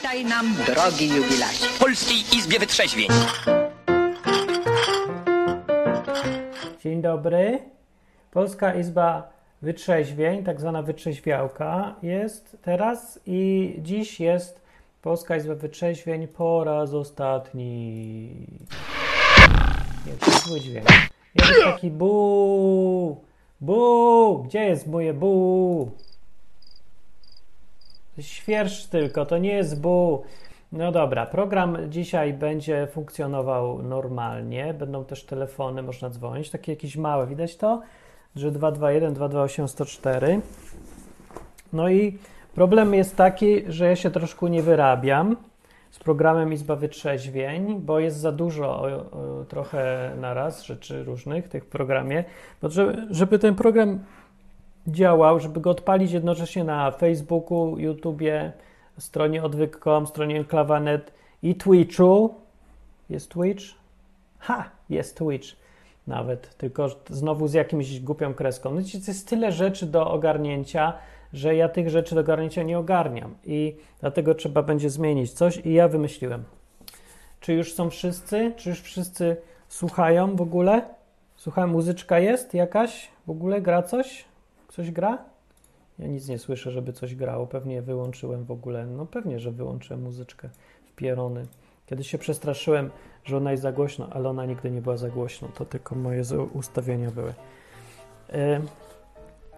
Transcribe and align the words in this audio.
Witaj 0.00 0.24
nam, 0.24 0.54
drogi 0.66 1.08
jubilacie. 1.08 1.66
Polskiej 1.78 2.16
Izbie 2.38 2.58
Wytrzeźwień. 2.58 3.08
Dzień 6.82 7.02
dobry. 7.02 7.58
Polska 8.30 8.74
Izba 8.74 9.32
Wytrzeźwień, 9.62 10.44
tak 10.44 10.60
zwana 10.60 10.82
wytrzeźwiałka, 10.82 11.96
jest 12.02 12.56
teraz 12.62 13.20
i 13.26 13.74
dziś 13.78 14.20
jest 14.20 14.60
Polska 15.02 15.36
Izba 15.36 15.54
Wytrzeźwień 15.54 16.28
po 16.28 16.64
raz 16.64 16.94
ostatni. 16.94 18.28
Jest 20.06 20.46
zły 20.46 20.60
dźwięk. 20.60 20.88
Jest 21.34 21.52
taki 21.64 21.90
bu, 21.90 23.24
bu, 23.60 24.42
gdzie 24.46 24.64
jest 24.64 24.86
moje 24.86 25.14
bu? 25.14 25.90
Świerszcz 28.18 28.86
tylko, 28.86 29.26
to 29.26 29.38
nie 29.38 29.52
jest 29.52 29.80
bu. 29.80 30.22
No 30.72 30.92
dobra, 30.92 31.26
program 31.26 31.76
dzisiaj 31.88 32.32
będzie 32.32 32.86
funkcjonował 32.86 33.82
normalnie. 33.82 34.74
Będą 34.74 35.04
też 35.04 35.24
telefony, 35.24 35.82
można 35.82 36.10
dzwonić, 36.10 36.50
takie 36.50 36.72
jakieś 36.72 36.96
małe, 36.96 37.26
widać 37.26 37.56
to? 37.56 37.82
Że 38.36 38.50
221 38.50 39.14
228 39.14 39.68
104. 39.68 40.40
No 41.72 41.88
i 41.88 42.18
problem 42.54 42.94
jest 42.94 43.16
taki, 43.16 43.72
że 43.72 43.86
ja 43.86 43.96
się 43.96 44.10
troszkę 44.10 44.50
nie 44.50 44.62
wyrabiam 44.62 45.36
z 45.90 45.98
programem 45.98 46.52
Izba 46.52 46.76
Wytrzeźwień, 46.76 47.80
bo 47.80 47.98
jest 47.98 48.16
za 48.16 48.32
dużo 48.32 48.66
o, 48.68 48.86
o, 48.86 49.44
trochę 49.48 50.12
naraz 50.20 50.62
rzeczy 50.62 51.04
różnych 51.04 51.44
w 51.44 51.48
tych 51.48 51.66
programie. 51.66 52.24
Bo 52.62 52.68
żeby, 52.68 53.06
żeby 53.10 53.38
ten 53.38 53.54
program 53.54 53.98
działał, 54.86 55.40
żeby 55.40 55.60
go 55.60 55.70
odpalić 55.70 56.12
jednocześnie 56.12 56.64
na 56.64 56.90
Facebooku, 56.90 57.78
YouTubie, 57.78 58.52
stronie 58.98 59.42
odwyk.com, 59.42 60.06
stronie 60.06 60.36
enklawanet 60.36 61.12
i 61.42 61.54
Twitchu. 61.54 62.34
Jest 63.10 63.30
Twitch? 63.30 63.64
Ha! 64.38 64.70
Jest 64.90 65.18
Twitch 65.18 65.48
nawet, 66.06 66.56
tylko 66.56 66.88
znowu 67.10 67.48
z 67.48 67.52
jakimś 67.52 68.00
głupią 68.00 68.34
kreską. 68.34 68.74
No 68.74 68.80
jest 69.08 69.28
tyle 69.28 69.52
rzeczy 69.52 69.86
do 69.86 70.10
ogarnięcia, 70.10 70.92
że 71.32 71.54
ja 71.54 71.68
tych 71.68 71.90
rzeczy 71.90 72.14
do 72.14 72.20
ogarnięcia 72.20 72.62
nie 72.62 72.78
ogarniam 72.78 73.34
i 73.44 73.76
dlatego 74.00 74.34
trzeba 74.34 74.62
będzie 74.62 74.90
zmienić 74.90 75.32
coś 75.32 75.56
i 75.56 75.72
ja 75.72 75.88
wymyśliłem. 75.88 76.44
Czy 77.40 77.52
już 77.52 77.74
są 77.74 77.90
wszyscy? 77.90 78.52
Czy 78.56 78.70
już 78.70 78.80
wszyscy 78.80 79.36
słuchają 79.68 80.36
w 80.36 80.40
ogóle? 80.40 80.82
Słucham, 81.36 81.70
muzyczka 81.70 82.18
jest 82.18 82.54
jakaś? 82.54 83.08
W 83.26 83.30
ogóle 83.30 83.60
gra 83.60 83.82
coś? 83.82 84.29
Coś 84.70 84.90
gra? 84.90 85.18
Ja 85.98 86.06
nic 86.06 86.28
nie 86.28 86.38
słyszę, 86.38 86.70
żeby 86.70 86.92
coś 86.92 87.14
grało. 87.14 87.46
Pewnie 87.46 87.82
wyłączyłem 87.82 88.44
w 88.44 88.50
ogóle. 88.50 88.86
No 88.86 89.06
pewnie, 89.06 89.40
że 89.40 89.50
wyłączyłem 89.52 90.02
muzyczkę 90.02 90.48
w 90.86 90.92
pierony. 90.94 91.46
Kiedyś 91.86 92.10
się 92.10 92.18
przestraszyłem, 92.18 92.90
że 93.24 93.36
ona 93.36 93.50
jest 93.50 93.62
za 93.62 93.72
głośno, 93.72 94.08
ale 94.10 94.28
ona 94.28 94.46
nigdy 94.46 94.70
nie 94.70 94.82
była 94.82 94.96
za 94.96 95.08
głośno. 95.08 95.48
To 95.48 95.64
tylko 95.64 95.94
moje 95.94 96.22
ustawienia 96.52 97.10
były. 97.10 97.34
Yy, 98.32 98.60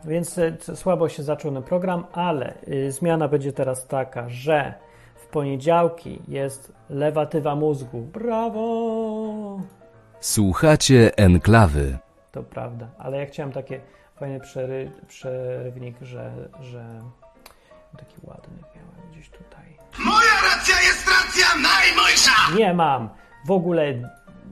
więc 0.04 0.36
yy, 0.36 0.76
słabo 0.76 1.08
się 1.08 1.22
zaczął 1.22 1.52
ten 1.52 1.62
program, 1.62 2.04
ale 2.12 2.54
yy, 2.66 2.92
zmiana 2.92 3.28
będzie 3.28 3.52
teraz 3.52 3.86
taka, 3.86 4.28
że 4.28 4.74
w 5.14 5.26
poniedziałki 5.26 6.22
jest 6.28 6.72
lewatywa 6.90 7.56
mózgu. 7.56 8.00
Brawo! 8.00 9.60
Słuchacie 10.20 11.16
enklawy. 11.16 11.98
To 12.32 12.42
prawda, 12.42 12.88
ale 12.98 13.18
ja 13.18 13.26
chciałem 13.26 13.52
takie 13.52 13.80
fajny 14.16 14.40
przery, 14.40 14.90
przerywnik, 15.08 15.96
że, 16.02 16.48
że 16.60 17.00
taki 17.98 18.16
ładny 18.22 18.58
miałem 18.76 19.10
gdzieś 19.12 19.30
tutaj. 19.30 19.78
Moja 19.98 20.34
racja 20.50 20.76
jest 20.82 21.08
racja 21.08 21.46
najmojsza! 21.62 22.56
Nie 22.58 22.74
mam 22.74 23.08
w 23.46 23.50
ogóle 23.50 23.94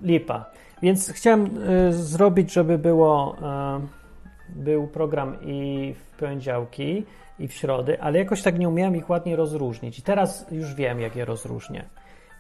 lipa. 0.02 0.50
Więc 0.82 1.12
chciałem 1.12 1.68
y, 1.88 1.92
zrobić, 1.92 2.52
żeby 2.52 2.78
było 2.78 3.36
y, 3.36 4.00
był 4.48 4.88
program 4.88 5.36
i 5.42 5.94
w 5.94 6.18
poniedziałki, 6.18 7.06
i 7.40 7.48
w 7.48 7.52
środy, 7.54 8.00
ale 8.00 8.18
jakoś 8.18 8.42
tak 8.42 8.58
nie 8.58 8.68
umiałem 8.68 8.96
ich 8.96 9.10
ładnie 9.10 9.36
rozróżnić. 9.36 9.98
I 9.98 10.02
teraz 10.02 10.46
już 10.50 10.74
wiem, 10.74 11.00
jak 11.00 11.16
je 11.16 11.24
rozróżnię. 11.24 11.84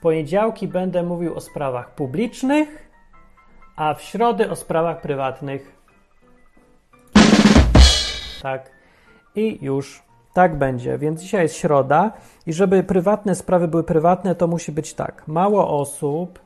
Poniedziałki 0.00 0.68
będę 0.68 1.02
mówił 1.02 1.34
o 1.34 1.40
sprawach 1.40 1.94
publicznych, 1.94 2.90
a 3.76 3.94
w 3.94 4.02
środy 4.02 4.50
o 4.50 4.56
sprawach 4.56 5.00
prywatnych 5.00 5.79
tak. 8.42 8.70
I 9.34 9.58
już 9.64 10.02
tak 10.32 10.58
będzie. 10.58 10.98
Więc 10.98 11.20
dzisiaj 11.20 11.42
jest 11.42 11.56
środa 11.56 12.12
i 12.46 12.52
żeby 12.52 12.82
prywatne 12.82 13.34
sprawy 13.34 13.68
były 13.68 13.84
prywatne, 13.84 14.34
to 14.34 14.46
musi 14.46 14.72
być 14.72 14.94
tak. 14.94 15.28
Mało 15.28 15.80
osób, 15.80 16.38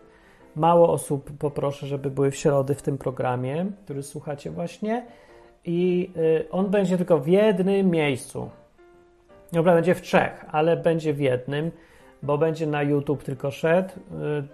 mało 0.56 0.92
osób 0.92 1.30
poproszę, 1.38 1.86
żeby 1.86 2.10
były 2.10 2.30
w 2.30 2.36
środy 2.36 2.74
w 2.74 2.82
tym 2.82 2.98
programie, 2.98 3.66
który 3.84 4.02
słuchacie 4.02 4.50
właśnie. 4.50 5.06
I 5.64 6.10
y, 6.16 6.50
on 6.50 6.70
będzie 6.70 6.96
tylko 6.96 7.18
w 7.18 7.28
jednym 7.28 7.90
miejscu. 7.90 8.50
Dobra, 9.52 9.74
będzie 9.74 9.94
w 9.94 10.00
trzech, 10.00 10.44
ale 10.52 10.76
będzie 10.76 11.14
w 11.14 11.20
jednym, 11.20 11.70
bo 12.22 12.38
będzie 12.38 12.66
na 12.66 12.82
YouTube 12.82 13.22
tylko 13.22 13.50
szedł. 13.50 13.88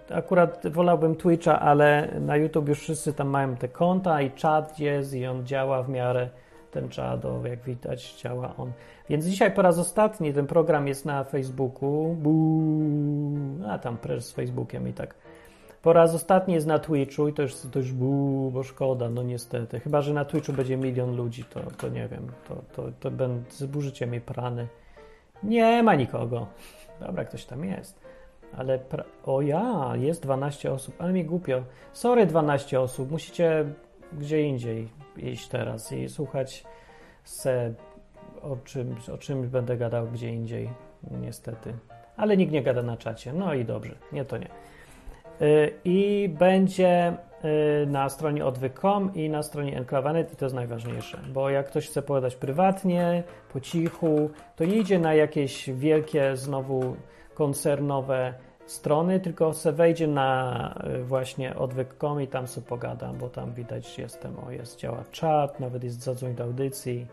Y, 0.09 0.13
akurat 0.15 0.67
wolałbym 0.67 1.15
Twitcha, 1.15 1.59
ale 1.59 2.07
na 2.19 2.37
YouTube 2.37 2.69
już 2.69 2.79
wszyscy 2.79 3.13
tam 3.13 3.27
mają 3.27 3.55
te 3.55 3.67
konta 3.67 4.21
i 4.21 4.31
czat 4.31 4.79
jest 4.79 5.13
i 5.13 5.25
on 5.25 5.45
działa 5.45 5.83
w 5.83 5.89
miarę 5.89 6.29
ten 6.71 6.89
czado, 6.89 7.47
jak 7.47 7.61
widać, 7.61 8.15
działa 8.21 8.55
on. 8.57 8.71
Więc 9.09 9.25
dzisiaj 9.25 9.51
po 9.51 9.61
raz 9.61 9.77
ostatni 9.77 10.33
ten 10.33 10.47
program 10.47 10.87
jest 10.87 11.05
na 11.05 11.23
Facebooku. 11.23 12.15
Buu, 12.15 13.67
a 13.69 13.79
tam 13.79 13.97
prez 13.97 14.25
z 14.25 14.31
Facebookiem 14.31 14.87
i 14.87 14.93
tak. 14.93 15.15
Po 15.81 15.93
raz 15.93 16.15
ostatni 16.15 16.53
jest 16.53 16.67
na 16.67 16.79
Twitchu 16.79 17.27
i 17.27 17.33
to 17.33 17.41
już, 17.41 17.53
już 17.75 17.91
buu, 17.91 18.51
bo 18.51 18.63
szkoda, 18.63 19.09
no 19.09 19.23
niestety. 19.23 19.79
Chyba, 19.79 20.01
że 20.01 20.13
na 20.13 20.25
Twitchu 20.25 20.53
będzie 20.53 20.77
milion 20.77 21.15
ludzi, 21.15 21.43
to, 21.43 21.59
to 21.77 21.89
nie 21.89 22.07
wiem, 22.07 22.27
to, 22.47 22.55
to, 22.75 22.91
to 22.99 23.11
będę, 23.11 23.51
zburzycie 23.51 24.07
mi 24.07 24.21
prany. 24.21 24.67
Nie 25.43 25.83
ma 25.83 25.95
nikogo. 25.95 26.47
Dobra, 26.99 27.25
ktoś 27.25 27.45
tam 27.45 27.65
jest. 27.65 27.99
Ale, 28.57 28.79
pra... 28.79 29.03
o 29.25 29.41
ja, 29.41 29.91
jest 29.95 30.21
12 30.21 30.71
osób, 30.71 30.95
ale 30.99 31.13
mi 31.13 31.25
głupio. 31.25 31.63
Sorry 31.93 32.25
12 32.25 32.81
osób, 32.81 33.11
musicie 33.11 33.65
gdzie 34.13 34.41
indziej 34.41 35.00
iść 35.17 35.47
teraz 35.47 35.91
i 35.91 36.09
słuchać 36.09 36.63
se 37.23 37.73
o 38.41 38.55
czymś, 38.55 39.09
o 39.09 39.17
czymś 39.17 39.47
będę 39.47 39.77
gadał 39.77 40.07
gdzie 40.07 40.29
indziej, 40.29 40.69
niestety. 41.11 41.73
Ale 42.17 42.37
nikt 42.37 42.51
nie 42.51 42.63
gada 42.63 42.81
na 42.81 42.97
czacie. 42.97 43.33
No 43.33 43.53
i 43.53 43.65
dobrze, 43.65 43.95
nie 44.11 44.25
to 44.25 44.37
nie. 44.37 44.47
I 45.85 46.29
będzie 46.39 47.17
na 47.87 48.09
stronie 48.09 48.45
odwyk.com 48.45 49.13
i 49.15 49.29
na 49.29 49.43
stronie 49.43 49.77
enklawanet 49.77 50.33
i 50.33 50.35
to 50.35 50.45
jest 50.45 50.55
najważniejsze, 50.55 51.19
bo 51.33 51.49
jak 51.49 51.67
ktoś 51.67 51.87
chce 51.87 52.01
pogadać 52.01 52.35
prywatnie, 52.35 53.23
po 53.53 53.59
cichu, 53.59 54.29
to 54.55 54.65
nie 54.65 54.75
idzie 54.75 54.99
na 54.99 55.13
jakieś 55.13 55.69
wielkie 55.69 56.35
znowu 56.35 56.95
koncernowe 57.33 58.33
strony, 58.71 59.19
tylko 59.19 59.53
se 59.53 59.71
wejdzie 59.71 60.07
na 60.07 60.75
właśnie 61.03 61.55
odwyk.com 61.55 62.21
i 62.21 62.27
tam 62.27 62.47
sobie 62.47 62.67
pogadam, 62.67 63.17
bo 63.17 63.29
tam 63.29 63.53
widać 63.53 63.99
jestem, 63.99 64.39
o 64.47 64.51
jest, 64.51 64.79
działa 64.79 65.03
czat, 65.11 65.59
nawet 65.59 65.83
jest 65.83 66.03
zadzwoń 66.03 66.35
do 66.35 66.43
audycji. 66.43 67.07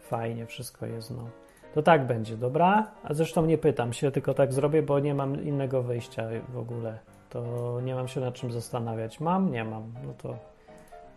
Fajnie, 0.00 0.46
wszystko 0.46 0.86
jest, 0.86 1.10
no. 1.10 1.28
To 1.74 1.82
tak 1.82 2.06
będzie, 2.06 2.36
dobra? 2.36 2.90
A 3.04 3.14
zresztą 3.14 3.46
nie 3.46 3.58
pytam 3.58 3.92
się, 3.92 4.10
tylko 4.10 4.34
tak 4.34 4.52
zrobię, 4.52 4.82
bo 4.82 4.98
nie 4.98 5.14
mam 5.14 5.44
innego 5.44 5.82
wyjścia 5.82 6.28
w 6.48 6.58
ogóle. 6.58 6.98
To 7.30 7.80
nie 7.80 7.94
mam 7.94 8.08
się 8.08 8.20
nad 8.20 8.34
czym 8.34 8.52
zastanawiać. 8.52 9.20
Mam? 9.20 9.52
Nie 9.52 9.64
mam. 9.64 9.82
No 10.06 10.12
to 10.22 10.36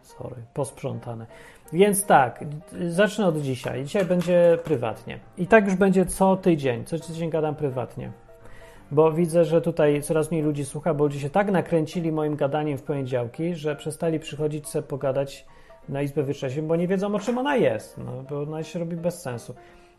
sorry, 0.02 0.36
posprzątane. 0.54 1.26
Więc 1.74 2.06
tak, 2.06 2.46
zacznę 2.88 3.28
od 3.28 3.38
dzisiaj. 3.38 3.84
Dzisiaj 3.84 4.06
będzie 4.06 4.58
prywatnie. 4.64 5.20
I 5.38 5.48
tak 5.48 5.66
już 5.66 5.76
będzie 5.76 6.06
co 6.06 6.38
tydzień. 6.38 6.86
Co 6.86 7.00
tydzień 7.00 7.30
gadam 7.30 7.56
prywatnie 7.56 8.12
bo 8.94 9.12
widzę, 9.12 9.46
że 9.46 9.62
tutaj 9.62 10.02
coraz 10.02 10.32
mniej 10.32 10.44
ludzi 10.44 10.66
słucha, 10.66 10.94
bo 10.94 11.04
ludzie 11.04 11.20
się 11.20 11.30
tak 11.30 11.52
nakręcili 11.52 12.12
moim 12.12 12.36
gadaniem 12.36 12.78
w 12.78 12.84
poniedziałki, 12.84 13.56
że 13.56 13.76
przestali 13.76 14.20
przychodzić 14.20 14.68
sobie 14.68 14.88
pogadać 14.88 15.46
na 15.90 16.02
Izbę 16.02 16.24
Wytrzeźwień, 16.24 16.68
bo 16.68 16.76
nie 16.76 16.88
wiedzą 16.88 17.16
o 17.16 17.20
czym 17.20 17.38
ona 17.38 17.56
jest, 17.56 17.98
no, 17.98 18.24
bo 18.30 18.42
ona 18.42 18.64
się 18.64 18.80
robi 18.80 18.96
bez 18.96 19.22
sensu. 19.22 19.56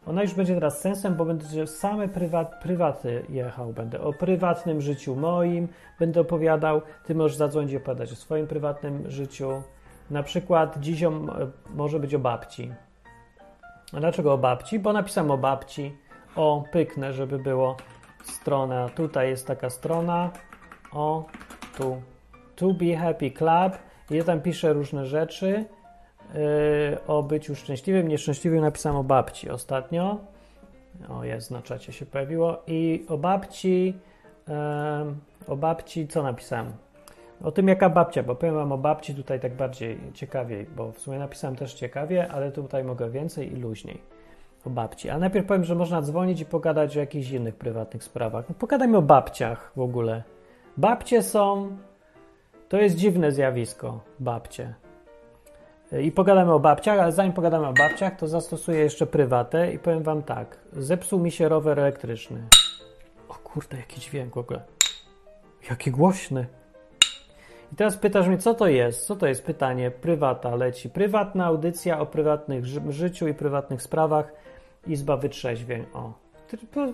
Ona 0.07 0.23
już 0.23 0.35
będzie 0.35 0.55
teraz 0.55 0.81
sensem, 0.81 1.15
bo 1.15 1.25
będzie 1.25 1.67
same 1.67 2.09
prywat, 2.09 2.61
prywaty 2.63 3.25
jechał. 3.29 3.73
Będę 3.73 4.01
o 4.01 4.13
prywatnym 4.13 4.81
życiu 4.81 5.17
moim, 5.17 5.69
będę 5.99 6.21
opowiadał. 6.21 6.83
Ty 7.05 7.15
możesz 7.15 7.37
zadzwonić 7.37 7.73
i 7.73 7.77
opowiadać 7.77 8.13
o 8.13 8.17
swoim 8.17 8.47
prywatnym 8.47 9.11
życiu. 9.11 9.63
Na 10.11 10.23
przykład 10.23 10.77
dziś 10.81 11.05
o, 11.05 11.13
może 11.75 12.01
być 12.01 12.15
o 12.15 12.19
babci. 12.19 12.73
A 13.93 14.01
dlaczego 14.01 14.33
o 14.33 14.39
babci? 14.39 14.79
Bo 14.79 14.93
napisałem 14.93 15.31
o 15.31 15.39
babci. 15.39 15.97
O, 16.37 16.65
pyknę, 16.73 17.13
żeby 17.13 17.39
było 17.39 17.77
strona. 18.25 18.89
Tutaj 18.89 19.29
jest 19.29 19.47
taka 19.47 19.71
strona. 19.71 20.31
O, 20.93 21.25
tu. 21.79 22.03
To 22.57 22.75
be 22.75 22.97
happy 22.97 23.31
club. 23.31 23.79
I 24.11 24.17
ja 24.17 24.25
tam 24.25 24.41
piszę 24.41 24.73
różne 24.73 25.07
rzeczy 25.07 25.65
yy, 26.35 26.99
o 27.07 27.23
byciu 27.23 27.57
szczęśliwym, 27.57 28.09
nieszczęśliwym. 28.09 28.61
Napisałem 28.61 28.99
o 28.99 29.05
babci 29.05 29.51
ostatnio. 29.51 30.19
O, 31.09 31.25
jest, 31.25 31.51
na 31.51 31.63
czacie 31.63 31.93
się 31.93 32.07
pojawiło. 32.07 32.63
I 32.67 33.07
o 33.09 33.19
babci, 33.19 33.99
em, 34.49 35.21
o 35.47 35.57
babci, 35.57 36.09
co 36.09 36.23
napisałem? 36.23 36.73
O 37.43 37.53
tym, 37.53 37.69
jaka 37.69 37.91
babcia, 37.91 38.23
bo 38.23 38.35
powiem 38.35 38.55
wam 38.55 38.73
o 38.73 38.79
babci 38.79 39.15
tutaj 39.15 39.41
tak 39.41 39.55
bardziej 39.55 39.99
ciekawiej, 40.15 40.67
bo 40.77 40.93
w 40.93 40.99
sumie 40.99 41.19
napisałem 41.19 41.57
też 41.57 41.75
ciekawie, 41.75 42.33
ale 42.33 42.53
tutaj 42.53 42.85
mogę 42.85 43.11
więcej 43.11 43.53
i 43.53 43.57
luźniej 43.57 44.14
o 44.67 44.71
babci. 44.71 45.11
A 45.11 45.19
najpierw 45.19 45.47
powiem, 45.47 45.65
że 45.65 45.75
można 45.75 46.03
dzwonić 46.03 46.41
i 46.41 46.47
pogadać 46.47 46.97
o 46.97 47.01
jakichś 47.01 47.31
innych 47.31 47.55
prywatnych 47.55 48.05
sprawach. 48.05 48.45
No, 48.49 48.55
pogadajmy 48.59 48.97
o 48.97 49.03
babciach 49.03 49.73
w 49.77 49.81
ogóle. 49.81 50.23
Babcie 50.77 51.23
są. 51.23 51.77
To 52.69 52.77
jest 52.77 52.97
dziwne 52.97 53.33
zjawisko, 53.33 54.01
babcie. 54.21 54.75
I 56.03 56.13
pogadamy 56.13 56.53
o 56.53 56.61
babciach, 56.61 56.99
ale 56.99 57.13
zanim 57.13 57.33
pogadamy 57.33 57.67
o 57.67 57.73
babciach, 57.73 58.17
to 58.17 58.29
zastosuję 58.29 58.79
jeszcze 58.79 59.07
prywatę 59.07 59.73
i 59.73 59.79
powiem 59.79 60.03
wam 60.03 60.23
tak. 60.23 60.59
Zepsuł 60.73 61.21
mi 61.21 61.31
się 61.31 61.49
rower 61.49 61.81
elektryczny. 61.81 62.43
O 63.29 63.35
kurde, 63.35 63.77
jaki 63.77 64.01
dźwięk 64.01 64.35
w 64.35 64.39
ogóle. 64.39 64.61
Jaki 65.71 65.91
głośny. 65.91 66.47
I 67.73 67.77
teraz 67.77 67.97
pytasz 67.97 68.29
mnie, 68.29 68.39
co 68.39 68.55
to 68.55 68.69
jest? 68.69 69.07
Co 69.07 69.17
to 69.17 69.27
jest 69.27 69.45
pytanie? 69.45 69.91
Prywata 69.91 70.55
leci. 70.57 70.91
Prywatna 70.91 71.47
audycja 71.47 72.01
o 72.01 72.07
prywatnych 72.07 72.67
ży- 72.67 72.93
życiu 72.93 73.29
i 73.29 73.35
prywatnych 73.35 73.83
sprawach. 73.83 74.33
Izba 74.87 75.17
wytrzeźwień. 75.17 75.85
O. 75.95 76.13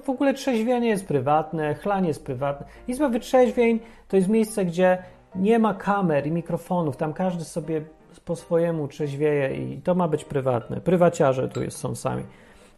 W 0.05 0.11
ogóle 0.11 0.35
trzeźwienie 0.35 0.89
jest 0.89 1.07
prywatne, 1.07 1.75
chlanie 1.75 2.09
jest 2.09 2.25
prywatne. 2.25 2.67
Izba 2.89 3.09
wytrzeźwień 3.09 3.81
to 4.09 4.17
jest 4.17 4.29
miejsce, 4.29 4.65
gdzie 4.65 4.99
nie 5.35 5.59
ma 5.59 5.75
kamer 5.75 6.27
i 6.27 6.33
mikrofonów. 6.33 6.97
Tam 6.97 7.13
każdy 7.13 7.45
sobie 7.45 7.83
po 8.25 8.37
swojemu 8.37 8.89
trzeźwieje 8.89 9.55
i 9.55 9.83
to 9.83 9.95
ma 9.95 10.09
być 10.09 10.25
prywatne. 10.25 10.81
Prywaciarze 10.81 11.49
tu 11.49 11.63
jest, 11.63 11.79
są 11.79 11.95
sami. 11.95 12.23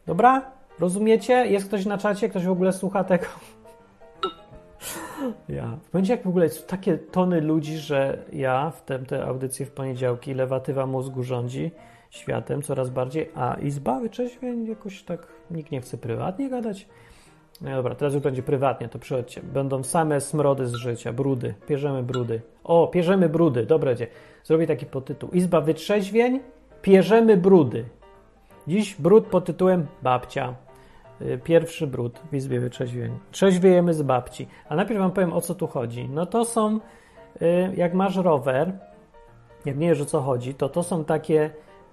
Dobra? 0.06 0.42
Rozumiecie? 0.80 1.46
Jest 1.46 1.66
ktoś 1.68 1.86
na 1.86 1.98
czacie? 1.98 2.28
Ktoś 2.28 2.46
w 2.46 2.50
ogóle 2.50 2.72
słucha 2.72 3.04
tego? 3.04 3.26
Ja. 5.48 5.78
Będzie 5.92 6.12
jak 6.12 6.22
w 6.22 6.28
ogóle 6.28 6.48
są 6.48 6.66
takie 6.66 6.98
tony 6.98 7.40
ludzi, 7.40 7.78
że 7.78 8.18
ja 8.32 8.70
w 8.70 8.82
te, 8.82 8.98
te 8.98 9.24
audycje 9.24 9.66
w 9.66 9.70
poniedziałki, 9.70 10.34
lewatywa 10.34 10.86
mózgu 10.86 11.22
rządzi 11.22 11.70
światem 12.12 12.62
coraz 12.62 12.90
bardziej, 12.90 13.30
a 13.34 13.54
izba 13.54 14.00
wyczeźwień 14.00 14.66
jakoś 14.66 15.02
tak 15.02 15.26
nikt 15.50 15.72
nie 15.72 15.80
chce 15.80 15.98
prywatnie 15.98 16.50
gadać. 16.50 16.88
No 17.60 17.70
dobra, 17.70 17.94
teraz 17.94 18.14
już 18.14 18.22
będzie 18.22 18.42
prywatnie, 18.42 18.88
to 18.88 18.98
przychodźcie. 18.98 19.40
Będą 19.42 19.82
same 19.82 20.20
smrody 20.20 20.66
z 20.66 20.74
życia, 20.74 21.12
brudy. 21.12 21.54
Pierzemy 21.66 22.02
brudy. 22.02 22.40
O, 22.64 22.88
pierzemy 22.88 23.28
brudy, 23.28 23.66
dobra, 23.66 23.90
będzie. 23.90 24.06
Zrobię 24.44 24.66
taki 24.66 24.86
podtytuł. 24.86 25.30
Izba 25.30 25.60
wytrzeźwień, 25.60 26.40
pierzemy 26.82 27.36
brudy. 27.36 27.84
Dziś 28.66 28.94
brud 28.94 29.26
pod 29.26 29.44
tytułem 29.44 29.86
Babcia. 30.02 30.54
Y, 31.22 31.40
Pierwszy 31.44 31.86
brud 31.86 32.20
w 32.32 32.34
Izbie 32.34 32.60
Wytrzeźwień. 32.60 33.18
Trzeźwiejemy 33.30 33.94
z 33.94 34.02
babci. 34.02 34.48
A 34.68 34.76
najpierw 34.76 35.00
wam 35.00 35.10
powiem, 35.10 35.32
o 35.32 35.40
co 35.40 35.54
tu 35.54 35.66
chodzi. 35.66 36.08
No 36.08 36.26
to 36.26 36.44
są, 36.44 36.80
y, 37.42 37.72
jak 37.76 37.94
masz 37.94 38.16
rower, 38.16 38.72
jak 39.64 39.76
nie 39.78 39.88
wiesz 39.88 40.00
o 40.00 40.04
co 40.06 40.20
chodzi, 40.20 40.54
to 40.54 40.68
to 40.68 40.82
są 40.82 41.04
takie 41.04 41.50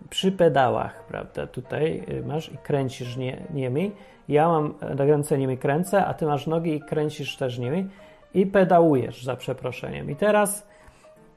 przy 0.10 0.32
pedałach, 0.32 1.04
prawda? 1.08 1.48
Tutaj 1.48 2.04
y, 2.10 2.24
masz 2.28 2.52
i 2.52 2.58
kręcisz 2.58 3.18
nie, 3.18 3.44
nimi. 3.54 3.92
Ja 4.28 4.48
mam 4.48 4.74
ręce 4.82 5.38
nimi 5.38 5.58
kręcę, 5.58 6.06
a 6.06 6.14
ty 6.14 6.26
masz 6.26 6.48
nogi 6.48 6.76
i 6.76 6.82
kręcisz 6.82 7.38
też 7.38 7.58
nimi 7.58 7.88
i 8.34 8.46
pedałujesz, 8.46 9.24
za 9.24 9.36
przeproszeniem. 9.36 10.12
I 10.12 10.16
teraz 10.16 10.68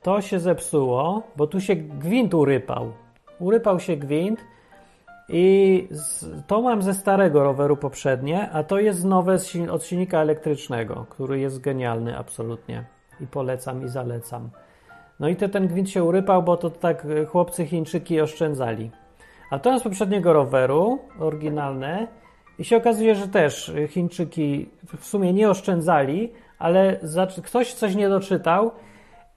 to 0.03 0.21
się 0.21 0.41
zepsuło, 0.41 1.23
bo 1.37 1.47
tu 1.47 1.61
się 1.61 1.77
gwint 1.77 2.35
urypał. 2.35 2.93
Urypał 3.39 3.81
się 3.81 3.97
gwint 3.97 4.41
i 5.29 5.89
to 6.47 6.63
mam 6.63 6.83
ze 6.83 6.95
starego 6.95 7.43
roweru 7.43 7.77
poprzednie, 7.77 8.51
a 8.51 8.63
to 8.63 8.79
jest 8.79 9.05
nowe 9.05 9.37
od 9.71 9.85
silnika 9.85 10.19
elektrycznego, 10.19 11.07
który 11.11 11.41
jest 11.41 11.61
genialny 11.61 12.19
absolutnie. 12.19 12.85
I 13.21 13.27
polecam 13.27 13.85
i 13.85 13.89
zalecam. 13.89 14.51
No 15.21 15.29
i 15.29 15.37
te, 15.37 15.49
ten 15.49 15.69
gwint 15.69 15.91
się 15.91 16.05
urypał, 16.05 16.43
bo 16.43 16.57
to 16.57 16.71
tak 16.71 17.05
y, 17.05 17.27
chłopcy 17.27 17.67
Chińczyki 17.67 18.21
oszczędzali. 18.21 18.91
A 19.51 19.59
to 19.59 19.79
z 19.79 19.83
poprzedniego 19.83 20.33
roweru, 20.33 20.99
oryginalne, 21.21 22.09
i 22.59 22.65
się 22.65 22.77
okazuje, 22.77 23.15
że 23.15 23.29
też 23.29 23.69
y, 23.69 23.89
Chińczyki 23.89 24.69
w 24.99 25.07
sumie 25.07 25.33
nie 25.33 25.51
oszczędzali, 25.51 26.33
ale 26.59 26.97
ktoś 27.43 27.75
coś 27.75 27.95
nie 27.95 28.09
doczytał 28.09 28.71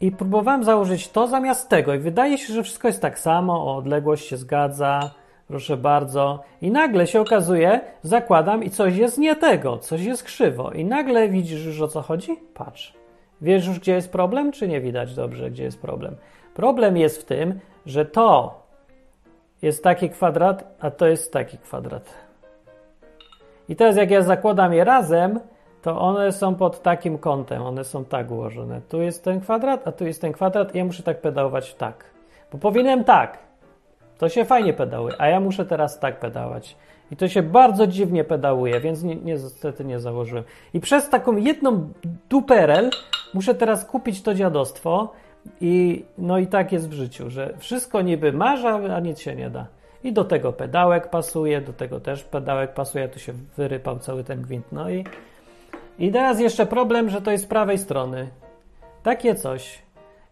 i 0.01 0.11
próbowałem 0.11 0.63
założyć 0.63 1.09
to 1.09 1.27
zamiast 1.27 1.69
tego 1.69 1.93
i 1.93 1.99
wydaje 1.99 2.37
się, 2.37 2.53
że 2.53 2.63
wszystko 2.63 2.87
jest 2.87 3.01
tak 3.01 3.19
samo, 3.19 3.53
o 3.53 3.77
odległość 3.77 4.27
się 4.27 4.37
zgadza, 4.37 5.11
proszę 5.47 5.77
bardzo. 5.77 6.43
I 6.61 6.71
nagle 6.71 7.07
się 7.07 7.21
okazuje, 7.21 7.81
zakładam 8.01 8.63
i 8.63 8.69
coś 8.69 8.95
jest 8.95 9.17
nie 9.17 9.35
tego, 9.35 9.77
coś 9.77 10.01
jest 10.01 10.23
krzywo. 10.23 10.71
I 10.71 10.85
nagle 10.85 11.29
widzisz 11.29 11.65
już 11.65 11.81
o 11.81 11.87
co 11.87 12.01
chodzi? 12.01 12.37
Patrz. 12.53 13.04
Wiesz 13.41 13.67
już, 13.67 13.79
gdzie 13.79 13.93
jest 13.93 14.11
problem, 14.11 14.51
czy 14.51 14.67
nie 14.67 14.81
widać 14.81 15.15
dobrze, 15.15 15.51
gdzie 15.51 15.63
jest 15.63 15.81
problem? 15.81 16.15
Problem 16.53 16.97
jest 16.97 17.21
w 17.21 17.25
tym, 17.25 17.59
że 17.85 18.05
to 18.05 18.59
jest 19.61 19.83
taki 19.83 20.09
kwadrat, 20.09 20.75
a 20.79 20.91
to 20.91 21.07
jest 21.07 21.33
taki 21.33 21.57
kwadrat. 21.57 22.13
I 23.69 23.75
teraz 23.75 23.95
jak 23.95 24.11
ja 24.11 24.21
zakładam 24.21 24.73
je 24.73 24.83
razem, 24.83 25.39
to 25.81 25.99
one 25.99 26.31
są 26.31 26.55
pod 26.55 26.81
takim 26.81 27.17
kątem, 27.17 27.61
one 27.61 27.83
są 27.83 28.05
tak 28.05 28.31
ułożone. 28.31 28.81
Tu 28.89 29.01
jest 29.01 29.23
ten 29.23 29.41
kwadrat, 29.41 29.87
a 29.87 29.91
tu 29.91 30.05
jest 30.05 30.21
ten 30.21 30.31
kwadrat 30.31 30.75
i 30.75 30.77
ja 30.77 30.85
muszę 30.85 31.03
tak 31.03 31.21
pedałować 31.21 31.75
tak. 31.75 32.05
Bo 32.51 32.57
powinienem 32.57 33.03
tak. 33.03 33.37
To 34.17 34.29
się 34.29 34.45
fajnie 34.45 34.73
pedałuje, 34.73 35.15
a 35.17 35.27
ja 35.27 35.39
muszę 35.39 35.65
teraz 35.65 35.99
tak 35.99 36.19
pedałować. 36.19 36.77
I 37.11 37.15
to 37.15 37.27
się 37.27 37.43
bardzo 37.43 37.87
dziwnie 37.87 38.23
pedałuje, 38.23 38.79
więc 38.79 39.03
ni- 39.03 39.21
niestety 39.23 39.85
nie 39.85 39.99
założyłem. 39.99 40.43
I 40.73 40.79
przez 40.79 41.09
taką 41.09 41.37
jedną 41.37 41.89
duperel 42.29 42.89
muszę 43.33 43.55
teraz 43.55 43.85
kupić 43.85 44.21
to 44.21 44.33
dziadostwo 44.33 45.13
i 45.61 46.05
no 46.17 46.37
i 46.37 46.47
tak 46.47 46.71
jest 46.71 46.89
w 46.89 46.93
życiu, 46.93 47.29
że 47.29 47.53
wszystko 47.57 48.01
niby 48.01 48.33
masz, 48.33 48.63
a 48.63 48.95
a 48.95 48.99
nic 48.99 49.19
się 49.19 49.35
nie 49.35 49.49
da. 49.49 49.67
I 50.03 50.13
do 50.13 50.23
tego 50.23 50.53
pedałek 50.53 51.09
pasuje, 51.09 51.61
do 51.61 51.73
tego 51.73 51.99
też 51.99 52.23
pedałek 52.23 52.73
pasuje, 52.73 53.09
tu 53.09 53.19
się 53.19 53.33
wyrypał 53.57 53.99
cały 53.99 54.23
ten 54.23 54.41
gwint. 54.41 54.65
No 54.71 54.89
i, 54.89 55.05
i 55.99 56.11
teraz 56.11 56.39
jeszcze 56.39 56.65
problem, 56.65 57.09
że 57.09 57.21
to 57.21 57.31
jest 57.31 57.43
z 57.43 57.47
prawej 57.47 57.77
strony. 57.77 58.27
Takie 59.03 59.35
coś. 59.35 59.84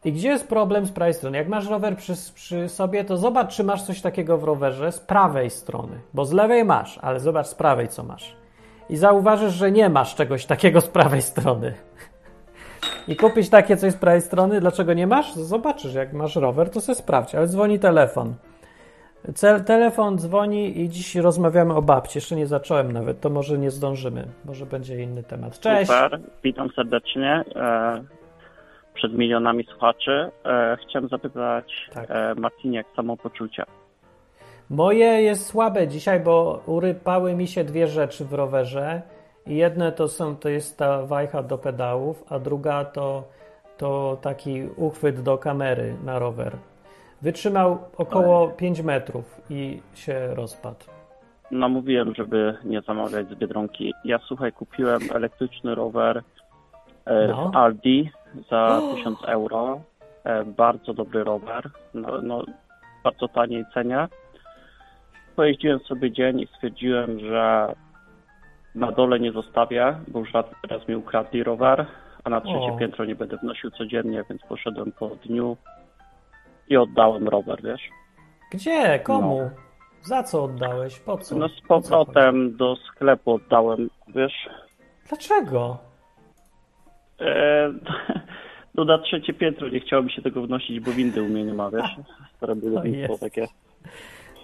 I 0.05 0.11
gdzie 0.11 0.29
jest 0.29 0.47
problem 0.47 0.85
z 0.85 0.91
prawej 0.91 1.13
strony? 1.13 1.37
Jak 1.37 1.47
masz 1.47 1.67
rower 1.69 1.97
przy, 1.97 2.13
przy 2.35 2.69
sobie, 2.69 3.03
to 3.03 3.17
zobacz, 3.17 3.55
czy 3.55 3.63
masz 3.63 3.83
coś 3.83 4.01
takiego 4.01 4.37
w 4.37 4.43
rowerze 4.43 4.91
z 4.91 4.99
prawej 4.99 5.49
strony. 5.49 5.99
Bo 6.13 6.25
z 6.25 6.33
lewej 6.33 6.65
masz, 6.65 6.97
ale 7.01 7.19
zobacz 7.19 7.47
z 7.47 7.55
prawej, 7.55 7.87
co 7.87 8.03
masz. 8.03 8.35
I 8.89 8.95
zauważysz, 8.95 9.53
że 9.53 9.71
nie 9.71 9.89
masz 9.89 10.15
czegoś 10.15 10.45
takiego 10.45 10.81
z 10.81 10.87
prawej 10.87 11.21
strony. 11.21 11.73
I 13.07 13.15
kupić 13.15 13.49
takie 13.49 13.77
coś 13.77 13.93
z 13.93 13.97
prawej 13.97 14.21
strony, 14.21 14.59
dlaczego 14.59 14.93
nie 14.93 15.07
masz? 15.07 15.33
Zobaczysz, 15.33 15.93
jak 15.93 16.13
masz 16.13 16.35
rower, 16.35 16.69
to 16.69 16.81
sobie 16.81 16.95
sprawdź, 16.95 17.35
ale 17.35 17.47
dzwoni 17.47 17.79
telefon. 17.79 18.33
Cel, 19.35 19.63
telefon 19.63 20.17
dzwoni 20.17 20.81
i 20.81 20.89
dziś 20.89 21.15
rozmawiamy 21.15 21.73
o 21.73 21.81
babci. 21.81 22.17
Jeszcze 22.17 22.35
nie 22.35 22.47
zacząłem 22.47 22.91
nawet, 22.91 23.21
to 23.21 23.29
może 23.29 23.57
nie 23.57 23.71
zdążymy. 23.71 24.27
Może 24.45 24.65
będzie 24.65 25.03
inny 25.03 25.23
temat. 25.23 25.59
Cześć! 25.59 25.91
Super, 25.91 26.19
witam 26.43 26.69
serdecznie. 26.75 27.43
E, 27.55 28.03
przed 28.93 29.13
milionami 29.13 29.63
słuchaczy. 29.63 30.31
E, 30.45 30.77
chciałem 30.81 31.09
zapytać 31.09 31.73
Tak. 31.93 32.05
e, 32.11 32.35
Marcinie, 32.37 32.77
jak 32.77 32.87
samopoczucie. 32.95 33.63
Moje 34.69 35.05
jest 35.05 35.45
słabe 35.45 35.87
dzisiaj, 35.87 36.19
bo 36.19 36.61
urypały 36.65 37.35
mi 37.35 37.47
się 37.47 37.63
dwie 37.63 37.87
rzeczy 37.87 38.25
w 38.25 38.33
rowerze. 38.33 39.01
Jedne 39.47 39.91
to 39.91 40.07
są, 40.07 40.35
to 40.35 40.49
jest 40.49 40.77
ta 40.77 41.05
wajcha 41.05 41.43
do 41.43 41.57
pedałów, 41.57 42.23
a 42.29 42.39
druga 42.39 42.85
to, 42.85 43.23
to 43.77 44.17
taki 44.21 44.63
uchwyt 44.77 45.21
do 45.21 45.37
kamery 45.37 45.95
na 46.03 46.19
rower. 46.19 46.57
Wytrzymał 47.21 47.77
około 47.97 48.47
5 48.47 48.81
metrów 48.81 49.41
i 49.49 49.81
się 49.95 50.35
rozpadł. 50.35 50.85
No 51.51 51.69
mówiłem, 51.69 52.15
żeby 52.15 52.57
nie 52.63 52.81
zamawiać 52.81 53.27
z 53.29 53.35
Biedronki. 53.35 53.93
Ja 54.05 54.19
słuchaj, 54.27 54.51
kupiłem 54.51 55.01
elektryczny 55.13 55.75
rower 55.75 56.23
e, 57.05 57.27
No. 57.27 57.51
w 57.51 57.55
Aldi 57.55 58.11
za 58.49 58.81
1000 58.95 59.23
euro. 59.25 59.81
E, 60.23 60.43
bardzo 60.45 60.93
dobry 60.93 61.23
rower. 61.23 61.69
No, 61.93 62.21
no, 62.21 62.43
bardzo 63.03 63.27
taniej 63.27 63.65
cenie. 63.73 64.07
Pojeździłem 65.35 65.79
sobie 65.79 66.11
dzień 66.11 66.39
i 66.39 66.47
stwierdziłem, 66.47 67.19
że 67.19 67.75
na 68.75 68.91
dole 68.91 69.19
nie 69.19 69.31
zostawię, 69.31 69.95
bo 70.07 70.19
już 70.19 70.33
raz, 70.69 70.87
mi 70.87 70.95
ukradli 70.95 71.43
rower, 71.43 71.85
a 72.23 72.29
na 72.29 72.41
trzecie 72.41 72.73
O. 72.73 72.77
piętro 72.77 73.05
nie 73.05 73.15
będę 73.15 73.37
wnosił 73.37 73.71
codziennie, 73.71 74.23
więc 74.29 74.41
poszedłem 74.41 74.91
po 74.91 75.07
dniu 75.09 75.57
i 76.69 76.77
oddałem 76.77 77.27
rower, 77.27 77.61
wiesz? 77.63 77.81
Gdzie? 78.51 78.99
Komu? 78.99 79.49
Za 80.01 80.23
co 80.23 80.43
oddałeś? 80.43 80.99
Po 80.99 81.17
co? 81.17 81.35
No 81.35 81.49
z 81.49 81.61
powrotem 81.67 82.57
do 82.57 82.75
sklepu 82.75 83.33
oddałem, 83.33 83.89
wiesz? 84.07 84.49
Dlaczego? 85.09 85.77
E, 87.19 87.73
no 88.75 88.85
na 88.85 88.97
trzecie 88.97 89.33
piętro 89.33 89.69
nie 89.69 89.79
chciało 89.79 90.03
mi 90.03 90.11
się 90.11 90.21
tego 90.21 90.41
wnosić, 90.41 90.79
bo 90.79 90.91
windy 90.91 91.23
u 91.23 91.25
mnie 91.25 91.43
nie 91.43 91.53
ma, 91.53 91.71
wiesz? 91.71 91.95
Stare 92.37 92.55
budownictwo 92.61 93.17
takie. 93.17 93.47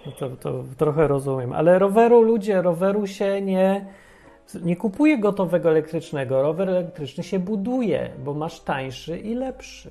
No 0.06 0.12
To, 0.12 0.30
to 0.30 0.64
trochę 0.78 1.08
rozumiem. 1.08 1.52
Ale 1.52 1.78
roweru, 1.78 2.22
ludzie, 2.22 2.62
roweru 2.62 3.06
się 3.06 3.42
nie, 3.42 3.86
nie 4.62 4.76
kupuje 4.76 5.18
gotowego 5.18 5.70
elektrycznego. 5.70 6.42
Rower 6.42 6.68
elektryczny 6.68 7.24
się 7.24 7.38
buduje, 7.38 8.10
bo 8.24 8.34
masz 8.34 8.60
tańszy 8.60 9.18
i 9.18 9.34
lepszy. 9.34 9.90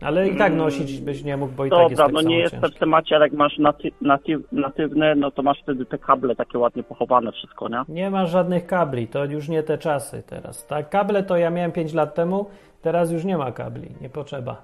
Ale 0.00 0.28
i 0.28 0.36
tak 0.36 0.54
nosić 0.54 1.00
byś 1.00 1.24
nie 1.24 1.36
mógł, 1.36 1.52
bo 1.52 1.64
i 1.64 1.70
tak 1.70 1.78
jest 1.78 1.90
Dobra, 1.90 2.04
tak 2.04 2.14
no 2.14 2.20
samo 2.20 2.30
nie 2.30 2.38
jestem 2.38 2.60
ciężki. 2.60 2.76
w 2.76 2.80
temacie, 2.80 3.16
ale 3.16 3.24
jak 3.24 3.32
masz 3.32 3.58
naty, 3.58 3.90
natyw, 4.00 4.52
natywne, 4.52 5.14
no 5.14 5.30
to 5.30 5.42
masz 5.42 5.62
wtedy 5.62 5.86
te 5.86 5.98
kable 5.98 6.36
takie 6.36 6.58
ładnie 6.58 6.82
pochowane 6.82 7.32
wszystko, 7.32 7.68
nie? 7.68 7.82
Nie 7.88 8.10
ma 8.10 8.26
żadnych 8.26 8.66
kabli, 8.66 9.08
to 9.08 9.24
już 9.24 9.48
nie 9.48 9.62
te 9.62 9.78
czasy 9.78 10.22
teraz. 10.26 10.66
Tak, 10.66 10.90
kable 10.90 11.22
to 11.22 11.36
ja 11.36 11.50
miałem 11.50 11.72
5 11.72 11.94
lat 11.94 12.14
temu, 12.14 12.46
teraz 12.82 13.12
już 13.12 13.24
nie 13.24 13.38
ma 13.38 13.52
kabli, 13.52 13.88
nie 14.00 14.08
potrzeba. 14.08 14.62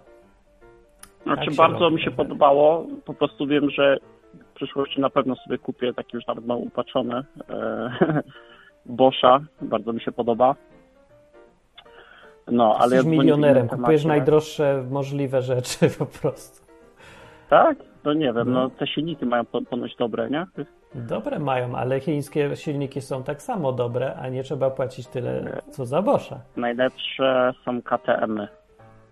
Znaczy 1.23 1.51
się 1.51 1.57
bardzo 1.57 1.79
robi 1.79 1.97
mi 1.97 2.03
się 2.03 2.11
rowery. 2.11 2.29
podobało, 2.29 2.87
po 3.05 3.15
prostu 3.15 3.47
wiem, 3.47 3.71
że 3.71 3.97
w 4.53 4.55
przyszłości 4.55 5.01
na 5.01 5.11
pewno 5.11 5.37
sobie 5.37 5.59
kupię 5.59 5.95
taki 5.95 6.17
już 6.17 6.27
nawet 6.27 6.47
mam 6.47 6.59
upatrzony 6.59 7.25
e, 7.51 8.23
Boscha, 8.87 9.41
bardzo 9.63 9.93
mi 9.93 10.01
się 10.01 10.13
podoba. 10.13 10.55
No, 12.53 12.77
ale 12.79 12.97
Jesteś 12.97 13.13
milionerem, 13.19 13.69
kupujesz 13.69 14.05
najdroższe 14.05 14.85
możliwe 14.91 15.43
rzeczy 15.43 15.91
po 15.99 16.07
prostu. 16.07 16.67
Tak? 17.51 17.77
No 18.05 18.13
nie 18.13 18.33
wiem, 18.33 18.53
No. 18.53 18.61
no 18.63 18.71
te 18.71 18.87
silniki 18.87 19.27
mają 19.27 19.45
po- 19.45 19.63
ponoć 19.63 19.97
dobre, 19.97 20.31
nie? 20.31 20.47
Dobre 20.95 21.39
mają, 21.39 21.75
ale 21.77 22.01
chińskie 22.01 22.57
silniki 22.57 23.01
są 23.01 23.23
tak 23.23 23.43
samo 23.43 23.73
dobre, 23.73 24.15
a 24.15 24.29
nie 24.29 24.43
trzeba 24.43 24.71
płacić 24.71 25.07
tyle 25.07 25.61
co 25.71 25.87
za 25.87 26.03
Boscha. 26.03 26.41
Najlepsze 26.57 27.53
są 27.65 27.83
KTM-y. 27.83 28.49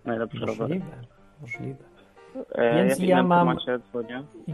Najlepsze 0.05 0.39
rowery. 0.45 0.59
Możliwe, 0.61 0.85
możliwe. 1.41 1.83
E, 1.83 1.90
Więc 2.57 2.99
w 2.99 3.03
ja 3.03 3.23
mam-. 3.23 3.57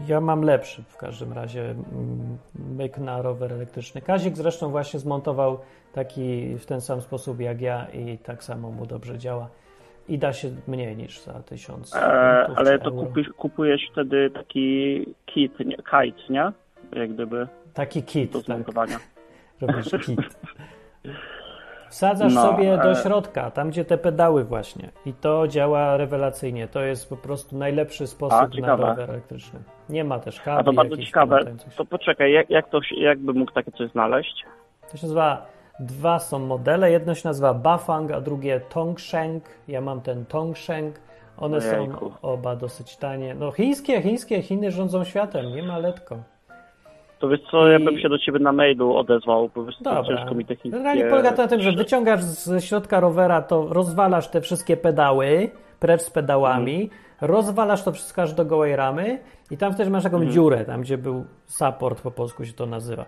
Ja 0.08 0.20
mam 0.20 0.42
lepszy 0.42 0.82
w 0.82 0.96
każdym 0.96 1.32
razie 1.32 1.70
mm, 1.70 2.38
myk 2.76 2.98
na 2.98 3.22
rower 3.22 3.52
elektryczny. 3.52 4.00
Kazik 4.00 4.36
zresztą 4.36 4.70
właśnie 4.70 5.00
zmontował 5.00 5.58
taki 5.92 6.56
w 6.58 6.66
ten 6.66 6.80
sam 6.80 7.00
sposób 7.00 7.40
jak 7.40 7.60
ja 7.60 7.86
i 7.86 8.18
tak 8.18 8.44
samo 8.44 8.70
mu 8.70 8.86
dobrze 8.86 9.18
działa. 9.18 9.48
I 10.08 10.18
da 10.18 10.32
się 10.32 10.50
mniej 10.68 10.96
niż 10.96 11.20
za 11.20 11.32
tysiąc. 11.32 11.96
E, 11.96 11.98
ale 12.56 12.78
to 12.78 12.90
kupisz, 12.92 13.28
kupujesz 13.28 13.88
wtedy 13.92 14.30
taki 14.30 15.06
kit, 15.26 15.60
nie, 15.60 15.76
kite, 15.76 16.32
nie? 16.32 16.52
Jak 16.92 17.14
gdyby 17.14 17.46
Taki 17.74 18.02
kit, 18.02 18.32
do 18.32 18.42
tak, 18.42 18.88
robisz 19.60 19.90
kit. 20.06 20.20
Wsadzasz 21.90 22.34
No, 22.34 22.42
sobie 22.42 22.76
do 22.76 22.90
e- 22.90 22.96
środka, 22.96 23.50
tam 23.50 23.70
gdzie 23.70 23.84
te 23.84 23.98
pedały 23.98 24.44
właśnie. 24.44 24.90
I 25.06 25.12
to 25.12 25.48
działa 25.48 25.96
rewelacyjnie. 25.96 26.68
To 26.68 26.80
jest 26.80 27.08
po 27.08 27.16
prostu 27.16 27.56
najlepszy 27.56 28.06
sposób 28.06 28.40
na 28.40 28.48
ciekawe. 28.50 28.86
rower 28.86 29.10
elektryczny. 29.10 29.60
Nie 29.88 30.04
ma 30.04 30.18
też 30.18 30.40
kabli 30.40 30.60
A 30.60 30.64
to 30.64 30.72
bardzo 30.72 30.96
ciekawe. 30.96 31.40
To 31.76 31.84
poczekaj, 31.84 32.32
jak, 32.32 32.50
jak 32.50 32.68
to 32.70 32.80
jakby 32.96 33.32
mógł 33.32 33.52
takie 33.52 33.72
coś 33.72 33.90
znaleźć? 33.90 34.44
To 34.90 34.96
się 34.96 35.06
nazywa, 35.06 35.46
dwa 35.80 36.18
są 36.18 36.38
modele, 36.38 36.90
jedno 36.90 37.14
się 37.14 37.28
nazywa 37.28 37.54
Bafang, 37.54 38.10
a 38.10 38.20
drugie 38.20 38.60
Tongshank. 38.60 39.44
Ja 39.68 39.80
mam 39.80 40.00
ten 40.00 40.26
Tongshank. 40.26 40.94
One 41.36 41.60
są 41.60 41.76
Ojejku. 41.76 42.12
oba 42.22 42.56
dosyć 42.56 42.96
tanie. 42.96 43.34
No 43.34 43.50
chińskie, 43.52 44.02
chińskie, 44.02 44.42
Chiny 44.42 44.70
rządzą 44.70 45.04
światem, 45.04 45.46
nie 45.46 45.62
ma 45.62 45.78
letko. 45.78 46.16
To 47.18 47.28
wiesz 47.28 47.40
co, 47.50 47.68
ja 47.68 47.78
bym 47.78 47.98
się 47.98 48.08
do 48.08 48.18
ciebie 48.18 48.38
na 48.38 48.52
mailu 48.52 48.96
odezwał, 48.96 49.48
po 49.48 49.62
prostu 49.62 49.84
Dobra. 49.84 50.02
ciężko 50.16 50.34
mi 50.34 50.44
technicznie... 50.44 50.70
Generalnie 50.70 51.04
polega 51.04 51.32
to 51.32 51.42
na 51.42 51.48
tym, 51.48 51.60
że 51.60 51.72
wyciągasz 51.72 52.22
z 52.22 52.64
środka 52.64 53.00
rowera, 53.00 53.42
to 53.42 53.66
rozwalasz 53.70 54.28
te 54.28 54.40
wszystkie 54.40 54.76
pedały, 54.76 55.50
precz 55.80 56.02
z 56.02 56.10
pedałami, 56.10 56.82
Mhm. 56.82 57.00
rozwalasz 57.20 57.82
to 57.82 57.92
wszystko 57.92 58.22
aż 58.22 58.32
do 58.32 58.44
gołej 58.44 58.76
ramy 58.76 59.18
i 59.50 59.56
tam 59.56 59.72
wtedy 59.74 59.90
masz 59.90 60.02
taką 60.02 60.16
Mhm. 60.16 60.32
dziurę, 60.32 60.64
tam 60.64 60.80
gdzie 60.80 60.98
był 60.98 61.24
support 61.46 62.00
po 62.02 62.10
polsku 62.10 62.44
się 62.44 62.52
to 62.52 62.66
nazywa. 62.66 63.04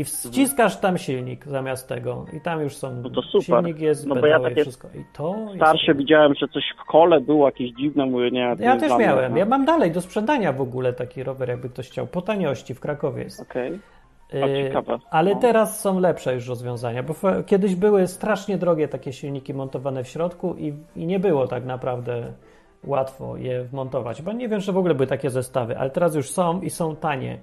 I 0.00 0.04
wciskasz 0.04 0.76
tam 0.76 0.98
silnik 0.98 1.46
zamiast 1.46 1.88
tego 1.88 2.26
i 2.36 2.40
tam 2.40 2.60
już 2.60 2.76
są, 2.76 2.94
No 3.02 3.10
to 3.10 3.22
super. 3.22 3.42
silnik 3.42 3.80
jest, 3.80 4.06
No 4.06 4.14
bo 4.16 4.26
ja 4.26 4.38
i 4.38 4.42
takie 4.42 4.62
wszystko. 4.62 4.88
I 4.88 5.04
to 5.12 5.36
Starsze 5.56 5.86
jest... 5.86 5.98
widziałem, 5.98 6.34
że 6.34 6.48
coś 6.48 6.64
w 6.82 6.86
kole 6.86 7.20
było 7.20 7.46
jakieś 7.48 7.70
dziwne, 7.72 8.06
mówię, 8.06 8.30
nie... 8.30 8.56
Ja 8.58 8.76
też 8.76 8.92
miałem, 8.98 9.32
no. 9.32 9.38
ja 9.38 9.44
mam 9.44 9.64
dalej 9.64 9.92
do 9.92 10.00
sprzedania 10.00 10.52
w 10.52 10.60
ogóle 10.60 10.92
taki 10.92 11.22
rower, 11.22 11.48
jakby 11.48 11.68
ktoś 11.68 11.88
chciał, 11.90 12.06
po 12.06 12.22
taniości 12.22 12.74
w 12.74 12.80
Krakowie 12.80 13.22
jest. 13.22 13.40
Okej. 13.40 13.78
Ciekawe. 14.64 14.98
Ale 15.10 15.34
No. 15.34 15.40
teraz 15.40 15.80
są 15.80 16.00
lepsze 16.00 16.34
już 16.34 16.48
rozwiązania, 16.48 17.02
bo 17.02 17.14
kiedyś 17.46 17.74
były 17.74 18.06
strasznie 18.06 18.58
drogie 18.58 18.88
takie 18.88 19.12
silniki 19.12 19.54
montowane 19.54 20.04
w 20.04 20.08
środku 20.08 20.54
i, 20.58 20.74
i 20.96 21.06
nie 21.06 21.18
było 21.18 21.46
tak 21.46 21.64
naprawdę 21.64 22.32
łatwo 22.84 23.36
je 23.36 23.64
wmontować, 23.64 24.22
bo 24.22 24.32
nie 24.32 24.48
wiem, 24.48 24.60
że 24.60 24.72
w 24.72 24.78
ogóle 24.78 24.94
były 24.94 25.06
takie 25.06 25.30
zestawy, 25.30 25.78
ale 25.78 25.90
teraz 25.90 26.14
już 26.14 26.30
są 26.30 26.60
i 26.60 26.70
są 26.70 26.96
tanie 26.96 27.38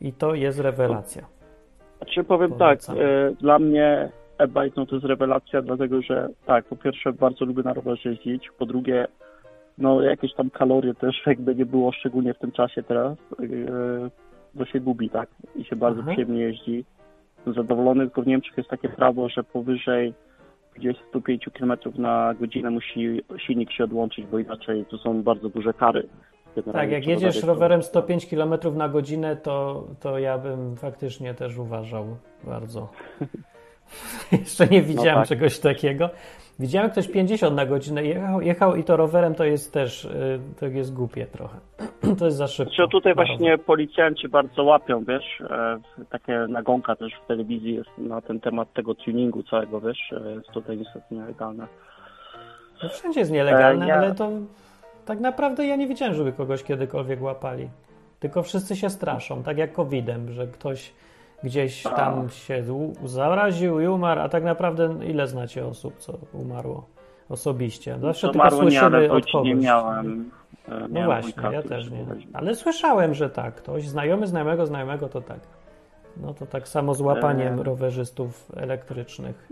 i 0.00 0.12
to 0.12 0.34
jest 0.34 0.58
rewelacja. 0.60 1.39
Znaczy 2.00 2.24
powiem 2.24 2.50
Polecam. 2.52 2.96
tak, 2.96 3.04
e, 3.04 3.30
dla 3.40 3.58
mnie 3.58 4.08
e-bike 4.38 4.74
no 4.76 4.86
to 4.86 4.94
jest 4.94 5.06
rewelacja, 5.06 5.62
dlatego 5.62 6.02
że 6.02 6.28
tak, 6.46 6.64
po 6.64 6.76
pierwsze 6.76 7.12
bardzo 7.12 7.44
lubię 7.44 7.62
na 7.62 7.72
rowerze 7.72 8.08
jeździć, 8.08 8.50
po 8.58 8.66
drugie 8.66 9.06
no 9.78 10.02
jakieś 10.02 10.34
tam 10.34 10.50
kalorie 10.50 10.94
też 10.94 11.22
jakby 11.26 11.54
nie 11.54 11.66
było, 11.66 11.92
szczególnie 11.92 12.34
w 12.34 12.38
tym 12.38 12.52
czasie 12.52 12.82
teraz, 12.82 13.18
e, 13.42 14.58
to 14.58 14.64
się 14.64 14.80
gubi, 14.80 15.10
tak, 15.10 15.28
i 15.56 15.64
się 15.64 15.76
bardzo 15.76 16.00
Aha. 16.00 16.10
przyjemnie 16.10 16.40
jeździ. 16.40 16.84
Zadowolony, 17.46 18.04
tylko 18.04 18.22
w 18.22 18.26
Niemczech 18.26 18.56
jest 18.56 18.70
takie 18.70 18.88
prawo, 18.88 19.28
że 19.28 19.44
powyżej 19.44 20.14
25 20.76 21.48
km 21.58 21.72
na 21.98 22.34
godzinę 22.34 22.70
musi 22.70 23.22
silnik 23.46 23.72
się 23.72 23.84
odłączyć, 23.84 24.26
bo 24.26 24.38
inaczej 24.38 24.84
tu 24.84 24.98
są 24.98 25.22
bardzo 25.22 25.48
duże 25.48 25.72
kary. 25.72 26.08
Tak, 26.72 26.90
jak 26.90 27.06
jedziesz 27.06 27.42
rowerem 27.42 27.82
105 27.82 28.26
km 28.26 28.54
na 28.74 28.88
godzinę, 28.88 29.36
to, 29.36 29.84
to 30.00 30.18
ja 30.18 30.38
bym 30.38 30.76
faktycznie 30.76 31.34
też 31.34 31.58
uważał 31.58 32.06
bardzo. 32.44 32.88
Jeszcze 34.32 34.66
nie 34.66 34.82
widziałem 34.82 35.18
tak. 35.20 35.28
czegoś 35.28 35.58
takiego. 35.58 36.10
Widziałem 36.58 36.90
ktoś 36.90 37.08
50 37.08 37.56
na 37.56 37.66
godzinę 37.66 38.04
jechał, 38.04 38.40
jechał 38.40 38.76
i 38.76 38.84
to 38.84 38.96
rowerem 38.96 39.34
to 39.34 39.44
jest 39.44 39.72
też, 39.72 40.04
y, 40.04 40.40
to 40.60 40.66
jest 40.66 40.94
głupie 40.94 41.26
trochę. 41.26 41.58
To 42.18 42.24
jest 42.24 42.36
za 42.36 42.46
szybko. 42.48 42.74
Znaczy, 42.74 42.90
tutaj 42.90 43.14
właśnie 43.14 43.58
policjanci 43.58 44.28
bardzo 44.28 44.64
łapią, 44.64 45.04
wiesz, 45.04 45.40
e, 45.50 45.80
takie 46.10 46.32
nagonka 46.48 46.96
też 46.96 47.12
w 47.24 47.26
telewizji 47.26 47.74
jest 47.74 47.90
na 47.98 48.20
ten 48.20 48.40
temat 48.40 48.72
tego 48.72 48.94
tuningu 48.94 49.42
całego, 49.42 49.80
wiesz, 49.80 50.12
e, 50.26 50.30
jest 50.30 50.48
tutaj 50.48 50.78
niestety 50.78 51.14
nielegalne. 51.14 51.66
No 52.82 52.88
wszędzie 52.88 53.20
jest 53.20 53.32
nielegalne, 53.32 53.84
E, 53.84 53.88
ja- 53.88 53.94
ale 53.96 54.14
to 54.14 54.30
tak 55.10 55.20
naprawdę 55.20 55.66
ja 55.66 55.76
nie 55.76 55.86
widziałem, 55.86 56.14
żeby 56.14 56.32
kogoś 56.32 56.62
kiedykolwiek 56.62 57.22
łapali. 57.22 57.68
Tylko 58.20 58.42
wszyscy 58.42 58.76
się 58.76 58.90
straszą, 58.90 59.42
tak 59.42 59.58
jak 59.58 59.72
COVID-em, 59.72 60.32
że 60.32 60.46
ktoś 60.46 60.92
gdzieś 61.44 61.82
tam 61.82 62.28
się 62.30 62.64
zaraził 63.04 63.80
i 63.80 63.86
umarł, 63.86 64.20
a 64.20 64.28
tak 64.28 64.44
naprawdę 64.44 64.94
ile 65.06 65.26
znacie 65.26 65.66
osób, 65.66 65.98
co 65.98 66.12
umarło 66.32 66.86
osobiście? 67.28 67.98
Zawsze 67.98 68.26
To 68.26 68.32
tylko 68.32 68.44
marło 68.44 68.62
nie, 68.64 68.70
słyszymy 68.70 69.12
od 69.12 69.26
kogoś. 69.26 69.46
nie 69.46 69.54
miałem. 69.54 70.30
e, 70.68 70.80
No 70.80 70.88
miałem 70.88 71.22
właśnie, 71.22 71.42
ja 71.52 71.62
też 71.62 71.90
nie. 71.90 72.04
Ale 72.32 72.54
słyszałem, 72.54 73.14
że 73.14 73.30
tak, 73.30 73.54
ktoś 73.54 73.88
znajomy 73.88 74.26
znajomego 74.26 74.66
znajomego 74.66 75.08
to 75.08 75.20
tak. 75.20 75.40
No 76.16 76.34
to 76.34 76.46
tak 76.46 76.68
samo 76.68 76.94
z 76.94 77.00
łapaniem 77.00 77.60
E. 77.60 77.62
rowerzystów 77.62 78.52
elektrycznych. 78.56 79.48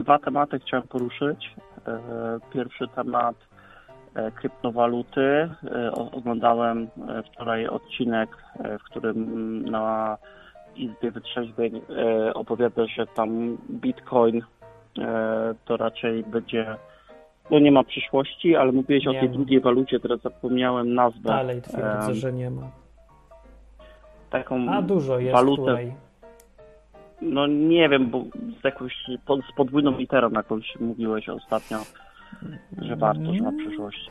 Dwa 0.00 0.18
tematy 0.18 0.58
chciałem 0.58 0.88
poruszyć. 0.88 1.54
E, 1.86 1.98
Pierwszy 2.52 2.88
temat 2.88 3.36
e, 3.36 3.47
kryptowaluty. 4.34 5.20
E, 5.64 5.92
o- 5.92 6.10
Oglądałem 6.10 6.88
e, 7.08 7.22
wczoraj 7.22 7.66
odcinek, 7.66 8.28
e, 8.58 8.78
w 8.78 8.82
którym 8.82 9.62
na 9.70 10.16
Izbie 10.76 11.10
Wytrzeźwień 11.10 11.76
e, 11.76 12.34
opowiada, 12.34 12.86
że 12.86 13.06
tam 13.06 13.58
Bitcoin 13.70 14.42
e, 14.98 15.54
to 15.64 15.76
raczej 15.76 16.24
będzie, 16.24 16.76
no 17.50 17.58
nie 17.58 17.72
ma 17.72 17.84
przyszłości, 17.84 18.56
ale 18.56 18.72
mówiłeś 18.72 19.06
o 19.06 19.12
Nie 19.12 19.20
tej 19.20 19.28
ma. 19.28 19.34
drugiej 19.34 19.60
walucie, 19.60 20.00
teraz 20.00 20.20
zapomniałem 20.20 20.94
nazwę. 20.94 21.20
Dalej 21.28 21.62
twierdzę, 21.62 22.10
E, 22.10 22.14
że 22.14 22.32
nie 22.32 22.50
ma. 22.50 22.62
Taką 24.30 24.68
A 24.70 24.82
dużo 24.82 25.18
jest 25.18 25.32
walutę, 25.32 25.62
której. 25.62 25.92
no 27.22 27.46
nie 27.46 27.88
wiem, 27.88 28.10
bo 28.10 28.22
z 28.60 28.64
jakąś, 28.64 28.94
pod, 29.26 29.40
z 29.40 29.52
podwójną 29.56 29.98
literą 29.98 30.30
jakąś 30.30 30.76
mówiłeś 30.80 31.28
ostatnio, 31.28 31.78
że 32.78 32.96
warto, 32.96 33.32
na 33.32 33.52
przyszłość. 33.52 34.10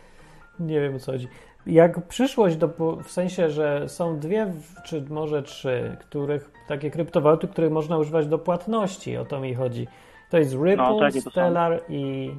Nie 0.59 0.81
wiem 0.81 0.95
o 0.95 0.99
co 0.99 1.11
chodzi. 1.11 1.27
Jak 1.65 2.07
przyszłość, 2.07 2.57
do, 2.57 2.67
w 3.03 3.11
sensie, 3.11 3.49
że 3.49 3.89
są 3.89 4.19
dwie, 4.19 4.53
czy 4.85 5.05
może 5.09 5.43
trzy, 5.43 5.97
których 5.99 6.51
takie 6.67 6.91
kryptowaluty, 6.91 7.47
których 7.47 7.71
można 7.71 7.97
używać 7.97 8.27
do 8.27 8.39
płatności, 8.39 9.17
o 9.17 9.25
to 9.25 9.39
mi 9.39 9.53
chodzi. 9.53 9.87
To 10.29 10.37
jest 10.37 10.53
Ripple, 10.53 10.75
No, 10.77 10.99
to 10.99 11.21
są? 11.21 11.29
Stellar 11.29 11.81
i, 11.89 12.31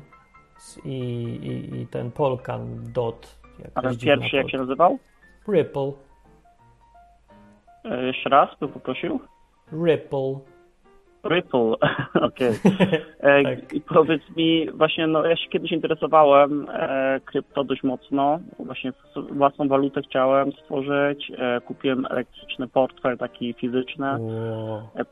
i, 0.85 0.91
i, 0.91 1.81
i 1.81 1.87
ten 1.87 2.11
Polkadot. 2.11 3.39
jakaś 3.59 3.73
A 3.75 3.83
ten 3.83 3.99
pierwszy 3.99 4.37
jak 4.37 4.51
się 4.51 4.59
nazywał? 4.59 4.99
Ripple. 5.49 5.93
E, 7.85 8.07
jeszcze 8.07 8.31
raz 8.31 8.59
bym 8.61 8.69
poprosił. 8.69 9.21
Ripple. 9.73 10.39
Ripple, 11.29 11.75
okej. 12.29 12.53
E, 13.21 13.43
Tak. 13.43 13.73
I 13.73 13.81
powiedz 13.81 14.23
mi, 14.37 14.71
właśnie, 14.71 15.07
no 15.07 15.27
ja 15.27 15.37
się 15.37 15.49
kiedyś 15.49 15.73
interesowałem 15.73 16.67
e, 16.73 17.21
krypto 17.25 17.65
dość 17.65 17.83
mocno. 17.83 18.39
Właśnie 18.59 18.93
własną 19.31 19.69
walutę 19.69 20.03
chciałem 20.03 20.53
stworzyć. 20.53 21.33
E, 21.39 21.61
kupiłem 21.61 22.07
elektryczny 22.11 22.69
portfel 22.69 23.19
taki 23.19 23.55
fizyczny. 23.55 24.07
Wow. 24.19 24.83
E, 24.97 25.05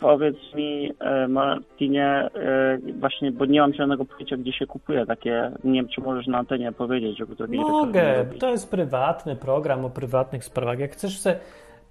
powiedz 0.00 0.36
mi, 0.54 0.92
e, 1.00 1.28
Martinie, 1.28 2.06
e, 2.34 2.78
właśnie, 3.00 3.32
bo 3.32 3.44
nie 3.44 3.60
mam 3.60 3.72
zielonego 3.72 4.04
pojęcia, 4.04 4.36
gdzie 4.36 4.52
się 4.52 4.66
kupuje 4.66 5.06
takie, 5.06 5.50
nie 5.64 5.72
wiem, 5.72 5.88
czy 5.88 6.00
możesz 6.00 6.26
na 6.26 6.38
antenie 6.38 6.72
powiedzieć, 6.72 7.18
żeby 7.18 7.36
to 7.36 7.46
Mogę. 7.48 8.26
To 8.38 8.50
jest 8.50 8.70
prywatny 8.70 9.36
program 9.36 9.84
o 9.84 9.90
prywatnych 9.90 10.44
sprawach. 10.44 10.78
Jak 10.78 10.92
chcesz 10.92 11.18
sobie 11.18 11.36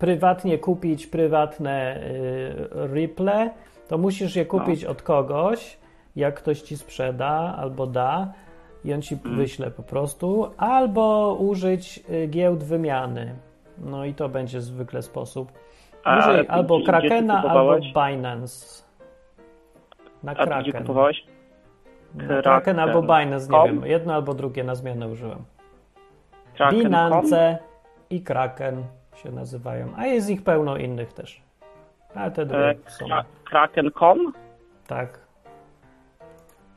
prywatnie 0.04 0.58
kupić 0.58 1.08
prywatne 1.08 1.98
y, 1.98 2.94
Ripple, 2.94 3.50
to 3.88 3.98
musisz 3.98 4.36
je 4.36 4.46
kupić 4.46 4.86
od 4.86 5.02
kogoś, 5.02 5.78
jak 6.16 6.36
ktoś 6.36 6.62
ci 6.62 6.78
sprzeda 6.78 7.56
albo 7.58 7.88
da 7.88 8.34
i 8.86 8.94
on 8.94 9.02
ci 9.02 9.16
Mm. 9.26 9.38
wyśle 9.38 9.72
po 9.72 9.84
prostu, 9.84 10.52
albo 10.58 11.36
użyć 11.40 12.04
y, 12.10 12.28
giełd 12.28 12.64
wymiany. 12.64 13.36
No 13.78 14.06
i 14.06 14.14
to 14.14 14.30
będzie 14.30 14.62
zwykle 14.62 15.02
sposób. 15.02 15.52
Użyj 16.20 16.46
albo 16.48 16.82
Krakena, 16.86 17.44
albo? 17.44 17.76
Binance. 17.80 18.84
Na 20.24 20.32
A 20.32 20.36
ty 20.36 20.42
gdzie 20.42 20.50
Kraken. 20.52 20.82
kupowałeś? 20.82 21.24
Kraken. 22.18 22.42
Kraken 22.44 22.80
albo 22.80 23.02
Binance, 23.02 23.46
nie 23.46 23.58
Com? 23.58 23.68
wiem. 23.68 23.86
Jedno 23.86 24.14
albo 24.14 24.34
drugie 24.34 24.64
na 24.64 24.76
zmianę 24.76 25.08
użyłem. 25.08 25.40
Kraken.com? 26.56 26.84
Binance 26.84 27.58
i 28.10 28.22
Kraken 28.22 28.84
się 29.16 29.32
nazywają, 29.32 29.94
a 29.98 30.06
jest 30.06 30.30
ich 30.30 30.44
pełno 30.44 30.78
innych 30.78 31.14
też. 31.14 31.42
Ale 32.16 32.32
te 32.32 32.42
E, 32.42 32.46
drugie 32.46 32.76
są. 32.88 33.06
kra- 33.06 33.24
Kraken.com? 33.44 34.34
Tak. 34.88 35.20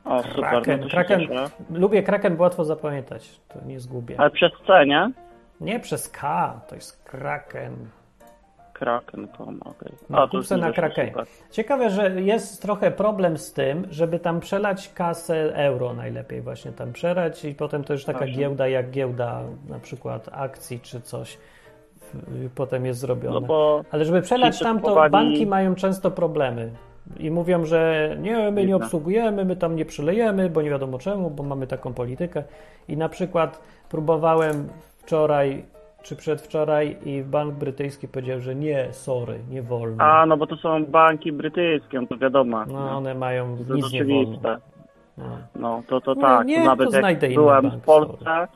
O, 0.05 0.23
super, 0.23 0.35
Kraken. 0.49 0.79
no 0.79 0.87
Kraken. 0.89 1.21
Lubię 1.69 2.03
Kraken, 2.03 2.37
bo 2.37 2.43
łatwo 2.43 2.65
zapamiętać. 2.65 3.39
To 3.47 3.59
nie 3.65 3.79
zgubię. 3.79 4.15
Ale 4.19 4.29
przez 4.29 4.51
C, 4.67 4.85
nie? 4.85 5.11
Nie 5.61 5.79
przez 5.79 6.09
K, 6.09 6.59
to 6.67 6.75
jest 6.75 7.03
Kraken. 7.03 7.75
Kraken.com, 8.73 9.59
okej. 9.65 9.91
No, 10.09 10.17
A, 10.17 10.21
to 10.21 10.27
kup 10.27 10.33
już 10.33 10.47
se 10.47 10.55
mi 10.55 10.61
na 10.61 10.71
Krakenie. 10.71 11.13
Ciekawe, 11.51 11.89
że 11.89 12.21
jest 12.21 12.61
trochę 12.61 12.91
problem 12.91 13.37
z 13.37 13.53
tym, 13.53 13.87
żeby 13.89 14.19
tam 14.19 14.39
przelać 14.39 14.93
kasę 14.93 15.55
euro 15.55 15.93
najlepiej 15.93 16.41
właśnie 16.41 16.71
tam 16.71 16.93
przelać 16.93 17.45
i 17.45 17.55
potem 17.55 17.83
to 17.83 17.93
już 17.93 18.05
taka 18.05 18.25
giełda 18.27 18.67
jak 18.67 18.89
giełda 18.91 19.41
na 19.69 19.79
przykład 19.79 20.29
akcji 20.31 20.79
czy 20.79 21.01
coś 21.01 21.37
potem 22.55 22.85
jest 22.85 22.99
zrobione. 22.99 23.47
No 23.47 23.83
Ale 23.91 24.05
żeby 24.05 24.21
przelać 24.21 24.59
tam, 24.59 24.81
to 24.81 25.09
banki 25.09 25.47
mają 25.47 25.75
często 25.75 26.11
problemy. 26.11 26.71
I 27.19 27.31
mówią, 27.31 27.65
że 27.65 28.09
nie, 28.21 28.51
my 28.51 28.65
nie 28.65 28.75
obsługujemy, 28.75 29.45
my 29.45 29.55
tam 29.55 29.75
nie 29.75 29.85
przylejemy, 29.85 30.49
bo 30.49 30.61
nie 30.61 30.69
wiadomo 30.69 30.99
czemu, 30.99 31.29
bo 31.29 31.43
mamy 31.43 31.67
taką 31.67 31.93
politykę. 31.93 32.43
I 32.87 32.97
na 32.97 33.09
przykład 33.09 33.61
próbowałem 33.89 34.67
wczoraj 34.97 35.65
czy 36.03 36.15
przedwczoraj 36.15 36.97
i 37.05 37.23
bank 37.23 37.53
brytyjski 37.53 38.07
powiedział, 38.07 38.39
że 38.39 38.55
nie, 38.55 38.87
sorry, 38.91 39.39
nie 39.49 39.61
wolno. 39.61 40.03
A, 40.03 40.25
no 40.25 40.37
bo 40.37 40.47
to 40.47 40.55
są 40.55 40.85
banki 40.85 41.31
brytyjskie, 41.31 42.01
no 42.01 42.07
to 42.07 42.17
wiadomo. 42.17 42.65
No, 42.65 42.97
one 42.97 43.13
mają 43.13 43.57
to 43.67 43.75
nic 43.75 43.91
nie 43.91 44.05
wolno. 44.05 44.39
No. 45.17 45.37
No, 45.55 45.83
to, 45.87 46.01
to 46.01 46.15
No, 46.15 46.21
tak. 46.21 46.47
nie, 46.47 46.57
to 46.57 46.63
nawet 46.63 46.91
to 46.91 46.99
jak 46.99 47.33
byłem 47.33 47.69
bank, 47.69 47.81
w 47.81 47.85
Polsce, 47.85 48.47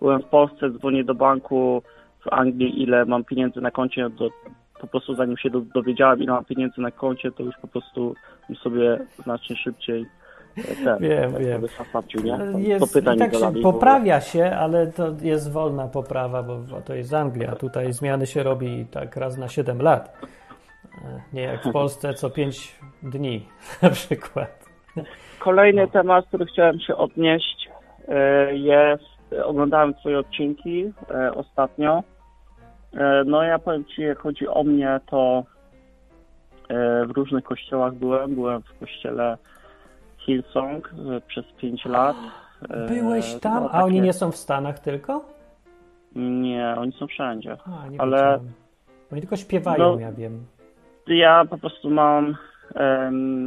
byłem 0.00 0.22
w 0.22 0.26
Polsce, 0.26 0.70
dzwonię 0.70 1.04
do 1.04 1.14
banku 1.14 1.82
w 2.24 2.32
Anglii, 2.32 2.82
ile 2.82 3.04
mam 3.04 3.24
pieniędzy 3.24 3.60
na 3.60 3.70
koncie, 3.70 4.10
to 4.18 4.28
po 4.80 4.86
prostu 4.86 5.14
zanim 5.14 5.36
się 5.36 5.50
do, 5.50 5.60
dowiedziałem, 5.60 6.22
ile 6.22 6.32
mam 6.32 6.44
pieniędzy 6.44 6.80
na 6.80 6.90
koncie, 6.90 7.32
to 7.32 7.42
już 7.42 7.54
po 7.62 7.68
prostu 7.68 8.14
sobie 8.62 8.98
znacznie 9.22 9.56
szybciej 9.56 10.06
e, 10.58 10.84
ten, 10.84 10.98
Wiem, 10.98 11.32
tak 11.32 11.42
wiem. 11.42 11.62
Tam 12.38 12.60
Jest, 12.62 12.94
tak 13.04 13.34
się 13.34 13.52
poprawia 13.62 14.20
się, 14.20 14.44
ale 14.44 14.86
to 14.86 15.12
jest 15.22 15.52
wolna 15.52 15.88
poprawa, 15.88 16.42
bo 16.42 16.80
to 16.84 16.94
jest 16.94 17.14
Anglia. 17.14 17.56
Tutaj 17.56 17.92
zmiany 17.92 18.26
się 18.26 18.42
robi 18.42 18.86
tak 18.90 19.16
raz 19.16 19.38
na 19.38 19.48
7 19.48 19.82
lat. 19.82 20.18
E, 21.04 21.20
Nie 21.32 21.42
jak 21.42 21.64
w 21.64 21.72
Polsce 21.72 22.14
co 22.14 22.30
5 22.30 22.78
dni 23.02 23.46
na 23.82 23.90
przykład. 23.90 24.64
Kolejny 25.38 25.82
No. 25.82 25.88
temat, 25.88 26.26
który 26.26 26.46
chciałem 26.46 26.80
się 26.80 26.96
odnieść, 26.96 27.68
e, 28.08 28.54
jest, 28.56 29.04
oglądałem 29.44 29.94
Twoje 29.94 30.18
odcinki 30.18 30.92
ostatnio. 31.34 32.02
E, 32.96 33.24
No 33.26 33.42
ja 33.42 33.58
powiem 33.58 33.84
Ci, 33.84 34.02
jak 34.02 34.18
chodzi 34.18 34.48
o 34.48 34.64
mnie, 34.64 35.00
to 35.06 35.44
e, 36.68 37.06
w 37.06 37.10
różnych 37.10 37.44
kościołach 37.44 37.94
byłem. 37.94 38.34
Byłem 38.34 38.62
w 38.62 38.78
kościele 38.80 39.38
Hillsong 40.18 40.94
e, 41.16 41.20
przez 41.20 41.44
5 41.60 41.84
lat. 41.84 42.16
Byłeś 42.88 43.34
tam, 43.34 43.62
no, 43.64 43.70
a 43.70 43.82
oni 43.84 43.94
takie- 43.96 44.06
nie 44.06 44.12
są 44.12 44.30
w 44.30 44.36
Stanach 44.36 44.78
tylko? 44.78 45.24
Nie, 46.16 46.74
oni 46.78 46.92
są 46.92 47.06
wszędzie. 47.06 47.56
A, 47.66 47.88
nie 47.88 48.00
Ale- 48.00 48.16
wiedziałem. 48.16 48.52
Oni 49.12 49.20
tylko 49.20 49.36
śpiewają, 49.36 49.92
No, 49.94 50.00
ja 50.00 50.12
wiem. 50.12 50.44
Ja 51.06 51.44
po 51.50 51.58
prostu 51.58 51.90
mam 51.90 52.36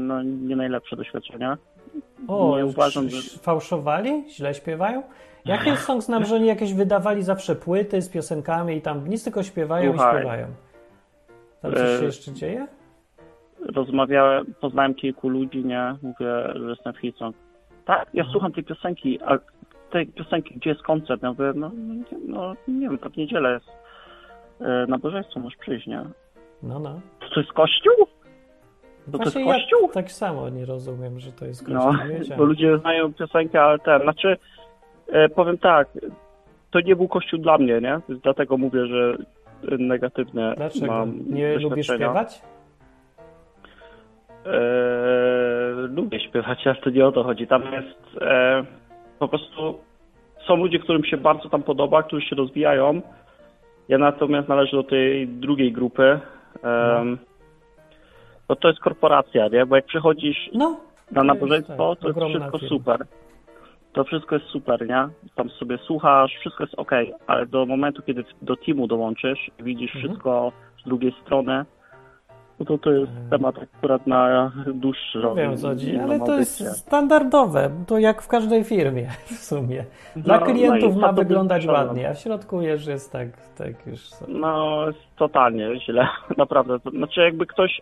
no, 0.08 0.24
nie 0.24 0.56
najlepsze 0.56 0.96
doświadczenia. 0.96 1.58
O, 2.28 2.58
nie 2.58 2.66
uważam, 2.66 3.10
że- 3.10 3.40
fałszowali? 3.40 4.24
Źle 4.30 4.54
śpiewają? 4.54 5.04
Jakie 5.48 5.76
song 5.76 6.02
znam, 6.04 6.26
że 6.26 6.36
oni 6.36 6.48
jakieś 6.48 6.74
wydawali 6.74 7.24
zawsze 7.24 7.56
płyty 7.56 8.02
z 8.02 8.10
piosenkami 8.10 8.76
i 8.76 8.82
tam 8.82 9.08
nic 9.08 9.24
tylko 9.24 9.44
śpiewają 9.44 9.90
i 9.94 9.94
Słuchaj. 9.98 10.16
śpiewają. 10.18 10.48
Tam 11.62 11.72
coś 11.72 11.82
E, 11.82 12.00
się 12.00 12.06
jeszcze 12.06 12.32
dzieje? 12.34 12.68
rozmawiałem, 13.76 14.54
poznałem 14.62 14.96
kilku 14.96 15.30
ludzi, 15.30 15.66
nie? 15.66 15.96
Mówię, 16.02 16.26
że 16.56 16.70
jestem 16.70 16.94
w 16.94 16.98
Hillsong. 16.98 17.36
Tak, 17.86 18.08
ja 18.14 18.24
słucham 18.32 18.52
tej 18.52 18.64
piosenki, 18.64 19.20
a 19.26 19.38
tej 19.92 20.08
piosenki, 20.08 20.54
gdzie 20.56 20.70
jest 20.70 20.82
koncert? 20.84 21.24
Ja 21.24 21.30
mówię, 21.30 21.52
no, 21.56 21.72
no, 21.76 21.94
nie- 21.94 22.18
no 22.28 22.54
wiem, 22.68 22.98
to 22.98 23.10
w 23.10 23.18
niedzielę 23.18 23.54
jest 23.54 23.66
e, 24.62 24.86
nabożeństwo, 24.88 25.40
możesz 25.40 25.60
przyjść, 25.60 25.88
nie? 25.88 26.04
No, 26.64 26.80
no. 26.80 27.00
To 27.34 27.40
jest 27.40 27.54
kościół? 27.54 27.94
to 29.12 29.18
jest 29.18 29.34
Właśnie 29.34 29.46
kościół? 29.46 29.82
Ja 29.88 29.94
tak 29.94 30.12
samo 30.12 30.50
nie 30.50 30.66
rozumiem, 30.66 31.20
że 31.20 31.32
to 31.32 31.46
jest 31.46 31.66
kościół. 31.66 31.94
No, 32.30 32.36
bo 32.38 32.44
ludzie 32.44 32.78
znają 32.78 33.14
piosenkę, 33.14 33.62
ale 33.62 33.80
ten, 33.80 34.02
znaczy, 34.02 34.28
e, 34.30 34.38
powiem 35.36 35.58
tak, 35.58 35.88
to 36.72 36.80
nie 36.80 36.96
był 36.96 37.08
kościół 37.08 37.40
dla 37.40 37.58
mnie, 37.58 37.82
nie? 37.82 38.00
Dlatego 38.10 38.58
mówię, 38.58 38.88
że 38.88 39.18
negatywne 39.78 40.54
Dlaczego? 40.58 40.88
mam 40.88 41.20
Nie 41.30 41.60
lubisz 41.60 41.88
śpiewać? 41.88 42.42
E, 44.46 44.60
lubię 45.74 46.20
śpiewać, 46.20 46.68
ale 46.68 46.76
to 46.76 46.90
nie 46.90 47.06
o 47.06 47.12
to 47.12 47.24
chodzi. 47.24 47.48
Tam 47.48 47.64
jest 47.74 48.22
e, 48.22 48.64
po 49.20 49.28
prostu 49.28 49.80
są 50.48 50.56
ludzie, 50.56 50.80
którym 50.80 51.06
się 51.06 51.18
bardzo 51.18 51.50
tam 51.50 51.64
podoba, 51.64 52.04
którzy 52.04 52.26
się 52.28 52.36
rozwijają. 52.36 53.02
Ja 53.88 53.98
natomiast 53.98 54.48
należę 54.48 54.78
do 54.78 54.84
tej 54.84 55.28
drugiej 55.28 55.72
grupy. 55.72 56.20
Um, 56.64 57.18
bo 58.48 58.56
to 58.56 58.68
jest 58.68 58.80
korporacja, 58.80 59.48
nie? 59.48 59.66
Bo 59.66 59.76
jak 59.76 59.86
przychodzisz 59.86 60.50
No. 60.54 60.70
na 61.12 61.22
to 61.22 61.24
nabożeństwo, 61.24 61.96
tak, 61.96 62.00
to 62.02 62.08
jest 62.08 62.30
wszystko 62.30 62.58
firma. 62.60 62.78
super. 62.78 63.06
To 63.94 64.04
wszystko 64.04 64.36
jest 64.36 64.48
super, 64.48 64.88
nie? 64.90 65.08
Tam 65.36 65.50
sobie 65.50 65.78
słuchasz, 65.78 66.32
wszystko 66.40 66.64
jest 66.64 66.76
ok, 66.80 66.92
ale 67.28 67.46
do 67.46 67.66
momentu, 67.66 68.02
kiedy 68.02 68.24
do 68.42 68.56
teamu 68.56 68.88
dołączysz 68.88 69.52
i 69.60 69.64
widzisz 69.64 69.96
Mhm. 69.96 70.06
wszystko 70.14 70.52
z 70.82 70.88
drugiej 70.88 71.16
strony, 71.26 71.66
no 72.60 72.66
to 72.66 72.78
to 72.78 72.92
jest 72.92 73.12
Mhm. 73.12 73.30
temat 73.30 73.56
akurat 73.78 74.08
na 74.08 74.52
dłuższy 74.74 75.22
rok. 75.22 75.38
Wiem 75.38 75.58
co 75.58 75.68
chodzi, 75.68 75.98
ale 75.98 76.20
to 76.20 76.38
jest 76.38 76.78
standardowe. 76.78 77.70
To 77.88 77.98
jak 78.00 78.22
w 78.22 78.28
każdej 78.28 78.64
firmie 78.64 79.08
w 79.26 79.32
sumie. 79.34 79.86
Dla 80.16 80.40
No, 80.40 80.46
klientów 80.46 80.96
no 80.96 81.02
ma 81.02 81.12
wyglądać 81.14 81.66
ładnie, 81.66 82.10
a 82.10 82.14
w 82.14 82.20
środku 82.20 82.62
już 82.62 82.86
jest 82.86 83.12
tak, 83.12 83.28
tak 83.58 83.88
już. 83.88 84.00
No, 84.28 84.84
jest 84.88 85.00
totalnie 85.18 85.80
źle, 85.80 86.08
naprawdę. 86.38 86.78
Znaczy, 86.94 87.22
jakby 87.22 87.46
ktoś 87.46 87.82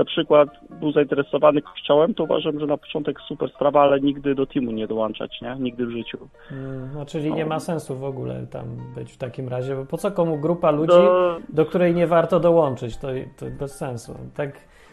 na 0.00 0.04
przykład 0.04 0.48
był 0.80 0.92
zainteresowany 0.92 1.62
kościołem, 1.62 2.14
to 2.14 2.24
uważam, 2.24 2.60
że 2.60 2.66
na 2.66 2.76
początek 2.76 3.20
super 3.28 3.50
sprawa, 3.50 3.80
ale 3.82 4.00
nigdy 4.00 4.34
do 4.34 4.46
teamu 4.46 4.70
nie 4.72 4.86
dołączać, 4.86 5.40
nie? 5.42 5.56
Nigdy 5.58 5.86
w 5.86 5.90
życiu. 5.90 6.18
Mm, 6.52 6.90
No, 6.94 7.06
czyli 7.06 7.32
nie 7.32 7.42
No. 7.44 7.48
ma 7.48 7.60
sensu 7.60 7.96
w 7.96 8.04
ogóle 8.04 8.46
tam 8.46 8.64
być 8.94 9.12
w 9.12 9.16
takim 9.18 9.48
razie, 9.48 9.76
bo 9.76 9.84
po 9.86 9.98
co 9.98 10.10
komu 10.10 10.38
grupa 10.38 10.70
ludzi, 10.70 10.88
Do, 10.96 11.36
do 11.48 11.66
której 11.66 11.94
nie 11.94 12.06
warto 12.06 12.40
dołączyć? 12.40 12.96
To, 12.96 13.08
to 13.38 13.46
bez 13.58 13.76
sensu. 13.76 14.14
Tak, 14.36 14.50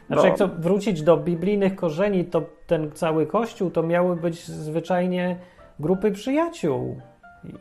znaczy, 0.07 0.21
No. 0.23 0.27
jak 0.29 0.37
to 0.37 0.47
wrócić 0.47 1.01
do 1.03 1.17
biblijnych 1.17 1.75
korzeni, 1.75 2.25
to 2.25 2.41
ten 2.67 2.91
cały 2.91 3.25
kościół 3.25 3.71
to 3.71 3.83
miały 3.83 4.15
być 4.15 4.43
zwyczajnie 4.45 5.37
grupy 5.79 6.11
przyjaciół. 6.11 7.01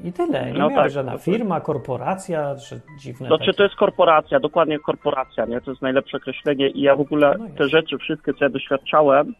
I, 0.04 0.12
tyle. 0.12 0.46
Nie 0.46 0.58
No 0.58 0.68
miała 0.70 0.82
tak, 0.82 0.90
żadna 0.90 1.18
firma, 1.18 1.60
korporacja, 1.60 2.54
czy 2.68 2.80
dziwne 2.98 3.26
Znaczy 3.26 3.44
takie. 3.46 3.56
to 3.56 3.62
jest 3.62 3.74
korporacja, 3.76 4.40
dokładnie 4.40 4.78
korporacja, 4.78 5.44
nie? 5.46 5.60
To 5.60 5.70
jest 5.70 5.82
najlepsze 5.82 6.16
określenie 6.16 6.68
i 6.68 6.80
ja 6.80 6.96
w 6.96 7.00
ogóle 7.00 7.34
No 7.38 7.46
te 7.58 7.68
rzeczy, 7.68 7.98
wszystkie 7.98 8.34
co 8.34 8.44
ja 8.44 8.48
doświadczałem, 8.50 9.34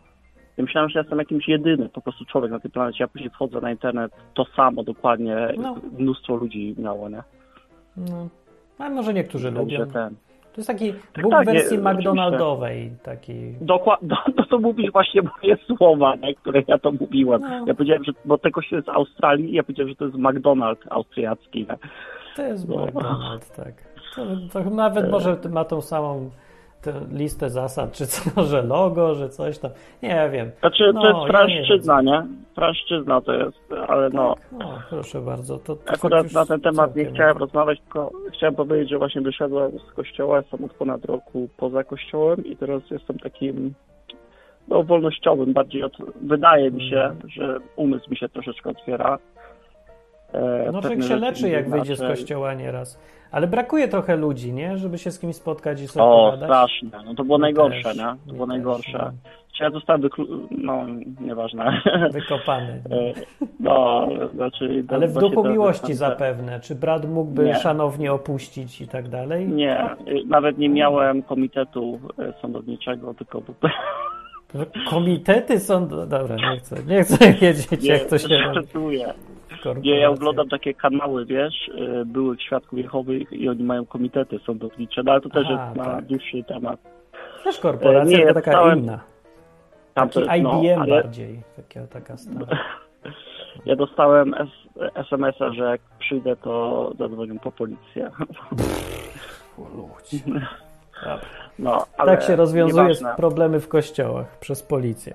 ja 0.56 0.64
myślałem, 0.64 0.90
że 0.90 0.98
jestem 0.98 1.18
jakimś 1.18 1.48
jedyny 1.48 1.88
po 1.88 2.00
prostu 2.00 2.24
człowiek 2.24 2.50
na 2.50 2.61
tej 2.61 2.70
planecie, 2.70 3.04
ja 3.04 3.09
później 3.09 3.30
wchodzę 3.30 3.61
na 3.61 3.70
internet, 3.70 4.12
to 4.35 4.44
samo 4.56 4.82
dokładnie 4.82 5.37
No. 5.59 5.76
mnóstwo 5.98 6.37
ludzi 6.37 6.74
miało, 6.78 7.09
nie? 7.09 7.22
No. 7.96 8.28
A 8.78 8.88
może 8.90 9.14
niektórzy 9.14 9.50
lubią. 9.50 9.87
ten. 9.87 10.14
To 10.57 10.61
jest 10.61 10.69
taki 10.69 10.92
Bóg 11.23 11.33
tak, 11.33 11.47
wersji 11.47 11.79
nie, 11.79 11.92
McDonaldowej. 11.92 12.92
Taki... 13.03 13.53
Dokładnie, 13.61 14.16
no 14.37 14.45
to 14.51 14.59
mówisz 14.59 14.92
właśnie 14.92 15.23
moje 15.23 15.57
słowa, 15.57 16.14
nie, 16.16 16.35
które 16.35 16.62
ja 16.69 16.79
to 16.79 16.92
mówiłem. 16.92 17.40
No. 17.40 17.64
Ja 17.66 17.75
powiedziałem, 17.75 18.05
że 18.05 18.12
bo 18.25 18.38
tego 18.38 18.62
się 18.62 18.83
z 18.83 18.88
Australii, 18.88 19.53
ja 19.53 19.62
powiedziałem, 19.62 19.88
że 19.88 19.97
to 19.97 20.05
jest 20.05 20.16
McDonald's 20.16 20.87
austriacki. 20.90 21.59
Nie? 21.59 21.77
To 22.37 22.42
jest 22.42 22.69
No. 22.69 22.87
McDonald, 22.87 23.57
tak. 23.57 23.75
To, 24.14 24.27
to 24.53 24.71
nawet 24.71 25.11
może 25.11 25.37
ma 25.51 25.64
tą 25.64 25.81
samą 25.81 26.31
listę 27.12 27.51
zasad, 27.51 27.92
czy 27.92 28.07
co, 28.07 28.42
że 28.51 28.62
logo, 28.62 29.14
że 29.14 29.29
coś 29.29 29.59
tam. 29.59 29.70
Nie 30.03 30.31
wiem. 30.33 30.51
Znaczy, 30.61 30.90
No, 30.94 31.01
to 31.03 31.09
jest 31.09 31.20
ja 31.20 31.27
franszczyzna, 31.29 32.03
nie? 32.03 32.27
Franszczyzna 32.55 33.20
to 33.20 33.33
jest, 33.33 33.72
ale 33.88 34.11
no. 34.11 34.31
O, 34.64 34.79
proszę 34.90 35.20
bardzo. 35.20 35.59
To, 35.59 35.77
to 35.77 35.92
Akurat 35.92 36.25
już 36.25 36.33
na 36.33 36.46
ten 36.46 36.61
temat 36.61 36.96
nie 36.96 37.05
chciałem 37.05 37.37
rozmawiać, 37.37 37.81
tylko 37.81 38.11
chciałem 38.33 38.55
powiedzieć, 38.55 38.90
że 38.90 38.99
właśnie 38.99 39.20
wyszedłem 39.20 39.72
z 39.79 39.92
kościoła, 39.92 40.37
jestem 40.38 40.64
od 40.64 40.75
ponad 40.75 41.05
roku 41.05 41.49
poza 41.57 41.85
kościołem 41.85 42.44
i 42.44 42.57
teraz 42.57 42.83
jestem 42.90 43.18
takim 43.18 43.75
no, 44.68 44.83
wolnościowym, 44.83 45.53
bardziej 45.53 45.83
od, 45.83 45.92
wydaje 46.22 46.70
mi 46.70 46.90
się, 46.90 47.01
Mhm. 47.01 47.31
że 47.31 47.59
umysł 47.77 48.11
mi 48.11 48.16
się 48.16 48.29
troszeczkę 48.29 48.70
otwiera. 48.70 49.18
E, 50.37 50.70
No 50.72 50.81
człowiek 50.81 51.03
się 51.05 51.16
leczy, 51.16 51.49
jak 51.49 51.70
wyjdzie 51.70 51.96
z 51.96 52.01
kościoła 52.01 52.55
nieraz. 52.55 53.01
Ale 53.31 53.46
brakuje 53.46 53.88
trochę 53.88 54.16
ludzi, 54.16 54.53
nie? 54.53 54.79
Żeby 54.79 54.99
się 54.99 55.11
z 55.11 55.18
kimś 55.18 55.37
spotkać 55.37 55.81
i 55.81 55.88
sobie 55.88 56.05
O, 56.05 56.31
pogadać. 56.33 56.49
straszne. 56.49 57.05
No 57.07 57.14
to 57.14 57.25
było 57.25 57.38
najgorsze, 57.38 57.83
też, 57.83 57.96
nie? 57.96 58.05
To 58.27 58.33
było 58.33 58.46
też, 58.46 58.49
najgorsze. 58.49 58.99
no. 58.99 59.31
Ja 59.61 59.70
zostałem 59.70 60.03
wyklu... 60.03 60.27
No, 60.51 60.87
nieważne. 61.20 61.83
Wykopany. 62.12 62.83
E, 62.90 63.12
no, 63.61 64.09
znaczy... 64.35 64.85
Ale 64.88 65.09
w 65.09 65.14
duchu 65.14 65.49
miłości 65.49 65.94
zapewne. 65.94 66.61
Czy 66.61 66.75
brat 66.75 67.09
mógłby 67.09 67.44
Nie. 67.44 67.55
szanownie 67.55 68.12
opuścić 68.12 68.81
i 68.81 68.88
tak 68.88 69.09
dalej? 69.09 69.49
Nie, 69.49 69.85
y, 70.09 70.22
nawet 70.27 70.59
nie 70.59 70.68
miałem 70.68 71.22
komitetu 71.22 72.01
e, 72.18 72.33
sądowniczego, 72.42 73.14
tylko 73.14 73.42
Komitety 74.90 75.61
są. 75.61 75.88
Dobra, 75.88 76.37
nie 76.37 76.59
chcę, 76.59 76.77
nie 76.87 77.03
chcę 77.03 77.33
wiedzieć, 77.33 77.85
jak 77.85 78.05
to 78.05 78.18
się 78.18 78.29
robi. 78.38 78.99
Nie, 79.83 79.99
ja 80.01 80.11
oglądam 80.11 80.49
takie 80.49 80.75
kanały, 80.75 81.27
wiesz, 81.27 81.69
y, 81.69 82.05
byłych 82.07 82.42
świadków 82.42 82.79
Jehowych 82.79 83.33
i 83.33 83.49
oni 83.49 83.64
mają 83.64 83.87
komitety 83.87 84.38
sądownicze, 84.47 85.03
no 85.03 85.12
ale 85.12 85.21
to 85.21 85.29
też 85.29 85.47
Aha, 85.51 85.64
jest 85.64 85.77
na 85.77 85.85
tak. 85.85 86.05
dłuższy 86.05 86.45
temat. 86.45 86.81
Też 87.45 87.59
korporacja, 87.59 88.19
E, 88.19 88.21
nie, 88.21 88.27
taka 88.35 88.51
dostałem- 88.53 88.79
inna. 88.79 89.01
Taki 89.95 90.19
jest, 90.21 90.31
no, 90.42 90.62
IBM 90.62 90.83
ale 90.83 91.03
bardziej. 91.03 91.40
Taka, 91.57 91.87
taka 91.87 92.16
stara. 92.16 92.47
ja 93.66 93.77
dostałem 93.77 94.35
SMS-a, 94.95 95.53
że 95.53 95.64
jak 95.64 95.81
przyjdę, 95.99 96.37
to 96.37 96.92
zadzwonią 96.99 97.38
po 97.38 97.53
policję. 97.53 98.11
Ludzi. 99.59 100.23
No, 101.59 101.87
ale 101.99 102.12
Tak 102.16 102.23
się 102.27 102.37
rozwiązuje 102.37 102.83
nieważne. 102.85 103.14
problemy 103.16 103.61
w 103.61 103.69
kościołach 103.69 104.38
przez 104.38 104.62
policję. 104.62 105.14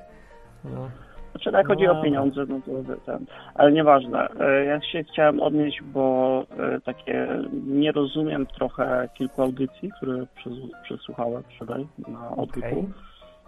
No. 0.64 0.90
Znaczy, 1.32 1.50
jak 1.54 1.68
chodzi 1.68 1.84
No, 1.84 2.00
o 2.00 2.04
pieniądze, 2.04 2.46
no 2.50 2.60
to 2.66 2.96
ten, 3.06 3.26
ale 3.56 3.72
nieważne. 3.72 4.28
E, 4.40 4.66
Ja 4.66 4.82
się 4.82 5.04
chciałem 5.04 5.40
odnieść, 5.42 5.82
bo 5.84 6.44
e, 6.76 6.82
takie 6.82 7.28
nie 7.68 7.92
rozumiem 7.92 8.46
trochę 8.46 9.10
kilku 9.14 9.42
audycji, 9.42 9.92
które 9.98 10.14
przes- 10.18 10.70
przesłuchałem 10.84 11.44
wczoraj 11.44 11.88
na 12.08 12.30
odwyku. 12.30 12.68
Okej. 12.68 12.88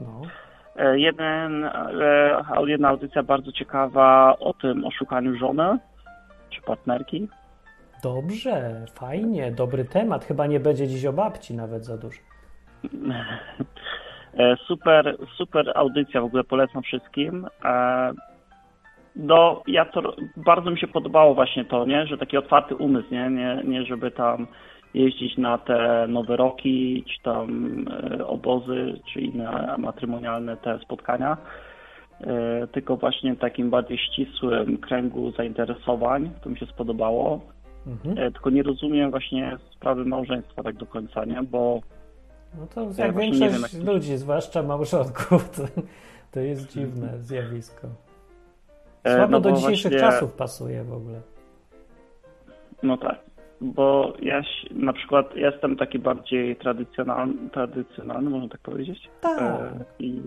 No. 0.02 0.22
E, 0.76 1.00
Jeden, 1.00 1.70
jedna 2.66 2.90
audycja 2.90 3.24
bardzo 3.24 3.52
ciekawa 3.52 4.36
o 4.40 4.54
tym 4.54 4.86
oszukaniu 4.86 5.36
żony 5.38 5.78
czy 6.50 6.62
partnerki. 6.62 7.28
Dobrze, 8.04 8.86
fajnie, 8.94 9.52
dobry 9.52 9.86
temat. 9.86 10.26
Chyba 10.26 10.48
nie 10.48 10.60
będzie 10.60 10.88
dziś 10.88 11.06
o 11.06 11.14
babci 11.14 11.54
nawet 11.56 11.86
za 11.86 11.98
dużo. 11.98 12.20
E, 14.38 14.56
Super, 14.68 15.18
super 15.38 15.72
audycja, 15.76 16.22
w 16.22 16.26
ogóle 16.26 16.44
polecam 16.44 16.84
wszystkim. 16.84 17.48
E, 17.66 18.12
No, 19.16 19.62
ja 19.68 19.86
to 19.86 20.16
bardzo 20.38 20.72
mi 20.72 20.80
się 20.80 20.88
podobało 20.88 21.36
właśnie 21.36 21.66
to, 21.66 21.86
nie, 21.86 22.08
że 22.08 22.18
taki 22.18 22.38
otwarty 22.38 22.76
umysł, 22.76 23.08
nie, 23.12 23.30
nie, 23.30 23.62
nie 23.64 23.86
żeby 23.86 24.12
tam 24.12 24.48
jeździć 24.94 25.38
na 25.38 25.58
te 25.58 26.06
nowe 26.08 26.38
roki, 26.38 27.04
czy 27.08 27.24
tam 27.24 27.76
e, 28.20 28.28
obozy, 28.28 29.00
czy 29.14 29.22
inne 29.22 29.76
matrymonialne 29.78 30.58
te 30.58 30.80
spotkania, 30.80 31.38
tylko 32.72 32.98
właśnie 32.98 33.34
w 33.34 33.40
takim 33.40 33.70
bardziej 33.70 33.98
ścisłym 33.98 34.78
kręgu 34.78 35.32
zainteresowań, 35.32 36.30
to 36.44 36.50
mi 36.50 36.58
się 36.58 36.66
spodobało. 36.66 37.42
Mhm. 37.88 38.34
Tylko 38.34 38.50
nie 38.50 38.64
rozumiem 38.64 39.12
właśnie 39.12 39.58
sprawy 39.76 40.06
małżeństwa 40.06 40.64
tak 40.64 40.76
do 40.76 40.86
końca, 40.86 41.26
nie, 41.26 41.44
bo 41.44 41.82
No 42.60 42.68
to 42.68 42.82
Ja 42.98 43.06
jak 43.06 43.16
nie 43.16 43.22
większość 43.22 43.76
wiem, 43.76 43.86
ludzi, 43.86 44.18
zwłaszcza 44.18 44.64
małżonków, 44.64 45.50
to, 45.58 45.64
to 46.32 46.40
jest 46.40 46.72
dziwne 46.74 47.20
zjawisko. 47.20 47.88
E, 49.04 49.16
Słabo 49.16 49.32
no 49.32 49.40
do 49.40 49.52
dzisiejszych 49.52 49.92
właśnie- 49.92 50.10
czasów 50.10 50.34
pasuje 50.34 50.84
w 50.84 50.94
ogóle. 50.94 51.22
No 52.84 52.98
tak, 52.98 53.20
bo 53.62 54.14
ja 54.22 54.42
na 54.72 54.94
przykład 54.94 55.36
jestem 55.36 55.78
taki 55.78 56.00
bardziej 56.00 56.56
tradycjonalny, 56.56 57.50
tradycjonalny 57.50 58.30
można 58.30 58.50
tak 58.50 58.62
powiedzieć. 58.62 59.10
Tak. 59.22 59.42
E, 59.42 59.72
I, 60.00 60.22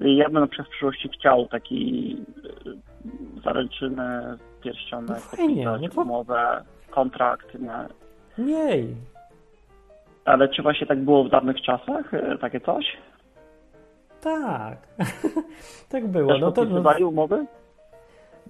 ja 0.00 0.24
bym 0.24 0.40
na 0.40 0.46
przykład 0.46 0.68
w 0.68 0.70
przyszłości 0.70 1.08
chciał 1.18 1.46
taki 1.48 2.16
e, 3.38 3.40
zaręczyny, 3.44 4.38
pierścionek, 4.62 5.08
No 5.08 5.14
fajnie, 5.16 5.64
podpisać 5.64 5.82
no 5.82 5.88
to- 5.88 6.02
umowę, 6.02 6.64
kontrakt, 6.90 7.54
nie? 7.58 7.88
Ale 10.24 10.48
czy 10.48 10.62
właśnie 10.62 10.86
tak 10.86 10.98
było 10.98 11.24
w 11.24 11.30
dawnych 11.30 11.62
czasach, 11.62 12.14
e, 12.14 12.38
takie 12.38 12.60
coś? 12.60 12.84
Tak. 14.20 14.78
tak 15.92 16.06
było. 16.06 16.32
Też 16.32 16.40
No 16.40 16.52
to, 16.52 16.64
no, 16.64 17.08
umowy? 17.08 17.46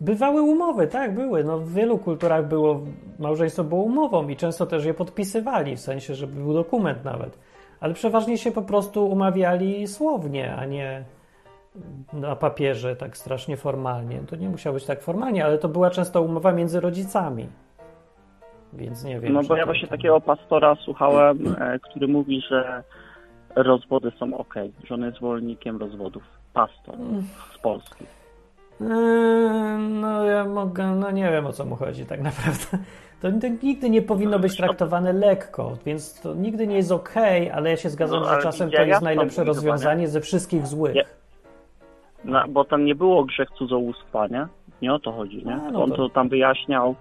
bywały 0.01 0.43
umowy, 0.43 0.87
tak, 0.87 1.15
były. 1.15 1.45
No, 1.45 1.59
w 1.59 1.73
wielu 1.73 1.99
kulturach 1.99 2.49
było, 2.49 2.81
małżeństwo 3.19 3.65
było 3.65 3.83
umową 3.83 4.29
i 4.29 4.37
często 4.37 4.67
też 4.67 4.85
je 4.85 4.95
podpisywali, 4.95 5.77
w 5.77 5.81
sensie, 5.81 6.15
żeby 6.15 6.35
był 6.37 6.55
dokument 6.55 7.05
nawet. 7.05 7.39
Ale 7.81 7.95
przeważnie 7.95 8.39
się 8.39 8.53
po 8.53 8.63
prostu 8.63 9.07
umawiali 9.07 9.87
słownie, 9.87 10.57
a 10.57 10.65
nie 10.65 11.05
na 12.13 12.37
papierze 12.37 12.97
tak 12.97 13.17
strasznie 13.17 13.57
formalnie. 13.57 14.21
To 14.27 14.37
nie 14.37 14.49
musiało 14.49 14.75
być 14.75 14.85
tak 14.85 15.03
formalnie, 15.03 15.45
ale 15.45 15.59
to 15.59 15.69
była 15.69 15.91
często 15.91 16.23
umowa 16.23 16.53
między 16.53 16.81
rodzicami. 16.81 17.49
Więc 18.77 19.05
nie 19.05 19.21
wiem. 19.21 19.33
No 19.33 19.43
bo 19.43 19.57
ja 19.57 19.65
właśnie 19.67 19.89
tam- 19.89 19.99
takiego 19.99 20.21
pastora 20.21 20.75
słuchałem, 20.75 21.39
e, 21.61 21.79
który 21.79 22.09
mówi, 22.09 22.41
że 22.41 22.83
rozwody 23.57 24.13
są 24.19 24.37
ok, 24.37 24.55
że 24.85 24.95
on 24.95 25.03
jest 25.03 25.17
zwolennikiem 25.17 25.77
rozwodów. 25.79 26.23
Pastor 26.53 26.95
z 27.55 27.59
Polski. 27.59 28.05
Eee, 28.81 28.89
No 29.91 30.25
ja 30.25 30.45
mogę, 30.45 30.87
no 30.87 31.11
nie 31.11 31.31
wiem 31.31 31.47
o 31.47 31.53
co 31.53 31.65
mu 31.65 31.77
chodzi 31.77 32.07
tak 32.07 32.21
naprawdę. 32.23 32.79
To, 33.23 33.29
to 33.41 33.49
nigdy 33.67 33.91
nie 33.91 34.03
powinno 34.03 34.39
być 34.39 34.57
traktowane 34.57 35.13
lekko, 35.13 35.77
więc 35.87 36.21
to 36.21 36.35
nigdy 36.35 36.67
nie 36.67 36.77
jest 36.77 36.93
okej, 36.93 37.51
ale 37.51 37.71
ja 37.71 37.77
się 37.77 37.91
zgadzam, 37.91 38.21
No, 38.23 38.29
że 38.35 38.43
czasem 38.43 38.71
to 38.71 38.83
jest 38.83 39.03
najlepsze 39.03 39.45
rozwiązanie 39.45 40.09
ze 40.09 40.21
wszystkich 40.21 40.67
złych. 40.67 40.95
Ja- 40.95 41.05
No, 42.25 42.43
bo 42.49 42.65
tam 42.65 42.85
nie 42.85 42.95
było 42.95 43.25
grzech 43.25 43.51
cudzołóstwa, 43.51 44.27
nie? 44.27 44.47
Nie 44.83 44.95
o 44.95 44.99
to 44.99 45.13
chodzi, 45.13 45.37
nie? 45.47 45.57
No 45.73 45.83
On 45.85 45.91
to- 45.91 45.97
to 45.97 46.09
tam 46.09 46.29
wyjaśniał, 46.29 46.95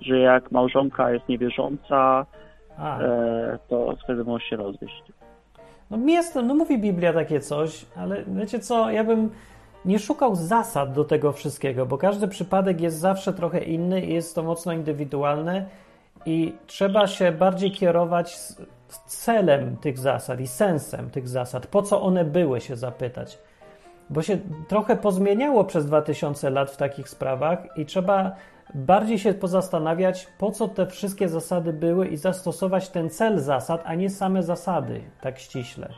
że 0.00 0.18
jak 0.18 0.50
małżonka 0.50 1.10
jest 1.10 1.28
niewierząca, 1.28 2.26
e, 3.00 3.58
to 3.68 3.94
wtedy 4.04 4.24
może 4.24 4.46
się 4.46 4.56
rozwieść. 4.56 5.02
no 5.90 5.98
jest, 6.06 6.34
no 6.34 6.54
mówi 6.54 6.78
Biblia 6.78 7.12
takie 7.12 7.40
coś, 7.40 7.86
ale 7.96 8.24
wiecie 8.26 8.58
co, 8.58 8.90
ja 8.90 9.04
bym 9.04 9.30
nie 9.84 9.98
szukał 9.98 10.34
zasad 10.36 10.92
do 10.92 11.04
tego 11.04 11.32
wszystkiego, 11.32 11.86
bo 11.86 11.98
każdy 11.98 12.28
przypadek 12.28 12.80
jest 12.80 12.98
zawsze 12.98 13.32
trochę 13.32 13.58
inny 13.64 14.00
i 14.00 14.14
jest 14.14 14.34
to 14.34 14.42
mocno 14.42 14.72
indywidualne 14.72 15.64
i 16.26 16.54
trzeba 16.66 17.06
się 17.06 17.32
bardziej 17.32 17.70
kierować 17.72 18.36
z- 18.38 18.62
z 18.88 18.98
celem 19.24 19.76
tych 19.76 19.98
zasad 19.98 20.40
i 20.40 20.46
sensem 20.46 21.10
tych 21.10 21.28
zasad, 21.28 21.66
po 21.66 21.82
co 21.82 22.02
one 22.02 22.24
były, 22.24 22.60
się 22.60 22.76
zapytać. 22.76 23.38
Bo 24.10 24.22
się 24.22 24.38
trochę 24.68 24.96
pozmieniało 24.96 25.64
przez 25.64 25.86
2000 25.86 26.50
lat 26.50 26.70
w 26.70 26.76
takich 26.76 27.08
sprawach 27.08 27.58
i 27.76 27.86
trzeba 27.86 28.30
bardziej 28.74 29.18
się 29.18 29.34
pozastanawiać, 29.34 30.28
po 30.38 30.50
co 30.50 30.68
te 30.68 30.86
wszystkie 30.86 31.28
zasady 31.28 31.72
były 31.72 32.08
i 32.08 32.16
zastosować 32.16 32.88
ten 32.88 33.10
cel 33.10 33.38
zasad, 33.38 33.82
a 33.84 33.94
nie 33.94 34.10
same 34.10 34.42
zasady, 34.42 35.00
tak 35.20 35.38
ściśle. 35.38 35.88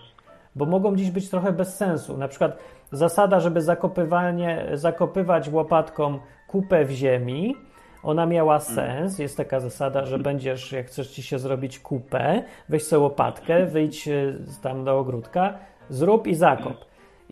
Bo 0.56 0.66
mogą 0.66 0.96
dziś 0.96 1.10
być 1.10 1.30
trochę 1.30 1.52
bez 1.52 1.76
sensu. 1.76 2.16
Na 2.18 2.28
przykład 2.28 2.58
zasada, 2.92 3.40
żeby 3.40 3.62
zakopywanie, 3.62 4.66
zakopywać 4.74 5.48
łopatką 5.48 6.18
kupę 6.48 6.84
w 6.84 6.90
ziemi, 6.90 7.56
ona 8.02 8.26
miała 8.26 8.60
sens. 8.60 9.18
Jest 9.18 9.36
taka 9.36 9.60
zasada, 9.60 10.06
że 10.06 10.18
będziesz, 10.18 10.72
jak 10.72 10.86
chcesz 10.86 11.10
ci 11.10 11.22
się 11.22 11.38
zrobić 11.38 11.78
kupę, 11.78 12.42
weź 12.68 12.84
sobie 12.84 13.00
łopatkę, 13.00 13.66
wyjdź 13.66 14.08
y, 14.08 14.38
tam 14.62 14.84
do 14.84 14.98
ogródka, 14.98 15.58
zrób 15.88 16.26
i 16.26 16.34
zakop. 16.34 16.84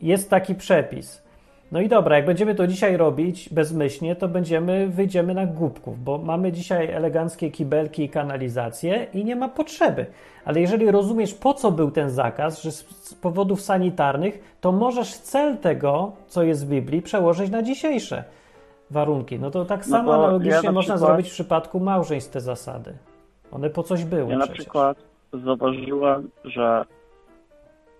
Jest 0.02 0.30
taki 0.30 0.54
przepis. 0.54 1.29
No 1.72 1.80
i 1.80 1.88
dobra, 1.88 2.16
jak 2.16 2.26
będziemy 2.26 2.54
to 2.54 2.66
dzisiaj 2.66 2.96
robić 2.96 3.48
bezmyślnie, 3.48 4.16
to 4.16 4.28
będziemy, 4.28 4.88
wyjdziemy 4.88 5.34
na 5.34 5.46
głupków, 5.46 6.04
bo 6.04 6.18
mamy 6.18 6.52
dzisiaj 6.52 6.90
eleganckie 6.90 7.50
kibelki 7.50 8.04
i 8.04 8.08
kanalizację 8.08 9.06
i 9.14 9.24
nie 9.24 9.36
ma 9.36 9.48
potrzeby. 9.48 10.06
Ale 10.44 10.60
jeżeli 10.60 10.90
rozumiesz, 10.90 11.34
po 11.34 11.54
co 11.54 11.70
był 11.72 11.90
ten 11.90 12.10
zakaz, 12.10 12.62
że 12.62 12.72
z, 12.72 13.14
powodów 13.14 13.60
sanitarnych, 13.60 14.56
to 14.60 14.72
możesz 14.72 15.14
cel 15.14 15.58
tego, 15.58 16.12
co 16.26 16.42
jest 16.42 16.66
w 16.66 16.68
Biblii, 16.68 17.02
przełożyć 17.02 17.50
na 17.50 17.62
dzisiejsze 17.62 18.24
warunki. 18.90 19.38
No 19.38 19.50
to 19.50 19.64
tak 19.64 19.86
No 19.86 19.96
samo 19.96 20.12
ja 20.12 20.18
analogicznie 20.18 20.62
na 20.62 20.72
można 20.72 20.94
przykład- 20.94 21.10
zrobić 21.10 21.28
w 21.28 21.32
przypadku 21.32 21.80
małżeństw 21.80 22.32
te 22.32 22.40
zasady. 22.40 22.94
One 23.52 23.70
po 23.70 23.82
coś 23.82 24.04
były 24.04 24.30
Ja 24.32 24.38
na 24.38 24.44
przecież. 24.44 24.60
przykład 24.64 24.98
zauważyłem, 25.44 26.30
że 26.44 26.84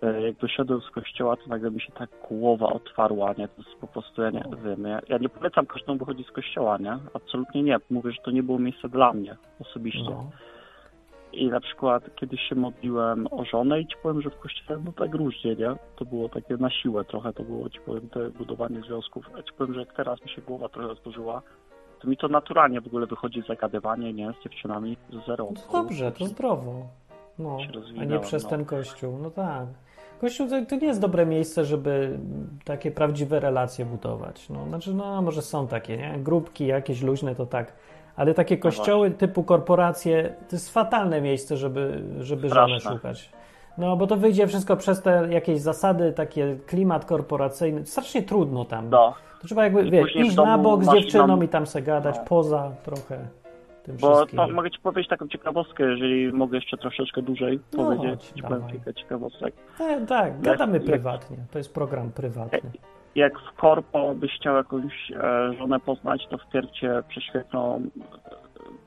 jak 0.02 0.36
wyszedłem 0.36 0.80
z 0.80 0.90
kościoła, 0.90 1.36
to 1.36 1.42
nagle 1.46 1.70
mi 1.70 1.80
się 1.80 1.92
tak 1.92 2.10
głowa 2.28 2.66
otwarła, 2.66 3.34
nie? 3.38 3.48
To 3.48 3.62
jest 3.62 3.80
po 3.80 3.86
prostu, 3.86 4.22
ja 4.22 4.30
nie 4.30 4.44
wiem, 4.64 4.84
ja, 4.84 5.00
ja 5.08 5.18
nie 5.18 5.28
polecam 5.28 5.66
każdemu 5.66 5.98
wychodzić 5.98 6.26
z 6.26 6.30
kościoła, 6.30 6.78
nie? 6.78 6.98
Absolutnie 7.14 7.62
nie. 7.62 7.76
Mówię, 7.90 8.12
że 8.12 8.22
to 8.24 8.30
nie 8.30 8.42
było 8.42 8.58
miejsce 8.58 8.88
dla 8.88 9.12
mnie 9.12 9.36
osobiście. 9.60 10.10
No. 10.10 10.30
I 11.32 11.48
na 11.48 11.60
przykład 11.60 12.14
kiedyś 12.16 12.40
się 12.48 12.54
modliłem 12.54 13.26
o 13.30 13.44
żonę 13.44 13.80
i 13.80 13.86
ci 13.86 13.96
powiem, 14.02 14.22
że 14.22 14.30
w 14.30 14.38
kościele 14.38 14.80
no 14.84 14.92
tak 14.92 15.14
różnie, 15.14 15.56
nie? 15.56 15.74
To 15.96 16.04
było 16.04 16.28
takie 16.28 16.56
na 16.56 16.70
siłę 16.70 17.04
trochę, 17.04 17.32
to 17.32 17.42
było 17.42 17.68
ci 17.68 17.80
powiem, 17.80 18.08
te 18.08 18.30
budowanie 18.30 18.80
związków. 18.80 19.30
A 19.38 19.42
ci 19.42 19.52
powiem, 19.58 19.74
że 19.74 19.80
jak 19.80 19.92
teraz 19.92 20.22
mi 20.24 20.30
się 20.30 20.42
głowa 20.42 20.68
trochę 20.68 20.88
otworzyła, 20.88 21.42
to 22.00 22.08
mi 22.08 22.16
to 22.16 22.28
naturalnie 22.28 22.80
w 22.80 22.86
ogóle 22.86 23.06
wychodzi 23.06 23.42
zagadywanie, 23.48 24.12
nie? 24.12 24.32
Z 24.32 24.44
dziewczynami 24.44 24.96
z 25.10 25.26
zero. 25.26 25.48
No 25.50 25.60
to 25.60 25.72
dobrze, 25.72 26.12
to 26.12 26.26
zdrowo. 26.26 26.86
No, 27.38 27.58
a 28.00 28.04
nie 28.04 28.18
przez 28.18 28.44
no. 28.44 28.50
ten 28.50 28.64
kościół. 28.64 29.18
No 29.22 29.30
tak. 29.30 29.66
Kościół 30.20 30.48
to, 30.68 30.76
nie 30.76 30.86
jest 30.86 31.00
dobre 31.00 31.26
miejsce, 31.26 31.64
żeby 31.64 32.18
takie 32.64 32.90
prawdziwe 32.90 33.40
relacje 33.40 33.84
budować. 33.84 34.48
No, 34.50 34.66
znaczy, 34.68 34.94
no 34.94 35.22
może 35.22 35.42
są 35.42 35.66
takie, 35.66 35.96
nie? 35.96 36.18
Grupki 36.18 36.66
jakieś 36.66 37.02
luźne 37.02 37.34
to 37.34 37.46
tak. 37.46 37.72
Ale 38.16 38.34
takie 38.34 38.56
No 38.56 38.62
kościoły 38.62 39.10
typu 39.10 39.42
korporacje 39.42 40.34
to 40.48 40.56
jest 40.56 40.72
fatalne 40.72 41.20
miejsce, 41.20 41.56
żeby, 41.56 42.02
żeby 42.20 42.48
żony 42.48 42.80
szukać. 42.80 43.30
No, 43.78 43.96
bo 43.96 44.06
to 44.06 44.16
wyjdzie 44.16 44.46
wszystko 44.46 44.76
przez 44.76 45.02
te 45.02 45.26
jakieś 45.30 45.60
zasady, 45.60 46.12
takie 46.12 46.56
klimat 46.66 47.04
korporacyjny. 47.04 47.86
Strasznie 47.86 48.22
trudno 48.22 48.64
tam. 48.64 48.90
No, 48.90 49.14
To 49.40 49.46
trzeba 49.46 49.64
jakby, 49.64 49.90
wiesz, 49.90 50.16
iść 50.16 50.36
na 50.36 50.58
bok 50.58 50.84
z 50.84 50.92
dziewczyną 50.92 51.42
i 51.42 51.48
tam 51.48 51.66
se 51.66 51.82
gadać, 51.82 52.16
No. 52.16 52.24
poza 52.28 52.70
trochę 52.82 53.18
tym 53.82 53.96
bo 53.96 54.26
to 54.26 54.48
mogę 54.48 54.70
ci 54.70 54.78
powiedzieć 54.80 55.08
taką 55.10 55.28
ciekawostkę, 55.28 55.84
jeżeli 55.84 56.32
mogę 56.32 56.56
jeszcze 56.58 56.76
troszeczkę 56.76 57.22
dłużej 57.22 57.60
No, 57.72 57.84
powiedzieć. 57.84 58.22
Ci 58.36 58.42
powiem 58.42 58.66
kilka 58.70 58.92
ciekawostek. 58.92 59.54
Tak, 59.78 60.06
tak, 60.08 60.40
gadamy 60.40 60.76
jak- 60.76 60.86
prywatnie. 60.86 61.36
To 61.52 61.58
jest 61.58 61.74
program 61.74 62.10
prywatny. 62.12 62.70
Jak 63.14 63.38
w 63.38 63.56
korpo 63.56 64.14
byś 64.14 64.30
chciał 64.36 64.56
jakąś 64.56 65.10
e, 65.10 65.52
żonę 65.58 65.80
poznać, 65.80 66.26
to 66.30 66.38
wpierw 66.38 66.70
cię 66.70 67.02
prześwietlą 67.08 67.82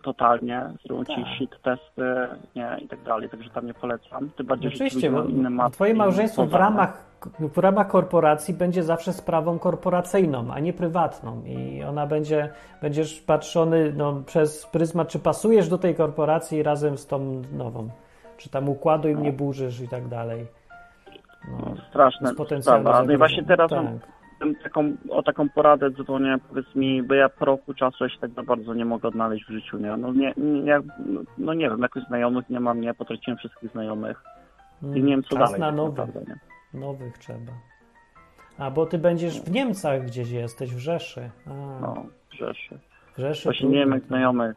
totalnie, 0.03 0.69
ci 0.81 0.89
Tak. 0.89 1.25
shit 1.37 1.61
testy, 1.61 2.03
nie, 2.55 2.77
i 2.81 2.87
tak 2.87 3.03
dalej, 3.03 3.29
także 3.29 3.49
tam 3.49 3.65
nie 3.67 3.73
polecam. 3.73 4.29
Tym 4.29 4.45
bardziej, 4.45 4.69
że 4.69 4.75
Oczywiście, 4.75 5.11
mają 5.11 5.25
inne 5.25 5.49
matki. 5.49 5.73
twoje 5.73 5.93
małżeństwo 5.93 6.45
w 6.45 6.53
ramach, 6.53 7.05
w 7.39 7.57
ramach 7.57 7.87
korporacji 7.87 8.53
będzie 8.53 8.83
zawsze 8.83 9.13
sprawą 9.13 9.59
korporacyjną, 9.59 10.51
a 10.53 10.59
nie 10.59 10.73
prywatną. 10.73 11.43
I 11.45 11.83
ona 11.83 12.07
będzie, 12.07 12.49
będziesz 12.81 13.21
patrzony 13.21 13.93
no, 13.97 14.21
przez 14.25 14.65
pryzmat, 14.65 15.07
czy 15.07 15.19
pasujesz 15.19 15.69
do 15.69 15.77
tej 15.77 15.95
korporacji 15.95 16.63
razem 16.63 16.97
z 16.97 17.07
tą 17.07 17.41
nową. 17.51 17.89
Czy 18.37 18.49
tam 18.49 18.69
układu 18.69 19.07
im 19.09 19.21
nie 19.21 19.33
burzysz 19.33 19.79
i 19.81 19.87
tak 19.87 20.07
dalej. 20.07 20.47
No, 21.51 21.73
Straszne 21.89 22.29
z 22.29 22.35
potencjalnym 22.35 22.83
sprawa. 22.87 23.03
No 23.07 23.13
i 23.13 23.17
właśnie 23.17 23.43
teraz 23.43 23.69
tak. 23.69 23.79
Taką, 24.63 24.95
o 25.09 25.23
taką 25.23 25.49
poradę 25.49 25.91
dzwonię, 25.91 26.37
powiedz 26.49 26.75
mi, 26.75 27.03
bo 27.03 27.13
ja 27.13 27.29
po 27.29 27.45
roku 27.45 27.73
czasu 27.73 28.03
ja 28.03 28.09
się 28.09 28.19
tak 28.19 28.31
za 28.31 28.43
bardzo 28.43 28.73
nie 28.73 28.85
mogę 28.85 29.07
odnaleźć 29.07 29.45
w 29.45 29.51
życiu, 29.51 29.77
nie? 29.77 29.97
No 29.97 30.13
nie, 30.13 30.33
nie, 30.37 30.79
no 31.37 31.53
nie 31.53 31.69
wiem, 31.69 31.81
jakoś 31.81 32.03
znajomych 32.03 32.49
nie 32.49 32.59
mam, 32.59 32.81
nie, 32.81 32.93
potraciłem 32.93 33.37
wszystkich 33.37 33.71
znajomych 33.71 34.23
i 34.81 34.85
nie 34.85 35.01
wiem 35.11 35.23
co 35.23 35.29
Czas 35.37 35.39
dalej 35.39 35.59
na 35.59 35.67
tak 35.67 35.75
nowych. 35.75 35.97
naprawdę, 35.97 36.31
nie? 36.73 36.79
Nowych 36.79 37.17
trzeba. 37.17 37.51
A, 38.57 38.71
bo 38.71 38.85
ty 38.85 38.97
będziesz 38.97 39.41
w 39.41 39.51
Niemcach 39.51 40.05
gdzieś 40.05 40.31
jesteś, 40.31 40.75
w 40.75 40.79
Rzeszy. 40.79 41.29
A, 41.47 41.49
No, 41.81 42.05
Rzeszy. 42.31 42.79
w 43.17 43.19
Rzeszy 43.19 43.43
Właśnie 43.43 43.69
nie 43.69 43.79
wiem 43.79 43.91
jak 43.91 44.03
znajomych 44.03 44.55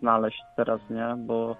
znaleźć 0.00 0.42
teraz, 0.56 0.80
nie? 0.90 1.14
Bo 1.18 1.56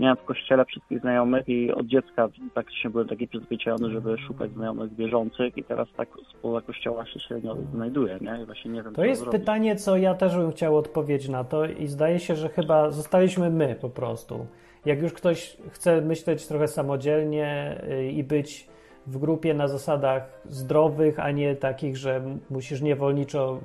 miałem 0.00 0.16
w 0.16 0.24
kościele 0.24 0.64
wszystkich 0.64 1.00
znajomych 1.00 1.48
i 1.48 1.72
od 1.72 1.86
dziecka 1.86 2.28
praktycznie 2.54 2.90
byłem 2.90 3.08
taki 3.08 3.28
przyzwyczajony, 3.28 3.90
żeby 3.90 4.18
szukać 4.18 4.50
znajomych 4.50 4.94
wierzących 4.96 5.58
i 5.58 5.64
teraz 5.64 5.88
tak 5.96 6.08
spoza 6.38 6.60
kościoła 6.60 7.06
się 7.06 7.20
średnio 7.20 7.56
znajduję, 7.74 8.18
nie? 8.20 8.42
I 8.42 8.46
właśnie 8.46 8.70
nie 8.70 8.82
wiem 8.82 8.94
To 8.94 9.04
jest 9.04 9.20
zrobić. 9.22 9.40
pytanie, 9.40 9.76
co 9.76 9.96
ja 9.96 10.14
też 10.14 10.36
bym 10.36 10.50
chciał 10.50 10.76
odpowiedzieć 10.76 11.28
na 11.28 11.44
to 11.44 11.64
i 11.66 11.86
zdaje 11.86 12.18
się, 12.18 12.36
że 12.36 12.48
chyba 12.48 12.90
zostaliśmy 12.90 13.50
my 13.50 13.76
po 13.80 13.90
prostu. 13.90 14.46
Jak 14.84 15.02
już 15.02 15.12
ktoś 15.12 15.56
chce 15.70 16.00
myśleć 16.00 16.46
trochę 16.46 16.68
samodzielnie 16.68 17.80
y, 17.90 18.10
i 18.10 18.24
być 18.24 18.68
w 19.06 19.18
grupie 19.18 19.54
na 19.54 19.68
zasadach 19.68 20.42
zdrowych, 20.44 21.20
a 21.20 21.30
nie 21.30 21.56
takich, 21.56 21.96
że 21.96 22.22
musisz 22.50 22.82
niewolniczo 22.82 23.60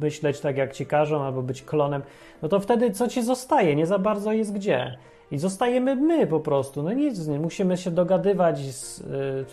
myśleć 0.00 0.40
tak, 0.40 0.56
jak 0.56 0.72
ci 0.72 0.86
każą, 0.86 1.22
albo 1.22 1.42
być 1.42 1.62
klonem, 1.62 2.02
no 2.42 2.48
to 2.48 2.60
wtedy 2.60 2.90
co 2.90 3.08
ci 3.08 3.22
zostaje? 3.22 3.76
Nie 3.76 3.86
za 3.86 3.98
bardzo 3.98 4.32
jest 4.32 4.54
gdzie. 4.54 4.98
I 5.30 5.38
zostajemy 5.38 5.96
my 5.96 6.26
po 6.26 6.40
prostu. 6.40 6.82
No 6.82 6.92
nic, 6.92 7.28
nie 7.28 7.38
musimy 7.40 7.76
się 7.76 7.90
dogadywać, 7.90 8.60
y, 8.60 8.64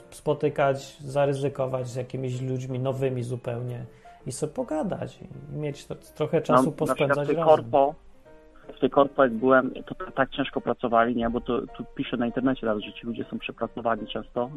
spotykać, 0.09 0.97
zaryzykować 0.99 1.87
z 1.87 1.95
jakimiś 1.95 2.41
ludźmi 2.41 2.79
nowymi 2.79 3.23
zupełnie 3.23 3.85
i 4.27 4.31
sobie 4.31 4.53
pogadać 4.53 5.19
i 5.21 5.55
mieć 5.57 5.85
to, 5.85 5.95
trochę 6.15 6.41
czasu 6.41 6.65
No, 6.65 6.71
pospędzać 6.71 7.25
w 7.25 7.27
tej 7.27 7.35
razem. 7.35 7.49
korpo, 7.49 7.95
w 8.75 8.79
tej 8.79 8.89
korpo 8.89 9.23
jak 9.23 9.33
byłem, 9.33 9.71
to 9.85 9.95
tak- 10.15 10.29
ciężko 10.29 10.61
pracowali, 10.61 11.15
nie? 11.15 11.29
Bo 11.29 11.41
to 11.41 11.61
tu 11.61 11.85
piszę 11.95 12.17
na 12.17 12.25
internecie 12.25 12.65
nawet, 12.65 12.83
że 12.83 12.93
ci 12.93 13.07
ludzie 13.07 13.23
są 13.31 13.39
przepracowani 13.39 14.07
często. 14.07 14.49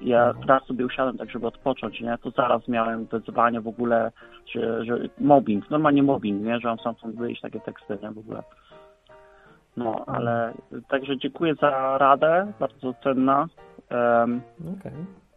Ja 0.00 0.28
Mhm. 0.28 0.48
raz 0.48 0.64
sobie 0.64 0.86
usiadłem 0.86 1.18
tak, 1.18 1.30
żeby 1.30 1.46
odpocząć, 1.46 2.00
nie? 2.00 2.18
To 2.22 2.30
zaraz 2.30 2.68
miałem 2.68 3.06
wyzwanie 3.06 3.60
w 3.60 3.68
ogóle, 3.68 4.12
że, 4.54 4.84
że 4.84 4.98
mobbing, 5.18 5.70
normalnie 5.70 6.02
mobbing, 6.02 6.42
nie? 6.42 6.60
Że 6.60 6.68
mam 6.68 6.78
sam 6.78 6.94
wyjść, 7.04 7.40
takie 7.40 7.60
teksty, 7.60 7.98
nie? 8.02 8.10
W 8.10 8.18
ogóle. 8.18 8.42
No, 9.84 10.04
ale 10.06 10.52
także 10.88 11.18
dziękuję 11.18 11.54
za 11.54 11.98
radę, 11.98 12.52
bardzo 12.60 12.94
cenna. 13.04 13.46
Em, 13.90 14.40
Okej. 14.78 14.92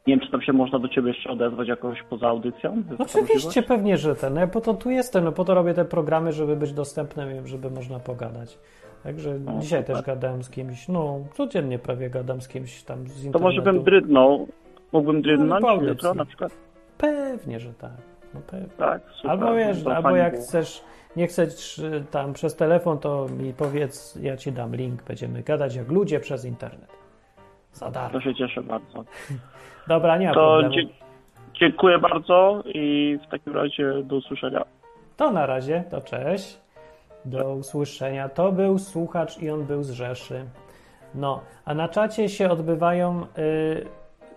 nie 0.07 0.15
wiem, 0.17 0.19
czy 0.25 0.31
tam 0.31 0.41
się 0.41 0.53
można 0.53 0.79
do 0.79 0.87
ciebie 0.87 1.07
jeszcze 1.07 1.29
odezwać 1.29 1.67
jakoś 1.67 2.03
poza 2.09 2.27
audycją? 2.27 2.83
Taka 2.83 3.03
Oczywiście, 3.03 3.33
możliwość? 3.47 3.67
pewnie, 3.67 3.97
że 3.97 4.15
ten. 4.15 4.35
Ja 4.35 4.47
po 4.47 4.61
to 4.61 4.73
tu 4.73 4.89
jestem, 4.89 5.23
no 5.23 5.31
po 5.31 5.45
to 5.45 5.53
robię 5.53 5.73
te 5.73 5.85
programy, 5.85 6.31
żeby 6.31 6.55
być 6.55 6.73
dostępnym, 6.73 7.47
żeby 7.47 7.69
można 7.69 7.99
pogadać. 7.99 8.59
Także 9.03 9.29
O, 9.57 9.59
dzisiaj 9.59 9.81
super. 9.81 9.95
też 9.95 10.05
gadałem 10.05 10.43
z 10.43 10.49
kimś, 10.49 10.87
no 10.87 11.19
codziennie 11.33 11.79
prawie 11.79 12.09
gadam 12.09 12.41
z 12.41 12.47
kimś 12.47 12.83
tam 12.83 13.07
z 13.07 13.11
To 13.13 13.17
internetu. 13.27 13.39
może 13.43 13.61
bym 13.61 13.83
drydnął. 13.83 14.47
Mógłbym 14.91 15.21
drydnąć 15.21 15.61
po 15.61 15.69
audycji. 15.69 15.89
jutro 15.93 16.13
na 16.13 16.25
przykład? 16.25 16.51
Pewnie, 16.97 17.59
że 17.59 17.73
tak. 17.73 17.91
No 18.33 18.39
pewnie. 18.47 18.67
Tak, 18.77 19.01
super. 19.15 19.31
Albo 19.31 19.53
wiesz, 19.55 19.83
To 19.83 19.95
albo 19.95 20.15
jak 20.15 20.33
chcesz, 20.35 20.83
nie 21.15 21.27
chcesz 21.27 21.81
tam 22.11 22.33
przez 22.33 22.55
telefon, 22.55 22.99
to 22.99 23.25
mi 23.39 23.53
powiedz, 23.53 24.15
ja 24.21 24.37
ci 24.37 24.51
dam 24.51 24.75
link, 24.75 25.03
będziemy 25.03 25.43
gadać 25.43 25.75
jak 25.75 25.89
ludzie 25.89 26.19
przez 26.19 26.45
internet. 26.45 26.89
Za 27.73 27.91
darmo. 27.91 28.19
To 28.19 28.21
się 28.25 28.35
cieszę 28.35 28.63
bardzo. 28.63 29.03
Dobra, 29.87 30.17
nie 30.17 30.27
ma 30.27 30.33
To 30.33 30.57
problemu. 30.61 30.89
dziękuję 31.59 31.99
bardzo 31.99 32.63
i 32.65 33.19
w 33.27 33.31
takim 33.31 33.53
razie 33.53 34.03
do 34.03 34.15
usłyszenia. 34.15 34.65
To 35.17 35.31
na 35.31 35.45
razie, 35.45 35.83
to 35.91 36.01
cześć. 36.01 36.57
Do 37.25 37.53
usłyszenia. 37.53 38.29
To 38.29 38.51
był 38.51 38.77
słuchacz 38.79 39.37
i 39.37 39.49
on 39.49 39.65
był 39.65 39.83
z 39.83 39.91
Rzeszy. 39.91 40.45
No, 41.15 41.41
a 41.65 41.73
na 41.73 41.89
czacie 41.89 42.29
się 42.29 42.49
odbywają 42.49 43.25
y, 43.37 43.85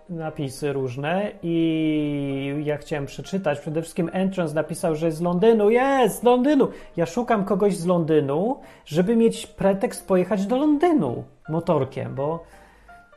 napisy 0.09 0.73
różne 0.73 1.31
i 1.43 2.61
ja 2.63 2.77
chciałem 2.77 3.05
przeczytać. 3.05 3.59
Przede 3.59 3.81
wszystkim 3.81 4.09
Entrance 4.13 4.55
napisał, 4.55 4.95
że 4.95 5.11
z 5.11 5.21
Londynu. 5.21 5.69
Jest, 5.69 6.19
z 6.19 6.23
Londynu! 6.23 6.67
Ja 6.97 7.05
szukam 7.05 7.45
kogoś 7.45 7.75
z 7.75 7.85
Londynu, 7.85 8.59
żeby 8.85 9.15
mieć 9.15 9.47
pretekst 9.47 10.07
pojechać 10.07 10.45
do 10.45 10.57
Londynu 10.57 11.23
motorkiem, 11.49 12.15
bo 12.15 12.43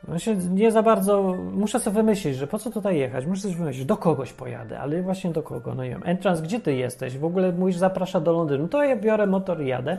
no 0.07 0.19
się 0.19 0.35
nie 0.35 0.71
za 0.71 0.83
bardzo. 0.83 1.35
Muszę 1.53 1.79
sobie 1.79 1.95
wymyślić, 1.95 2.35
że 2.35 2.47
po 2.47 2.59
co 2.59 2.71
tutaj 2.71 2.97
jechać? 2.97 3.25
Muszę 3.25 3.41
coś 3.41 3.55
wymyślić. 3.55 3.85
Do 3.85 3.97
kogoś 3.97 4.33
pojadę, 4.33 4.79
ale 4.79 5.01
właśnie 5.01 5.31
do 5.31 5.43
kogo? 5.43 5.75
No 5.75 5.83
nie 5.83 5.89
wiem. 5.89 6.01
Entrance, 6.05 6.43
gdzie 6.43 6.59
ty 6.59 6.75
jesteś? 6.75 7.17
W 7.17 7.25
ogóle 7.25 7.51
mówisz, 7.51 7.77
zaprasza 7.77 8.19
do 8.19 8.31
Londynu. 8.31 8.67
To 8.67 8.83
ja 8.83 8.95
biorę 8.95 9.27
motor 9.27 9.61
i 9.61 9.67
jadę, 9.67 9.97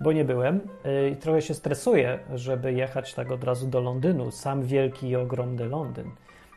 bo 0.00 0.12
nie 0.12 0.24
byłem. 0.24 0.60
Yy, 0.84 1.10
I 1.10 1.16
trochę 1.16 1.42
się 1.42 1.54
stresuję, 1.54 2.18
żeby 2.34 2.72
jechać 2.72 3.14
tak 3.14 3.30
od 3.30 3.44
razu 3.44 3.66
do 3.66 3.80
Londynu. 3.80 4.30
Sam 4.30 4.62
wielki 4.62 5.08
i 5.08 5.16
ogromny 5.16 5.68
Londyn. 5.68 6.10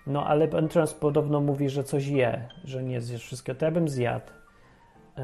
No 0.08 0.25
ale 0.25 0.45
Entrance 0.45 0.95
podobno 0.99 1.39
mówi, 1.39 1.69
że 1.69 1.84
coś 1.84 2.08
je, 2.08 2.49
że 2.63 2.84
nie 2.84 3.01
zjesz 3.01 3.25
wszystkiego. 3.25 3.60
To 3.60 3.65
ja 3.65 3.71
bym 3.71 3.89
zjadł. 3.89 4.25
Yy. 5.17 5.23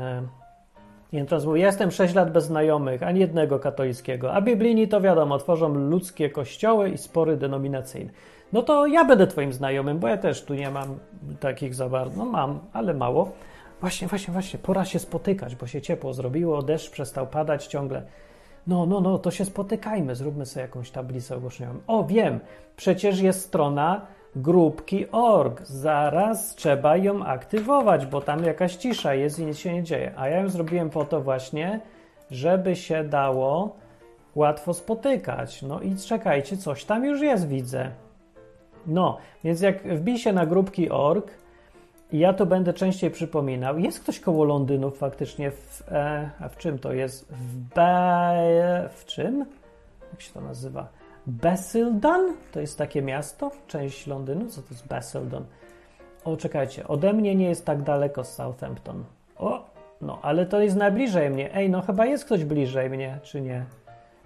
I 1.11 1.25
teraz 1.25 1.45
mówi, 1.45 1.61
jestem 1.61 1.91
6 1.91 2.15
lat 2.15 2.31
bez 2.31 2.45
znajomych, 2.45 3.03
ani 3.03 3.19
jednego 3.19 3.59
katolickiego. 3.59 4.33
A 4.33 4.41
biblijni 4.41 4.87
to 4.87 5.01
wiadomo, 5.01 5.37
tworzą 5.37 5.73
ludzkie 5.73 6.29
kościoły 6.29 6.89
i 6.89 6.97
spory 6.97 7.37
denominacyjne. 7.37 8.11
No 8.53 8.63
to 8.63 8.87
ja 8.87 9.05
będę 9.05 9.27
twoim 9.27 9.53
znajomym, 9.53 9.99
bo 9.99 10.07
ja 10.07 10.17
też 10.17 10.43
tu 10.43 10.53
nie 10.53 10.71
mam 10.71 10.99
takich 11.39 11.75
za 11.75 11.89
bardzo. 11.89 12.17
No 12.17 12.25
mam, 12.25 12.59
ale 12.73 12.93
mało. 12.93 13.31
Właśnie, 13.81 14.07
właśnie, 14.07 14.33
właśnie, 14.33 14.59
pora 14.59 14.85
się 14.85 14.99
spotykać, 14.99 15.55
bo 15.55 15.67
się 15.67 15.81
ciepło 15.81 16.13
zrobiło, 16.13 16.61
deszcz 16.61 16.89
przestał 16.89 17.27
padać 17.27 17.67
ciągle. 17.67 18.03
No, 18.67 18.85
no, 18.85 19.01
no, 19.01 19.17
to 19.17 19.31
się 19.31 19.45
spotykajmy, 19.45 20.15
zróbmy 20.15 20.45
sobie 20.45 20.61
jakąś 20.61 20.91
tablicę 20.91 21.35
ogłoszeniową. 21.35 21.79
O, 21.87 22.03
wiem, 22.03 22.39
przecież 22.75 23.19
jest 23.19 23.41
strona 23.41 24.07
grupki.org. 24.35 25.61
Zaraz 25.65 26.55
trzeba 26.55 26.97
ją 26.97 27.25
aktywować, 27.25 28.05
bo 28.05 28.21
tam 28.21 28.43
jakaś 28.43 28.75
cisza 28.75 29.13
jest 29.13 29.39
i 29.39 29.45
nic 29.45 29.57
się 29.57 29.73
nie 29.73 29.83
dzieje. 29.83 30.13
A 30.15 30.29
ja 30.29 30.39
ją 30.39 30.49
zrobiłem 30.49 30.89
po 30.89 31.05
to 31.05 31.21
właśnie, 31.21 31.79
żeby 32.31 32.75
się 32.75 33.03
dało 33.03 33.75
łatwo 34.35 34.73
spotykać. 34.73 35.61
No 35.61 35.81
i 35.81 35.95
czekajcie, 35.95 36.57
coś 36.57 36.85
tam 36.85 37.05
już 37.05 37.21
jest, 37.21 37.47
widzę. 37.47 37.91
No, 38.87 39.17
więc 39.43 39.61
jak 39.61 39.83
wbij 39.83 40.17
się 40.17 40.33
na 40.33 40.45
grupki.org, 40.45 41.31
ja 42.11 42.33
to 42.33 42.45
będę 42.45 42.73
częściej 42.73 43.11
przypominał. 43.11 43.79
Jest 43.79 43.99
ktoś 43.99 44.19
koło 44.19 44.43
Londynu 44.43 44.91
faktycznie 44.91 45.51
w. 45.51 45.83
E, 45.91 46.29
a 46.39 46.49
w 46.49 46.57
czym 46.57 46.79
to 46.79 46.93
jest? 46.93 47.27
W 47.31 47.55
Be... 47.55 48.89
W 48.93 49.05
czym? 49.05 49.45
Jak 50.11 50.21
się 50.21 50.33
to 50.33 50.41
nazywa? 50.41 50.87
Basildon? 51.27 52.33
To 52.51 52.59
jest 52.59 52.77
takie 52.77 53.01
miasto? 53.01 53.51
Część 53.67 54.07
Londynu? 54.07 54.49
Co 54.49 54.61
to 54.61 54.67
jest 54.71 54.87
Basildon? 54.87 55.45
O, 56.25 56.37
czekajcie. 56.37 56.87
Ode 56.87 57.13
mnie 57.13 57.35
nie 57.35 57.49
jest 57.49 57.65
tak 57.65 57.81
daleko 57.81 58.23
Southampton. 58.23 59.03
O, 59.37 59.65
no, 60.01 60.19
ale 60.21 60.45
to 60.45 60.61
jest 60.61 60.75
najbliżej 60.75 61.29
mnie. 61.29 61.55
Ej, 61.55 61.69
no 61.69 61.81
chyba 61.81 62.05
jest 62.05 62.25
ktoś 62.25 62.43
bliżej 62.43 62.89
mnie, 62.89 63.19
czy 63.23 63.41
nie? 63.41 63.65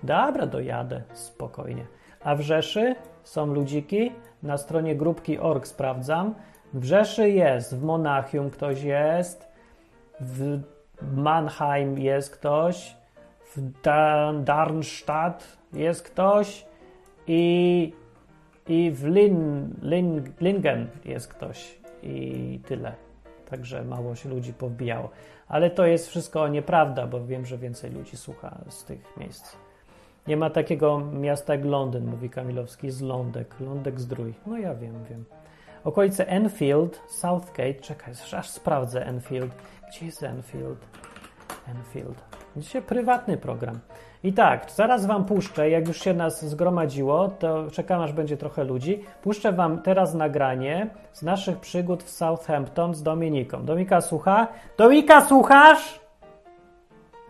Dobra, 0.04 0.48
dojadę. 0.48 1.02
Spokojnie. 1.14 1.86
A 2.24 2.36
w 2.36 2.42
Rzeszy 2.42 2.96
są 3.24 3.46
ludziki. 3.46 4.12
Na 4.44 4.58
stronie 4.58 4.96
grupki.org 4.96 5.68
sprawdzam. 5.68 6.36
W 6.74 6.84
Rzeszy 6.84 7.30
jest, 7.30 7.76
w 7.76 7.84
Monachium 7.84 8.50
ktoś 8.50 8.84
jest, 8.84 9.48
w 10.20 10.60
Mannheim 11.16 12.00
jest 12.00 12.32
ktoś, 12.32 12.96
w 13.56 13.62
Darmstadt 14.44 15.58
jest 15.74 16.04
ktoś 16.04 16.66
i, 17.28 17.94
i 18.68 18.92
w 18.92 19.06
Lin, 19.06 19.70
Lin, 19.82 20.34
Lingen 20.42 20.88
jest 21.06 21.28
ktoś 21.28 21.78
i 22.04 22.60
tyle. 22.68 22.94
Także 23.50 23.84
mało 23.84 24.16
się 24.16 24.30
ludzi 24.30 24.54
powbijało. 24.54 25.10
Ale 25.48 25.70
to 25.70 25.86
jest 25.86 26.08
wszystko 26.08 26.48
nieprawda, 26.48 27.08
bo 27.08 27.26
wiem, 27.26 27.46
że 27.46 27.58
więcej 27.58 27.92
ludzi 27.92 28.18
słucha 28.18 28.58
z 28.70 28.86
tych 28.86 29.18
miejsc. 29.18 29.56
Nie 30.28 30.38
ma 30.38 30.50
takiego 30.50 31.00
miasta 31.00 31.56
jak 31.56 31.66
Londyn, 31.66 32.06
mówi 32.06 32.30
Kamilowski, 32.30 32.92
z 32.92 33.02
Lądek. 33.02 33.56
Lądek 33.60 34.00
zdrój. 34.00 34.34
No 34.46 34.58
ja 34.58 34.76
wiem, 34.76 35.04
wiem. 35.10 35.26
Okolice 35.84 36.28
Enfield, 36.28 37.02
Southgate, 37.08 37.74
czekaj, 37.74 38.14
aż 38.38 38.50
sprawdzę 38.50 39.06
Enfield. 39.06 39.52
Gdzie 39.90 40.06
jest 40.06 40.24
Enfield? 40.24 40.80
Enfield. 41.68 42.24
Dzisiaj 42.58 42.82
prywatny 42.82 43.38
program. 43.38 43.80
I 44.24 44.34
tak, 44.34 44.72
zaraz 44.72 45.06
Wam 45.06 45.26
puszczę, 45.26 45.70
jak 45.70 45.88
już 45.88 46.02
się 46.02 46.14
nas 46.14 46.46
zgromadziło, 46.46 47.30
to 47.30 47.72
czekam 47.72 48.02
aż 48.02 48.14
będzie 48.14 48.38
trochę 48.38 48.64
ludzi. 48.64 49.04
Puszczę 49.22 49.52
Wam 49.54 49.82
teraz 49.82 50.14
nagranie 50.14 50.90
z 51.14 51.22
naszych 51.22 51.60
przygód 51.60 52.04
w 52.04 52.10
Southampton 52.10 52.96
z 52.96 53.04
Dominiką. 53.04 53.66
Dominika 53.66 54.02
słucha? 54.02 54.48
Dominika 54.78 55.26
słuchasz? 55.26 56.02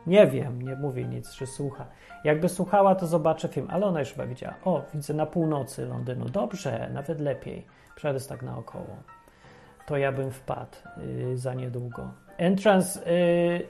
Nie 0.07 0.27
wiem, 0.27 0.61
nie 0.61 0.75
mówi 0.75 1.05
nic, 1.05 1.33
czy 1.33 1.47
słucha. 1.47 1.85
Jakby 2.23 2.49
słuchała, 2.49 2.95
to 2.95 3.07
zobaczę 3.07 3.47
film, 3.47 3.67
ale 3.69 3.85
ona 3.85 3.99
już 3.99 4.09
chyba 4.09 4.25
widziała. 4.25 4.53
O, 4.65 4.81
widzę 4.93 5.13
na 5.13 5.25
północy 5.25 5.85
Londynu. 5.85 6.29
Dobrze, 6.29 6.89
nawet 6.93 7.19
lepiej. 7.19 7.65
Przejdę 8.01 8.19
tak 8.19 8.43
naokoło. 8.43 8.97
To 9.87 9.97
ja 9.97 10.11
bym 10.11 10.31
wpadł 10.31 10.77
yy, 10.97 11.37
za 11.37 11.53
niedługo. 11.53 12.11
Entrance, 12.37 13.11
yy, 13.11 13.67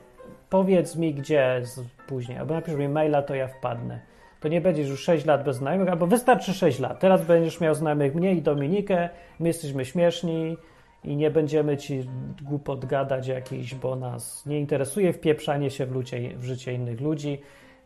powiedz 0.49 0.95
mi 0.95 1.13
gdzie 1.13 1.61
z, 1.63 1.79
później, 2.07 2.37
albo 2.37 2.53
napisz 2.53 2.75
mi 2.75 2.89
maila, 2.89 3.21
to 3.21 3.35
ja 3.35 3.47
wpadnę. 3.47 3.99
To 4.39 4.47
nie 4.47 4.61
będziesz 4.61 4.89
już 4.89 5.03
6 5.03 5.25
lat 5.25 5.43
bez 5.43 5.57
znajomych, 5.57 5.89
albo 5.89 6.07
wystarczy 6.07 6.53
6 6.53 6.79
lat. 6.79 6.99
Teraz 6.99 7.25
będziesz 7.25 7.59
miał 7.61 7.75
znajomych 7.75 8.15
mnie 8.15 8.33
i 8.33 8.41
Dominikę, 8.41 9.09
my 9.39 9.47
jesteśmy 9.47 9.85
śmieszni 9.85 10.57
i 11.03 11.15
nie 11.15 11.31
będziemy 11.31 11.77
ci 11.77 12.09
głupot 12.41 12.85
gadać 12.85 13.27
jakiś, 13.27 13.75
bo 13.75 13.95
nas 13.95 14.45
nie 14.45 14.59
interesuje 14.59 15.13
wpieprzanie 15.13 15.69
się 15.69 15.85
w, 15.85 15.91
ludzie, 15.91 16.37
w 16.37 16.43
życie 16.43 16.73
innych 16.73 17.01
ludzi 17.01 17.41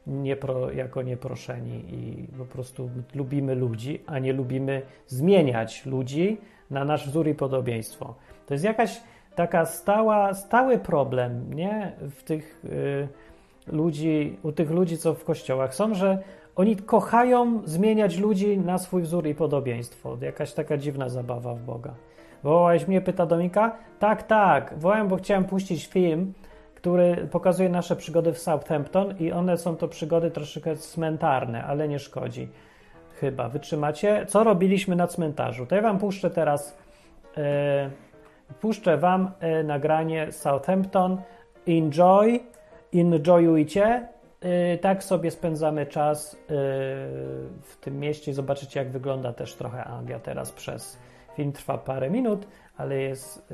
niepro, 0.08 0.72
jako 0.72 1.02
nieproszeni 1.02 1.84
i 1.90 2.28
po 2.38 2.46
prostu 2.46 2.90
lubimy 3.16 3.56
ludzi, 3.56 4.02
a 4.06 4.20
nie 4.20 4.34
lubimy 4.34 4.82
zmieniać 5.08 5.86
ludzi 5.86 6.38
na 6.72 6.86
nasz 6.86 7.08
wzór 7.08 7.28
i 7.28 7.36
podobieństwo. 7.36 8.16
To 8.46 8.54
jest 8.54 8.64
jakaś 8.64 9.02
taka 9.36 9.66
stała, 9.66 10.34
stały 10.34 10.78
problem, 10.80 11.54
nie? 11.54 11.92
W 12.02 12.24
tych 12.24 12.62
y, 12.66 13.08
ludzi, 13.68 14.38
u 14.44 14.52
tych 14.52 14.72
ludzi, 14.72 14.98
co 14.98 15.14
w 15.14 15.24
kościołach 15.24 15.76
są, 15.76 15.94
że 15.94 16.18
oni 16.56 16.76
kochają 16.76 17.62
zmieniać 17.66 18.18
ludzi 18.18 18.58
na 18.58 18.78
swój 18.78 19.02
wzór 19.02 19.28
i 19.28 19.36
podobieństwo. 19.36 20.18
Jakaś 20.22 20.54
taka 20.54 20.78
dziwna 20.78 21.10
zabawa 21.10 21.54
w 21.54 21.62
Boga. 21.62 21.94
Wołałeś 22.44 22.88
mnie, 22.88 23.02
pyta 23.02 23.26
Dominika? 23.26 23.78
Tak, 24.00 24.24
tak. 24.24 24.74
Wołałem, 24.78 25.08
bo 25.08 25.16
chciałem 25.16 25.46
puścić 25.46 25.88
film, 25.88 26.34
który 26.86 27.28
pokazuje 27.32 27.70
nasze 27.70 27.96
przygody 27.96 28.34
w 28.34 28.40
Southampton 28.40 29.18
i 29.18 29.32
one 29.32 29.58
są 29.58 29.76
to 29.76 29.88
przygody 29.88 30.32
troszeczkę 30.32 30.76
cmentarne, 30.76 31.64
ale 31.64 31.88
nie 31.88 32.00
szkodzi. 32.00 32.50
Chyba. 33.20 33.50
Wytrzymacie? 33.50 34.26
Co 34.26 34.44
robiliśmy 34.44 34.96
na 34.96 35.08
cmentarzu? 35.08 35.66
To 35.66 35.76
ja 35.76 35.82
wam 35.82 36.00
puszczę 36.00 36.30
teraz 36.30 36.78
e, 37.38 37.90
puszczę 38.62 38.98
wam 38.98 39.32
e, 39.40 39.64
nagranie 39.64 40.32
Southampton. 40.32 41.22
Enjoy, 41.68 42.40
enjoyujcie. 42.94 44.08
E, 44.42 44.78
tak 44.78 45.04
sobie 45.04 45.32
spędzamy 45.32 45.86
czas 45.86 46.38
w 47.62 47.78
tym 47.82 48.00
mieście. 48.00 48.34
Zobaczycie, 48.34 48.80
jak 48.80 48.92
wygląda 48.92 49.34
też 49.34 49.56
trochę 49.56 49.84
Anglia 49.84 50.20
teraz 50.20 50.52
przez 50.52 50.98
film. 51.36 51.52
Trwa 51.52 51.78
parę 51.78 52.10
minut, 52.10 52.48
ale 52.78 52.98
jest 52.98 53.54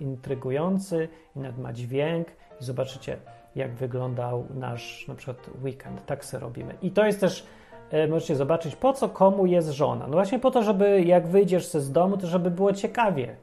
intrygujący 0.00 1.08
i 1.36 1.38
nawet 1.38 1.58
ma 1.58 1.72
dźwięk 1.72 2.28
i 2.60 2.64
zobaczycie, 2.64 3.16
jak 3.56 3.74
wyglądał 3.74 4.44
nasz 4.54 5.08
na 5.08 5.14
przykład 5.14 5.50
weekend. 5.64 6.06
Tak 6.06 6.24
se 6.24 6.38
robimy. 6.38 6.74
I 6.82 6.90
to 6.90 7.06
jest 7.06 7.20
też, 7.20 7.46
e, 7.90 8.08
możecie 8.08 8.36
zobaczyć, 8.36 8.76
po 8.76 8.92
co 8.92 9.08
komu 9.08 9.46
jest 9.46 9.70
żona. 9.70 10.06
No 10.06 10.12
właśnie 10.12 10.38
po 10.38 10.50
to, 10.50 10.62
żeby 10.62 11.02
jak 11.02 11.26
wyjdziesz 11.26 11.66
ze 11.66 11.80
z 11.80 11.92
domu, 11.92 12.16
to 12.16 12.26
żeby 12.26 12.50
było 12.50 12.72
ciekawie, 12.72 13.36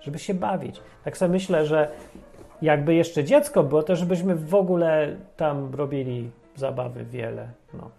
żeby 0.00 0.18
się 0.18 0.34
bawić. 0.34 0.80
Tak 1.04 1.16
sobie 1.16 1.32
myślę, 1.32 1.66
że 1.66 1.90
jakby 2.62 2.94
jeszcze 2.94 3.24
dziecko 3.24 3.62
było, 3.62 3.82
to 3.82 3.96
żebyśmy 3.96 4.36
w 4.36 4.54
ogóle 4.54 5.16
tam 5.36 5.74
robili 5.74 6.30
zabawy 6.56 7.04
wiele. 7.04 7.48
No. 7.74 7.90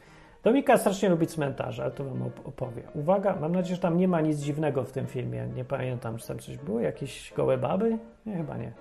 Domika 0.43 0.77
strasznie 0.77 1.09
lubi 1.09 1.27
cmentarze, 1.27 1.83
ale 1.83 1.91
to 1.91 2.03
wam 2.03 2.23
opowie. 2.45 2.83
Uwaga, 2.93 3.35
mam 3.41 3.51
nadzieję, 3.51 3.75
że 3.75 3.81
tam 3.81 3.97
nie 3.97 4.07
ma 4.07 4.21
nic 4.21 4.37
dziwnego 4.37 4.83
w 4.83 4.91
tym 4.91 5.07
filmie. 5.07 5.47
Nie 5.55 5.65
pamiętam, 5.65 6.17
czy 6.17 6.27
tam 6.27 6.39
coś 6.39 6.57
było, 6.57 6.79
jakieś 6.79 7.33
gołe 7.35 7.57
baby? 7.57 7.97
Nie, 8.25 8.37
chyba 8.37 8.57
nie. 8.57 8.71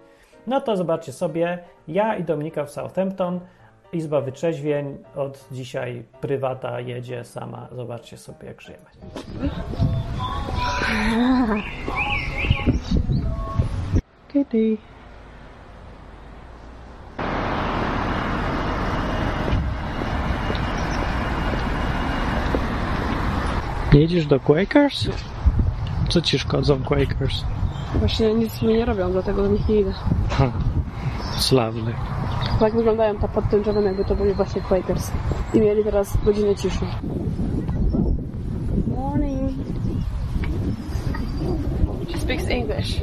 No 0.46 0.60
to 0.60 0.76
zobaczcie 0.76 1.12
sobie, 1.12 1.58
ja 1.88 2.16
i 2.16 2.24
Dominika 2.24 2.64
w 2.64 2.70
Southampton, 2.70 3.40
Izba 3.92 4.20
Wyczeźwień, 4.20 4.98
od 5.16 5.48
dzisiaj 5.52 6.04
prywata 6.20 6.80
jedzie 6.80 7.24
sama. 7.24 7.68
Zobaczcie 7.72 8.16
sobie, 8.16 8.48
jak 8.48 8.60
żyjemy. 8.60 8.84
Kitty. 14.32 14.76
Jedziesz 23.92 24.26
do 24.26 24.40
Quakers? 24.40 25.08
Co 26.08 26.20
ci 26.20 26.38
szkodzą 26.38 26.84
Quakers? 26.84 27.44
Właśnie 27.94 28.34
nic 28.34 28.62
mi 28.62 28.74
nie 28.74 28.84
robią, 28.84 29.12
dlatego 29.12 29.42
do 29.42 29.48
nich 29.48 29.68
nie 29.68 29.80
idę. 29.80 29.92
Ha, 30.30 30.52
sławny. 31.48 31.94
Tak 32.60 32.74
wyglądają 32.74 33.16
ta 33.16 33.28
pod 33.28 33.48
tym 33.48 33.62
drzewem, 33.62 33.84
jakby 33.84 34.04
to 34.04 34.16
byli 34.16 34.34
właśnie 34.34 34.60
Quakers. 34.62 35.10
I 35.54 35.60
mieli 35.60 35.84
teraz 35.84 36.16
godzinę 36.24 36.56
ciszy. 36.56 36.84
Morning. 38.86 39.50
She 42.10 42.18
speaks 42.18 42.48
English. 42.48 43.00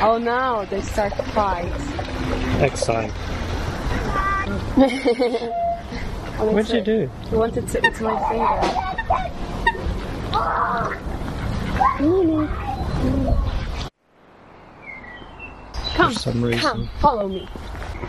Oh 0.00 0.18
no, 0.18 0.64
they 0.70 0.80
start 0.82 1.14
fights. 1.32 1.82
Exile. 2.60 3.10
Oh, 6.38 6.50
What'd 6.52 6.70
you 6.74 6.80
do? 6.82 7.10
He 7.30 7.36
wanted 7.36 7.66
to 7.68 7.78
eat 7.86 8.00
my 8.00 8.28
finger. 8.28 9.76
Come, 15.94 16.12
For 16.12 16.18
some 16.18 16.42
reason. 16.44 16.60
come, 16.60 16.88
follow 17.00 17.28
me. 17.28 17.48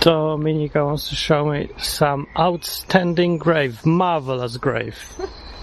Dominica 0.02 0.84
wants 0.86 1.08
to 1.10 1.16
show 1.16 1.46
me 1.46 1.70
some 1.78 2.28
outstanding 2.38 3.38
grave, 3.38 3.86
marvelous 3.86 4.58
grave, 4.58 4.96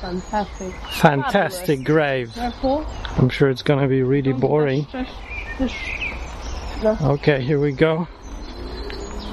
Fantastic. 0.00 0.72
fantastic 0.90 1.84
grave. 1.84 2.32
Careful. 2.34 2.86
I'm 3.18 3.28
sure 3.28 3.50
it's 3.50 3.62
gonna 3.62 3.86
be 3.88 4.02
really 4.02 4.32
boring. 4.32 4.86
Okay, 6.86 7.40
here 7.42 7.58
we 7.58 7.72
go. 7.72 8.06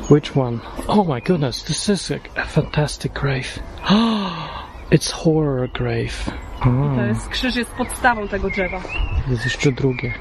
Which 0.09 0.35
one? 0.35 0.59
Oh 0.87 1.03
my 1.03 1.19
goodness, 1.21 1.63
this 1.63 1.89
is 1.89 2.11
a, 2.11 2.19
a 2.37 2.45
fantastic 2.45 3.13
grave. 3.13 3.59
it's 4.91 5.11
horror 5.11 5.67
grave. 5.73 6.31
To 6.63 6.69
Mm, 6.69 7.07
jest, 7.09 7.29
krzyż 7.29 7.55
jest 7.55 7.71
podstawą 7.71 8.27
tego 8.27 8.49
drzewa. 8.49 8.81
jest 9.29 9.43
jeszcze 9.45 9.71
drugie. 9.71 10.13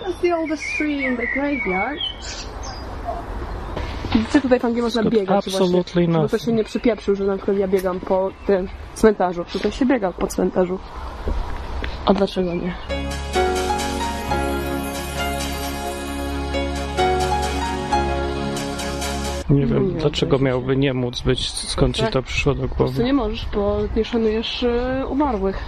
That's 0.00 0.20
the 0.22 0.36
oldest 0.36 0.62
tree 0.78 1.02
in 1.04 1.16
the 1.16 1.26
graveyard. 1.26 1.98
Widzicie, 4.14 4.40
tutaj 4.40 4.60
tam, 4.60 4.72
gdzie 4.72 4.82
można 4.82 5.02
got 5.02 5.12
biegać 5.12 5.36
absolutely 5.46 6.06
właśnie, 6.06 6.12
żeby 6.14 6.28
to 6.28 6.38
się 6.38 6.52
nie 6.52 6.64
przypieprzył, 6.64 7.14
że 7.16 7.24
na 7.24 7.36
przykład 7.36 7.56
ja 7.56 7.68
biegam 7.68 8.00
po 8.00 8.30
tym 8.46 8.68
cmentarzu. 8.94 9.44
Tutaj 9.44 9.72
się 9.72 9.86
biega 9.86 10.12
po 10.12 10.26
cmentarzu. 10.26 10.78
A 12.06 12.14
dlaczego 12.14 12.54
nie? 12.54 12.74
Nie 19.50 19.66
wiem, 19.66 19.94
Nie, 19.94 20.00
dlaczego 20.00 20.38
miałby 20.38 20.76
nie 20.76 20.94
móc 20.94 21.20
być, 21.20 21.50
skąd 21.50 21.96
ci 21.96 22.02
to 22.12 22.22
przyszło 22.22 22.54
do 22.54 22.68
Po 22.68 22.74
prostu 22.74 22.92
głowy. 22.94 23.04
nie 23.04 23.12
możesz, 23.12 23.46
bo 23.54 23.78
nie 23.96 24.04
szanujesz 24.04 24.62
e, 24.62 25.06
umarłych. 25.08 25.58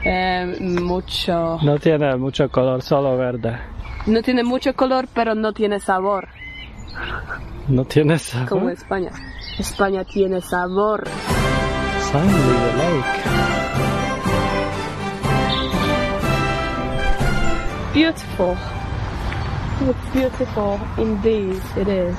Eh, 0.04 0.58
mucho. 0.60 1.60
No 1.64 1.78
tiene 1.80 2.16
mucho 2.16 2.50
color, 2.50 2.82
solo 2.82 3.18
verde. 3.18 3.58
No 4.08 4.22
tiene 4.22 4.44
mucho 4.44 4.74
color, 4.74 5.08
pero 5.14 5.36
no 5.36 5.54
tiene 5.54 5.80
sabor. 5.80 6.28
No 7.68 7.84
tiene 7.86 8.18
sabor. 8.18 8.50
Como 8.50 8.70
España. 8.70 9.12
España 9.60 10.04
tiene 10.06 10.42
sabor. 10.42 11.04
Finally, 12.12 12.54
the 12.64 12.78
lake. 12.78 13.24
Beautiful. 17.94 18.56
It's 19.82 20.10
beautiful 20.14 20.80
indeed. 20.98 21.62
It 21.78 21.88
is. 21.88 22.18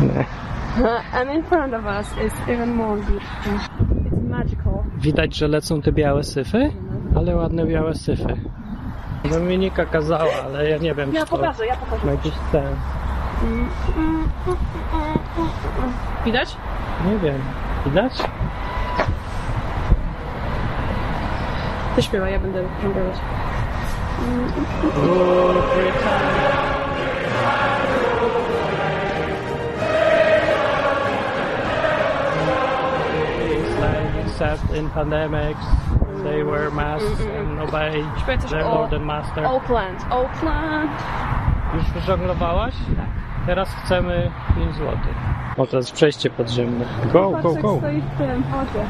And 1.12 1.30
in 1.30 1.42
front 1.44 1.74
of 1.74 1.86
us 1.86 2.06
is 2.18 2.32
even 2.48 2.74
more 2.74 2.96
beautiful. 2.96 3.54
It's 4.06 4.22
magical. 4.28 4.84
Widać, 4.98 5.36
że 5.36 5.48
lecą 5.48 5.82
te 5.82 5.92
białe 5.92 6.22
syfy, 6.24 6.70
ale 7.16 7.36
ładne 7.36 7.66
białe 7.66 7.94
syfy. 7.94 8.36
Dominika 9.30 9.84
kazała, 9.86 10.32
ale 10.44 10.70
ja 10.70 10.76
nie 10.78 10.94
wiem, 10.94 11.12
Ja 11.14 11.24
czy 11.24 11.30
to 11.30 11.36
pokażę, 11.36 11.66
ja 11.66 11.76
pokażę. 11.76 12.06
jakiś. 12.06 12.32
Widać? 16.24 16.56
Nie 17.06 17.18
wiem. 17.18 17.40
Widać? 17.84 18.12
Ty 21.96 22.02
śpiewa, 22.02 22.28
ja 22.28 22.38
będę 22.38 22.64
żonglować. 22.82 23.16
Except 34.24 34.74
in 34.74 34.90
pandemics, 34.90 35.66
they 36.22 36.42
wear 36.42 36.70
masks 36.70 37.20
and 37.38 37.60
obey 37.60 38.04
Śpiewaj 38.16 38.38
coś 38.38 38.50
their 38.50 38.64
o 38.64 38.74
Lord 38.74 38.92
and 38.92 39.04
Master. 39.04 39.44
Oakland. 39.46 40.06
Oakland. 40.10 40.90
Już 41.74 42.04
żonglowałaś? 42.04 42.74
Tak. 42.96 43.22
Teraz 43.46 43.68
chcemy 43.84 44.30
5 44.54 44.74
zł. 44.74 44.96
O, 45.56 45.66
teraz 45.66 45.90
przejście 45.90 46.30
podziemne. 46.30 46.84
Go, 47.12 47.30
go, 47.30 47.54
go. 47.54 47.78
stoi 47.78 48.00
w 48.00 48.18
tym 48.18 48.42
wodzie. 48.42 48.86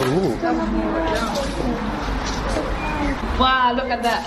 Ooh. 0.00 0.36
Wow, 3.38 3.74
look 3.74 3.90
at 3.90 4.02
that. 4.02 4.24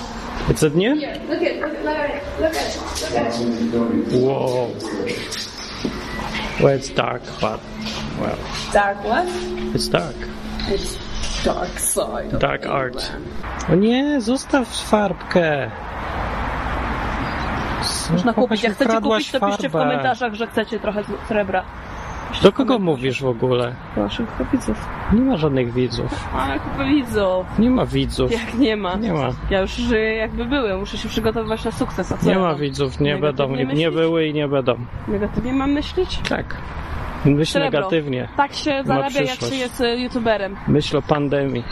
It's 0.50 0.64
at 0.64 0.76
nie? 0.76 0.96
Look 0.96 1.04
at, 1.04 1.30
look 1.30 1.42
at, 1.42 1.86
look 1.86 1.96
at 1.96 2.10
it. 2.10 2.24
Look 2.42 2.56
at 2.56 2.66
it. 2.66 2.80
Look 3.02 3.16
at 3.18 4.14
it. 4.14 4.22
Whoa. 4.22 4.68
Well, 6.62 6.76
it's 6.76 6.90
dark, 6.90 7.22
but, 7.40 7.60
well, 8.20 8.38
Dark 8.74 9.04
what? 9.04 9.26
it's 9.74 9.88
dark. 9.88 10.16
Dark 11.46 11.80
side. 11.80 12.40
Dark 12.40 12.66
art. 12.66 13.12
O 13.74 13.76
nie, 13.76 14.22
zostaw 14.22 14.68
farbkę. 14.68 15.72
Można 18.12 18.34
kupić. 18.34 18.64
Jak 18.64 18.74
chcecie 18.74 19.02
kupić, 19.02 19.32
to 19.32 19.48
piszcie 19.48 19.70
w 19.70 19.72
komentarzach, 19.72 20.34
że 20.34 20.48
chcecie 20.48 20.80
trochę 20.80 21.04
srebra. 21.28 21.64
Do 22.44 22.52
kogo 22.52 22.80
mówisz 22.80 23.22
w 23.22 23.28
ogóle? 23.28 23.76
Naszych 23.98 24.28
widzów. 24.52 24.86
Nie 25.14 25.22
ma 25.22 25.38
żadnych 25.38 25.74
widzów. 25.74 26.28
Ale 26.38 26.60
kupę 26.60 26.86
widzów. 26.86 27.46
Nie 27.60 27.70
ma 27.70 27.86
widzów. 27.86 28.32
Jak 28.32 28.54
nie 28.54 28.76
ma. 28.76 28.96
Nie 28.96 29.14
ma. 29.14 29.30
Ja 29.50 29.62
już 29.62 29.72
żyję 29.72 30.16
jakby 30.16 30.46
były. 30.46 30.78
Muszę 30.78 30.98
się 30.98 31.10
przygotowywać 31.10 31.66
na 31.66 31.72
sukces. 31.72 32.12
A 32.12 32.18
co 32.18 32.26
Nie 32.26 32.32
ja 32.32 32.40
ma 32.40 32.56
widzów, 32.56 33.00
nie 33.00 33.18
będą, 33.18 33.56
nie, 33.56 33.66
nie 33.66 33.92
były 33.92 34.28
i 34.28 34.34
nie 34.34 34.48
będą. 34.48 34.76
Negatywnie 35.08 35.54
mam 35.54 35.72
myśleć? 35.72 36.20
Tak. 36.30 36.56
Myśl 37.26 37.52
Srebro. 37.52 37.80
negatywnie. 37.80 38.28
Tak 38.38 38.54
się 38.54 38.84
zarabia, 38.86 39.22
jak 39.22 39.40
się 39.40 39.56
jest 39.56 39.82
e, 39.82 39.98
youtuberem. 39.98 40.56
Myśl 40.68 40.98
o 40.98 41.02
pandemii. 41.02 41.64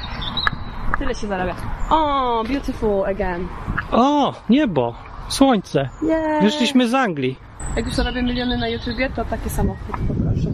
Tyle 1.00 1.16
się 1.16 1.28
zarabia. 1.28 1.56
O, 1.89 2.43
beautiful 2.43 3.06
again. 3.06 3.47
O, 3.91 4.34
niebo, 4.50 4.95
słońce. 5.30 5.89
Yeah. 6.04 6.43
Wyszliśmy 6.43 6.88
z 6.88 6.93
Anglii. 6.93 7.36
Jak 7.76 7.86
już 7.86 7.95
zarobię 7.95 8.24
miliony 8.24 8.58
na 8.58 8.68
YouTubie, 8.68 9.10
to 9.10 9.26
taki 9.26 9.50
samochód 9.50 9.95
poproszę. 10.08 10.50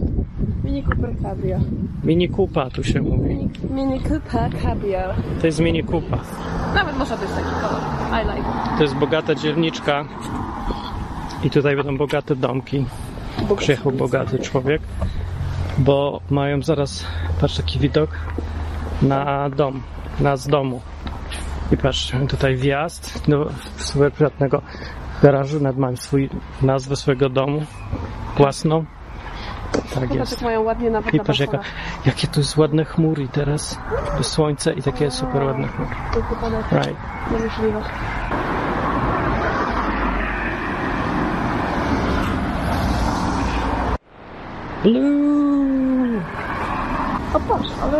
Mini 0.64 0.82
Cooper 0.82 1.10
Cabrio. 1.22 1.58
Mini 2.04 2.28
Kupa 2.28 2.70
tu 2.70 2.84
się 2.84 3.00
mówi. 3.02 3.28
Mini, 3.28 3.50
mini 3.70 4.00
Cooper 4.00 4.62
Cabrio. 4.62 4.98
To 5.40 5.46
jest 5.46 5.60
Mini 5.60 5.84
Kupa. 5.84 6.18
Nawet 6.74 6.98
może 6.98 7.16
być 7.16 7.28
taki 7.30 7.50
kolor. 7.62 7.80
I 8.22 8.36
like. 8.36 8.48
To 8.76 8.82
jest 8.82 8.94
bogata 8.94 9.34
dzielniczka. 9.34 10.04
I 11.44 11.50
tutaj 11.50 11.76
będą 11.76 11.96
bogate 11.96 12.36
domki. 12.36 12.84
Przyjechał 13.56 13.92
bogaty 13.92 14.38
człowiek, 14.38 14.82
bo 15.78 16.20
mają 16.30 16.62
zaraz, 16.62 17.06
patrz 17.40 17.56
taki 17.56 17.78
widok, 17.78 18.10
na 19.02 19.50
dom, 19.50 19.82
na 20.20 20.36
z 20.36 20.48
domu. 20.48 20.80
I 21.72 21.76
mamy 22.14 22.26
tutaj 22.26 22.56
wjazd 22.56 23.28
do 23.28 23.50
swojego 23.76 24.16
prywatnego 24.16 24.62
garażu, 25.22 25.60
nawet 25.60 25.78
mam 25.78 25.96
swój, 25.96 26.30
nazwę 26.62 26.96
swojego 26.96 27.28
domu. 27.28 27.62
własną. 28.36 28.84
Tak 29.94 30.14
jest. 30.14 30.32
jak 30.32 30.42
mają 30.42 30.62
ładnie 30.62 30.90
nawet 30.90 31.14
I 31.14 31.20
patrz, 31.20 31.40
jaka, 31.40 31.58
jakie 32.06 32.26
tu 32.26 32.40
jest 32.40 32.56
ładne 32.56 32.84
chmury 32.84 33.28
teraz. 33.28 33.78
Słońce 34.22 34.72
i 34.72 34.82
takie 34.82 35.10
super 35.10 35.42
ładne 35.42 35.68
chmury. 35.68 35.94
Right. 36.72 36.96
Blue! 44.86 46.22
O 47.34 47.40
patrz, 47.40 47.70
ale... 47.82 47.98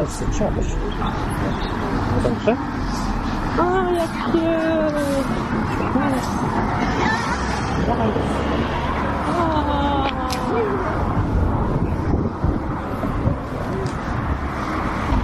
Dobrze? 2.23 2.57
A, 3.61 3.91
jak 3.91 4.11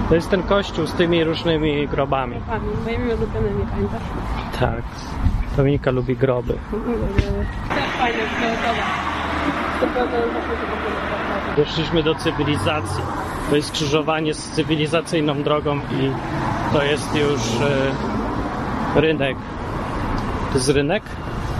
To 0.08 0.14
jest 0.14 0.30
ten 0.30 0.42
kościół 0.42 0.86
z 0.86 0.92
tymi 0.92 1.24
różnymi 1.24 1.88
grobami. 1.88 2.40
Pani, 2.48 2.68
moimi 2.84 3.12
ulubionymi, 3.14 3.66
pamiętasz? 3.70 4.02
Tak. 4.60 4.82
Dominika 5.56 5.90
lubi 5.90 6.16
groby. 6.16 6.54
Tak 7.68 7.78
fajne, 7.98 8.18
fioletowe. 8.18 9.12
Doszliśmy 11.57 12.03
do 12.03 12.14
cywilizacji. 12.14 13.03
To 13.50 13.57
jest 13.57 13.68
skrzyżowanie 13.68 14.34
z 14.34 14.50
cywilizacyjną 14.50 15.42
drogą 15.42 15.76
i 15.76 16.11
to 16.72 16.82
jest 16.84 17.14
już 17.14 17.40
e, 18.96 19.00
rynek. 19.00 19.36
To 20.53 20.55
jest 20.55 20.68
rynek? 20.68 21.03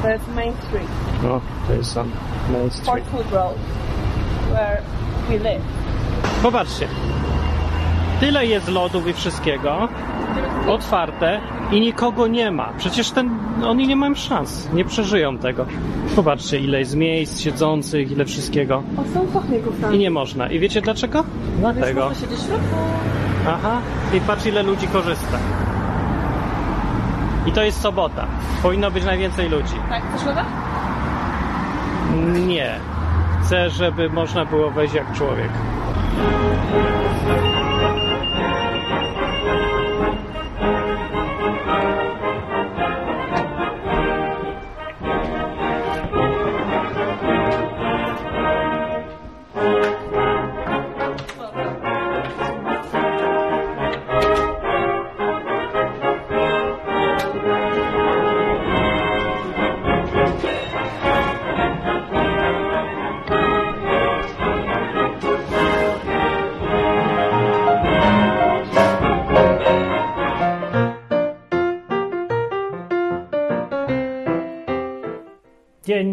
To 0.03 0.09
jest 0.09 0.35
Main 0.35 0.53
Street, 0.69 0.89
No, 1.23 1.41
to 1.69 1.73
jest 1.75 1.97
on. 1.97 2.11
Main 2.53 2.71
Street. 2.71 2.87
Fort 2.87 3.11
Hood 3.13 3.33
Road, 3.33 3.57
where 4.53 4.83
we 5.29 5.39
live. 5.39 5.63
Popatrzcie. 6.43 6.89
Tyle 8.23 8.47
jest 8.47 8.69
lodów 8.69 9.07
i 9.07 9.13
wszystkiego. 9.13 9.89
Otwarte 10.69 11.41
i 11.73 11.81
nikogo 11.81 12.27
nie 12.27 12.51
ma. 12.51 12.73
Przecież 12.79 13.11
ten, 13.11 13.31
oni 13.65 13.89
nie 13.89 13.97
mają 13.97 14.15
szans. 14.15 14.69
Nie 14.73 14.85
przeżyją 14.85 15.39
tego. 15.39 15.67
Popatrzcie, 16.17 16.59
ile 16.59 16.79
jest 16.79 16.97
miejsc 16.97 17.41
siedzących, 17.41 18.13
ile 18.13 18.25
wszystkiego. 18.25 18.83
O, 18.97 19.15
są 19.15 19.27
pachników 19.27 19.81
tam. 19.81 19.95
I 19.95 19.99
nie 19.99 20.11
można. 20.11 20.49
I 20.49 20.59
wiecie 20.59 20.83
dlaczego? 20.83 21.25
Dlatego. 21.59 22.01
Można 22.09 22.21
siedzieć 22.21 22.39
w 22.39 22.47
środku. 22.47 22.77
Aha. 23.49 23.79
I 24.15 24.21
patrz 24.21 24.47
ile 24.47 24.63
ludzi 24.63 24.89
korzysta. 24.89 25.39
I 27.47 27.53
to 27.53 27.63
jest 27.63 27.81
sobota. 27.81 28.27
Powinno 28.63 28.91
być 28.91 29.05
najwięcej 29.05 29.49
ludzi. 29.49 29.75
Tak, 29.89 30.03
chcesz 30.11 30.25
wodę? 30.25 30.45
Nie. 32.47 32.71
Chcę, 33.43 33.71
żeby 33.71 34.11
można 34.11 34.45
było 34.45 34.71
wejść 34.71 34.95
jak 34.95 35.13
człowiek. 35.13 35.51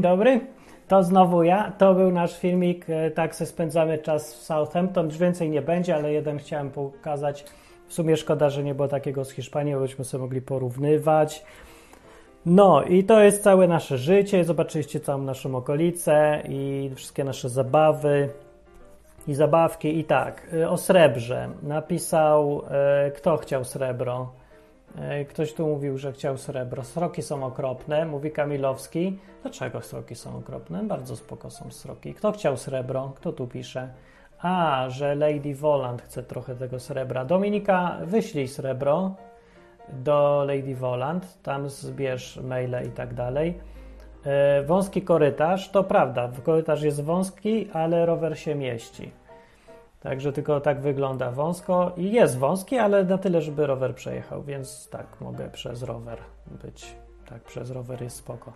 Dobry, 0.10 0.40
to 0.88 1.04
znowu 1.04 1.44
ja. 1.44 1.72
To 1.78 1.94
był 1.94 2.12
nasz 2.12 2.40
filmik, 2.40 2.90
e, 2.90 3.12
tak 3.12 3.36
se 3.36 3.46
spędzamy 3.46 3.98
czas 3.98 4.34
w 4.34 4.38
Southampton. 4.38 5.06
Już 5.06 5.18
więcej 5.18 5.50
nie 5.50 5.62
będzie, 5.62 5.96
ale 5.96 6.14
jeden 6.14 6.38
chciałem 6.38 6.70
pokazać. 6.70 7.46
W 7.88 7.94
sumie 7.94 8.18
szkoda, 8.18 8.50
że 8.50 8.64
nie 8.64 8.76
było 8.76 8.88
takiego 8.88 9.26
z 9.26 9.32
Hiszpanii, 9.32 9.76
byśmy 9.76 10.06
sobie 10.06 10.22
mogli 10.22 10.42
porównywać. 10.42 11.44
No 12.46 12.84
i 12.84 13.04
to 13.04 13.22
jest 13.22 13.44
całe 13.44 13.68
nasze 13.68 13.98
życie. 13.98 14.44
Zobaczyliście 14.44 15.00
całą 15.00 15.22
naszą 15.22 15.56
okolicę 15.56 16.42
i 16.50 16.92
wszystkie 16.96 17.24
nasze 17.24 17.50
zabawy 17.50 18.30
i 19.28 19.34
zabawki. 19.34 20.00
I 20.00 20.04
tak, 20.04 20.54
y, 20.54 20.70
o 20.70 20.78
srebrze 20.78 21.50
napisał, 21.64 22.62
y, 23.08 23.12
kto 23.12 23.38
chciał 23.38 23.64
srebro. 23.64 24.39
Y, 25.22 25.26
Ktoś 25.26 25.54
tu 25.54 25.68
mówił, 25.68 25.98
że 25.98 26.14
chciał 26.14 26.38
srebro. 26.38 26.84
Sroki 26.84 27.22
są 27.22 27.44
okropne, 27.44 28.06
mówi 28.06 28.32
Kamilowski. 28.32 29.20
Dlaczego 29.42 29.82
sroki 29.82 30.16
są 30.16 30.38
okropne? 30.38 30.84
Bardzo 30.84 31.16
spoko 31.16 31.50
są 31.50 31.72
sroki. 31.72 32.14
Kto 32.14 32.32
chciał 32.32 32.58
srebro? 32.58 33.14
Kto 33.16 33.34
tu 33.34 33.48
pisze? 33.48 33.90
A, 34.42 34.86
że 34.90 35.16
Lady 35.16 35.56
Voland 35.56 36.02
chce 36.02 36.24
trochę 36.24 36.56
tego 36.56 36.80
srebra. 36.80 37.26
Dominika, 37.26 37.98
wyślij 38.04 38.48
srebro 38.48 39.16
do 39.94 40.46
Lady 40.48 40.76
Voland, 40.76 41.44
tam 41.44 41.70
zbierz 41.70 42.38
maile 42.38 42.88
i 42.88 42.92
tak 42.92 43.14
dalej. 43.14 43.60
E, 44.26 44.64
Wąski 44.64 45.02
korytarz, 45.02 45.70
to 45.70 45.84
prawda, 45.84 46.30
korytarz 46.44 46.82
jest 46.82 47.04
wąski, 47.04 47.70
ale 47.74 48.06
rower 48.06 48.40
się 48.40 48.56
mieści. 48.56 49.12
Także 50.00 50.34
tylko 50.34 50.62
tak 50.62 50.82
wygląda 50.82 51.32
wąsko 51.32 51.92
i 51.98 52.12
jest 52.12 52.38
wąski, 52.38 52.78
ale 52.78 53.04
na 53.04 53.18
tyle, 53.18 53.42
żeby 53.42 53.68
rower 53.68 53.96
przejechał, 53.96 54.44
więc 54.44 54.90
tak, 54.90 55.22
mogę 55.22 55.50
przez 55.50 55.84
rower 55.84 56.18
być. 56.64 56.96
Tak, 57.30 57.42
przez 57.42 57.72
rower 57.72 58.02
jest 58.02 58.16
spoko. 58.16 58.54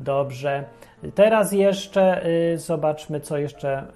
Dobrze. 0.00 0.64
Teraz 1.14 1.52
jeszcze 1.52 2.26
y, 2.26 2.58
zobaczmy, 2.58 3.20
co 3.20 3.38
jeszcze 3.38 3.86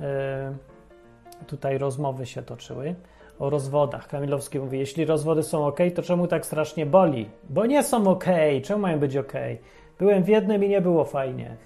y, 1.43 1.47
tutaj 1.47 1.79
rozmowy 1.79 2.27
się 2.27 2.43
toczyły 2.43 2.95
o 3.39 3.51
rozwodach. 3.51 4.09
Kamilowski 4.09 4.59
mówi, 4.59 4.79
jeśli 4.79 5.05
rozwody 5.05 5.43
są 5.43 5.67
ok, 5.67 5.79
to 5.95 6.03
czemu 6.03 6.27
tak 6.27 6.47
strasznie 6.47 6.87
boli? 6.87 7.31
Bo 7.51 7.67
nie 7.67 7.83
są 7.83 8.11
ok. 8.11 8.25
Czemu 8.65 8.83
mają 8.83 8.99
być 8.99 9.17
ok? 9.17 9.33
Byłem 9.99 10.23
w 10.23 10.29
jednym 10.29 10.65
i 10.65 10.69
nie 10.69 10.81
było 10.81 11.05
fajnie. 11.05 11.57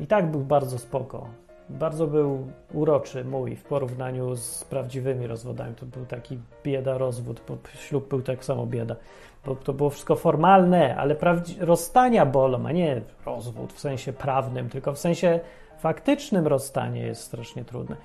I 0.00 0.06
tak 0.06 0.30
był 0.30 0.40
bardzo 0.40 0.78
spoko. 0.78 1.28
Bardzo 1.68 2.06
był 2.06 2.46
uroczy 2.72 3.24
mój 3.24 3.56
w 3.56 3.64
porównaniu 3.64 4.36
z 4.36 4.64
prawdziwymi 4.64 5.26
rozwodami. 5.26 5.74
To 5.74 5.86
był 5.86 6.06
taki 6.06 6.38
bieda 6.64 6.98
rozwód, 6.98 7.40
bo 7.48 7.56
ślub 7.74 8.08
był 8.08 8.22
tak 8.22 8.44
samo 8.44 8.66
bieda. 8.66 8.96
Bo 9.46 9.56
to 9.56 9.72
było 9.72 9.90
wszystko 9.90 10.16
formalne, 10.16 10.96
ale 10.96 11.14
prawdzi- 11.14 11.56
rozstania 11.60 12.26
bolą, 12.26 12.66
a 12.66 12.72
nie 12.72 13.00
rozwód 13.26 13.72
w 13.72 13.80
sensie 13.80 14.12
prawnym, 14.12 14.68
tylko 14.68 14.92
w 14.92 14.98
sensie 14.98 15.40
faktycznym 15.78 16.46
rozstanie 16.46 17.02
jest 17.02 17.22
strasznie 17.22 17.64
trudne. 17.64 17.96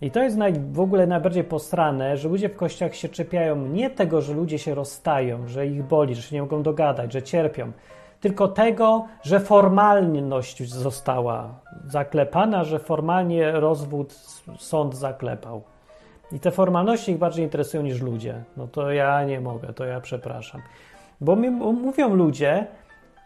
I 0.00 0.10
to 0.10 0.22
jest 0.22 0.36
naj, 0.36 0.52
w 0.72 0.80
ogóle 0.80 1.06
najbardziej 1.06 1.44
posrane, 1.44 2.16
że 2.16 2.28
ludzie 2.28 2.48
w 2.48 2.56
kościach 2.56 2.94
się 2.94 3.08
czepiają 3.08 3.66
nie 3.66 3.90
tego, 3.90 4.22
że 4.22 4.34
ludzie 4.34 4.58
się 4.58 4.74
rozstają, 4.74 5.48
że 5.48 5.66
ich 5.66 5.82
boli, 5.82 6.14
że 6.14 6.22
się 6.22 6.36
nie 6.36 6.42
mogą 6.42 6.62
dogadać, 6.62 7.12
że 7.12 7.22
cierpią, 7.22 7.72
tylko 8.20 8.48
tego, 8.48 9.06
że 9.22 9.40
formalność 9.40 10.68
została 10.72 11.60
zaklepana, 11.86 12.64
że 12.64 12.78
formalnie 12.78 13.52
rozwód 13.52 14.14
sąd 14.58 14.94
zaklepał. 14.94 15.62
I 16.32 16.40
te 16.40 16.50
formalności 16.50 17.12
ich 17.12 17.18
bardziej 17.18 17.44
interesują 17.44 17.82
niż 17.82 18.02
ludzie. 18.02 18.44
No 18.56 18.66
to 18.66 18.92
ja 18.92 19.24
nie 19.24 19.40
mogę, 19.40 19.72
to 19.72 19.84
ja 19.84 20.00
przepraszam. 20.00 20.62
Bo 21.20 21.36
mi 21.36 21.50
mówią 21.50 22.14
ludzie, 22.14 22.66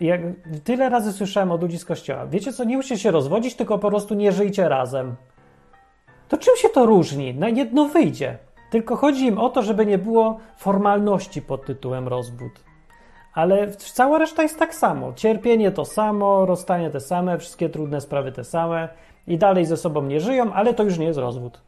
jak 0.01 0.21
tyle 0.65 0.89
razy 0.89 1.13
słyszałem 1.13 1.53
od 1.53 1.63
ludzi 1.63 1.79
z 1.79 1.85
kościoła, 1.85 2.27
wiecie 2.27 2.53
co, 2.53 2.65
nie 2.65 2.77
musicie 2.77 2.99
się 2.99 3.11
rozwodzić, 3.11 3.55
tylko 3.55 3.79
po 3.79 3.89
prostu 3.89 4.15
nie 4.15 4.33
żyjcie 4.33 4.69
razem. 4.69 5.15
To 6.29 6.37
czym 6.37 6.57
się 6.57 6.69
to 6.69 6.87
różni? 6.87 7.35
Na 7.35 7.49
jedno 7.49 7.85
wyjdzie. 7.85 8.39
Tylko 8.71 8.97
chodzi 8.97 9.27
im 9.27 9.39
o 9.39 9.49
to, 9.49 9.63
żeby 9.63 9.87
nie 9.87 9.99
było 9.99 10.39
formalności 10.57 11.43
pod 11.43 11.67
tytułem 11.67 12.09
rozwód. 12.09 12.70
Ale 13.35 13.71
cała 13.71 14.19
reszta 14.19 14.43
jest 14.43 14.59
tak 14.59 14.75
samo. 14.75 15.13
Cierpienie 15.13 15.71
to 15.71 15.85
samo, 15.85 16.47
rozstanie 16.47 16.91
te 16.91 17.01
same, 17.01 17.39
wszystkie 17.39 17.69
trudne 17.69 18.01
sprawy 18.01 18.33
te 18.33 18.45
same 18.45 18.89
i 19.27 19.39
dalej 19.39 19.67
ze 19.67 19.77
sobą 19.77 20.03
nie 20.03 20.21
żyją, 20.21 20.53
ale 20.53 20.75
to 20.75 20.83
już 20.83 20.99
nie 20.99 21.07
jest 21.07 21.19
rozwód. 21.19 21.61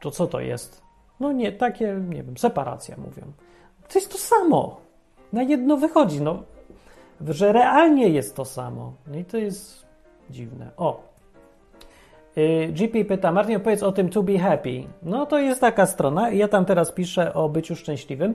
To 0.00 0.10
co 0.10 0.26
to 0.26 0.40
jest? 0.40 0.82
No 1.20 1.32
nie, 1.32 1.52
takie, 1.52 2.00
nie 2.08 2.22
wiem, 2.22 2.38
separacja 2.38 2.96
mówią. 2.96 3.22
To 3.88 3.98
jest 3.98 4.12
to 4.12 4.18
samo. 4.18 4.80
Na 5.32 5.42
jedno 5.42 5.76
wychodzi, 5.76 6.20
no, 6.20 6.42
że 7.28 7.52
realnie 7.52 8.08
jest 8.08 8.36
to 8.36 8.44
samo. 8.44 8.92
No 9.06 9.18
i 9.18 9.24
to 9.24 9.36
jest 9.36 9.86
dziwne. 10.30 10.70
O, 10.76 11.14
Y, 12.36 12.68
GP 12.72 13.04
pyta, 13.04 13.32
Martin, 13.32 13.56
opowiedz 13.56 13.82
o 13.82 13.92
tym 13.92 14.08
To 14.08 14.22
Be 14.22 14.38
Happy. 14.38 14.82
No 15.02 15.26
to 15.26 15.38
jest 15.38 15.60
taka 15.60 15.86
strona 15.86 16.30
ja 16.30 16.48
tam 16.48 16.64
teraz 16.64 16.92
piszę 16.92 17.34
o 17.34 17.48
byciu 17.48 17.76
szczęśliwym 17.76 18.34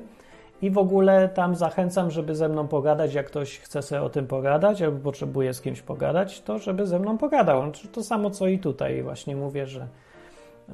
I 0.62 0.72
w 0.72 0.78
ogóle 0.78 1.30
tam 1.30 1.56
zachęcam, 1.56 2.12
żeby 2.12 2.36
ze 2.36 2.50
mną 2.50 2.68
pogadać, 2.68 3.14
jak 3.14 3.28
ktoś 3.28 3.60
chce 3.60 3.82
sobie 3.82 4.02
o 4.02 4.10
tym 4.10 4.28
pogadać, 4.28 4.82
albo 4.82 5.00
potrzebuje 5.00 5.54
z 5.54 5.62
kimś 5.62 5.82
pogadać, 5.82 6.42
to 6.42 6.60
żeby 6.60 6.88
ze 6.88 7.00
mną 7.00 7.18
pogadał. 7.18 7.64
Znaczy, 7.64 7.88
To 7.88 8.04
samo 8.04 8.30
co 8.30 8.48
i 8.48 8.60
tutaj 8.60 9.04
właśnie 9.04 9.36
mówię, 9.36 9.66
że 9.66 9.88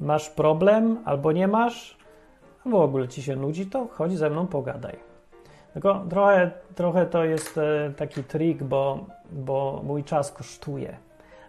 masz 0.00 0.30
problem 0.30 0.98
albo 1.04 1.32
nie 1.32 1.48
masz, 1.48 1.96
albo 2.64 2.78
w 2.78 2.82
ogóle 2.82 3.08
ci 3.08 3.22
się 3.22 3.36
nudzi, 3.36 3.66
to 3.66 3.86
chodź 3.90 4.18
ze 4.18 4.30
mną 4.30 4.46
pogadaj. 4.46 4.96
Tylko 5.72 6.04
trochę, 6.10 6.50
trochę 6.74 7.06
to 7.06 7.24
jest 7.24 7.58
e, 7.58 7.92
taki 7.96 8.24
trik, 8.24 8.62
bo, 8.62 9.04
bo 9.32 9.80
mój 9.84 10.04
czas 10.04 10.32
kosztuje, 10.32 10.96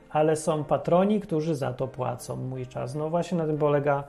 ale 0.09 0.35
są 0.35 0.63
patroni, 0.63 1.19
którzy 1.19 1.55
za 1.55 1.73
to 1.73 1.87
płacą 1.87 2.35
mój 2.35 2.67
czas. 2.67 2.95
No 2.95 3.09
właśnie 3.09 3.37
na 3.37 3.45
tym 3.45 3.57
polega 3.57 4.03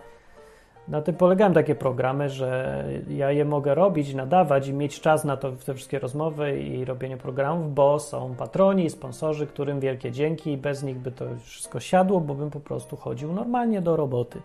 na 0.89 1.03
tym 1.03 1.14
polegają 1.14 1.53
takie 1.53 1.74
programy, 1.74 2.28
że 2.28 2.84
ja 3.09 3.32
je 3.32 3.45
mogę 3.45 3.74
robić, 3.74 4.14
nadawać 4.14 4.68
i 4.68 4.72
mieć 4.72 5.01
czas 5.01 5.24
na 5.24 5.36
to, 5.36 5.53
te 5.53 5.74
wszystkie 5.74 5.99
rozmowy 5.99 6.61
i 6.61 6.84
robienie 6.84 7.16
programów, 7.16 7.74
bo 7.74 7.99
są 7.99 8.34
patroni 8.34 8.91
sponsorzy, 8.91 9.47
którym 9.47 9.80
wielkie 9.80 10.12
dzięki 10.12 10.53
i 10.53 10.57
bez 10.57 10.82
nich 10.82 10.99
by 10.99 11.12
to 11.12 11.24
wszystko 11.45 11.80
siadło, 11.80 12.20
bo 12.20 12.34
bym 12.34 12.51
po 12.51 12.61
prostu 12.61 12.97
chodził 12.97 13.32
normalnie 13.32 13.80
do 13.80 13.97
roboty. 13.97 14.41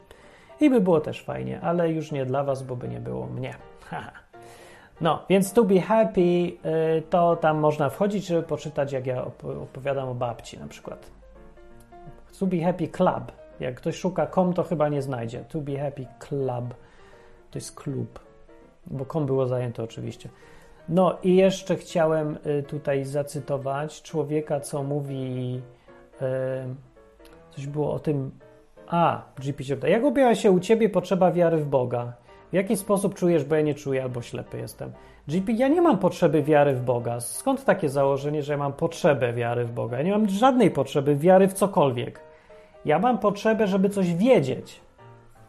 I 0.61 0.69
by 0.69 0.81
było 0.81 1.01
też 1.01 1.23
fajnie, 1.23 1.61
ale 1.61 1.91
już 1.91 2.11
nie 2.11 2.25
dla 2.25 2.43
was, 2.43 2.63
bo 2.63 2.75
by 2.75 2.87
nie 2.87 2.99
było 2.99 3.25
mnie. 3.25 3.53
No, 5.01 5.19
więc 5.29 5.53
to 5.53 5.63
be 5.63 5.81
happy, 5.81 6.21
y, 6.21 7.01
to 7.09 7.35
tam 7.35 7.57
można 7.57 7.89
wchodzić, 7.89 8.25
żeby 8.25 8.43
poczytać, 8.43 8.91
jak 8.91 9.05
ja 9.05 9.23
op- 9.23 9.63
opowiadam 9.63 10.09
o 10.09 10.15
babci 10.15 10.59
na 10.59 10.67
przykład. 10.67 11.11
To 12.39 12.45
be 12.45 12.57
happy 12.57 12.87
club. 12.87 13.42
Jak 13.59 13.75
ktoś 13.75 13.95
szuka 13.95 14.27
com, 14.27 14.53
to 14.53 14.63
chyba 14.63 14.89
nie 14.89 15.01
znajdzie. 15.01 15.45
To 15.49 15.61
be 15.61 15.79
happy 15.79 16.05
club. 16.19 16.73
To 17.51 17.57
jest 17.59 17.75
klub. 17.75 18.19
Bo 18.87 19.05
com 19.05 19.25
było 19.25 19.47
zajęte 19.47 19.83
oczywiście. 19.83 20.29
No 20.89 21.17
i 21.23 21.35
jeszcze 21.35 21.75
chciałem 21.75 22.37
y, 22.45 22.63
tutaj 22.63 23.05
zacytować 23.05 24.01
człowieka, 24.01 24.59
co 24.59 24.83
mówi 24.83 25.61
y, 26.21 26.25
coś 27.55 27.67
było 27.67 27.93
o 27.93 27.99
tym 27.99 28.31
a, 28.87 29.21
GP 29.39 29.63
się 29.63 29.75
pyta, 29.75 29.87
jak 29.87 30.03
objawia 30.03 30.35
się 30.35 30.51
u 30.51 30.59
Ciebie 30.59 30.89
potrzeba 30.89 31.31
wiary 31.31 31.57
w 31.57 31.65
Boga? 31.65 32.13
W 32.51 32.55
jaki 32.55 32.77
sposób 32.77 33.15
czujesz, 33.15 33.43
bo 33.43 33.55
ja 33.55 33.61
nie 33.61 33.73
czuję 33.73 34.03
albo 34.03 34.21
ślepy 34.21 34.57
jestem? 34.57 34.91
GP, 35.27 35.51
ja 35.51 35.67
nie 35.67 35.81
mam 35.81 35.97
potrzeby 35.97 36.43
wiary 36.43 36.73
w 36.73 36.81
Boga. 36.81 37.19
Skąd 37.19 37.65
takie 37.65 37.89
założenie, 37.89 38.43
że 38.43 38.53
ja 38.53 38.57
mam 38.57 38.73
potrzebę 38.73 39.33
wiary 39.33 39.65
w 39.65 39.71
Boga? 39.71 39.97
Ja 39.97 40.03
nie 40.03 40.11
mam 40.11 40.29
żadnej 40.29 40.71
potrzeby 40.71 41.15
wiary 41.15 41.47
w 41.47 41.53
cokolwiek. 41.53 42.19
Ja 42.85 42.99
mam 42.99 43.17
potrzebę, 43.17 43.67
żeby 43.67 43.89
coś 43.89 44.13
wiedzieć. 44.13 44.81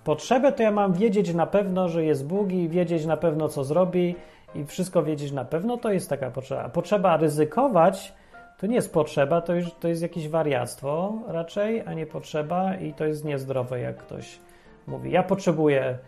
Potrzebę 0.04 0.52
to 0.52 0.62
ja 0.62 0.70
mam 0.70 0.92
wiedzieć 0.92 1.34
na 1.34 1.46
pewno, 1.46 1.88
że 1.88 2.04
jest 2.04 2.26
Bóg 2.26 2.52
i 2.52 2.68
wiedzieć 2.68 3.06
na 3.06 3.16
pewno, 3.16 3.48
co 3.48 3.64
zrobi 3.64 4.16
i 4.54 4.64
wszystko 4.64 5.02
wiedzieć 5.02 5.32
na 5.32 5.44
pewno, 5.44 5.76
to 5.76 5.92
jest 5.92 6.10
taka 6.10 6.30
potrzeba. 6.30 6.68
Potrzeba 6.68 7.16
ryzykować 7.16 8.12
to 8.58 8.66
nie 8.66 8.74
jest 8.74 8.92
potrzeba, 8.92 9.40
to 9.40 9.54
już 9.54 9.72
to 9.80 9.88
jest 9.88 10.02
jakieś 10.02 10.28
wariactwo 10.28 11.18
raczej, 11.26 11.82
a 11.86 11.94
nie 11.94 12.06
potrzeba 12.06 12.74
i 12.74 12.92
to 12.92 13.04
jest 13.04 13.24
niezdrowe, 13.24 13.80
jak 13.80 13.96
ktoś 13.96 14.38
mówi. 14.86 15.10
Ja 15.10 15.22
potrzebuję, 15.22 15.98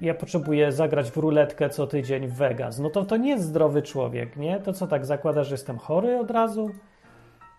ja 0.00 0.14
potrzebuję 0.14 0.72
zagrać 0.72 1.10
w 1.10 1.16
ruletkę 1.16 1.70
co 1.70 1.86
tydzień 1.86 2.26
w 2.26 2.34
Vegas. 2.34 2.78
No 2.78 2.90
to 2.90 3.04
to 3.04 3.16
nie 3.16 3.30
jest 3.30 3.44
zdrowy 3.44 3.82
człowiek, 3.82 4.36
nie? 4.36 4.60
To 4.60 4.72
co 4.72 4.86
tak 4.86 5.06
zakłada, 5.06 5.44
że 5.44 5.54
jestem 5.54 5.78
chory 5.78 6.18
od 6.18 6.30
razu? 6.30 6.70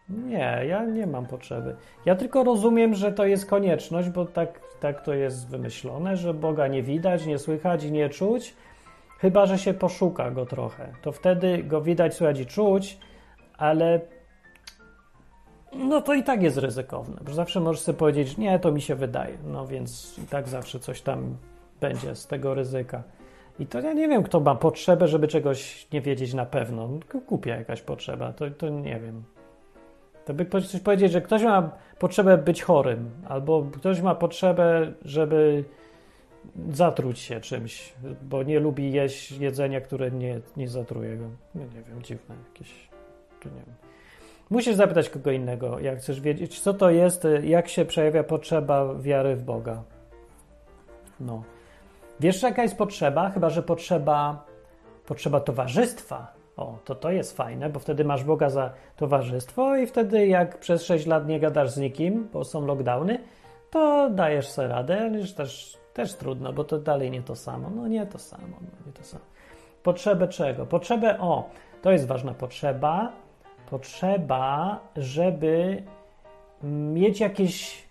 Nie, 0.10 0.62
ja 0.68 0.86
nie 0.86 1.08
mam 1.08 1.26
potrzeby. 1.26 1.76
Ja 2.06 2.16
tylko 2.16 2.44
rozumiem, 2.44 2.94
że 2.94 3.12
to 3.12 3.26
jest 3.26 3.46
konieczność, 3.46 4.10
bo 4.10 4.26
tak, 4.26 4.60
tak 4.80 5.02
to 5.02 5.14
jest 5.14 5.50
wymyślone, 5.50 6.18
że 6.18 6.34
Boga 6.34 6.68
nie 6.68 6.84
widać, 6.84 7.26
nie 7.26 7.40
słychać 7.40 7.84
i 7.84 7.92
nie 7.92 8.10
czuć, 8.10 8.56
chyba 9.20 9.46
że 9.46 9.58
się 9.58 9.74
poszuka 9.74 10.32
go 10.32 10.46
trochę. 10.46 10.94
To 11.02 11.12
wtedy 11.12 11.64
go 11.64 11.82
widać, 11.82 12.14
słychać 12.14 12.40
i 12.40 12.46
czuć, 12.46 12.98
ale 13.58 14.02
no 15.76 16.02
to 16.02 16.14
i 16.14 16.24
tak 16.24 16.44
jest 16.44 16.58
ryzykowne, 16.58 17.16
bo 17.26 17.34
zawsze 17.34 17.60
możesz 17.60 17.82
sobie 17.82 17.98
powiedzieć, 17.98 18.38
nie, 18.38 18.60
to 18.60 18.72
mi 18.72 18.82
się 18.82 18.96
wydaje, 18.96 19.38
no 19.46 19.68
więc 19.68 20.20
i 20.24 20.28
tak 20.28 20.48
zawsze 20.48 20.80
coś 20.80 21.02
tam 21.02 21.38
będzie 21.82 22.16
z 22.16 22.28
tego 22.28 22.54
ryzyka. 22.54 23.04
I 23.60 23.66
to 23.66 23.80
ja 23.80 23.94
nie 23.94 24.08
wiem, 24.08 24.24
kto 24.24 24.40
ma 24.40 24.56
potrzebę, 24.56 25.08
żeby 25.08 25.28
czegoś 25.28 25.88
nie 25.94 26.02
wiedzieć 26.02 26.34
na 26.34 26.46
pewno. 26.46 26.90
Głupia 27.28 27.56
jakaś 27.56 27.82
potrzeba, 27.82 28.34
to, 28.34 28.52
to 28.52 28.70
nie 28.70 29.00
wiem. 29.00 29.24
To 30.26 30.34
by 30.34 30.46
coś 30.46 30.82
powiedzieć, 30.82 31.12
że 31.12 31.22
ktoś 31.22 31.44
ma 31.44 31.72
potrzebę 32.00 32.38
być 32.38 32.64
chorym, 32.64 33.12
albo 33.28 33.68
ktoś 33.74 34.02
ma 34.02 34.16
potrzebę, 34.16 34.94
żeby 35.06 35.64
zatruć 36.72 37.20
się 37.20 37.42
czymś, 37.42 37.94
bo 38.22 38.44
nie 38.44 38.60
lubi 38.60 38.92
jeść 38.92 39.32
jedzenia, 39.32 39.82
które 39.82 40.12
nie, 40.12 40.40
nie 40.58 40.68
zatruje 40.68 41.18
go. 41.18 41.26
Nie, 41.56 41.62
nie 41.62 41.82
wiem, 41.90 42.04
dziwne 42.04 42.36
jakieś. 42.48 42.90
Nie 43.46 43.52
wiem. 43.52 43.76
Musisz 44.50 44.76
zapytać 44.76 45.10
kogo 45.10 45.32
innego, 45.32 45.80
jak 45.80 46.00
chcesz 46.00 46.22
wiedzieć, 46.22 46.60
co 46.60 46.74
to 46.74 46.90
jest, 46.90 47.28
jak 47.44 47.70
się 47.70 47.86
przejawia 47.86 48.24
potrzeba 48.24 48.96
wiary 48.96 49.36
w 49.36 49.44
Boga. 49.44 49.84
No. 51.20 51.44
Wiesz, 52.20 52.44
jaka 52.44 52.64
jest 52.64 52.78
potrzeba? 52.78 53.30
Chyba, 53.30 53.50
że 53.50 53.64
potrzeba, 53.64 54.46
potrzeba 55.06 55.40
towarzystwa. 55.40 56.34
O, 56.58 56.78
to 56.86 56.96
to 56.96 57.12
jest 57.12 57.38
fajne, 57.38 57.70
bo 57.70 57.80
wtedy 57.80 58.06
masz 58.06 58.24
Boga 58.24 58.50
za 58.50 58.74
towarzystwo 58.96 59.78
i 59.78 59.88
wtedy 59.88 60.28
jak 60.28 60.58
przez 60.58 60.84
6 60.84 61.06
lat 61.06 61.28
nie 61.28 61.40
gadasz 61.40 61.72
z 61.72 61.78
nikim, 61.78 62.30
bo 62.34 62.44
są 62.44 62.66
lockdowny, 62.66 63.20
to 63.72 64.10
dajesz 64.10 64.50
sobie 64.50 64.68
radę, 64.68 65.12
już 65.14 65.34
też, 65.34 65.78
też 65.94 66.14
trudno, 66.14 66.54
bo 66.54 66.64
to 66.64 66.78
dalej 66.78 67.12
nie 67.12 67.22
to 67.22 67.36
samo. 67.36 67.70
No 67.70 67.88
nie 67.88 68.06
to 68.06 68.20
samo, 68.20 68.58
no 68.62 68.86
nie 68.86 68.94
to 68.94 69.04
samo. 69.04 69.24
Potrzebę 69.84 70.28
czego? 70.28 70.66
Potrzebę, 70.66 71.20
o, 71.20 71.50
to 71.82 71.92
jest 71.92 72.08
ważna 72.08 72.34
potrzeba, 72.34 73.12
potrzeba, 73.70 74.80
żeby 74.98 75.84
mieć 76.64 77.20
jakieś 77.20 77.83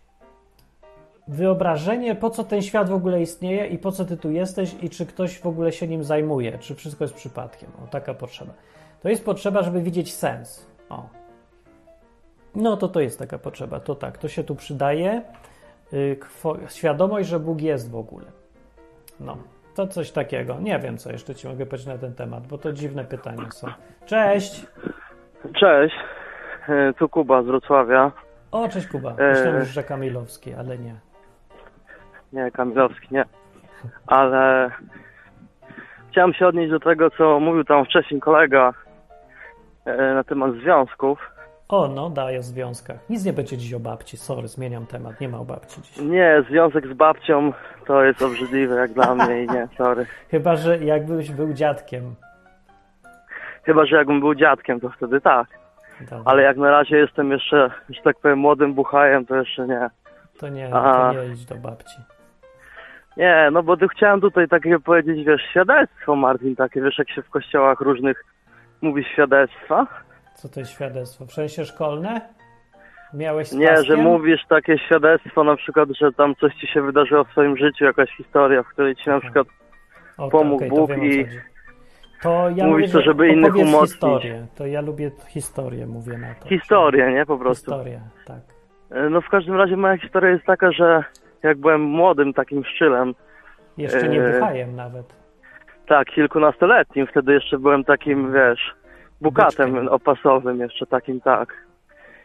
wyobrażenie, 1.29 2.15
po 2.15 2.31
co 2.31 2.45
ten 2.45 2.63
świat 2.63 2.89
w 2.89 2.95
ogóle 2.95 3.23
istnieje 3.23 3.67
i 3.67 3.79
po 3.79 3.93
co 3.93 4.05
ty 4.05 4.17
tu 4.17 4.31
jesteś 4.31 4.77
i 4.83 4.91
czy 4.91 5.07
ktoś 5.07 5.39
w 5.39 5.47
ogóle 5.47 5.73
się 5.73 5.89
nim 5.89 6.05
zajmuje, 6.05 6.59
czy 6.59 6.75
wszystko 6.75 7.05
jest 7.05 7.15
przypadkiem. 7.15 7.71
O, 7.85 7.87
taka 7.87 8.15
potrzeba. 8.15 8.53
To 9.03 9.09
jest 9.09 9.25
potrzeba, 9.25 9.63
żeby 9.63 9.83
widzieć 9.83 10.15
sens. 10.15 10.67
O. 10.89 11.09
No 12.55 12.77
to 12.77 12.89
to 12.89 13.01
jest 13.01 13.19
taka 13.19 13.39
potrzeba. 13.39 13.81
To 13.81 13.95
tak, 13.95 14.19
to 14.19 14.29
się 14.29 14.45
tu 14.45 14.55
przydaje. 14.55 15.23
Yy, 15.93 16.17
świadomość, 16.69 17.29
że 17.29 17.41
Bóg 17.41 17.61
jest 17.61 17.91
w 17.91 17.97
ogóle. 17.97 18.27
No, 19.21 19.37
to 19.75 19.87
coś 19.87 20.11
takiego. 20.11 20.61
Nie 20.61 20.79
wiem, 20.79 20.99
co 20.99 21.13
jeszcze 21.13 21.35
ci 21.35 21.49
mogę 21.49 21.67
powiedzieć 21.67 21.87
na 21.87 21.99
ten 21.99 22.15
temat, 22.15 22.47
bo 22.47 22.59
to 22.59 22.73
dziwne 22.73 23.05
pytania 23.05 23.51
są. 23.51 23.67
Cześć! 24.07 24.67
Cześć, 25.61 25.95
e, 26.69 26.93
tu 26.99 27.09
Kuba 27.09 27.43
z 27.43 27.47
Wrocławia. 27.47 28.13
O, 28.51 28.69
cześć 28.69 28.87
Kuba. 28.87 29.15
E. 29.19 29.31
Myślałem 29.31 29.61
już, 29.61 29.69
że 29.69 29.83
Kamilowski, 29.83 30.55
ale 30.55 30.79
nie. 30.79 31.12
Nie, 32.33 32.51
Kamilowski, 32.51 33.09
nie. 33.11 33.25
Ale 34.07 34.71
chciałem 36.11 36.35
się 36.35 36.47
odnieść 36.47 36.71
do 36.71 36.81
tego, 36.81 37.11
co 37.11 37.41
mówił 37.41 37.65
tam 37.65 37.85
wcześniej 37.85 38.21
kolega 38.21 38.73
e, 39.85 40.15
na 40.15 40.25
temat 40.25 40.53
związków. 40.53 41.33
O, 41.69 41.89
no, 41.89 42.11
daję 42.11 42.39
o 42.39 42.43
związkach. 42.43 42.97
Nic 43.11 43.25
nie 43.25 43.33
będzie 43.33 43.57
dziś 43.57 43.75
o 43.75 43.81
babci. 43.81 44.17
Sorry, 44.17 44.49
zmieniam 44.49 44.87
temat. 44.87 45.21
Nie 45.21 45.29
ma 45.29 45.39
o 45.39 45.45
babci 45.45 45.83
dziś. 45.83 45.97
Nie, 45.97 46.45
związek 46.51 46.87
z 46.87 46.93
babcią 46.93 47.53
to 47.87 48.05
jest 48.05 48.23
obrzydliwe 48.23 48.75
jak 48.75 48.93
dla 48.93 49.15
mnie 49.15 49.43
i 49.43 49.47
nie, 49.47 49.69
sorry. 49.79 50.07
Chyba, 50.31 50.57
że 50.57 50.79
jakbyś 50.79 51.31
był 51.31 51.53
dziadkiem. 51.53 52.15
Chyba, 53.63 53.87
że 53.87 53.97
jakbym 53.97 54.21
był 54.21 54.35
dziadkiem, 54.35 54.81
to 54.81 54.91
wtedy 54.91 55.21
tak. 55.21 55.47
Dobra. 56.01 56.23
Ale 56.25 56.43
jak 56.43 56.57
na 56.57 56.71
razie 56.71 56.97
jestem 56.97 57.31
jeszcze, 57.31 57.71
że 57.89 58.03
tak 58.03 58.17
powiem, 58.19 58.39
młodym 58.39 58.75
buchajem, 58.75 59.27
to 59.27 59.37
jeszcze 59.37 59.67
nie. 59.67 59.91
To 60.39 60.49
nie, 60.49 60.75
A. 60.75 61.13
to 61.13 61.23
nie 61.23 61.33
idź 61.33 61.45
do 61.45 61.55
babci. 61.55 61.97
Nie, 63.17 63.49
no 63.53 63.63
bo 63.63 63.77
tu 63.77 63.89
chciałem 63.89 64.21
tutaj 64.21 64.49
takie 64.49 64.79
powiedzieć, 64.79 65.27
wiesz, 65.27 65.43
świadectwo, 65.51 66.17
Martin, 66.17 66.57
takie, 66.57 66.81
wiesz, 66.83 66.99
jak 66.99 67.11
się 67.11 67.23
w 67.23 67.31
kościołach 67.31 67.81
różnych 67.81 68.25
mówi 68.81 69.05
świadectwa. 69.05 69.87
Co 70.35 70.49
to 70.49 70.61
jest 70.61 70.73
świadectwo? 70.73 71.27
W 71.27 71.33
sensie 71.33 71.65
szkolne? 71.65 72.21
Miałeś 73.15 73.49
z 73.49 73.55
Nie, 73.55 73.83
że 73.83 73.97
mówisz 73.97 74.47
takie 74.49 74.79
świadectwo, 74.79 75.45
na 75.45 75.57
przykład, 75.57 75.89
że 76.01 76.13
tam 76.13 76.35
coś 76.35 76.55
ci 76.55 76.67
się 76.67 76.83
wydarzyło 76.83 77.25
w 77.25 77.31
swoim 77.31 77.57
życiu, 77.57 77.85
jakaś 77.85 78.11
historia, 78.17 78.63
w 78.63 78.69
której 78.69 78.97
ci 78.97 79.11
na 79.11 79.21
przykład 79.21 79.47
O, 80.19 80.25
to 80.25 80.31
pomógł 80.31 80.65
to 80.65 80.71
Bóg 80.71 80.91
wiem, 80.91 81.01
o 81.01 81.03
co 81.03 81.07
i. 81.07 81.27
To 82.23 82.51
ja 82.57 82.67
mówisz 82.67 82.93
to, 82.93 82.99
że 82.99 83.05
żeby 83.05 83.29
innych 83.29 83.57
umocnić. 83.57 83.91
historię. 83.93 84.47
To 84.57 84.67
ja 84.67 84.81
lubię 84.81 85.11
historię, 85.29 85.87
mówię 85.87 86.19
na 86.19 86.35
to. 86.35 86.49
historię, 86.49 87.13
nie, 87.13 87.27
po 87.27 87.39
prostu. 87.39 87.71
Historia, 87.71 88.01
tak. 88.27 88.41
E, 88.91 89.11
No 89.11 89.21
w 89.21 89.29
każdym 89.29 89.55
razie 89.55 89.77
moja 89.77 89.99
historia 89.99 90.31
jest 90.31 90.45
taka, 90.45 90.73
że 90.73 91.05
jak 91.43 91.59
byłem 91.59 91.81
młodym 91.81 92.33
takim 92.35 92.65
szczylem, 92.65 93.15
Jeszcze 93.79 94.09
nie 94.09 94.23
Eee. 94.25 94.33
buchajem 94.41 94.77
nawet. 94.77 95.07
tak, 95.87 96.09
kilkunastoletnim, 96.09 97.07
wtedy 97.07 97.33
jeszcze 97.35 97.59
byłem 97.59 97.85
takim, 97.85 98.33
wiesz, 98.33 98.75
bukatem 99.21 99.89
opasowym, 99.89 100.61
jeszcze 100.61 100.87
takim, 100.87 101.21
tak. 101.21 101.55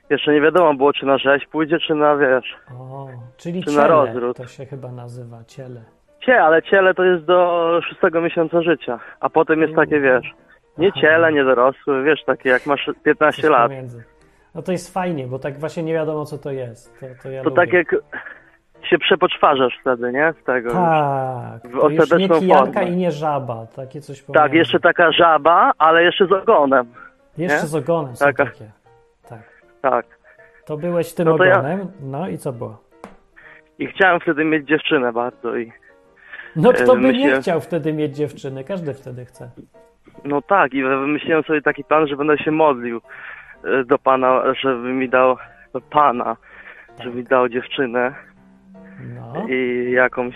Jeszcze 0.10 0.34
nie 0.34 0.42
wiadomo 0.42 0.74
było, 0.74 0.94
czy 0.94 1.06
na 1.06 1.18
rzeź 1.18 1.48
pójdzie, 1.48 1.80
czy 1.80 1.96
na, 1.96 2.16
wiesz, 2.18 2.56
O, 2.80 3.08
czyli 3.38 3.64
Czy 3.64 3.70
na 3.76 3.82
ciele, 3.82 3.88
rozród. 3.88 4.38
to 4.38 4.48
się 4.48 4.66
chyba 4.66 4.92
nazywa, 4.92 5.44
ciele. 5.48 5.82
Cie, 6.26 6.42
ale 6.44 6.62
ciele 6.64 6.94
to 6.94 7.04
jest 7.04 7.26
do 7.26 7.80
szóstego 7.90 8.22
miesiąca 8.22 8.62
życia, 8.62 9.00
a 9.20 9.30
potem 9.30 9.62
jest 9.62 9.76
takie, 9.76 10.00
wiesz, 10.00 10.34
nie 10.78 10.88
Aha. 10.92 11.02
ciele, 11.02 11.34
nie 11.34 11.44
dorosłe, 11.44 12.04
wiesz, 12.04 12.24
takie 12.26 12.50
jak 12.50 12.66
masz 12.66 12.90
15 13.04 13.42
Coś 13.42 13.52
lat. 13.52 13.68
pomiędzy. 13.68 14.04
No 14.56 14.62
to 14.62 14.72
jest 14.72 14.94
fajnie, 14.94 15.28
bo 15.28 15.40
tak 15.40 15.60
właśnie 15.60 15.84
nie 15.84 15.94
wiadomo, 15.94 16.26
co 16.26 16.38
to 16.38 16.52
jest. 16.52 17.00
To, 17.00 17.06
to 17.24 17.30
ja 17.32 17.44
To 17.44 17.52
tak 17.52 17.74
jak 17.74 17.96
się 18.84 18.98
przepoczwarzasz 18.98 19.78
wtedy, 19.82 20.12
nie? 20.14 20.34
Z 20.42 20.44
tego. 20.46 20.72
Tak, 20.72 21.62
w 21.72 21.72
to 21.82 21.90
już 21.90 21.94
nie 21.94 22.00
ostateczną 22.04 22.40
kijanka 22.40 22.74
formę. 22.80 22.90
i 22.90 22.96
nie 22.96 23.12
żaba, 23.12 23.66
takie 23.76 24.02
coś 24.02 24.18
tak, 24.24 24.26
pomiędzy. 24.36 24.58
jeszcze 24.58 24.80
taka 24.80 25.12
żaba, 25.12 25.72
ale 25.78 26.04
jeszcze 26.04 26.28
z 26.28 26.32
ogonem. 26.32 26.86
Jeszcze 27.38 27.62
nie? 27.62 27.68
z 27.68 27.76
ogonem 27.76 28.16
są 28.16 28.26
Taka. 28.26 28.46
takie. 28.46 28.72
Tak. 29.30 29.40
Tak. 29.82 30.06
To 30.66 30.78
byłeś 30.78 31.14
tym 31.14 31.28
No 31.28 31.38
to 31.38 31.44
ja- 31.44 31.60
ogonem, 31.60 31.88
no 32.02 32.28
i 32.30 32.38
co 32.38 32.54
było? 32.54 32.78
I 33.80 33.88
chciałem 33.88 34.20
wtedy 34.20 34.44
mieć 34.46 34.68
dziewczynę 34.68 35.14
bardzo 35.14 35.56
i 35.56 35.72
No 36.56 36.74
kto 36.74 36.96
by 36.96 37.02
nie 37.02 37.08
myślę- 37.26 37.42
chciał 37.42 37.62
wtedy 37.62 37.94
mieć 37.94 38.16
dziewczyny? 38.16 38.64
Każdy 38.64 38.94
wtedy 38.94 39.26
chce. 39.26 39.50
no 40.24 40.42
tak, 40.42 40.74
i 40.74 40.84
wymyśliłem 40.84 41.44
sobie 41.44 41.62
taki 41.62 41.84
plan, 41.84 42.08
że 42.08 42.16
będę 42.16 42.38
się 42.38 42.52
modlił 42.52 43.02
e, 43.64 43.84
do 43.84 43.98
Pana, 44.00 44.42
żeby 44.62 44.94
mi 44.94 45.10
dał 45.10 45.38
Pana, 45.90 46.36
żeby 47.04 47.16
mi 47.18 47.24
dał 47.24 47.50
dziewczynę 47.50 48.16
No, 49.16 49.48
i 49.50 49.92
jakąś 49.92 50.36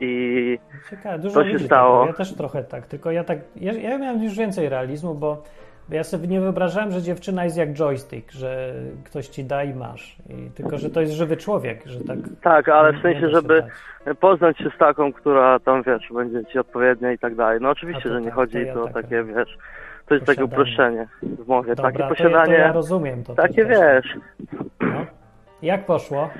i 0.00 0.58
ciekawe, 0.90 1.18
dużo 1.18 1.42
to 1.42 1.50
się 1.50 1.58
stało. 1.58 2.00
Tak, 2.00 2.08
ja 2.08 2.16
też 2.16 2.34
trochę 2.34 2.64
tak, 2.64 2.86
tylko 2.86 3.10
ja 3.10 3.24
tak, 3.24 3.38
ja, 3.56 3.72
ja 3.72 3.98
miałem 3.98 4.22
już 4.24 4.36
więcej 4.36 4.68
realizmu, 4.68 5.14
bo 5.14 5.42
ja 5.90 6.04
sobie 6.04 6.28
nie 6.28 6.40
wyobrażałem, 6.40 6.92
że 6.92 7.02
dziewczyna 7.02 7.44
jest 7.44 7.56
jak 7.56 7.72
joystick, 7.72 8.32
że 8.32 8.74
ktoś 9.04 9.28
ci 9.28 9.44
da 9.44 9.64
i 9.64 9.74
masz. 9.74 10.16
I, 10.28 10.50
tylko, 10.50 10.78
że 10.78 10.90
to 10.90 11.00
jest 11.00 11.12
żywy 11.12 11.36
człowiek, 11.36 11.86
że 11.86 12.00
tak... 12.00 12.18
tak, 12.42 12.68
ale 12.68 12.92
w 12.92 13.02
sensie, 13.02 13.30
żeby 13.30 13.62
dać. 14.06 14.18
poznać 14.18 14.58
się 14.58 14.70
z 14.76 14.78
taką, 14.78 15.12
która 15.12 15.58
tam, 15.58 15.82
wiesz, 15.82 16.08
będzie 16.14 16.44
ci 16.44 16.58
odpowiednia 16.58 17.12
i 17.12 17.18
tak 17.18 17.34
dalej. 17.34 17.58
No 17.62 17.70
oczywiście, 17.70 18.02
to 18.02 18.08
że 18.14 18.20
nie 18.20 18.26
tak, 18.26 18.34
chodzi 18.34 18.52
to 18.52 18.58
ja 18.58 18.74
to 18.74 18.86
taka- 18.86 19.02
takie, 19.02 19.24
wiesz, 19.24 19.58
to 20.06 20.14
jest 20.14 20.26
takie 20.26 20.40
Posiadanie. 20.40 20.44
uproszczenie 20.44 21.06
w 21.22 21.48
mowie. 21.48 21.74
Dobra, 21.74 21.90
takie 21.92 21.98
to, 21.98 22.04
ja- 22.04 22.08
posiadanie, 22.08 22.54
to 22.54 22.60
ja 22.60 22.72
rozumiem 22.72 23.24
to. 23.24 23.34
takie 23.34 23.64
wiesz. 23.64 24.16
No. 24.80 25.06
Jak 25.62 25.86
poszło? 25.86 26.30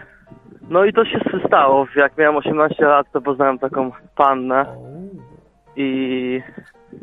No 0.69 0.85
i 0.85 0.93
to 0.93 1.05
się 1.05 1.19
stało. 1.47 1.87
Jak 1.97 2.19
miałem 2.19 2.37
18 2.37 2.85
lat, 2.85 3.07
to 3.13 3.21
poznałem 3.21 3.59
taką 3.59 3.91
pannę 4.17 4.67
i 5.77 6.41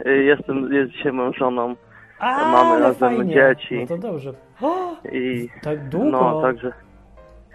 y, 0.05 0.23
jestem, 0.23 0.73
jest 0.73 0.91
dzisiaj 0.91 1.11
moją 1.11 1.34
żoną 1.34 1.76
A, 2.19 2.51
Mamy 2.51 2.80
razem 2.80 3.15
fajnie. 3.17 3.34
dzieci. 3.34 3.80
No 3.82 3.88
to 3.88 3.97
dobrze. 3.97 4.34
O, 4.61 4.95
i 5.11 5.49
tak 5.61 5.89
długo. 5.89 6.09
no, 6.11 6.41
także, 6.41 6.71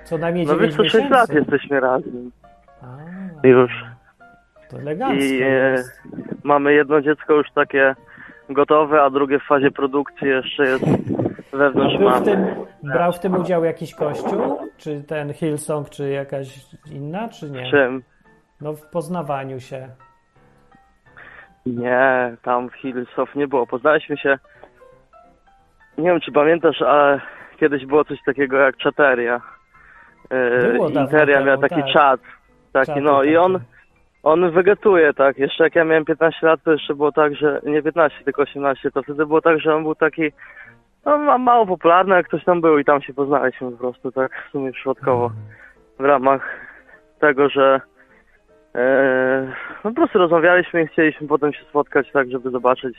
Co 0.05 0.19
najmniej 0.19 0.47
no 0.47 0.53
9 0.55 0.69
wiesz, 0.69 0.77
to 0.77 0.83
6 0.85 0.95
miesięcy. 0.95 1.15
lat 1.15 1.31
jesteśmy 1.33 1.81
razem. 1.81 2.31
A, 3.43 3.47
Już. 3.47 3.73
To 4.71 4.79
elegancko 4.79 5.25
I 5.25 5.43
e, 5.43 5.75
mamy 6.45 6.73
jedno 6.75 7.01
dziecko 7.01 7.35
już 7.35 7.51
takie 7.55 7.95
gotowe, 8.53 9.03
a 9.03 9.11
drugie 9.11 9.39
w 9.39 9.47
fazie 9.47 9.71
produkcji 9.71 10.29
jeszcze 10.29 10.63
jest 10.65 10.85
wewnątrz 11.53 11.97
w 11.97 12.01
mamy. 12.01 12.25
tym, 12.25 12.47
brał 12.83 13.13
w 13.13 13.19
tym 13.19 13.35
udział 13.35 13.65
jakiś 13.65 13.95
kościół? 13.95 14.59
Czy 14.77 15.03
ten 15.03 15.33
Hillsong, 15.33 15.91
czy 15.91 16.11
jakaś 16.11 16.59
inna, 16.93 17.29
czy 17.29 17.51
nie? 17.51 17.71
Czym? 17.71 18.03
No 18.61 18.73
w 18.73 18.91
poznawaniu 18.91 19.61
się. 19.61 19.89
Nie, 21.67 22.37
tam 22.43 22.71
w 22.71 22.75
Hillsoft 22.75 23.35
nie 23.35 23.49
było. 23.49 23.67
Poznaliśmy 23.67 24.17
się, 24.17 24.39
nie 25.99 26.11
wiem 26.11 26.21
czy 26.21 26.33
pamiętasz, 26.33 26.83
ale 26.83 27.21
kiedyś 27.61 27.87
było 27.87 28.05
coś 28.05 28.19
takiego 28.27 28.57
jak 28.57 28.77
czateria. 28.77 29.41
Yy, 30.31 30.73
Było 30.73 30.89
Interia 30.89 31.45
miała 31.45 31.59
taki 31.59 31.83
tak. 31.83 31.93
czat. 31.93 32.21
Taki, 32.73 33.01
no 33.01 33.23
i 33.23 33.27
takie. 33.27 33.41
on, 33.41 33.61
on 34.23 34.51
wegetuje, 34.51 35.15
tak. 35.15 35.39
Jeszcze 35.39 35.65
jak 35.65 35.75
ja 35.75 35.85
miałem 35.85 36.05
15 36.05 36.47
lat, 36.47 36.61
to 36.65 36.73
jeszcze 36.73 36.95
było 36.95 37.13
tak, 37.13 37.35
że 37.35 37.61
nie 37.65 37.83
15, 37.83 38.25
tylko 38.25 38.43
18, 38.43 38.91
to 38.91 39.03
wtedy 39.03 39.27
było 39.27 39.41
tak, 39.41 39.61
że 39.61 39.75
on 39.75 39.83
był 39.83 39.95
taki 39.95 40.33
no, 41.05 41.19
ma- 41.19 41.39
mało 41.39 41.67
popularny, 41.67 42.15
jak 42.15 42.27
ktoś 42.27 42.45
tam 42.45 42.61
był 42.61 42.79
i 42.79 42.85
tam 42.85 43.03
się 43.03 43.15
poznaliśmy 43.15 43.71
po 43.71 43.77
prostu 43.77 44.13
tak 44.13 44.33
w 44.49 44.53
sumie 44.53 44.73
przypadkowo. 44.73 45.31
W 45.99 46.05
ramach 46.05 46.49
tego, 47.19 47.49
że 47.49 47.81
e, 48.75 49.53
no 49.85 49.91
po 49.91 49.97
prostu 49.97 50.19
rozmawialiśmy 50.19 50.83
i 50.83 50.87
chcieliśmy 50.87 51.29
potem 51.29 51.53
się 51.53 51.65
spotkać 51.65 52.13
tak, 52.13 52.31
żeby 52.31 52.51
zobaczyć 52.51 52.99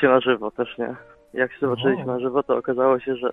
się 0.00 0.08
na 0.08 0.20
żywo 0.20 0.50
też, 0.50 0.78
nie? 0.78 0.94
Jak 1.34 1.52
się 1.52 1.58
zobaczyliśmy 1.60 2.06
na 2.06 2.20
żywo, 2.20 2.42
to 2.42 2.56
okazało 2.56 3.00
się, 3.00 3.16
że 3.16 3.30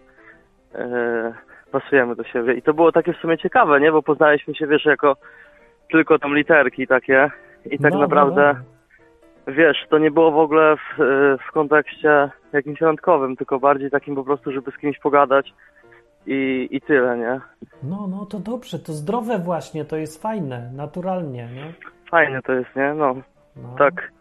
e, 0.75 1.33
pasujemy 1.71 2.15
do 2.15 2.23
siebie. 2.23 2.53
I 2.53 2.61
to 2.61 2.73
było 2.73 2.91
takie 2.91 3.13
w 3.13 3.17
sumie 3.17 3.37
ciekawe, 3.37 3.79
nie? 3.79 3.91
Bo 3.91 4.03
poznaliśmy 4.03 4.55
się, 4.55 4.67
wiesz, 4.67 4.85
jako 4.85 5.15
tylko 5.91 6.19
tam 6.19 6.35
literki 6.35 6.87
takie 6.87 7.31
i 7.65 7.79
tak 7.79 7.93
No, 7.93 7.99
naprawdę 7.99 8.55
No, 9.47 9.53
wiesz, 9.53 9.77
to 9.89 9.97
nie 9.97 10.11
było 10.11 10.31
w 10.31 10.37
ogóle 10.37 10.75
w, 10.77 10.99
y, 11.01 11.37
w 11.49 11.51
kontekście 11.51 12.29
jakimś 12.53 12.81
randkowym, 12.81 13.35
tylko 13.35 13.59
bardziej 13.59 13.91
takim 13.91 14.15
po 14.15 14.23
prostu, 14.23 14.51
żeby 14.51 14.71
z 14.71 14.77
kimś 14.77 14.99
pogadać 14.99 15.53
i, 16.27 16.67
i 16.71 16.81
tyle, 16.81 17.17
nie? 17.17 17.39
no, 17.83 18.07
no 18.07 18.25
to 18.25 18.39
dobrze, 18.39 18.79
to 18.79 18.93
zdrowe 18.93 19.37
właśnie, 19.39 19.85
to 19.85 19.97
jest 19.97 20.21
fajne, 20.21 20.71
naturalnie, 20.75 21.47
nie? 21.55 21.73
Fajnie 22.11 22.41
to 22.41 22.53
jest, 22.53 22.75
nie? 22.75 22.93
No, 22.93 23.15
No. 23.55 23.75
tak 23.77 24.11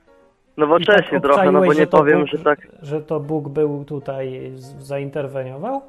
nowocześnie 0.56 1.20
tak 1.20 1.22
trochę, 1.22 1.52
no 1.52 1.60
bo 1.60 1.72
nie 1.72 1.86
powiem, 1.86 2.20
Bóg, 2.20 2.28
że 2.28 2.38
tak, 2.38 2.58
Że 2.82 3.00
to 3.00 3.20
Bóg 3.20 3.48
był 3.48 3.84
tutaj, 3.84 4.50
zainterweniował? 4.78 5.82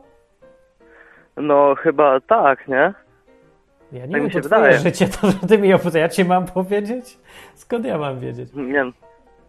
no 1.38 1.76
chyba 1.76 2.20
tak, 2.20 2.68
nie? 2.68 2.94
Ja 3.92 4.06
nie 4.06 4.12
Tak 4.12 4.22
wiem, 4.22 4.24
mi 4.26 4.32
się 4.32 4.42
wydaje. 4.42 4.80
życie, 4.80 5.08
to 5.08 5.28
że 5.32 5.48
ty 5.48 5.58
mi 5.58 5.74
opowiadasz. 5.74 6.02
Ja 6.02 6.10
ci 6.10 6.26
mam 6.26 6.46
powiedzieć? 6.46 7.18
Skąd 7.56 7.86
ja 7.86 7.98
mam 7.98 8.20
wiedzieć? 8.20 8.50
Nie, 8.54 8.92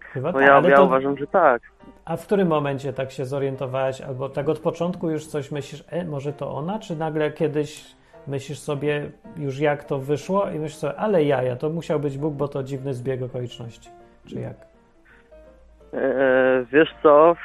Chyba 0.00 0.32
no 0.32 0.38
tak, 0.38 0.46
ja, 0.48 0.54
ale 0.54 0.70
ja 0.70 0.76
to, 0.76 0.84
uważam, 0.84 1.16
że 1.18 1.26
tak. 1.26 1.62
A 2.04 2.16
w 2.16 2.26
którym 2.26 2.48
momencie 2.48 2.92
tak 2.92 3.10
się 3.10 3.24
zorientowałeś? 3.24 4.00
Albo 4.00 4.28
tak 4.28 4.48
od 4.48 4.58
początku 4.58 5.10
już 5.10 5.26
coś 5.26 5.50
myślisz, 5.50 5.84
e, 5.88 6.04
może 6.04 6.32
to 6.32 6.54
ona? 6.54 6.78
Czy 6.78 6.96
nagle 6.96 7.30
kiedyś 7.30 7.84
myślisz 8.26 8.58
sobie 8.58 9.10
już 9.36 9.58
jak 9.58 9.84
to 9.84 9.98
wyszło 9.98 10.50
i 10.50 10.58
myślisz 10.58 10.76
sobie, 10.76 10.96
ale 10.96 11.24
jaja, 11.24 11.56
to 11.56 11.70
musiał 11.70 12.00
być 12.00 12.18
Bóg, 12.18 12.34
bo 12.34 12.48
to 12.48 12.62
dziwny 12.62 12.94
zbieg 12.94 13.22
okoliczności. 13.22 13.90
Czy 14.26 14.40
jak? 14.40 14.56
E, 15.92 16.64
wiesz 16.72 16.94
co, 17.02 17.36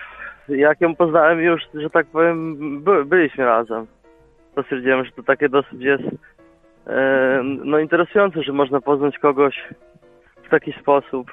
jak 0.49 0.81
ją 0.81 0.95
poznałem 0.95 1.39
już, 1.39 1.61
że 1.73 1.89
tak 1.89 2.05
powiem, 2.07 2.57
by, 2.83 3.05
byliśmy 3.05 3.45
razem. 3.45 3.87
To 4.55 4.63
stwierdziłem, 4.63 5.05
że 5.05 5.11
to 5.11 5.23
takie 5.23 5.49
dosyć 5.49 5.81
jest 5.81 6.03
e, 6.03 6.07
no 7.65 7.79
interesujące, 7.79 8.43
że 8.43 8.53
można 8.53 8.81
poznać 8.81 9.19
kogoś 9.19 9.55
w 10.43 10.49
taki 10.49 10.73
sposób. 10.81 11.31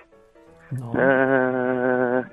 No, 0.72 0.92
Eee, 1.00 2.24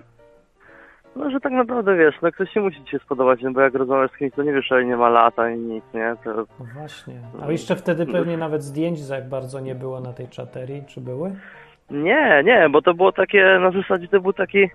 no, 1.15 1.29
że 1.29 1.39
tak 1.39 1.51
naprawdę 1.51 1.95
wiesz, 1.95 2.15
no 2.21 2.31
ktoś 2.31 2.55
nie 2.55 2.61
musi 2.61 2.83
ci 2.83 2.91
się 2.91 2.99
spodobać, 2.99 3.41
no 3.41 3.51
bo 3.51 3.61
jak 3.61 3.73
rozmawiasz 3.73 4.11
z 4.11 4.17
kimś, 4.17 4.33
to 4.33 4.43
nie 4.43 4.53
wiesz, 4.53 4.67
że 4.67 4.85
nie 4.85 4.97
ma 4.97 5.09
lata 5.09 5.43
ani 5.43 5.57
nic, 5.57 5.83
nie? 5.93 6.15
To, 6.23 6.33
no 6.33 6.65
właśnie. 6.73 7.13
A 7.41 7.51
jeszcze 7.51 7.75
wtedy 7.75 8.05
pewnie 8.05 8.37
nawet 8.37 8.63
zdjęć 8.63 8.99
za 8.99 9.15
jak 9.15 9.29
bardzo 9.29 9.59
nie 9.59 9.75
było 9.75 9.99
na 9.99 10.13
tej 10.13 10.27
czaterii, 10.27 10.83
czy 10.87 11.01
były? 11.01 11.35
nie, 11.91 12.43
nie, 12.45 12.69
bo 12.69 12.81
to 12.81 12.93
było 12.93 13.11
takie, 13.11 13.59
na 13.61 13.71
zasadzie 13.71 14.07
to 14.07 14.21
był 14.21 14.33
taki 14.33 14.69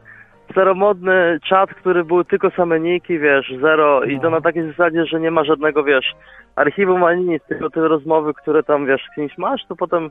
staromodny 0.50 1.38
czat, 1.48 1.70
który 1.74 2.04
był 2.04 2.24
tylko 2.24 2.50
same 2.50 2.80
niki, 2.80 3.18
wiesz, 3.18 3.52
zero 3.60 4.04
i 4.04 4.16
to 4.16 4.22
No. 4.24 4.30
na 4.30 4.40
takiej 4.40 4.70
zasadzie, 4.70 5.06
że 5.06 5.20
nie 5.20 5.30
ma 5.30 5.44
żadnego, 5.44 5.84
wiesz, 5.84 6.14
archiwum 6.56 7.04
ani 7.04 7.24
nic, 7.24 7.42
tylko 7.48 7.70
te 7.70 7.80
rozmowy, 7.88 8.34
które 8.34 8.62
tam, 8.62 8.86
wiesz, 8.86 9.02
z 9.12 9.14
kimś 9.14 9.38
masz, 9.38 9.66
to 9.68 9.76
potem 9.76 10.10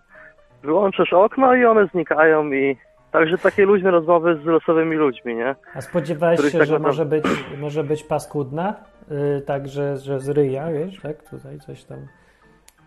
wyłączasz 0.63 1.13
okno 1.13 1.55
i 1.55 1.65
one 1.65 1.87
znikają 1.87 2.51
i 2.51 2.77
także 3.11 3.37
takie 3.37 3.65
luźne 3.65 3.91
rozmowy 3.91 4.35
z 4.43 4.45
losowymi 4.45 4.95
ludźmi, 4.95 5.35
nie? 5.35 5.55
A 5.75 5.81
spodziewałeś 5.81 6.39
się, 6.51 6.57
tak 6.57 6.67
że 6.67 6.79
może 6.79 7.05
być, 7.05 7.25
może 7.59 7.83
być 7.83 8.03
paskudna? 8.03 8.73
Yy, 9.11 9.41
tak, 9.41 9.67
że, 9.67 9.97
z 9.97 10.29
ryja, 10.29 10.67
wiesz, 10.71 11.01
tak? 11.01 11.23
Tutaj 11.29 11.59
coś 11.59 11.83
tam 11.83 11.97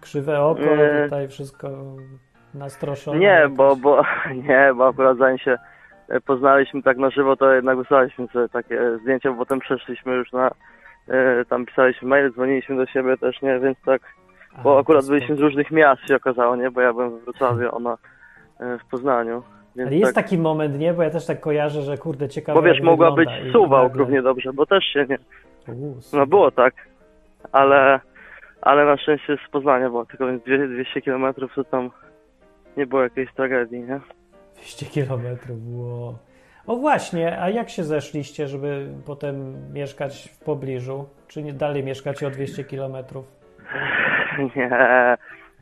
krzywe 0.01 0.43
oko, 0.43 0.61
Nie. 0.61 1.03
tutaj 1.05 1.29
wszystko 1.29 1.69
nastroszone. 2.55 3.19
Nie, 3.19 3.27
jakieś. 3.27 3.57
bo, 3.57 3.77
bo 3.77 4.03
nie, 4.49 4.73
bo 4.77 4.89
akurat 4.89 5.19
się 5.37 5.57
poznaliśmy 6.27 6.83
tak 6.83 6.97
na 6.97 7.11
żywo, 7.11 7.37
to 7.37 7.53
jednak 7.53 7.79
wysłaliśmy 7.79 8.27
sobie 8.29 8.49
takie 8.49 8.81
e, 8.81 8.99
zdjęcia, 8.99 9.31
bo 9.31 9.37
potem 9.37 9.61
przeszliśmy 9.61 10.15
już 10.15 10.33
na 10.33 10.51
e, 11.09 11.45
tam 11.45 11.67
pisaliśmy 11.67 12.09
maile, 12.09 12.33
dzwoniliśmy 12.33 12.77
do 12.77 12.87
siebie 12.87 13.17
też, 13.17 13.43
nie, 13.43 13.61
więc 13.61 13.79
tak, 13.85 14.03
bo 14.63 14.79
akurat 14.79 15.07
byliśmy 15.07 15.37
z 15.37 15.41
różnych 15.41 15.71
miast 15.71 16.09
się 16.09 16.17
okazało, 16.17 16.57
nie, 16.57 16.71
bo 16.71 16.81
ja 16.81 16.93
byłem 16.93 17.19
w 17.19 17.25
Wrocławiu, 17.25 17.77
ona 17.77 17.97
e, 18.61 18.79
w 18.79 18.91
Poznaniu. 18.91 19.43
Więc 19.77 19.89
Ale 19.89 19.97
jest 19.97 20.15
tak, 20.15 20.25
taki 20.25 20.39
moment, 20.39 20.79
nie? 20.79 20.95
Bo 20.95 21.03
ja 21.03 21.11
też 21.11 21.27
tak 21.27 21.41
kojarzę, 21.41 21.83
że 21.83 21.99
kurde, 21.99 22.29
ciekawe 22.29 22.61
bo 22.61 22.67
wiesz, 22.67 22.81
mogła 22.81 23.13
być 23.13 23.29
Suwałk 23.53 23.89
nagle- 23.93 23.99
równie 23.99 24.23
dobrze, 24.23 24.53
bo 24.53 24.67
też 24.67 24.85
się 24.85 25.07
nie, 25.09 25.19
no 26.13 26.27
było 26.27 26.51
tak, 26.51 26.75
ale, 27.53 28.01
ale 28.61 28.85
na 28.85 28.97
szczęście 28.97 29.37
z 29.47 29.51
Poznania 29.51 29.89
było 29.89 30.07
tylko 30.07 30.27
więc 30.27 30.43
200 30.43 31.03
kilometrów, 31.03 31.55
to 31.55 31.65
tam 31.65 31.91
nie 32.77 32.87
było 32.87 33.03
jakiejś 33.03 33.33
tragedii, 33.33 33.81
nie? 33.81 34.01
200 34.57 34.87
kilometrów, 34.87 35.59
wow. 35.67 36.19
O 36.67 36.77
właśnie, 36.77 37.41
a 37.41 37.51
jak 37.51 37.71
się 37.71 37.85
zeszliście, 37.85 38.49
żeby 38.49 38.89
potem 39.07 39.55
mieszkać 39.73 40.29
w 40.29 40.45
pobliżu? 40.45 41.09
Czy 41.29 41.43
nie 41.43 41.53
dalej 41.53 41.85
mieszkacie 41.85 42.27
o 42.27 42.31
200 42.31 42.65
kilometrów? 42.65 43.25
Nie. 44.57 44.71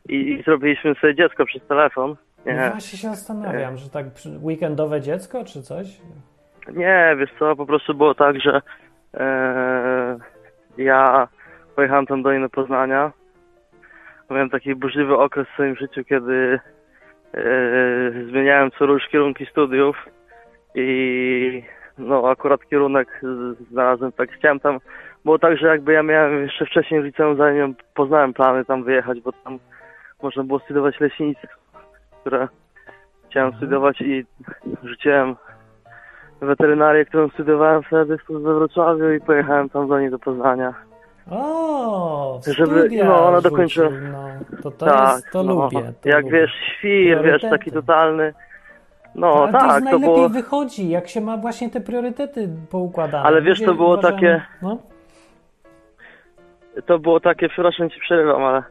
I, 0.09 0.43
zrobiliśmy 0.45 0.95
sobie 0.95 1.15
dziecko 1.15 1.45
przez 1.45 1.67
telefon. 1.67 2.15
No 2.45 2.51
Nie. 2.51 2.69
właśnie 2.69 2.99
się 2.99 3.07
zastanawiam, 3.09 3.77
że 3.77 3.89
tak 3.89 4.05
weekendowe 4.41 5.01
dziecko 5.01 5.43
czy 5.45 5.61
coś? 5.61 5.87
Nie, 6.73 7.15
wiesz 7.19 7.29
co, 7.39 7.55
po 7.55 7.65
prostu 7.65 7.93
było 7.93 8.15
tak, 8.15 8.41
że 8.41 8.61
e, 9.13 10.17
ja 10.77 11.27
pojechałem 11.75 12.05
tam 12.05 12.23
do 12.23 12.39
do 12.39 12.49
Poznania. 12.49 13.11
Miałem 14.29 14.49
taki 14.49 14.75
burzliwy 14.75 15.17
okres 15.17 15.47
w 15.47 15.53
swoim 15.53 15.75
życiu, 15.75 16.03
kiedy 16.03 16.33
e, 16.33 16.59
zmieniałem 18.29 18.71
co 18.71 18.85
rusz 18.85 19.07
kierunki 19.07 19.45
studiów 19.45 20.05
i 20.75 21.63
no 21.97 22.29
akurat 22.29 22.65
kierunek 22.69 23.21
znalazłem 23.71 24.11
tak, 24.11 24.31
chciałem 24.31 24.59
tam, 24.59 24.79
było 25.25 25.39
tak, 25.39 25.57
że 25.57 25.67
jakby 25.67 25.93
ja 25.93 26.03
miałem 26.03 26.41
jeszcze 26.41 26.65
wcześniej 26.65 27.01
w 27.01 27.05
liceum, 27.05 27.37
zanim 27.37 27.75
poznałem 27.93 28.33
plany 28.33 28.65
tam 28.65 28.83
wyjechać, 28.83 29.21
bo 29.21 29.31
tam 29.31 29.59
można 30.23 30.43
było 30.43 30.59
studiować 30.59 30.99
leśnictwo, 30.99 31.47
które 32.21 32.47
chciałem 33.29 33.55
studiować 33.55 34.01
i 34.01 34.25
rzuciłem 34.83 35.35
weterynarię, 36.41 37.05
którą 37.05 37.29
studiowałem 37.29 37.83
wtedy 37.83 38.17
we 38.29 38.53
Wrocławiu 38.53 39.11
i 39.11 39.21
pojechałem 39.21 39.69
tam 39.69 39.87
do 39.87 39.99
niej 39.99 40.09
do 40.09 40.19
Poznania. 40.19 40.73
O, 41.31 42.39
Żeby- 42.57 42.89
no, 43.05 43.27
ona 43.27 43.41
dokończyła. 43.41 43.89
No, 43.89 44.27
to 44.63 44.71
to, 44.71 44.85
tak, 44.85 45.15
jest, 45.15 45.31
to 45.31 45.43
no, 45.43 45.53
lubię. 45.53 45.93
To 46.01 46.09
jak 46.09 46.23
lubię. 46.25 46.39
wiesz, 46.39 46.51
świr, 46.77 47.23
wiesz, 47.23 47.41
taki 47.41 47.71
totalny. 47.71 48.33
No 49.15 49.33
Ale 49.43 49.51
to 49.51 49.57
tak, 49.59 49.63
jest 49.67 49.77
to 49.77 49.83
najlepiej 49.83 50.15
było. 50.15 50.29
wychodzi, 50.29 50.89
jak 50.89 51.07
się 51.07 51.21
ma 51.21 51.37
właśnie 51.37 51.69
te 51.69 51.81
priorytety 51.81 52.49
poukładane. 52.69 53.23
Ale 53.23 53.41
wiesz, 53.41 53.61
to 53.63 53.73
było 53.73 53.93
uważają- 53.93 54.15
takie- 54.15 54.41
No, 54.61 54.77
To 56.85 56.99
było 56.99 57.19
takie, 57.19 57.49
przepraszam 57.49 57.89
ci 57.89 57.99
przerywam, 57.99 58.43
ale 58.43 58.63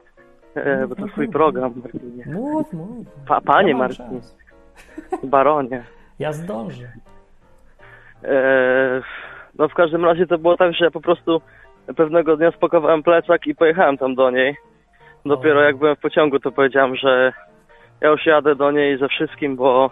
e, 0.55 0.87
bo 0.87 0.95
to 0.95 1.07
twój 1.07 1.29
program, 1.29 1.73
Martinie. 1.83 2.25
mów, 2.27 2.73
mów. 2.73 3.07
Pa, 3.29 3.41
panie 3.41 3.71
ja 3.71 3.77
Martinie, 3.77 4.21
baronie. 5.23 5.85
Ja 6.19 6.33
zdążę. 6.33 6.93
E, 8.25 9.03
no 9.59 9.69
w 9.69 9.75
każdym 9.75 10.05
razie 10.05 10.27
to 10.27 10.39
było 10.39 10.57
tak, 10.57 10.73
że 10.73 10.85
ja 10.85 10.91
po 10.91 11.01
prostu 11.01 11.41
pewnego 11.97 12.37
dnia 12.37 12.51
spakowałem 12.51 13.03
plecak 13.03 13.47
i 13.47 13.55
pojechałem 13.55 13.99
tam 13.99 14.15
do 14.15 14.31
niej. 14.31 14.57
Dopiero 15.27 15.63
jak 15.63 15.77
byłem 15.77 15.97
w 15.97 16.01
pociągu, 16.01 16.41
to 16.41 16.53
powiedziałem, 16.53 16.97
że 16.97 17.33
ja 18.01 18.09
już 18.09 18.27
jadę 18.27 18.55
do 18.55 18.71
niej 18.71 18.99
ze 18.99 19.09
wszystkim, 19.09 19.57
bo 19.57 19.91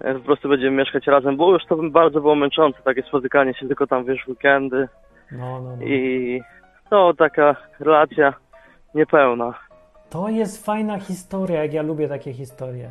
e, 0.00 0.14
po 0.14 0.20
prostu 0.20 0.48
będziemy 0.48 0.76
mieszkać 0.76 1.06
razem. 1.06 1.36
Było 1.36 1.52
już 1.52 1.66
to 1.66 1.76
bardzo 1.76 2.20
było 2.20 2.34
męczące, 2.34 2.78
takie 2.84 3.02
spotykanie 3.02 3.54
się 3.54 3.66
tylko 3.66 3.86
tam, 3.86 4.04
wiesz, 4.04 4.24
w 4.24 4.28
weekendy 4.28 4.88
No, 5.32 5.60
no, 5.60 5.76
no. 5.76 5.84
i 5.84 6.40
no 6.90 7.14
taka 7.14 7.56
relacja 7.80 8.34
niepełna. 8.94 9.54
To 10.10 10.28
jest 10.28 10.66
fajna 10.66 10.98
historia, 10.98 11.62
jak 11.62 11.72
ja 11.72 11.82
lubię 11.82 12.08
takie 12.08 12.32
historie. 12.32 12.90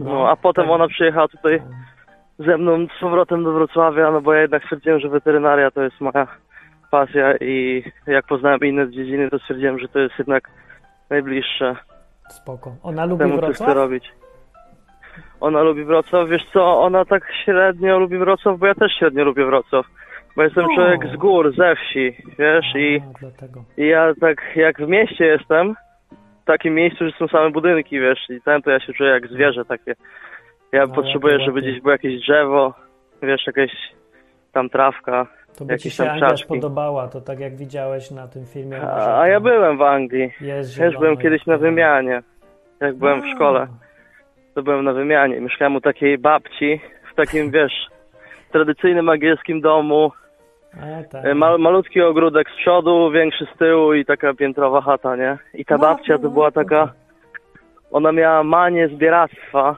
No, 0.00 0.30
a 0.30 0.36
potem 0.36 0.64
tak. 0.64 0.74
ona 0.74 0.88
przyjechała 0.88 1.28
tutaj 1.28 1.62
ze 2.38 2.58
mną 2.58 2.86
z 2.96 3.00
powrotem 3.00 3.44
do 3.44 3.52
Wrocławia, 3.52 4.10
no 4.10 4.20
bo 4.20 4.34
ja 4.34 4.40
jednak 4.40 4.62
stwierdziłem, 4.62 5.00
że 5.00 5.08
weterynaria 5.08 5.70
to 5.70 5.82
jest 5.82 6.00
moja 6.00 6.26
pasja 6.94 7.34
i 7.40 7.82
jak 8.06 8.26
poznałem 8.26 8.60
inne 8.60 8.90
dziedziny, 8.90 9.30
to 9.30 9.38
stwierdziłem, 9.38 9.78
że 9.78 9.88
to 9.88 9.98
jest 9.98 10.14
jednak 10.18 10.50
najbliższe 11.10 11.76
Spoko. 12.28 12.76
Ona 12.82 13.04
lubi 13.04 13.18
temu, 13.18 13.32
co 13.34 13.38
chcę 13.40 13.46
Wrocław? 13.46 13.76
robić. 13.76 14.12
Ona 15.40 15.62
lubi 15.62 15.84
Wrocław, 15.84 16.28
wiesz 16.28 16.46
co, 16.52 16.80
ona 16.82 17.04
tak 17.04 17.22
średnio 17.44 17.98
lubi 17.98 18.18
Wrocław, 18.18 18.58
bo 18.58 18.66
ja 18.66 18.74
też 18.74 18.92
średnio 18.98 19.24
lubię 19.24 19.44
Wrocław. 19.44 19.86
Bo 20.36 20.42
jestem 20.42 20.64
O. 20.64 20.74
człowiek 20.74 21.00
z 21.14 21.16
gór, 21.16 21.54
ze 21.56 21.76
wsi, 21.76 22.16
wiesz, 22.38 22.66
i, 22.74 23.00
A, 23.14 23.18
dlatego. 23.18 23.64
i 23.76 23.86
ja 23.86 24.12
tak 24.20 24.38
jak 24.56 24.78
w 24.78 24.88
mieście 24.88 25.24
jestem, 25.26 25.74
w 26.42 26.44
takim 26.44 26.74
miejscu, 26.74 27.04
że 27.06 27.12
są 27.18 27.28
same 27.28 27.50
budynki, 27.50 28.00
wiesz, 28.00 28.30
i 28.30 28.40
tam 28.40 28.62
to 28.62 28.70
ja 28.70 28.80
się 28.80 28.92
czuję 28.92 29.10
jak 29.10 29.26
zwierzę 29.28 29.64
takie. 29.64 29.94
Ja 30.72 30.86
No, 30.86 30.94
potrzebuję, 30.94 31.38
żeby 31.40 31.62
gdzieś 31.62 31.80
było 31.80 31.92
jakieś 31.92 32.20
drzewo, 32.20 32.74
wiesz, 33.22 33.46
jakieś 33.46 33.72
tam 34.52 34.70
trawka. 34.70 35.26
To 35.58 35.64
by 35.64 35.78
ci 35.78 35.90
się 35.90 36.10
Anglia 36.10 36.34
podobała, 36.48 37.08
to 37.08 37.20
tak 37.20 37.40
jak 37.40 37.56
widziałeś 37.56 38.10
na 38.10 38.28
tym 38.28 38.44
filmie. 38.46 38.82
A, 38.82 39.20
a 39.20 39.28
ja 39.28 39.40
byłem 39.40 39.78
w 39.78 39.82
Anglii. 39.82 40.32
Jest 40.40 40.78
Też 40.78 40.96
byłem 40.96 41.16
kiedyś 41.16 41.46
na 41.46 41.54
i- 41.54 41.58
wymianie. 41.58 42.22
Jak 42.80 42.96
byłem 42.96 43.22
w 43.22 43.26
szkole, 43.34 43.66
to 44.54 44.62
byłem 44.62 44.84
na 44.84 44.92
wymianie. 44.92 45.40
Mieszkałem 45.40 45.76
u 45.76 45.80
takiej 45.80 46.18
babci 46.18 46.80
w 47.12 47.14
takim, 47.14 47.50
wiesz, 47.50 47.72
tradycyjnym 48.52 49.08
angielskim 49.08 49.60
domu. 49.60 50.12
A, 50.80 51.02
tak. 51.12 51.24
E, 51.24 51.34
Mal, 51.34 51.58
malutki 51.58 52.02
ogródek 52.02 52.50
z 52.50 52.56
przodu, 52.56 53.10
większy 53.10 53.46
z 53.54 53.58
tyłu 53.58 53.94
i 53.94 54.04
taka 54.04 54.34
piętrowa 54.34 54.80
chata, 54.80 55.16
nie? 55.16 55.38
I 55.54 55.64
ta 55.64 55.74
No, 55.76 55.80
babcia 55.80 56.12
no, 56.12 56.18
to 56.18 56.28
była 56.30 56.46
no, 56.46 56.52
taka... 56.52 56.92
Ona 57.92 58.12
miała 58.12 58.42
manię 58.44 58.88
zbieractwa. 58.88 59.76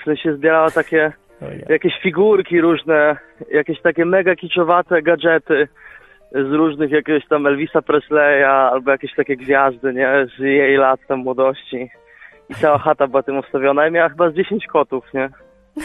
W 0.00 0.04
sensie 0.04 0.34
zbierała 0.34 0.70
takie. 0.70 1.12
Jakieś 1.68 1.92
figurki 2.02 2.60
różne, 2.60 3.16
jakieś 3.50 3.80
takie 3.82 4.04
mega 4.04 4.36
kiczowate 4.36 5.02
gadżety 5.02 5.68
z 6.32 6.52
różnych 6.52 6.90
jakiegoś 6.90 7.26
tam 7.28 7.46
Elvisa 7.46 7.82
Presleya 7.82 8.44
albo 8.72 8.90
jakieś 8.90 9.14
takie 9.14 9.36
gwiazdy, 9.36 9.94
nie? 9.94 10.26
Z 10.36 10.40
jej 10.40 10.76
lat 10.76 11.00
tam 11.08 11.18
młodości. 11.18 11.90
I 12.48 12.54
cała 12.54 12.78
chata 12.78 13.06
była 13.06 13.22
tym 13.22 13.38
ustawiona 13.38 13.88
i 13.88 13.90
miała 13.90 14.08
chyba 14.08 14.30
z 14.30 14.34
10 14.34 14.66
kotów, 14.66 15.04
nie? 15.14 15.28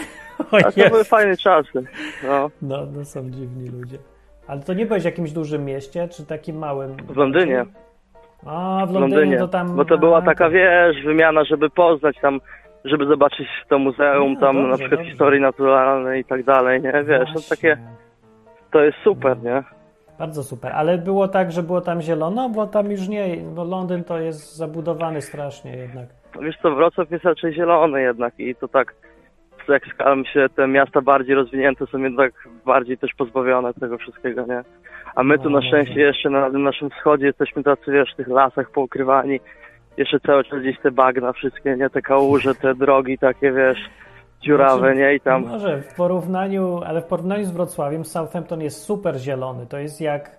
A 0.65 0.71
to 0.71 0.89
były 0.89 1.03
fajne 1.03 1.37
czasy. 1.37 1.83
No, 2.27 2.49
No, 2.61 2.77
no 2.97 3.05
są 3.05 3.29
dziwni 3.29 3.69
ludzie. 3.79 3.97
Ale 4.47 4.61
to 4.61 4.73
nie 4.73 4.85
byłeś 4.85 5.01
w 5.01 5.05
jakimś 5.05 5.31
dużym 5.31 5.65
mieście, 5.65 6.07
czy 6.07 6.25
takim 6.25 6.57
małym? 6.57 6.95
w 6.95 7.17
Londynie. 7.17 7.65
A, 8.45 8.85
w 8.87 8.93
Londynie, 8.93 9.15
Londynie. 9.15 9.37
to 9.37 9.47
tam... 9.47 9.75
Bo 9.75 9.85
to 9.85 9.97
była 9.97 10.21
taka, 10.21 10.49
wiesz, 10.49 11.03
wymiana, 11.05 11.43
żeby 11.45 11.69
poznać 11.69 12.17
tam, 12.21 12.39
żeby 12.85 13.05
zobaczyć 13.05 13.47
to 13.69 13.79
muzeum, 13.79 14.33
No, 14.33 14.39
tam 14.39 14.55
na 14.55 14.61
dobrze, 14.61 14.77
przykład 14.77 14.99
dobrze. 14.99 15.11
historii 15.11 15.41
naturalnej 15.41 16.21
i 16.21 16.25
tak 16.25 16.43
dalej, 16.43 16.81
nie? 16.81 16.91
Wiesz, 16.91 17.29
Właśnie. 17.33 17.55
takie, 17.57 17.77
to 18.71 18.81
jest 18.83 18.97
super, 19.03 19.43
nie? 19.43 19.63
Bardzo 20.19 20.43
super. 20.43 20.71
Ale 20.75 20.97
było 20.97 21.27
tak, 21.27 21.51
że 21.51 21.63
było 21.63 21.81
tam 21.81 22.01
zielono, 22.01 22.49
bo 22.49 22.67
tam 22.67 22.91
już 22.91 23.07
nie, 23.07 23.37
bo 23.55 23.63
Londyn 23.63 24.03
to 24.03 24.19
jest 24.19 24.55
zabudowany 24.57 25.21
strasznie 25.21 25.71
jednak. 25.77 26.05
Wiesz 26.41 26.57
co, 26.61 26.75
Wrocław 26.75 27.11
jest 27.11 27.25
raczej 27.25 27.53
zielony 27.53 28.01
jednak 28.01 28.39
i 28.39 28.55
to 28.55 28.67
tak, 28.67 28.95
jak 29.67 29.85
skalam 29.85 30.25
się, 30.25 30.45
te 30.55 30.67
miasta 30.67 31.01
bardziej 31.01 31.35
rozwinięte 31.35 31.85
są 31.87 31.97
jednak 31.97 32.33
bardziej 32.65 32.97
też 32.97 33.11
pozbawione 33.17 33.73
tego 33.73 33.97
wszystkiego, 33.97 34.45
nie? 34.45 34.61
A 35.15 35.23
my 35.23 35.39
tu 35.39 35.49
No, 35.49 35.59
na 35.59 35.67
szczęście 35.67 35.99
jeszcze 36.01 36.29
na 36.29 36.51
tym 36.51 36.63
naszym 36.63 36.89
wschodzie 36.89 37.25
jesteśmy 37.25 37.63
tacy, 37.63 37.91
wiesz, 37.91 38.13
w 38.13 38.15
tych 38.15 38.27
lasach 38.27 38.71
poukrywani. 38.71 39.39
Jeszcze 39.99 40.19
cały 40.19 40.43
czas 40.43 40.59
gdzieś 40.59 40.79
te 40.79 40.91
bagna 40.91 41.33
wszystkie, 41.33 41.75
nie? 41.75 41.89
Te 41.89 42.01
kałuże, 42.01 42.55
te 42.55 42.75
drogi 42.75 43.17
takie, 43.17 43.51
wiesz, 43.51 43.77
dziurawe, 44.41 44.79
Znaczy, 44.79 44.95
nie? 44.95 45.15
I 45.15 45.19
tam... 45.19 45.45
Może 45.45 45.81
w 45.81 45.95
porównaniu, 45.95 46.81
ale 46.85 47.01
w 47.01 47.05
porównaniu 47.05 47.45
z 47.45 47.51
Wrocławiem, 47.51 48.05
Southampton 48.05 48.61
jest 48.61 48.83
super 48.83 49.15
zielony. 49.17 49.65
To 49.67 49.77
jest 49.77 50.01
jak, 50.01 50.31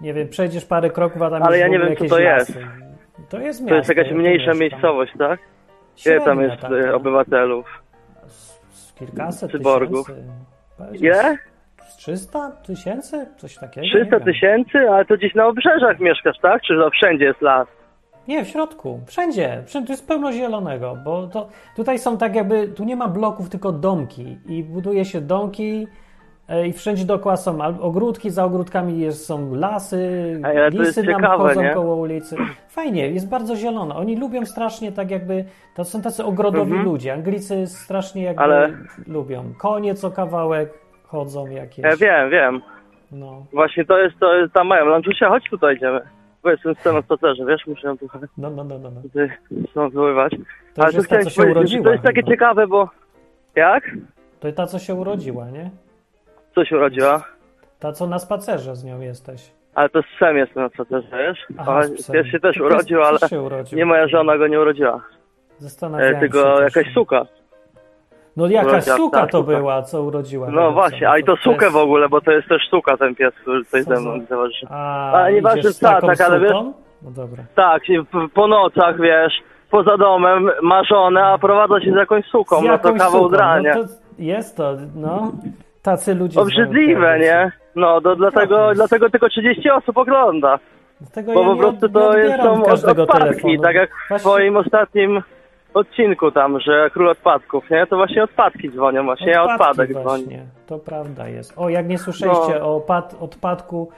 nie 0.00 0.14
wiem, 0.14 0.28
przejdziesz 0.28 0.64
parę 0.64 0.90
kroków, 0.90 1.22
a 1.22 1.30
tam 1.30 1.42
Ale 1.42 1.58
ja 1.58 1.68
nie 1.68 1.78
wiem, 1.78 1.96
co 1.96 2.04
to 2.04 2.18
jest. 2.18 2.54
lasy. 2.56 2.66
To 3.28 3.40
jest 3.40 3.60
miasto. 3.60 3.68
To 3.70 3.74
jest 3.76 3.88
jakaś 3.88 4.12
mniejsza 4.12 4.54
miejscowość, 4.54 5.12
tak? 5.18 5.40
Ile 6.06 6.20
tam 6.20 6.38
Średnia 6.38 6.54
jest 6.72 6.86
e, 6.88 6.94
obywatelów? 6.94 7.66
Z- 8.26 8.60
z 8.70 8.94
Kilkaset 8.94 9.50
Cyborgów. 9.52 10.06
tysięcy. 10.06 11.04
Ile? 11.04 11.36
Z 11.88 11.96
300 11.96 12.50
tysięcy? 12.66 13.26
Coś 13.36 13.54
takiego? 13.56 13.86
300 13.86 14.04
nie 14.04 14.10
wiem. 14.10 14.20
tysięcy? 14.34 14.78
Ale 14.90 15.04
to 15.04 15.16
gdzieś 15.16 15.34
na 15.34 15.46
obrzeżach 15.46 16.00
mieszkasz, 16.00 16.38
tak? 16.42 16.62
Czy 16.62 16.74
to 16.76 16.90
wszędzie 16.90 17.24
jest 17.24 17.40
las? 17.42 17.68
Nie, 18.28 18.44
w 18.44 18.48
środku. 18.48 19.00
Wszędzie. 19.06 19.62
Wszędzie. 19.66 19.86
Tu 19.86 19.92
jest 19.92 20.08
pełno 20.08 20.32
zielonego, 20.32 20.96
bo 21.04 21.26
to 21.26 21.48
tutaj 21.76 21.98
są 21.98 22.18
tak 22.18 22.34
jakby, 22.34 22.68
tu 22.68 22.84
nie 22.84 22.96
ma 22.96 23.08
bloków, 23.08 23.48
tylko 23.50 23.72
domki 23.72 24.38
i 24.46 24.62
buduje 24.64 25.04
się 25.04 25.20
domki 25.20 25.86
e, 26.48 26.66
i 26.66 26.72
wszędzie 26.72 27.04
dookoła 27.04 27.36
są 27.36 27.58
ogródki, 27.80 28.30
za 28.30 28.44
ogródkami 28.44 28.98
jest, 29.00 29.26
są 29.26 29.54
lasy, 29.54 30.40
ale 30.44 30.70
lisy 30.70 31.02
nam 31.02 31.14
ciekawe, 31.14 31.48
chodzą 31.48 31.62
nie? 31.62 31.70
koło 31.70 31.96
ulicy. 31.96 32.36
Fajnie, 32.68 33.08
jest 33.10 33.28
bardzo 33.28 33.56
zielono. 33.56 33.96
Oni 33.96 34.16
lubią 34.16 34.46
strasznie 34.46 34.92
tak 34.92 35.10
jakby, 35.10 35.44
to 35.74 35.84
są 35.84 36.02
tacy 36.02 36.24
ogrodowi 36.24 36.70
Mhm. 36.72 36.84
ludzie. 36.84 37.12
Anglicy 37.12 37.66
strasznie 37.66 38.22
jakby 38.22 38.42
Ale- 38.42 38.72
lubią. 39.06 39.44
Konie 39.58 39.94
co 39.94 40.10
kawałek 40.10 40.68
chodzą 41.06 41.46
jakieś. 41.46 41.84
Ja 41.84 41.96
wiem, 41.96 42.30
wiem. 42.30 42.62
No, 43.12 43.46
Właśnie 43.52 43.84
to 43.84 43.98
jest, 43.98 44.18
to 44.20 44.34
jest 44.34 44.52
tam 44.52 44.66
mają. 44.66 44.86
Lanczusia, 44.86 45.28
chodź 45.28 45.44
tutaj 45.50 45.76
idziemy. 45.76 46.00
Bo 46.42 46.50
jestem 46.50 46.74
z 46.74 46.84
na 46.84 47.02
spacerze, 47.02 47.44
wiesz, 47.46 47.66
muszę 47.66 47.88
ją 47.88 47.98
trochę 47.98 48.18
no, 48.38 48.50
no, 48.50 48.64
no, 48.64 48.78
no. 48.78 48.90
no. 48.90 49.02
tutaj 49.02 49.30
stąd 49.70 49.94
wyływać. 49.94 50.32
To 50.74 50.82
Ale 50.82 50.92
już 50.92 50.94
to 50.94 50.98
jest 50.98 51.08
ta, 51.10 51.16
chciałem 51.16 51.24
co 51.24 51.30
się 51.30 51.36
powiedzieć, 51.42 51.56
urodziła. 51.58 51.84
to 51.84 51.90
jest 51.92 52.04
takie 52.04 52.20
chyba. 52.20 52.30
ciekawe, 52.30 52.66
bo... 52.66 52.88
Jak? 53.54 53.84
To 54.40 54.52
ta, 54.52 54.66
co 54.66 54.78
się 54.78 54.94
urodziła, 54.94 55.50
nie? 55.50 55.70
Co 56.54 56.64
się 56.64 56.76
urodziła? 56.76 57.24
Ta, 57.78 57.92
co 57.92 58.06
na 58.06 58.18
spacerze 58.18 58.76
z 58.76 58.84
nią 58.84 59.00
jesteś. 59.00 59.50
Ale 59.74 59.88
to 59.88 60.02
z 60.02 60.06
psem 60.16 60.36
jestem 60.36 60.62
na 60.62 60.68
spacerze, 60.68 61.08
wiesz? 61.12 61.46
Aha, 61.58 61.82
z 61.82 61.92
psem. 61.92 62.14
pies 62.14 62.26
się 62.32 62.40
też 62.40 62.56
urodził, 62.60 63.02
ale 63.02 63.18
się 63.18 63.40
urodził. 63.40 63.78
nie 63.78 63.84
moja 63.86 64.08
żona 64.08 64.38
go 64.38 64.46
nie 64.46 64.60
urodziła. 64.60 65.02
Zastanawiałem 65.58 66.14
E, 66.14 66.16
się 66.16 66.20
tylko 66.20 66.56
też. 66.58 66.76
jakaś 66.76 66.94
suka. 66.94 67.26
No 68.38 68.46
jakaś 68.46 68.72
urodziła 68.72 68.96
suka 68.96 69.26
to 69.26 69.38
suka. 69.38 69.56
była, 69.56 69.82
co 69.82 70.02
urodziła. 70.02 70.48
No 70.50 70.72
właśnie, 70.72 70.98
psa. 70.98 71.10
a 71.10 71.18
i 71.18 71.24
to 71.24 71.36
sukę 71.36 71.64
jest- 71.64 71.76
w 71.76 71.80
ogóle, 71.80 72.08
bo 72.08 72.20
to 72.20 72.32
jest 72.32 72.48
też 72.48 72.62
suka 72.70 72.96
ten 72.96 73.14
pies, 73.14 73.34
który 73.42 73.64
tutaj 73.64 73.84
Co 73.84 73.94
ze 73.96 74.00
mną 74.00 74.26
towarzyszy. 74.26 74.66
A, 74.70 75.12
Ale 75.12 75.32
nieważne, 75.32 75.62
z 75.72 75.78
tak, 75.78 76.00
tak, 76.06 76.20
ale 76.20 76.40
wiesz-? 76.40 76.52
No 77.02 77.10
dobra. 77.10 77.42
Tak, 77.54 77.82
w- 78.12 78.32
po 78.34 78.46
nocach, 78.48 79.00
wiesz, 79.00 79.32
poza 79.70 79.96
domem, 79.96 80.50
ma 80.62 80.84
żonę, 80.84 81.24
a 81.26 81.38
prowadza 81.38 81.80
się 81.80 81.92
z 81.92 81.96
jakąś 81.96 82.24
suką, 82.26 82.60
Z 82.60 82.64
no 82.64 82.78
to 82.78 82.92
kawał 82.92 83.10
suką. 83.22 83.28
drania. 83.28 83.74
No 83.74 83.82
to 83.84 83.88
jest 84.18 84.56
to, 84.56 84.72
no. 84.94 85.32
Tacy 85.82 86.14
ludzie. 86.14 86.40
Obrzydliwe, 86.40 87.18
nie? 87.18 87.52
No, 87.76 88.00
to 88.00 88.16
dlatego, 88.16 88.70
dlatego 88.74 89.10
tylko 89.10 89.28
30 89.28 89.70
osób 89.70 89.98
ogląda. 89.98 90.58
Dlatego 91.00 91.32
Bo 91.34 91.40
ja 91.40 91.46
po 91.46 91.54
nie 91.54 91.60
prostu 91.60 91.88
to 91.88 92.18
jest, 92.18 92.42
są 92.42 92.64
od, 92.64 92.82
telefonu. 93.12 93.62
tak 93.62 93.74
jak 93.74 93.90
w 93.90 94.08
Właśnie- 94.08 94.30
twoim 94.30 94.56
ostatnim 94.56 95.22
odcinku 95.78 96.30
tam, 96.30 96.60
że 96.60 96.90
król 96.90 97.08
odpadków, 97.08 97.70
nie? 97.70 97.86
To 97.86 97.96
właśnie 97.96 98.22
odpadki 98.22 98.70
dzwonią, 98.70 99.04
właśnie 99.04 99.30
ja 99.32 99.42
Odpadki 99.42 99.62
odpadek 99.70 99.90
dzwonię. 99.90 100.04
właśnie, 100.04 100.42
to 100.66 100.78
prawda 100.78 101.28
jest. 101.28 101.54
O, 101.56 101.68
jak 101.68 101.88
nie 101.88 101.98
słyszeliście 101.98 102.54
No. 102.60 102.66
o 102.66 102.76
opad, 102.76 103.16
odpadku 103.20 103.88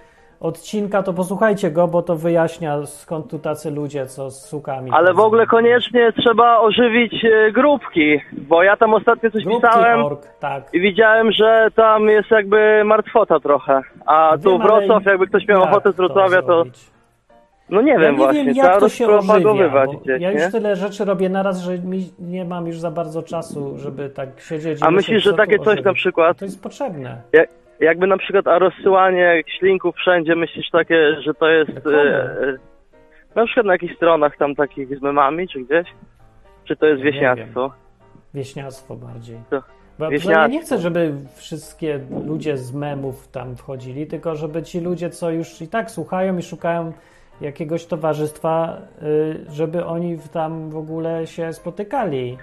odcinka, 0.40 1.02
to 1.02 1.12
posłuchajcie 1.12 1.70
go, 1.70 1.88
bo 1.88 2.02
to 2.02 2.16
wyjaśnia 2.16 2.86
skąd 2.86 3.30
tu 3.30 3.38
tacy 3.38 3.70
ludzie, 3.70 4.06
co 4.06 4.30
z 4.30 4.44
sukami. 4.48 4.90
Ale 4.94 5.14
w 5.14 5.20
ogóle 5.20 5.46
koniecznie 5.46 6.12
trzeba 6.12 6.58
ożywić 6.58 7.24
e, 7.24 7.52
grupki, 7.52 8.20
bo 8.32 8.62
ja 8.62 8.76
tam 8.76 8.94
ostatnio 8.94 9.30
coś 9.30 9.44
Grupki 9.44 9.66
pisałem 9.66 10.04
org, 10.04 10.26
tak. 10.40 10.64
i 10.72 10.80
widziałem, 10.80 11.32
że 11.32 11.68
tam 11.74 12.08
jest 12.08 12.30
jakby 12.30 12.82
martwota 12.84 13.40
trochę. 13.40 13.80
A 14.06 14.32
tu 14.42 14.50
Wiem, 14.50 14.62
ale 14.62 14.70
Wrocław, 14.80 15.04
jakby 15.04 15.26
ktoś 15.26 15.48
miał 15.48 15.62
ochotę 15.62 15.92
z 15.92 15.96
Wrocławia, 15.96 16.42
to 16.42 16.46
zrobić? 16.46 16.90
No 17.70 17.82
nie 17.82 17.92
Ja 17.92 17.98
wiem 17.98 18.12
nie 18.12 18.16
właśnie, 18.18 18.44
wiem, 18.44 18.54
jak 18.54 18.80
to 18.80 18.88
się 18.88 19.08
ożywia, 19.08 19.86
gdzieś, 19.86 20.20
ja 20.22 20.30
już 20.32 20.40
nie? 20.42 20.50
tyle 20.50 20.76
rzeczy 20.76 21.04
robię 21.04 21.28
naraz, 21.28 21.60
że 21.60 21.78
mi 21.78 22.10
nie 22.18 22.44
mam 22.44 22.66
już 22.66 22.78
za 22.78 22.90
bardzo 22.90 23.22
czasu, 23.22 23.78
żeby 23.78 24.08
tak 24.10 24.28
siedzieć 24.40 24.78
A 24.82 24.90
myślisz, 24.90 25.24
że 25.24 25.34
takie 25.34 25.56
coś 25.58 25.66
ożywić. 25.66 25.84
na 25.84 25.92
przykład, 25.94 26.38
To 26.38 26.44
jest 26.44 26.62
potrzebne. 26.62 27.22
jak, 27.32 27.48
jakby 27.80 28.06
na 28.06 28.16
przykład 28.18 28.46
a 28.46 28.58
rozsyłanie 28.58 29.42
ślinków 29.58 29.96
wszędzie, 29.96 30.36
myślisz 30.36 30.70
takie, 30.70 31.20
że 31.22 31.34
to 31.34 31.48
jest 31.48 31.70
e, 31.86 32.02
e, 32.24 32.56
na 33.34 33.44
przykład 33.46 33.66
na 33.66 33.72
jakichś 33.72 33.96
stronach 33.96 34.36
tam 34.36 34.54
takich 34.54 34.98
z 34.98 35.02
memami, 35.02 35.48
czy 35.48 35.60
gdzieś? 35.60 35.88
Czy 36.64 36.76
to 36.76 36.86
jest 36.86 37.02
Nie 37.04 37.12
wieśniactwo? 37.12 37.70
Wieśniactwo 38.34 38.96
bardziej. 38.96 39.36
To 39.50 39.62
Bo 39.98 40.30
ja 40.30 40.46
nie 40.46 40.60
chcę, 40.60 40.78
żeby 40.78 41.12
wszystkie 41.36 42.00
ludzie 42.26 42.56
z 42.56 42.72
memów 42.74 43.28
tam 43.28 43.56
wchodzili, 43.56 44.06
tylko 44.06 44.36
żeby 44.36 44.62
ci 44.62 44.80
ludzie, 44.80 45.10
co 45.10 45.30
już 45.30 45.62
i 45.62 45.68
tak 45.68 45.90
słuchają 45.90 46.38
i 46.38 46.42
szukają 46.42 46.92
jakiegoś 47.40 47.86
towarzystwa, 47.86 48.76
y, 49.02 49.52
żeby 49.52 49.84
oni 49.84 50.16
w- 50.16 50.28
tam 50.28 50.70
w 50.70 50.76
ogóle 50.76 51.26
się 51.26 51.52
spotykali. 51.52 52.38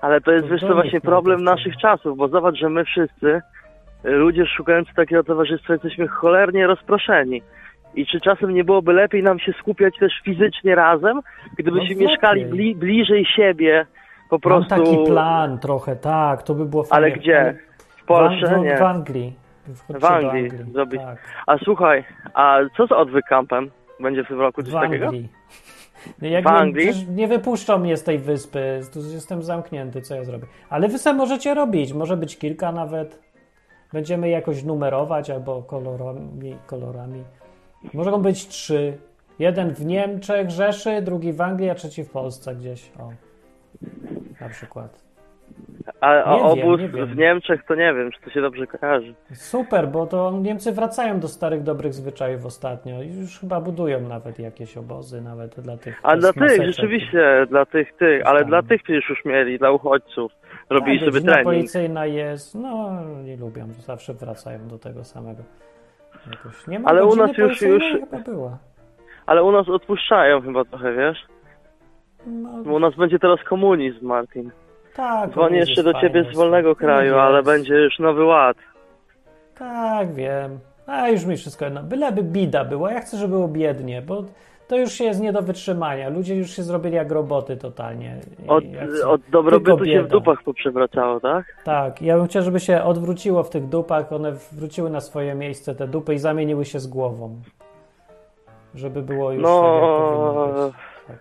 Ale 0.00 0.20
to 0.20 0.32
jest, 0.32 0.46
To 0.46 0.52
wiesz, 0.52 0.60
to 0.60 0.74
właśnie 0.74 1.00
problem 1.00 1.44
naszych 1.44 1.76
czasów, 1.76 2.16
bo 2.16 2.28
zobacz, 2.28 2.56
że 2.56 2.68
my 2.68 2.84
wszyscy, 2.84 3.40
y, 4.04 4.10
ludzie 4.10 4.46
szukający 4.46 4.94
takiego 4.94 5.24
towarzystwa, 5.24 5.72
jesteśmy 5.72 6.08
cholernie 6.08 6.66
rozproszeni. 6.66 7.42
I 7.94 8.06
czy 8.06 8.20
czasem 8.20 8.54
nie 8.54 8.64
byłoby 8.64 8.92
lepiej 8.92 9.22
nam 9.22 9.38
się 9.38 9.52
skupiać 9.52 9.94
też 10.00 10.12
fizycznie 10.24 10.74
razem, 10.74 11.20
gdybyśmy 11.58 11.94
No 11.94 12.00
mieszkali 12.10 12.44
bli, 12.46 12.74
bliżej 12.74 13.26
siebie, 13.36 13.86
po 14.30 14.36
Mam 14.36 14.40
prostu... 14.40 14.68
taki 14.84 15.04
plan 15.06 15.58
trochę, 15.58 15.96
tak, 15.96 16.42
to 16.42 16.54
by 16.54 16.64
było 16.64 16.82
fajnie. 16.84 17.06
Ale 17.06 17.16
gdzie? 17.20 17.56
W 17.78 18.02
W, 18.02 18.04
Polsce? 18.04 18.54
An- 18.54 18.62
Nie. 18.62 18.76
w 18.76 18.82
Anglii. 18.82 19.36
W 20.00 20.04
Anglii 20.04 20.50
zrobić. 20.72 21.00
Tak, 21.02 21.18
A 21.46 21.58
słuchaj, 21.58 22.04
a 22.34 22.58
co 22.76 22.86
z 22.86 22.92
odwyk 22.92 23.24
campem? 23.28 23.70
Będzie 24.00 24.24
w 24.24 24.28
tym 24.28 24.40
roku 24.40 24.62
coś 24.62 24.70
w 24.70 24.74
takiego? 24.74 25.04
Anglii. 25.06 25.28
No 26.22 26.28
Jak 26.28 26.44
W 26.44 26.46
nie, 26.46 26.52
Anglii? 26.52 27.06
nie 27.08 27.28
wypuszczą 27.28 27.78
mnie 27.78 27.96
z 27.96 28.02
tej 28.04 28.18
wyspy, 28.18 28.80
tu 28.92 29.00
jestem 29.12 29.42
zamknięty, 29.42 30.02
co 30.02 30.14
ja 30.14 30.24
zrobię. 30.24 30.46
Ale 30.70 30.88
wy 30.88 30.98
sam 30.98 31.16
możecie 31.16 31.54
robić, 31.54 31.92
może 31.92 32.16
być 32.16 32.38
kilka 32.38 32.72
nawet. 32.72 33.18
Będziemy 33.92 34.28
jakoś 34.28 34.64
numerować 34.64 35.30
albo 35.30 35.62
kolorami, 35.62 36.56
kolorami. 36.66 37.24
Mogą 37.94 38.22
być 38.22 38.48
trzy. 38.48 38.98
Jeden 39.38 39.74
w 39.74 39.84
Niemczech, 39.86 40.50
Rzeszy, 40.50 41.02
drugi 41.02 41.32
w 41.32 41.40
Anglii, 41.40 41.70
a 41.70 41.74
trzeci 41.74 42.04
w 42.04 42.10
Polsce 42.10 42.54
gdzieś. 42.54 42.90
O, 42.98 43.10
na 44.40 44.48
przykład. 44.48 45.04
A, 46.00 46.22
a 46.24 46.36
Nie 46.36 46.42
obóz 46.42 46.80
wiem. 46.80 47.06
w 47.06 47.16
Niemczech 47.16 47.64
to 47.68 47.74
nie 47.74 47.94
wiem, 47.94 48.10
czy 48.12 48.20
to 48.20 48.30
się 48.30 48.40
dobrze 48.40 48.66
kojarzy. 48.66 49.14
Super, 49.32 49.88
bo 49.88 50.06
to 50.06 50.30
Niemcy 50.42 50.72
wracają 50.72 51.20
do 51.20 51.28
starych, 51.28 51.62
dobrych 51.62 51.94
zwyczajów 51.94 52.46
ostatnio. 52.46 53.02
i 53.02 53.08
Już 53.20 53.38
chyba 53.40 53.60
budują 53.60 54.00
nawet 54.00 54.38
jakieś 54.38 54.76
obozy, 54.76 55.20
nawet 55.22 55.60
dla 55.60 55.76
tych. 55.76 56.00
A 56.02 56.16
dla 56.16 56.32
tych, 56.32 56.42
maseczek. 56.42 56.66
rzeczywiście, 56.66 57.46
dla 57.48 57.66
tych, 57.66 57.96
tych, 57.96 58.26
ale 58.26 58.40
tam. 58.40 58.48
dla 58.48 58.62
tych 58.62 58.82
przecież 58.82 59.08
już 59.08 59.24
mieli, 59.24 59.58
dla 59.58 59.70
uchodźców. 59.70 60.32
Robili 60.70 61.00
tak, 61.00 61.08
sobie 61.08 61.20
trening. 61.20 61.44
policyjna 61.44 62.06
jest, 62.06 62.54
no 62.54 62.90
nie 63.24 63.36
lubią, 63.36 63.66
zawsze 63.78 64.14
wracają 64.14 64.68
do 64.68 64.78
tego 64.78 65.04
samego. 65.04 65.42
Jakoś. 66.30 66.66
Nie 66.66 66.78
ma 66.78 66.88
Ale 66.88 67.06
u 67.06 67.16
nas 67.16 67.38
już- 67.38 67.62
już- 67.62 67.84
Chyba 68.00 68.18
była. 68.22 68.58
Ale 69.26 69.42
u 69.42 69.52
nas 69.52 69.68
odpuszczają 69.68 70.40
chyba 70.42 70.64
trochę, 70.64 70.92
wiesz? 70.94 71.18
No, 72.26 72.62
Bo 72.64 72.72
u 72.72 72.78
nas 72.78 72.94
będzie 72.96 73.18
teraz 73.18 73.38
komunizm, 73.48 74.06
Martin. 74.06 74.50
Tak. 74.96 75.30
Dzwonię 75.30 75.58
jeszcze 75.58 75.82
do 75.82 75.94
ciebie 76.00 76.24
z 76.32 76.36
wolnego 76.36 76.68
jest. 76.68 76.80
kraju, 76.80 77.16
ale 77.18 77.42
będzie 77.42 77.74
już 77.74 77.98
nowy 77.98 78.24
ład. 78.24 78.56
Tak, 79.58 80.14
wiem. 80.14 80.58
A 80.86 81.08
już 81.08 81.24
mi 81.24 81.36
wszystko 81.36 81.64
jedno. 81.64 81.82
Byleby 81.82 82.22
bida 82.22 82.64
była. 82.64 82.92
Ja 82.92 83.00
chcę, 83.00 83.16
żeby 83.16 83.30
było 83.32 83.48
biednie, 83.48 84.02
bo 84.02 84.24
to 84.68 84.76
już 84.76 84.92
się 84.92 85.04
jest 85.04 85.20
nie 85.20 85.32
do 85.32 85.42
wytrzymania. 85.42 86.08
Ludzie 86.08 86.34
już 86.36 86.50
się 86.50 86.62
zrobili 86.62 86.96
jak 86.96 87.10
roboty 87.12 87.56
totalnie. 87.56 88.16
I 88.44 88.48
Od, 88.48 88.64
ja 88.64 88.86
chcę- 88.86 89.08
od 89.08 89.20
dobrobytu 89.30 89.84
się 89.84 90.02
w 90.02 90.08
dupach 90.08 90.42
poprzewracało, 90.42 91.20
tak? 91.20 91.44
Tak, 91.64 92.02
ja 92.02 92.16
bym 92.16 92.26
chciał, 92.26 92.42
żeby 92.42 92.60
się 92.60 92.82
odwróciło 92.82 93.42
w 93.42 93.50
tych 93.50 93.68
dupach, 93.68 94.12
one 94.12 94.32
wróciły 94.52 94.90
na 94.90 95.00
swoje 95.00 95.34
miejsce, 95.34 95.74
te 95.74 95.88
dupy, 95.88 96.14
i 96.14 96.18
zamieniły 96.18 96.64
się 96.64 96.80
z 96.80 96.86
głową. 96.86 97.36
Żeby 98.74 99.02
było 99.02 99.32
już 99.32 99.42
No, 99.42 99.62
tak, 99.62 99.82
jak 99.82 99.90
powinno 99.90 100.46
być. 100.66 100.74
Tak. 101.06 101.16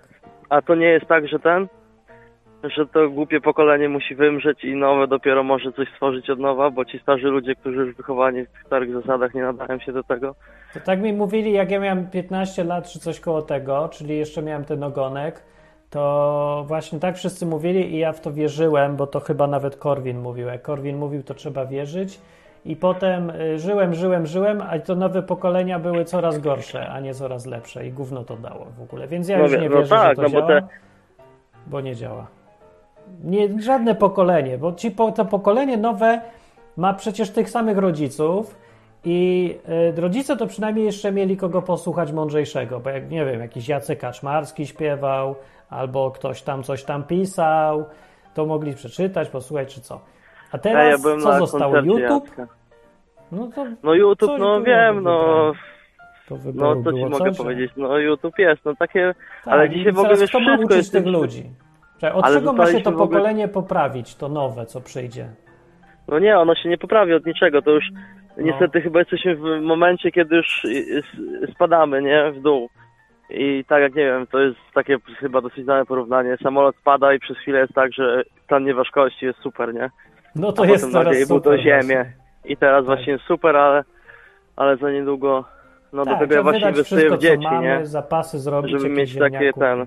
A 0.50 0.62
to 0.62 0.76
nie 0.76 0.88
jest 0.88 1.06
tak, 1.06 1.28
że 1.28 1.40
ten? 1.40 1.68
Że 2.64 2.88
to 2.88 3.10
głupie 3.10 3.42
pokolenie 3.42 3.90
musi 3.90 4.16
wymrzeć 4.16 4.64
i 4.64 4.76
nowe 4.76 5.08
dopiero 5.08 5.44
może 5.44 5.72
coś 5.72 5.88
stworzyć 5.90 6.30
od 6.30 6.40
nowa, 6.40 6.70
bo 6.70 6.86
ci 6.86 7.00
starzy 7.00 7.28
ludzie, 7.28 7.56
którzy 7.56 7.78
już 7.78 7.96
wychowani 7.96 8.46
w 8.46 8.50
tych 8.52 8.64
starych 8.64 8.94
zasadach 8.94 9.34
nie 9.34 9.42
nadają 9.42 9.80
się 9.80 9.92
do 9.94 10.04
tego. 10.04 10.36
To 10.74 10.80
tak 10.80 11.02
mi 11.02 11.14
mówili, 11.14 11.54
jak 11.54 11.72
ja 11.72 11.80
miałem 11.80 12.08
15 12.10 12.64
lat 12.64 12.88
czy 12.88 13.00
coś 13.00 13.20
koło 13.20 13.42
tego, 13.42 13.90
czyli 13.90 14.18
jeszcze 14.18 14.42
miałem 14.42 14.66
ten 14.66 14.84
ogonek, 14.84 15.44
to 15.90 16.64
właśnie 16.68 17.00
tak 17.00 17.16
wszyscy 17.16 17.46
mówili 17.46 17.96
i 17.96 17.98
ja 17.98 18.14
w 18.14 18.22
to 18.22 18.32
wierzyłem, 18.32 18.96
bo 18.96 19.08
to 19.08 19.20
chyba 19.20 19.48
nawet 19.48 19.76
Korwin 19.76 20.20
mówił. 20.20 20.48
Jak 20.48 20.62
Korwin 20.62 20.98
mówił, 20.98 21.24
to 21.24 21.34
trzeba 21.34 21.66
wierzyć. 21.66 22.20
I 22.66 22.76
potem 22.76 23.30
y, 23.30 23.60
żyłem, 23.60 23.94
żyłem, 23.94 24.26
żyłem, 24.26 24.62
a 24.62 24.80
to 24.80 24.96
nowe 24.96 25.24
pokolenia 25.24 25.80
były 25.80 26.06
coraz 26.06 26.40
gorsze, 26.40 26.90
a 26.90 27.00
nie 27.00 27.14
coraz 27.14 27.46
lepsze 27.46 27.88
i 27.88 27.92
gówno 27.92 28.24
to 28.24 28.36
dało 28.38 28.68
w 28.78 28.82
ogóle. 28.82 29.08
Więc 29.08 29.30
ja 29.30 29.38
No 29.38 29.44
już 29.44 29.52
nie 29.52 29.70
no 29.70 29.78
wierzę, 29.78 29.90
tak, 29.90 30.10
że 30.10 30.16
to 30.16 30.22
no 30.22 30.30
bo 30.30 30.48
działa, 30.48 30.62
te- 30.62 30.68
bo 31.68 31.82
nie 31.82 31.96
działa. 31.96 32.41
Nie, 33.24 33.62
żadne 33.62 33.96
pokolenie, 33.96 34.58
bo 34.58 34.74
ci, 34.74 34.92
to 34.92 35.26
pokolenie 35.26 35.78
nowe 35.78 36.22
ma 36.78 36.94
przecież 36.94 37.30
tych 37.32 37.50
samych 37.50 37.78
rodziców 37.78 38.56
i 39.06 39.56
y, 39.98 40.02
rodzice 40.02 40.38
to 40.38 40.48
przynajmniej 40.48 40.86
jeszcze 40.86 41.12
mieli 41.12 41.38
kogo 41.38 41.62
posłuchać 41.62 42.12
mądrzejszego, 42.12 42.80
bo 42.80 42.90
jak 42.90 43.12
nie 43.12 43.26
wiem, 43.26 43.40
jakiś 43.40 43.68
Jacek 43.68 44.00
Kaczmarski 44.00 44.68
śpiewał, 44.68 45.36
albo 45.70 46.12
ktoś 46.12 46.42
tam 46.42 46.64
coś 46.64 46.84
tam 46.84 47.04
pisał, 47.04 47.86
to 48.34 48.46
mogli 48.46 48.74
przeczytać, 48.74 49.30
posłuchać 49.30 49.76
czy 49.76 49.82
co. 49.82 50.02
A 50.52 50.58
teraz 50.58 50.92
ja 50.92 50.98
byłem 50.98 51.22
co 51.22 51.38
zostało? 51.38 51.78
YouTube? 51.78 52.28
Jacka. 52.28 52.48
No 53.32 53.48
to, 53.56 53.66
No 53.84 53.94
YouTube, 53.94 54.40
no 54.40 54.62
wiem, 54.62 55.04
no, 55.04 55.54
wybrania. 56.32 56.84
to 56.84 56.92
no 56.92 56.98
ci 56.98 57.06
mogę 57.06 57.30
coś, 57.32 57.38
powiedzieć, 57.38 57.72
no 57.78 57.98
YouTube 57.98 58.40
jest, 58.40 58.66
no 58.66 58.76
takie, 58.76 59.14
Tak, 59.46 59.54
ale 59.54 59.70
dzisiaj 59.70 59.94
w 59.94 60.00
ogóle 60.00 60.18
wiesz, 60.18 60.30
wszystko 60.30 60.76
jest 60.76 60.92
tych 60.92 61.06
ludzi? 61.06 61.50
Czekaj, 62.02 62.18
Od 62.20 62.26
Ale 62.26 62.36
czego 62.36 62.54
ma 62.54 62.66
się 62.66 62.82
to 62.82 62.90
ogóle- 62.90 63.08
pokolenie 63.08 63.48
poprawić, 63.48 64.16
to 64.16 64.30
nowe, 64.30 64.66
co 64.66 64.82
przyjdzie? 64.82 65.30
No 66.08 66.20
nie, 66.20 66.40
ono 66.40 66.56
się 66.56 66.70
nie 66.70 66.78
poprawi 66.78 67.14
od 67.14 67.26
niczego, 67.26 67.62
to 67.62 67.72
już 67.72 67.86
No. 68.38 68.44
niestety 68.44 68.82
chyba 68.82 69.00
jesteśmy 69.00 69.36
w 69.36 69.62
momencie, 69.62 70.12
kiedy 70.12 70.36
już 70.36 70.68
spadamy, 71.56 72.02
nie, 72.02 72.32
w 72.32 72.42
dół. 72.42 72.70
I 73.30 73.66
tak 73.68 73.82
jak 73.82 73.96
nie 73.96 74.06
wiem, 74.06 74.28
to 74.28 74.40
jest 74.40 74.58
takie 74.74 74.98
chyba 75.20 75.42
dosyć 75.42 75.64
znane 75.64 75.86
porównanie. 75.86 76.38
Samolot 76.44 76.76
spada 76.76 77.14
i 77.14 77.20
przez 77.20 77.38
chwilę 77.38 77.60
jest 77.60 77.74
tak, 77.74 77.94
że 77.94 78.24
stan 78.44 78.66
nieważkości 78.66 79.26
jest 79.26 79.40
super, 79.40 79.74
nie? 79.74 79.90
No 80.36 80.52
to 80.52 80.64
A 80.64 80.66
jest 80.66 80.86
potem 80.94 81.04
był 81.14 81.26
super. 81.26 81.42
to 81.44 81.58
ziemię. 81.58 82.14
I 82.46 82.58
teraz 82.58 82.78
Tak. 82.80 82.86
właśnie 82.86 83.14
jest 83.14 83.26
super, 83.26 83.56
ale, 83.58 83.84
ale 84.56 84.78
za 84.78 84.92
niedługo, 84.92 85.46
no 85.94 86.06
tak, 86.06 86.14
do 86.14 86.20
tego 86.20 86.36
ja 86.36 86.44
właśnie 86.44 86.70
inwestuję 86.70 87.02
wszystko, 87.02 87.18
w 87.18 87.22
dzieci, 87.22 87.44
mamy, 87.52 87.68
nie? 87.80 87.86
zapasy 87.86 88.40
zrobić, 88.40 88.72
Żeby 88.72 88.90
mieć 88.90 89.18
takie 89.20 89.38
ziemniaków. 89.38 89.60
ten... 89.60 89.86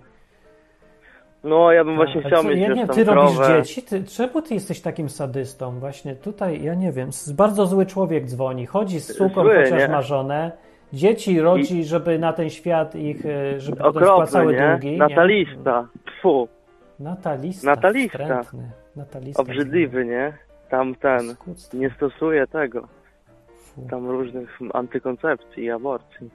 No, 1.44 1.72
ja 1.72 1.84
bym 1.84 1.96
właśnie 1.96 2.20
A, 2.24 2.26
chciał 2.26 2.42
co, 2.42 2.48
mieć 2.48 2.58
ja 2.58 2.68
nie, 2.74 2.86
Ty 2.86 3.04
robisz 3.04 3.36
krowę. 3.36 3.56
dzieci? 3.62 3.82
Ty, 3.82 4.04
czemu 4.04 4.42
ty 4.42 4.54
jesteś 4.54 4.80
takim 4.80 5.08
sadystą? 5.08 5.78
Właśnie 5.78 6.14
tutaj, 6.16 6.62
ja 6.62 6.74
nie 6.74 6.92
wiem, 6.92 7.10
bardzo 7.36 7.66
zły 7.66 7.86
człowiek 7.86 8.26
dzwoni, 8.26 8.66
chodzi 8.66 9.00
z 9.00 9.16
suką, 9.16 9.42
Zły, 9.42 9.54
chociaż 9.64 9.78
nie? 9.80 9.88
ma 9.88 10.02
żonę, 10.02 10.52
dzieci 10.92 11.40
rodzi, 11.40 11.84
żeby 11.84 12.18
na 12.18 12.32
ten 12.32 12.50
świat 12.50 12.94
ich, 12.94 13.26
e, 13.26 13.60
żeby 13.60 13.76
potem 13.76 13.90
Okropny, 14.02 14.26
spłacały 14.26 14.52
nie? 14.52 14.68
długi. 14.70 14.98
Natalista. 14.98 15.86
Nie? 16.24 16.46
Natalista. 17.00 17.66
Natalista. 17.70 18.18
wstrętny. 18.18 18.70
Natalista. 18.96 19.42
obrzydliwy, 19.42 20.04
nie? 20.04 20.32
Tam 20.68 20.94
ten, 20.94 21.34
nie 21.72 21.90
stosuje 21.90 22.46
tego. 22.46 22.88
Fu. 23.56 23.86
Tam 23.90 24.10
różnych 24.10 24.58
antykoncepcji 24.74 25.64
i 25.64 25.70
aborcji. 25.70 26.30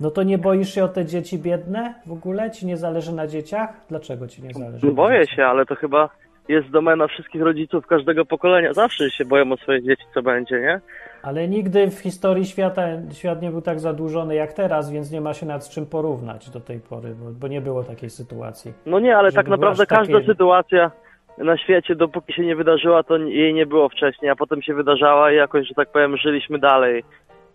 No 0.00 0.10
to 0.10 0.22
nie 0.22 0.38
boisz 0.38 0.74
się 0.74 0.84
o 0.84 0.88
te 0.88 1.04
dzieci 1.04 1.38
biedne 1.38 1.94
w 2.06 2.12
ogóle? 2.12 2.50
Ci 2.50 2.66
nie 2.66 2.76
zależy 2.76 3.12
na 3.12 3.26
dzieciach? 3.26 3.70
Dlaczego 3.88 4.28
ci 4.28 4.42
nie 4.42 4.52
zależy? 4.52 4.86
na 4.86 4.92
Boję 4.92 5.26
się, 5.26 5.46
ale 5.46 5.66
to 5.66 5.74
chyba 5.74 6.08
jest 6.48 6.70
domena 6.70 7.06
wszystkich 7.06 7.42
rodziców 7.42 7.86
każdego 7.86 8.24
pokolenia. 8.24 8.72
Zawsze 8.72 9.10
się 9.10 9.24
boją 9.24 9.52
o 9.52 9.56
swoje 9.56 9.82
dzieci, 9.82 10.04
co 10.14 10.22
będzie, 10.22 10.60
nie? 10.60 10.80
Ale 11.22 11.48
nigdy 11.48 11.90
w 11.90 11.98
historii 11.98 12.46
świata 12.46 12.82
świat 13.12 13.42
nie 13.42 13.50
był 13.50 13.62
tak 13.62 13.80
zadłużony 13.80 14.34
jak 14.34 14.52
teraz, 14.52 14.90
więc 14.90 15.10
nie 15.10 15.20
ma 15.20 15.34
się 15.34 15.46
nad 15.46 15.68
czym 15.68 15.86
porównać 15.86 16.50
do 16.50 16.60
tej 16.60 16.80
pory, 16.80 17.14
bo, 17.14 17.30
bo 17.30 17.48
nie 17.48 17.60
było 17.60 17.84
takiej 17.84 18.10
sytuacji. 18.10 18.72
No 18.86 18.98
nie, 18.98 19.16
ale 19.16 19.32
tak 19.32 19.48
naprawdę 19.48 19.82
aż 19.82 19.88
każda 19.88 20.14
takie- 20.14 20.26
sytuacja 20.26 20.90
na 21.38 21.56
świecie, 21.58 21.94
dopóki 21.96 22.32
się 22.32 22.46
nie 22.46 22.56
wydarzyła, 22.56 23.02
to 23.02 23.16
jej 23.16 23.54
nie 23.54 23.66
było 23.66 23.88
wcześniej, 23.88 24.30
a 24.30 24.36
potem 24.36 24.62
się 24.62 24.74
wydarzała 24.74 25.32
i 25.32 25.36
jakoś, 25.36 25.68
że 25.68 25.74
tak 25.74 25.88
powiem, 25.88 26.16
żyliśmy 26.16 26.58
dalej. 26.58 27.04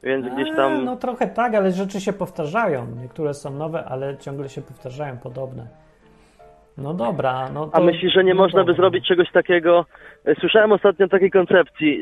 Więc 0.04 0.26
gdzieś 0.34 0.52
A, 0.52 0.56
tam... 0.56 0.86
No 0.86 0.96
trochę 0.96 1.28
tak, 1.28 1.56
ale 1.56 1.72
rzeczy 1.72 2.02
się 2.02 2.14
powtarzają. 2.14 2.88
Niektóre 3.02 3.34
są 3.34 3.50
nowe, 3.50 3.86
ale 3.86 4.18
ciągle 4.18 4.50
się 4.50 4.62
powtarzają, 4.62 5.18
podobne. 5.18 5.68
No 6.78 6.94
dobra, 6.94 7.50
no 7.54 7.68
to... 7.68 7.76
A 7.76 7.80
myślisz, 7.80 8.14
że 8.14 8.24
nie 8.24 8.34
no 8.34 8.42
można 8.42 8.64
by 8.64 8.74
zrobić 8.74 9.08
czegoś 9.08 9.32
takiego? 9.32 9.86
Słyszałem 10.40 10.72
ostatnio 10.72 11.08
takiej 11.08 11.32
koncepcji, 11.32 12.02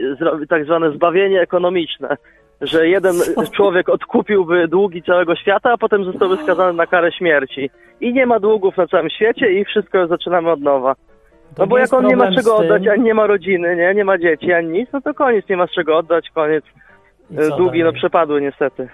tak 0.50 0.66
zwane 0.66 0.91
zbawienie 0.91 1.41
ekonomiczne, 1.41 2.18
że 2.62 2.88
jeden 2.88 3.16
człowiek 3.56 3.89
odkupiłby 3.89 4.68
długi 4.68 5.04
całego 5.04 5.36
świata, 5.36 5.72
a 5.72 5.78
potem 5.78 6.04
zostałby 6.04 6.38
skazany 6.38 6.74
na 6.74 6.88
karę 6.88 7.12
śmierci. 7.12 7.70
I 8.02 8.14
nie 8.14 8.26
ma 8.26 8.39
długów 8.39 8.78
na 8.78 8.88
całym 8.88 9.10
świecie 9.10 9.52
i 9.52 9.66
wszystko 9.66 10.08
zaczynamy 10.08 10.52
od 10.52 10.62
nowa. 10.62 10.95
To 10.95 11.64
No 11.64 11.68
bo 11.68 11.78
jak 11.78 11.93
on 11.93 12.06
nie 12.06 12.16
ma 12.16 12.32
czego 12.32 12.58
oddać, 12.58 12.88
ani 12.88 13.04
nie 13.04 13.14
ma 13.14 13.28
rodziny, 13.28 13.76
nie, 13.76 13.93
nie 13.93 14.06
ma 14.06 14.18
dzieci, 14.18 14.54
ani 14.54 14.70
nic, 14.70 14.89
no 14.93 15.02
to 15.02 15.14
koniec, 15.14 15.50
nie 15.50 15.58
ma 15.58 15.68
z 15.68 15.72
czego 15.72 15.98
oddać, 15.98 16.30
koniec. 16.30 16.66
Długi 17.58 17.84
no 17.84 17.94
przepadły 17.94 18.42
niestety. 18.42 18.88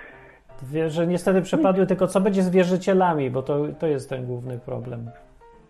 Że 0.88 1.08
niestety 1.08 1.42
przepadły, 1.42 1.86
tylko 1.86 2.08
co 2.08 2.22
będzie 2.22 2.42
z 2.44 2.50
wierzycielami, 2.50 3.30
bo 3.30 3.42
to, 3.42 3.60
to 3.80 3.88
jest 3.88 4.10
ten 4.10 4.26
główny 4.26 4.60
problem. 4.60 5.12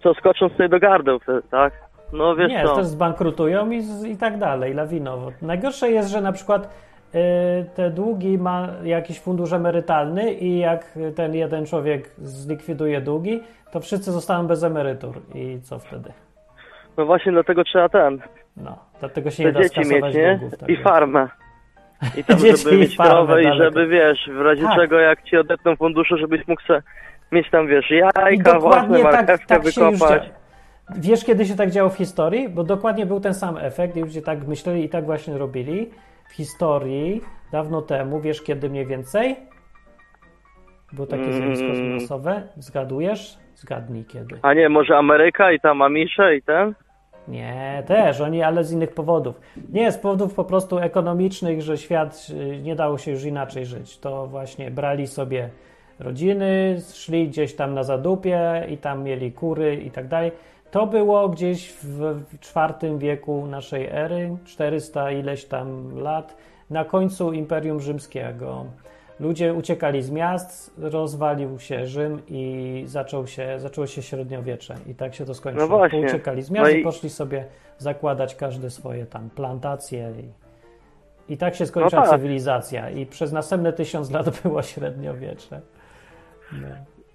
Co, 0.04 0.14
skoczą 0.14 0.50
sobie 0.50 0.70
do 0.70 0.80
gardeł 0.80 1.20
wtedy, 1.20 1.42
tak? 1.52 1.74
No 2.14 2.36
wiesz 2.36 2.50
nie, 2.50 2.64
co, 2.64 2.76
też 2.76 2.86
zbankrutują 2.86 3.72
i, 3.72 3.84
i 4.12 4.18
tak 4.18 4.38
dalej, 4.38 4.74
lawinowo. 4.74 5.32
Najgorsze 5.42 5.92
jest, 5.92 6.10
że 6.10 6.22
na 6.22 6.32
przykład 6.32 6.70
y, 7.16 7.20
te 7.76 7.90
długi 7.90 8.38
ma 8.38 8.68
jakiś 8.84 9.20
fundusz 9.20 9.54
emerytalny 9.54 10.34
i 10.34 10.60
jak 10.60 11.00
ten 11.16 11.36
jeden 11.36 11.66
człowiek 11.66 12.12
zlikwiduje 12.18 13.02
długi, 13.02 13.44
to 13.72 13.80
wszyscy 13.80 14.12
zostaną 14.12 14.48
bez 14.48 14.64
emerytur. 14.64 15.22
I 15.36 15.60
co 15.62 15.80
wtedy? 15.80 16.12
no 16.98 17.06
właśnie 17.06 17.32
dlatego 17.32 17.64
trzeba 17.64 17.90
ten, 17.90 18.22
No, 18.58 18.78
dlatego 19.00 19.32
się 19.32 19.44
nie 19.44 19.52
da 19.52 19.64
dzieci 19.64 19.80
mieć, 19.80 20.16
nie? 20.16 20.38
długów. 20.38 20.60
tak 20.60 20.70
I 20.70 20.78
farmę. 20.78 21.28
I 22.18 22.24
tam, 22.24 22.38
Dzieci 22.40 22.64
żeby 22.64 22.76
i 22.76 22.80
mieć 22.80 22.98
krowę 22.98 23.44
i 23.44 23.58
żeby, 23.58 23.88
wiesz, 23.88 24.30
w 24.34 24.42
razie 24.42 24.64
Tak. 24.64 24.76
czego 24.76 25.00
jak 25.00 25.24
ci 25.24 25.38
odetną 25.38 25.76
fundusze, 25.76 26.18
żebyś 26.18 26.48
mógł 26.48 26.62
se 26.62 26.82
mieć 27.32 27.50
tam, 27.50 27.68
wiesz, 27.68 27.92
jajka, 27.92 28.60
własne, 28.60 29.00
tak, 29.02 29.14
marchewkę 29.14 29.46
tak 29.48 29.66
już 29.66 29.76
wykopać. 29.76 30.24
Wiesz, 30.96 31.26
kiedy 31.26 31.46
się 31.46 31.56
tak 31.56 31.70
działo 31.72 31.90
w 31.90 31.98
historii? 31.98 32.50
Bo 32.50 32.64
dokładnie 32.64 33.06
był 33.06 33.20
ten 33.20 33.34
sam 33.34 33.58
efekt 33.58 33.96
i 33.98 34.02
ludzie 34.02 34.22
tak 34.22 34.48
myśleli 34.48 34.84
i 34.86 34.90
tak 34.90 35.06
właśnie 35.06 35.38
robili. 35.38 35.90
W 36.30 36.34
historii, 36.34 37.22
dawno 37.52 37.82
temu, 37.82 38.20
wiesz 38.22 38.42
kiedy 38.42 38.70
mniej 38.70 38.86
więcej? 38.86 39.36
Było 40.94 41.08
takie 41.08 41.24
Mm. 41.24 41.34
zjawisko 41.56 41.84
masowe. 41.94 42.44
Zgadujesz? 42.58 43.38
Zgadnij 43.56 44.06
kiedy. 44.06 44.40
A 44.42 44.54
nie, 44.54 44.70
może 44.70 44.98
Ameryka 44.98 45.52
i 45.52 45.60
tam 45.60 45.82
Amisze 45.82 46.36
i 46.36 46.42
ten? 46.42 46.74
Nie, 47.28 47.84
też, 47.88 48.22
oni, 48.22 48.44
ale 48.44 48.64
z 48.64 48.72
innych 48.72 48.94
powodów. 48.94 49.42
Nie, 49.70 49.92
z 49.92 49.98
powodów 49.98 50.34
po 50.34 50.44
prostu 50.44 50.78
ekonomicznych, 50.78 51.62
że 51.62 51.78
świat 51.78 52.28
y, 52.30 52.60
nie 52.62 52.76
dało 52.76 52.98
się 52.98 53.12
już 53.12 53.24
inaczej 53.24 53.66
żyć. 53.66 53.98
To 53.98 54.28
właśnie 54.28 54.72
brali 54.72 55.08
sobie 55.08 55.50
rodziny, 56.00 56.78
szli 56.94 57.28
gdzieś 57.28 57.56
tam 57.56 57.74
na 57.74 57.84
zadupie 57.84 58.66
i 58.70 58.78
tam 58.78 59.04
mieli 59.04 59.32
kury 59.32 59.76
i 59.76 59.92
tak 59.92 60.08
dalej. 60.08 60.32
To 60.72 60.88
było 60.88 61.30
gdzieś 61.30 61.74
w 61.84 62.22
IV 62.82 62.98
wieku 62.98 63.46
naszej 63.46 63.88
ery, 63.92 64.38
400 64.46 65.12
ileś 65.12 65.46
tam 65.46 66.00
lat, 66.00 66.36
na 66.70 66.86
końcu 66.86 67.34
Imperium 67.34 67.80
Rzymskiego. 67.80 68.66
Ludzie 69.20 69.54
uciekali 69.54 70.02
z 70.02 70.12
miast, 70.12 70.74
rozwalił 70.82 71.60
się 71.60 71.86
Rzym 71.86 72.22
i 72.30 72.84
zaczął 72.86 73.28
się, 73.28 73.60
zaczęło 73.60 73.88
się 73.88 74.02
średniowiecze. 74.02 74.76
I 74.88 74.96
tak 74.96 75.16
się 75.16 75.26
to 75.26 75.34
skończyło. 75.34 75.68
No 75.68 75.78
właśnie. 75.78 76.00
Uciekali 76.00 76.42
z 76.42 76.52
miast 76.52 76.72
No 76.72 76.78
i 76.78 76.82
i- 76.82 76.84
poszli 76.84 77.10
sobie 77.10 77.46
zakładać 77.78 78.36
każde 78.36 78.70
swoje 78.70 79.06
tam 79.06 79.30
plantacje. 79.30 80.12
I, 81.30 81.34
i 81.34 81.38
tak 81.38 81.56
się 81.56 81.66
skończyła 81.66 82.02
No 82.02 82.08
tak. 82.10 82.20
cywilizacja. 82.20 82.90
I 82.90 83.06
przez 83.06 83.32
następne 83.34 83.74
tysiąc 83.74 84.12
lat 84.12 84.30
było 84.44 84.62
średniowiecze. 84.62 85.62
No. 86.54 86.68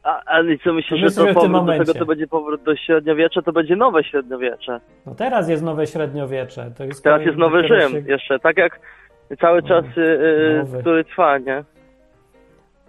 A, 0.03 0.23
a 0.27 0.41
i 0.43 0.59
co 0.59 0.73
myślisz, 0.73 1.01
To 1.01 1.05
my 1.05 1.09
że 1.11 1.15
to 1.15 1.23
w 1.23 1.25
tym 1.27 1.35
powrót 1.35 1.53
do 1.53 1.59
momencie. 1.61 1.85
tego 1.85 1.99
to 1.99 2.07
będzie 2.07 2.27
powrót 2.27 2.63
do 2.63 2.77
średniowiecza, 2.77 3.43
to 3.43 3.53
będzie 3.53 3.77
nowe 3.77 4.05
średniowiecze. 4.05 4.81
no 5.07 5.15
teraz 5.15 5.49
jest 5.49 5.63
nowe 5.63 5.87
średniowiecze. 5.87 6.71
To 6.79 6.85
jest 6.85 7.05
Teraz 7.05 7.23
jest 7.23 7.39
nowy 7.39 7.69
Rzym 7.69 7.91
się- 7.93 7.99
jeszcze, 8.13 8.39
tak 8.39 8.57
jak 8.57 8.81
cały 9.41 9.63
czas, 9.63 9.85
y, 9.97 10.01
y, 10.01 10.59
Nowy. 10.59 10.81
który 10.81 11.05
trwa, 11.05 11.39
nie? 11.39 11.65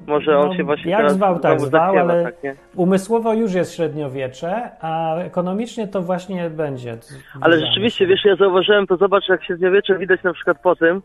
Może 0.08 0.38
on 0.40 0.48
No, 0.48 0.56
się 0.56 0.64
właśnie 0.64 0.92
jak 0.92 1.12
zwał, 1.12 1.40
tak 1.40 1.60
zwał, 1.62 1.98
ale- 1.98 2.24
tak, 2.24 2.44
nie? 2.44 2.56
Umysłowo 2.76 3.34
już 3.34 3.54
jest 3.54 3.76
średniowiecze, 3.76 4.72
a 4.82 5.16
ekonomicznie 5.16 5.88
to 5.88 6.02
właśnie 6.02 6.50
będzie. 6.50 6.98
Ale 7.42 7.60
rzeczywiście, 7.60 8.08
wiesz, 8.08 8.26
ja 8.26 8.36
zauważyłem, 8.36 8.88
to 8.88 8.98
zobacz, 8.98 9.30
jak 9.30 9.44
średniowiecze 9.44 9.98
widać 9.98 10.24
na 10.24 10.34
przykład 10.34 10.62
po 10.62 10.76
tym, 10.76 11.02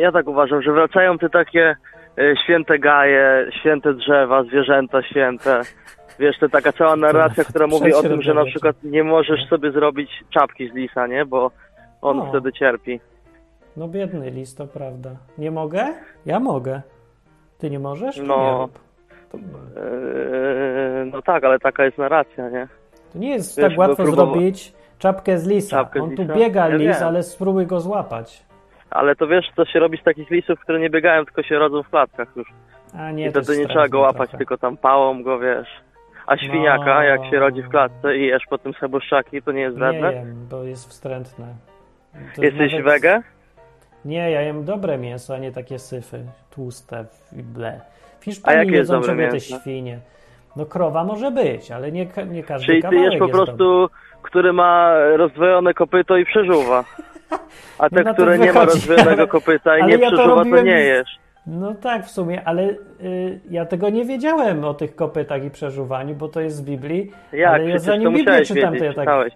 ja 0.00 0.12
tak 0.12 0.28
uważam, 0.28 0.62
że 0.62 0.72
wracają 0.72 1.18
te 1.18 1.30
takie 1.30 1.76
e, 2.18 2.34
święte 2.44 2.78
gaje, 2.78 3.50
święte 3.60 3.94
drzewa, 3.94 4.42
zwierzęta 4.44 5.02
święte. 5.02 5.60
Wiesz, 6.18 6.38
to 6.40 6.48
taka 6.48 6.72
cała 6.72 6.96
narracja, 6.96 7.30
nawet 7.36 7.46
która 7.48 7.66
mówi 7.66 7.94
o 7.94 8.02
tym, 8.02 8.22
że 8.22 8.34
na 8.34 8.44
przykład 8.44 8.76
nie 8.82 9.04
możesz 9.04 9.48
sobie 9.48 9.72
zrobić 9.72 10.10
czapki 10.30 10.68
z 10.68 10.74
lisa, 10.74 11.06
nie? 11.06 11.24
Bo 11.26 11.50
on 12.02 12.20
O. 12.20 12.26
wtedy 12.26 12.52
cierpi. 12.52 13.00
No 13.76 13.88
biedny 13.88 14.30
list, 14.30 14.58
to 14.58 14.66
prawda. 14.66 15.10
Nie 15.38 15.50
mogę? 15.50 15.86
Ja 16.26 16.40
mogę. 16.40 16.82
Ty 17.62 17.70
nie 17.70 17.78
możesz? 17.78 18.16
To 18.16 18.22
No. 18.22 18.36
nie 18.44 18.58
rób. 18.62 18.78
To, 19.32 19.38
Eee, 19.38 21.10
no 21.12 21.22
tak, 21.22 21.44
ale 21.44 21.58
taka 21.58 21.84
jest 21.84 21.98
narracja, 21.98 22.48
nie? 22.50 22.68
to 23.12 23.18
nie 23.18 23.30
jest 23.30 23.56
Wiesz, 23.58 23.68
tak 23.68 23.78
łatwo 23.78 23.96
bo 23.96 24.02
próbowa- 24.12 24.14
zrobić 24.32 24.72
czapkę 24.98 25.38
z 25.38 25.48
lisa. 25.48 25.76
Czapkę 25.76 26.00
z 26.00 26.02
On 26.02 26.16
tu 26.16 26.22
lisa? 26.22 26.34
biega 26.34 26.68
Ja 26.68 26.76
lis, 26.76 26.98
wiem. 26.98 27.08
ale 27.08 27.22
spróbuj 27.22 27.66
go 27.66 27.80
złapać. 27.80 28.42
Ale 28.90 29.16
to 29.16 29.26
wiesz, 29.26 29.46
co 29.56 29.64
się 29.64 29.78
robi 29.78 29.98
z 29.98 30.02
takich 30.02 30.30
lisów, 30.30 30.60
które 30.60 30.80
nie 30.80 30.90
biegają, 30.90 31.24
tylko 31.24 31.42
się 31.42 31.58
rodzą 31.58 31.82
w 31.82 31.88
klatkach 31.90 32.28
już. 32.36 32.48
A 32.98 33.10
nie, 33.10 33.26
I 33.28 33.32
to 33.32 33.38
jest 33.38 33.58
nie 33.58 33.66
trzeba 33.68 33.88
go 33.88 34.00
łapać, 34.00 34.16
trochę. 34.28 34.38
tylko 34.38 34.58
tam 34.58 34.76
pałą 34.76 35.22
go, 35.22 35.38
wiesz. 35.38 35.68
A 36.26 36.36
świniaka, 36.36 36.94
No. 36.94 37.02
jak 37.02 37.24
się 37.30 37.38
rodzi 37.38 37.62
w 37.62 37.68
klatce 37.68 38.16
i 38.16 38.26
jesz 38.26 38.42
potem 38.50 38.72
seboszczaki, 38.80 39.42
to 39.42 39.52
nie 39.52 39.60
jest 39.60 39.76
Nie 39.76 39.80
wredne? 39.80 40.12
jem, 40.12 40.46
bo 40.50 40.62
jest 40.64 40.88
wstrętne. 40.90 41.46
To 42.36 42.42
Jesteś 42.42 42.72
nawet- 42.72 42.84
wege? 42.86 43.22
Nie, 44.04 44.30
ja 44.30 44.40
jem 44.42 44.64
dobre 44.64 44.98
mięso, 44.98 45.34
a 45.34 45.38
nie 45.38 45.52
takie 45.52 45.78
syfy, 45.78 46.24
tłuste 46.50 47.04
i 47.38 47.42
ble. 47.42 47.80
W 48.20 48.24
Hiszpanii 48.24 48.72
jedzą 48.72 49.02
ciągle 49.02 49.28
te 49.28 49.40
świnie. 49.40 49.98
No 50.56 50.66
krowa 50.66 51.04
może 51.04 51.30
być, 51.30 51.70
ale 51.70 51.92
nie, 51.92 52.06
nie 52.30 52.42
każdy 52.42 52.66
Czyli 52.66 52.82
ty 52.82 52.88
kawałek 52.88 53.10
jesz 53.12 53.18
po 53.18 53.26
jest 53.26 53.38
dobry. 53.38 53.46
prostu, 53.56 53.88
który 54.22 54.52
ma 54.52 54.94
rozdwojone 55.16 55.74
kopyto 55.74 56.16
i 56.16 56.24
przeżuwa. 56.24 56.84
A 57.78 57.90
te, 57.90 57.96
No 58.02 58.04
to 58.04 58.12
które 58.14 58.38
nie 58.38 58.52
ma 58.52 58.60
ale- 59.06 59.26
kopyta 59.26 59.78
i 59.78 59.84
nie 59.86 59.92
ja 59.92 59.98
to 60.10 60.16
przeżuwa, 60.16 60.28
to 60.28 60.34
robiłem 60.38 60.64
nie 60.66 60.80
jesz. 60.80 61.18
No 61.46 61.74
tak, 61.74 62.06
w 62.06 62.10
sumie, 62.10 62.42
ale 62.44 62.62
y, 63.02 63.40
ja 63.50 63.66
tego 63.66 63.88
nie 63.90 64.04
wiedziałem 64.04 64.64
o 64.64 64.74
tych 64.74 64.94
kopytach 64.96 65.44
i 65.44 65.50
przeżuwaniu, 65.50 66.14
bo 66.14 66.28
to 66.28 66.40
jest 66.40 66.56
z 66.56 66.62
Biblii. 66.62 67.10
Jak? 67.32 67.50
ale 67.54 67.68
ja 67.68 67.78
zanim 67.78 68.12
to 68.12 68.18
Biblię 68.18 68.44
czytam, 68.44 68.74
to 68.74 68.80
wiedzieć, 68.80 68.96
ja 68.96 69.04
tak. 69.04 69.28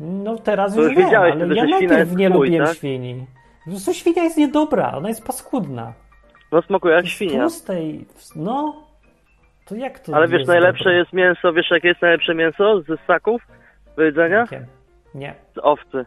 No 0.00 0.36
teraz 0.36 0.74
To 0.74 0.82
już 0.82 0.92
już 0.92 0.98
wiem, 1.10 1.20
ale 1.20 1.54
ja 1.54 1.64
najpierw 1.64 2.16
nie 2.16 2.30
twój, 2.30 2.46
lubiłem 2.46 2.66
tak? 2.66 2.76
świni. 2.76 3.26
Po 3.64 3.70
prostu 3.70 3.94
świnia 3.94 4.22
jest 4.22 4.36
niedobra, 4.36 4.92
ona 4.96 5.08
jest 5.08 5.26
paskudna. 5.26 5.92
No 6.52 6.62
smakuje 6.62 6.94
jak 6.94 7.06
świnia. 7.06 7.40
Tłustej, 7.40 8.06
no, 8.36 8.76
to 9.64 9.74
jak 9.74 9.98
to 9.98 10.16
Ale 10.16 10.28
wiesz, 10.28 10.46
najlepsze 10.46 10.84
dobre? 10.84 10.98
jest 10.98 11.12
mięso, 11.12 11.52
wiesz 11.52 11.70
jakie 11.70 11.88
jest 11.88 12.02
najlepsze 12.02 12.34
mięso 12.34 12.80
ze 12.82 12.96
ssaków 13.04 13.42
do 13.96 14.02
jedzenia? 14.02 14.44
Nie. 14.52 14.66
Nie. 15.14 15.34
Z 15.54 15.58
owcy. 15.62 16.06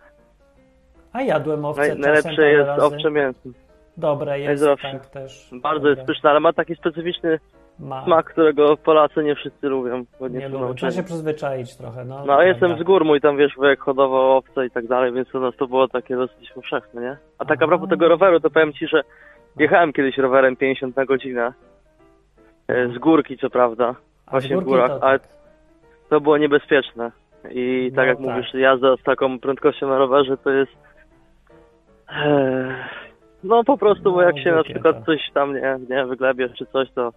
A 1.14 1.22
jadłem 1.22 1.66
owce 1.66 1.82
Naj, 1.82 2.00
najlepsze 2.00 2.48
jest 2.52 2.68
razy. 2.68 2.82
owcze 2.82 3.12
mięso. 3.12 3.50
Dobre 3.98 4.40
jest, 4.40 4.64
tak 4.82 5.06
też. 5.06 5.50
Bardzo 5.52 5.80
dobre. 5.80 5.96
jest 5.96 6.08
pyszne, 6.08 6.30
ale 6.30 6.40
ma 6.40 6.54
taki 6.54 6.76
specyficzny 6.76 7.40
Ma. 7.80 8.04
smak, 8.06 8.26
którego 8.26 8.78
Polacy 8.78 9.24
nie 9.24 9.36
wszyscy 9.36 9.68
lubią, 9.68 10.04
bo 10.20 10.28
nie, 10.28 10.40
Nie 10.40 10.50
są 10.50 10.62
lubię. 10.62 10.74
Trzeba 10.76 10.92
się 10.92 11.04
przyzwyczaić 11.04 11.78
trochę. 11.78 12.06
No, 12.06 12.26
No 12.26 12.42
jestem 12.42 12.60
prawda. 12.70 12.84
z 12.84 12.88
gór, 12.88 13.06
mój 13.06 13.22
tam 13.22 13.38
wiesz, 13.38 13.56
wujek 13.56 13.80
hodował 13.80 14.38
owce 14.38 14.66
i 14.66 14.72
tak 14.72 14.88
dalej, 14.88 15.14
więc 15.14 15.36
u 15.36 15.40
nas 15.40 15.56
to 15.56 15.68
było 15.68 15.88
takie 15.88 16.16
dosyć 16.16 16.52
powszechne, 16.52 17.02
nie? 17.02 17.18
A 17.40 17.46
tak 17.46 17.62
a 17.62 17.68
propos 17.68 17.90
tego 17.90 18.08
roweru, 18.08 18.40
to 18.40 18.50
powiem 18.50 18.74
ci, 18.74 18.88
że 18.88 19.02
jechałem 19.60 19.94
kiedyś 19.94 20.18
rowerem 20.18 20.56
50 20.56 20.96
na 20.96 21.06
godzinę. 21.06 21.54
E, 22.68 22.88
Z 22.88 22.98
górki, 22.98 23.38
co 23.38 23.50
prawda. 23.50 23.96
Właśnie 24.32 24.58
w 24.58 24.64
górach, 24.64 24.92
to- 24.92 25.04
ale 25.04 25.20
to 26.10 26.22
było 26.22 26.38
niebezpieczne. 26.38 27.12
I 27.52 27.92
tak 27.96 28.06
No 28.06 28.10
jak 28.10 28.18
tak. 28.18 28.28
mówisz, 28.28 28.54
jazda 28.54 28.96
z 28.98 29.04
taką 29.04 29.40
prędkością 29.40 29.88
na 29.90 29.98
rowerze 29.98 30.38
to 30.38 30.50
jest... 30.50 30.72
Eee, 32.10 32.74
No 33.44 33.64
po 33.64 33.78
prostu, 33.78 34.04
bo 34.04 34.18
No, 34.18 34.22
jak 34.22 34.40
się 34.40 34.52
na 34.52 34.64
przykład 34.64 35.06
coś 35.06 35.20
tam, 35.34 35.54
nie, 35.54 35.78
nie, 35.90 36.06
wyglebiesz 36.06 36.52
czy 36.58 36.66
coś, 36.66 36.92
to 36.92 37.12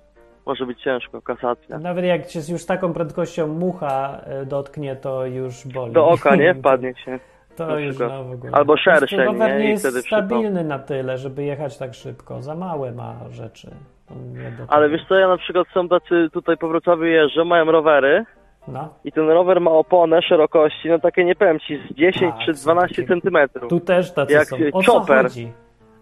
może 0.46 0.66
być 0.66 0.82
ciężko, 0.82 1.22
kasacja. 1.22 1.78
Nawet 1.78 2.04
jak 2.04 2.26
cię 2.26 2.40
już 2.52 2.66
taką 2.66 2.92
prędkością 2.92 3.46
mucha 3.46 4.20
e, 4.24 4.46
dotknie, 4.46 4.96
to 4.96 5.26
już 5.26 5.66
boli. 5.66 5.92
Do 5.92 6.08
oka, 6.08 6.36
nie? 6.36 6.54
Wpadnie 6.54 6.94
się. 7.04 7.18
To 7.56 7.78
już 7.78 7.98
no 7.98 8.24
w 8.24 8.32
ogóle. 8.32 8.52
Albo 8.52 8.72
prostu 8.72 8.90
szerszeń, 8.90 9.20
rower 9.20 9.52
nie? 9.52 9.58
nie 9.58 9.70
jest 9.70 10.06
stabilny 10.06 10.64
na 10.64 10.78
tyle, 10.78 11.18
żeby 11.18 11.44
jechać 11.44 11.78
tak 11.78 11.94
szybko. 11.94 12.42
Za 12.42 12.54
małe 12.54 12.92
ma 12.92 13.14
rzeczy. 13.30 13.70
Nie 14.10 14.52
Ale 14.68 14.88
wiesz 14.88 15.00
co, 15.08 15.14
ja 15.14 15.28
na 15.28 15.36
przykład 15.36 15.66
są 15.74 15.88
tacy 15.88 16.28
tutaj 16.32 16.56
po 16.56 16.68
Wrocławiu 16.68 17.04
jeżdżą, 17.04 17.44
mają 17.44 17.64
rowery 17.64 18.24
No. 18.68 18.94
i 19.04 19.12
ten 19.12 19.28
rower 19.28 19.60
ma 19.60 19.70
oponę 19.70 20.22
szerokości, 20.22 20.88
no 20.88 20.98
takie 20.98 21.24
nie 21.24 21.34
powiem 21.34 21.60
ci, 21.60 21.80
z 21.90 21.94
10 21.94 22.34
Tak, 22.34 22.46
czy 22.46 22.54
są 22.54 22.62
12 22.62 22.96
takie- 22.96 23.08
centymetrów. 23.08 23.70
Tu 23.70 23.80
też 23.80 24.12
tacy 24.12 24.32
Jak 24.32 24.44
są. 24.48 24.56
O 24.72 24.82
co 24.82 25.00
chodzi? 25.00 25.52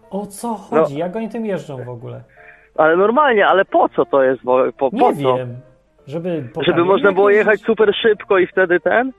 O 0.09 0.25
co 0.25 0.47
No. 0.47 0.55
chodzi? 0.55 0.97
Jak 0.97 1.15
oni 1.15 1.29
tym 1.29 1.45
jeżdżą 1.45 1.83
w 1.83 1.89
ogóle? 1.89 2.23
Ale 2.79 2.97
normalnie, 2.97 3.47
ale 3.47 3.65
po 3.65 3.89
co 3.89 4.05
to 4.05 4.23
jest? 4.23 4.43
Bo, 4.43 4.63
po, 4.77 4.89
Nie 4.93 4.99
po 4.99 5.13
co? 5.13 5.37
wiem. 5.37 5.57
Żeby, 6.07 6.49
po 6.53 6.63
Żeby 6.63 6.85
można 6.85 7.11
było 7.11 7.29
jechać 7.29 7.61
super 7.61 7.95
szybko 7.95 8.37
i 8.39 8.47
wtedy 8.47 8.79
ten? 8.79 9.11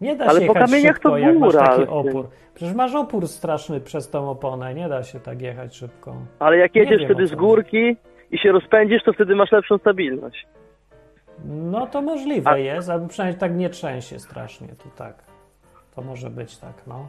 Nie 0.00 0.16
da 0.16 0.24
ale 0.26 0.40
się 0.40 0.46
po 0.46 0.52
jechać 0.52 0.70
kamieniach 0.70 0.94
szybko, 0.94 1.10
to 1.10 1.18
jak 1.18 1.38
masz 1.38 1.54
taki 1.54 1.70
ale- 1.70 1.88
opór. 1.88 2.28
Przecież 2.54 2.74
masz 2.74 2.94
opór 2.94 3.28
straszny 3.28 3.80
przez 3.80 4.10
tą 4.10 4.30
oponę. 4.30 4.74
Nie 4.74 4.88
da 4.88 5.02
się 5.02 5.20
tak 5.20 5.42
jechać 5.42 5.76
szybko. 5.76 6.14
Ale 6.38 6.56
jak 6.56 6.74
jedziesz 6.74 6.98
wiem, 7.00 7.08
wtedy 7.08 7.26
z 7.26 7.34
górki 7.34 7.96
i 8.30 8.38
się 8.38 8.52
rozpędzisz, 8.52 9.02
to 9.04 9.12
wtedy 9.12 9.34
masz 9.36 9.52
lepszą 9.52 9.78
stabilność. 9.78 10.46
No 11.44 11.86
to 11.86 12.02
możliwe 12.02 12.50
A- 12.50 12.56
jest, 12.58 12.90
albo 12.90 13.08
przynajmniej 13.08 13.40
tak 13.40 13.56
nie 13.56 13.68
trzęsie 13.70 14.18
strasznie. 14.18 14.68
To 14.68 15.04
tak. 15.04 15.14
To 15.96 16.02
może 16.02 16.30
być 16.30 16.58
tak, 16.58 16.74
no. 16.86 17.08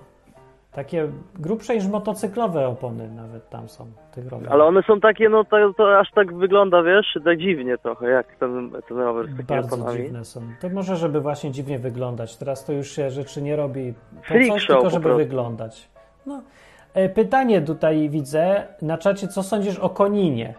Takie 0.71 1.07
grubsze 1.35 1.75
niż 1.75 1.87
motocyklowe 1.87 2.67
opony 2.67 3.07
nawet 3.11 3.49
tam 3.49 3.69
są 3.69 3.85
tych 4.11 4.27
rowerów. 4.27 4.53
Ale 4.53 4.63
one 4.63 4.83
są 4.83 4.99
takie, 4.99 5.29
no 5.29 5.43
to, 5.43 5.73
to 5.73 5.99
aż 5.99 6.11
tak 6.11 6.33
wygląda, 6.33 6.83
wiesz, 6.83 7.17
tak 7.25 7.37
dziwnie 7.37 7.77
trochę, 7.77 8.09
jak 8.09 8.35
ten, 8.35 8.71
ten 8.87 8.97
rower 8.97 9.25
z 9.25 9.29
takimi 9.29 9.47
Bardzo 9.47 9.75
oponami. 9.75 9.97
dziwne 10.03 10.25
są. 10.25 10.41
To 10.61 10.69
może, 10.69 10.95
żeby 10.95 11.21
właśnie 11.21 11.51
dziwnie 11.51 11.79
wyglądać. 11.79 12.37
Teraz 12.37 12.65
to 12.65 12.73
już 12.73 12.87
się 12.91 13.09
rzeczy 13.11 13.41
nie 13.41 13.55
robi 13.55 13.93
po 14.27 14.33
coś, 14.47 14.67
tylko 14.67 14.89
żeby 14.89 15.15
wyglądać. 15.15 15.89
No. 16.25 16.41
E, 16.93 17.09
Pytanie 17.09 17.61
tutaj 17.61 18.09
widzę 18.09 18.67
na 18.81 18.97
czacie, 18.97 19.27
co 19.27 19.43
sądzisz 19.43 19.79
o 19.79 19.89
Koninie? 19.89 20.53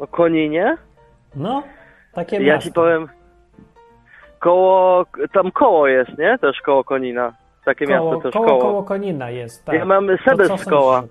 O 0.00 0.06
Koninie? 0.06 0.76
No, 1.36 1.62
takie 2.12 2.36
Ja 2.36 2.54
miasto. 2.54 2.68
ci 2.68 2.72
powiem, 2.74 3.08
koło, 4.40 5.04
tam 5.32 5.50
koło 5.50 5.86
jest, 5.86 6.18
nie? 6.18 6.38
Też 6.38 6.60
koło 6.60 6.84
Konina. 6.84 7.32
Takie 7.66 7.86
koło, 7.86 8.10
miasto 8.12 8.20
też 8.22 8.32
koło, 8.32 8.46
koło. 8.46 8.60
koło 8.60 8.82
Konina 8.82 9.30
jest, 9.30 9.64
tak. 9.64 9.74
Ja 9.74 9.84
mam 9.84 10.06
To 10.06 10.16
sebes 10.24 10.60
z 10.60 10.64
koła? 10.64 11.02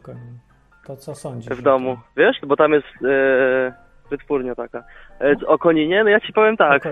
To 0.87 0.95
co 0.97 1.15
sądzisz? 1.15 1.49
w 1.53 1.61
domu, 1.61 1.97
wiesz? 2.17 2.37
Bo 2.47 2.55
tam 2.55 2.73
jest 2.73 2.87
e, 3.05 3.73
wytwórnia 4.09 4.55
taka. 4.55 4.83
E, 5.21 5.35
o 5.47 5.57
Koninie? 5.57 6.03
No 6.03 6.09
ja 6.09 6.19
ci 6.19 6.33
powiem 6.33 6.57
tak. 6.57 6.85
E, 6.85 6.91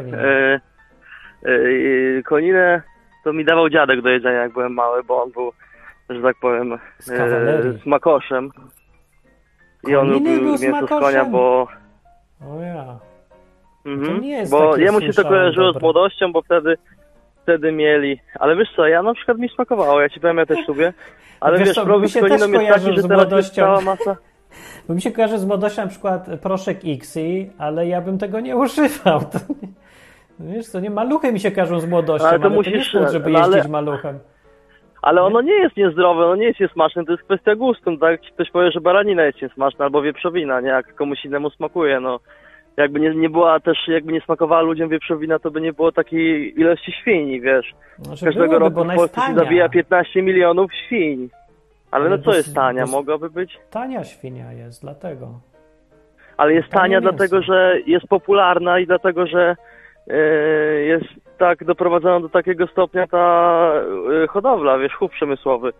e, 1.45 2.23
Koninę 2.23 2.81
to 3.23 3.33
mi 3.33 3.45
dawał 3.45 3.69
dziadek 3.69 4.01
do 4.01 4.09
jedzenia, 4.09 4.37
jak 4.41 4.53
byłem 4.53 4.73
mały, 4.73 5.03
bo 5.03 5.23
on 5.23 5.31
był, 5.31 5.51
że 6.09 6.21
tak 6.21 6.35
powiem, 6.41 6.77
Z 6.99 7.11
kawalerii. 7.17 7.75
e, 7.75 7.79
smakoszem. 7.79 8.51
I 9.87 9.95
on 9.95 10.07
Koniny 10.07 10.35
lubił 10.35 10.51
mięso 10.51 10.87
z 10.87 10.89
konia, 10.89 11.25
bo... 11.25 11.67
O 12.41 12.61
ja. 12.61 12.99
Mhm. 13.85 14.21
nie 14.21 14.29
jest 14.29 14.51
bo 14.51 14.77
jemu 14.77 15.01
się 15.01 15.13
to 15.13 15.23
kojarzyło 15.23 15.65
dobre. 15.65 15.79
z 15.79 15.81
młodością, 15.83 16.31
bo 16.31 16.41
wtedy 16.41 16.77
wtedy 17.43 17.71
mieli. 17.71 18.19
Ale 18.39 18.55
wiesz 18.55 18.69
co, 18.75 18.87
ja 18.87 19.03
na 19.03 19.13
przykład 19.13 19.37
mi 19.37 19.49
smakowało, 19.49 20.01
ja 20.01 20.09
ci 20.09 20.19
powiem, 20.19 20.37
ja 20.37 20.45
też 20.45 20.67
lubię. 20.67 20.93
Ale 21.39 21.57
Wiesz 21.57 21.67
wiesz, 21.67 21.75
co, 21.75 21.81
mi 21.81 21.85
problem 21.87 22.09
się 22.09 22.19
z 22.19 22.21
koniną 22.21 22.61
jest 22.61 22.73
taki, 22.73 22.79
że 22.79 22.85
teraz 22.85 22.95
jest 22.95 23.09
młodością. 23.09 23.61
cała 23.61 23.81
masa... 23.81 24.15
Bo 24.87 24.93
mi 24.93 25.01
się 25.01 25.11
kojarzy 25.11 25.37
z 25.37 25.45
młodością 25.45 25.81
na 25.81 25.87
przykład 25.87 26.27
proszek 26.41 26.77
Xi, 26.85 27.49
ale 27.57 27.87
ja 27.87 28.01
bym 28.01 28.17
tego 28.17 28.39
nie 28.39 28.55
używał. 28.57 29.19
To 29.19 29.37
nie, 30.39 30.53
wiesz 30.53 30.67
co, 30.67 30.79
nie, 30.79 30.89
maluchy 30.89 31.33
mi 31.33 31.39
się 31.39 31.51
kojarzą 31.51 31.79
z 31.79 31.85
młodością, 31.89 32.27
Ale 32.27 32.33
ale 32.35 32.43
to 32.43 32.49
to, 32.49 32.55
musisz- 32.55 32.93
nie 32.93 32.99
jest 33.01 33.13
żeby 33.13 33.29
no 33.29 33.39
ale- 33.39 33.55
jeździć 33.57 33.71
maluchem. 33.71 34.19
Ale 35.01 35.21
ono 35.23 35.41
nie 35.41 35.53
jest 35.53 35.77
niezdrowe, 35.77 36.25
ono 36.25 36.35
nie 36.35 36.45
jest 36.47 36.59
niesmaczne, 36.59 37.05
to 37.05 37.11
jest 37.11 37.23
kwestia 37.23 37.55
gustu. 37.55 37.91
No 37.91 37.97
Tak 37.97 38.21
ktoś 38.21 38.51
powie, 38.51 38.71
że 38.71 38.81
baranina 38.81 39.23
jest 39.23 39.41
niesmaczna 39.41 39.85
albo 39.85 40.01
wieprzowina, 40.01 40.61
nie? 40.61 40.67
Jak 40.69 40.95
komuś 40.95 41.25
innemu 41.25 41.49
smakuje, 41.49 41.99
no. 41.99 42.19
Jakby 42.77 42.99
nie, 42.99 43.15
nie 43.15 43.29
była 43.29 43.59
też, 43.59 43.77
jakby 43.87 44.13
nie 44.13 44.21
smakowała 44.21 44.61
ludziom 44.61 44.89
wieprzowina, 44.89 45.39
to 45.39 45.51
by 45.51 45.61
nie 45.61 45.73
było 45.73 45.91
takiej 45.91 46.59
ilości 46.59 46.91
świni, 46.91 47.41
wiesz. 47.41 47.73
Znaczy 47.99 48.25
Każdego 48.25 48.47
byłoby, 48.47 48.79
roku 48.79 48.91
w 48.91 48.95
Polsce 48.95 49.21
się 49.21 49.27
tania. 49.27 49.39
zabija 49.43 49.69
15 49.69 50.21
milionów 50.21 50.71
świń. 50.85 51.29
Ale 51.91 52.05
Ale 52.05 52.17
no 52.17 52.23
co 52.23 52.33
jest 52.33 52.55
tania? 52.55 52.85
Mogłaby 52.85 53.29
być? 53.29 53.57
Tania 53.71 54.03
świnia 54.03 54.53
jest, 54.53 54.81
dlatego. 54.81 55.27
Ale 56.37 56.53
jest 56.53 56.69
tania 56.69 56.99
mięso. 56.99 57.09
dlatego, 57.09 57.41
że 57.41 57.75
jest 57.85 58.07
popularna 58.07 58.79
i 58.79 58.85
dlatego, 58.85 59.27
że 59.27 59.55
e, 60.07 60.17
jest 60.81 61.05
tak 61.37 61.63
doprowadzona 61.65 62.19
do 62.19 62.29
takiego 62.29 62.67
stopnia 62.67 63.07
ta 63.07 63.71
e, 64.23 64.27
hodowla, 64.27 64.77
wiesz, 64.77 64.93
chów 64.93 65.11
przemysłowy. 65.11 65.73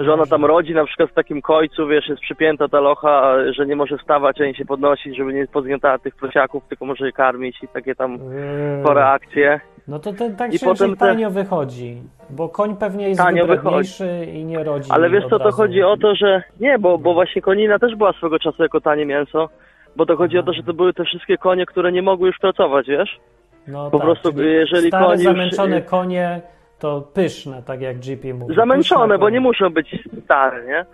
Że 0.00 0.12
ona 0.12 0.26
tam 0.26 0.44
rodzi 0.44 0.74
na 0.74 0.84
przykład 0.84 1.10
w 1.10 1.14
takim 1.14 1.42
kojcu, 1.42 1.86
wiesz, 1.86 2.08
jest 2.08 2.20
przypięta 2.22 2.68
ta 2.68 2.80
locha, 2.80 3.34
że 3.52 3.66
nie 3.66 3.76
może 3.76 3.98
wstawać 3.98 4.40
ani 4.40 4.54
się 4.54 4.64
podnosić, 4.64 5.16
żeby 5.16 5.32
nie 5.32 5.46
pozgniatała 5.46 5.98
tych 5.98 6.14
prosiaków, 6.14 6.62
tylko 6.68 6.84
może 6.86 7.06
je 7.06 7.12
karmić 7.12 7.62
i 7.62 7.68
takie 7.68 7.94
tam 7.94 8.12
Yy, 8.12 8.82
chore 8.84 9.06
akcje. 9.06 9.60
No 9.88 9.98
to 9.98 10.12
ten, 10.12 10.36
tak 10.36 10.54
I 10.54 10.58
się 10.58 10.66
potem 10.66 10.90
że 10.90 10.96
te- 10.96 11.06
tanio 11.06 11.30
wychodzi, 11.30 11.96
bo 12.30 12.48
koń 12.48 12.76
pewnie 12.76 13.08
jest 13.08 13.20
Tanio 13.20 13.46
wybredniejszy 13.46 14.26
i 14.34 14.44
nie 14.44 14.64
rodzi 14.64 14.90
Ale 14.92 15.10
wiesz 15.10 15.24
co, 15.30 15.38
to 15.38 15.52
chodzi 15.52 15.82
o 15.82 15.96
to, 15.96 16.14
że 16.14 16.42
nie, 16.60 16.78
bo, 16.78 16.98
bo 16.98 17.14
właśnie 17.14 17.42
konina 17.42 17.78
też 17.78 17.96
była 17.96 18.12
swego 18.12 18.38
czasu 18.38 18.62
jako 18.62 18.80
tanie 18.80 19.06
mięso, 19.06 19.48
bo 19.96 20.06
to 20.06 20.16
chodzi 20.16 20.38
o 20.38 20.42
to, 20.42 20.52
że 20.52 20.62
to 20.62 20.74
były 20.74 20.92
te 20.94 21.04
wszystkie 21.04 21.38
konie, 21.38 21.66
które 21.66 21.92
nie 21.92 22.02
mogły 22.02 22.26
już 22.28 22.38
pracować, 22.38 22.86
wiesz? 22.88 23.18
no 23.68 23.90
po 23.90 23.98
tak, 23.98 24.06
prostu, 24.06 24.42
jeżeli 24.42 24.88
stare, 24.88 25.04
koń 25.06 25.14
już- 25.14 25.24
zamęczone 25.24 25.82
konie 25.82 26.40
to 26.78 27.00
pyszne, 27.14 27.62
tak 27.62 27.80
jak 27.80 27.98
GP 27.98 28.34
mówi. 28.34 28.54
Zamęczone, 28.54 29.04
Pyszne 29.04 29.18
bo 29.18 29.30
nie 29.30 29.40
muszą 29.40 29.70
być 29.70 29.98
stare, 30.24 30.66
nie? 30.66 30.86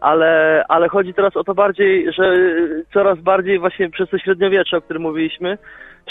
Ale, 0.00 0.64
ale 0.68 0.88
chodzi 0.88 1.14
teraz 1.14 1.36
o 1.36 1.44
to 1.44 1.54
bardziej, 1.54 2.12
że 2.12 2.36
coraz 2.94 3.18
bardziej 3.18 3.58
właśnie 3.58 3.90
przez 3.90 4.10
to 4.10 4.18
średniowiecze, 4.18 4.76
o 4.76 4.80
którym 4.80 5.02
mówiliśmy, 5.02 5.58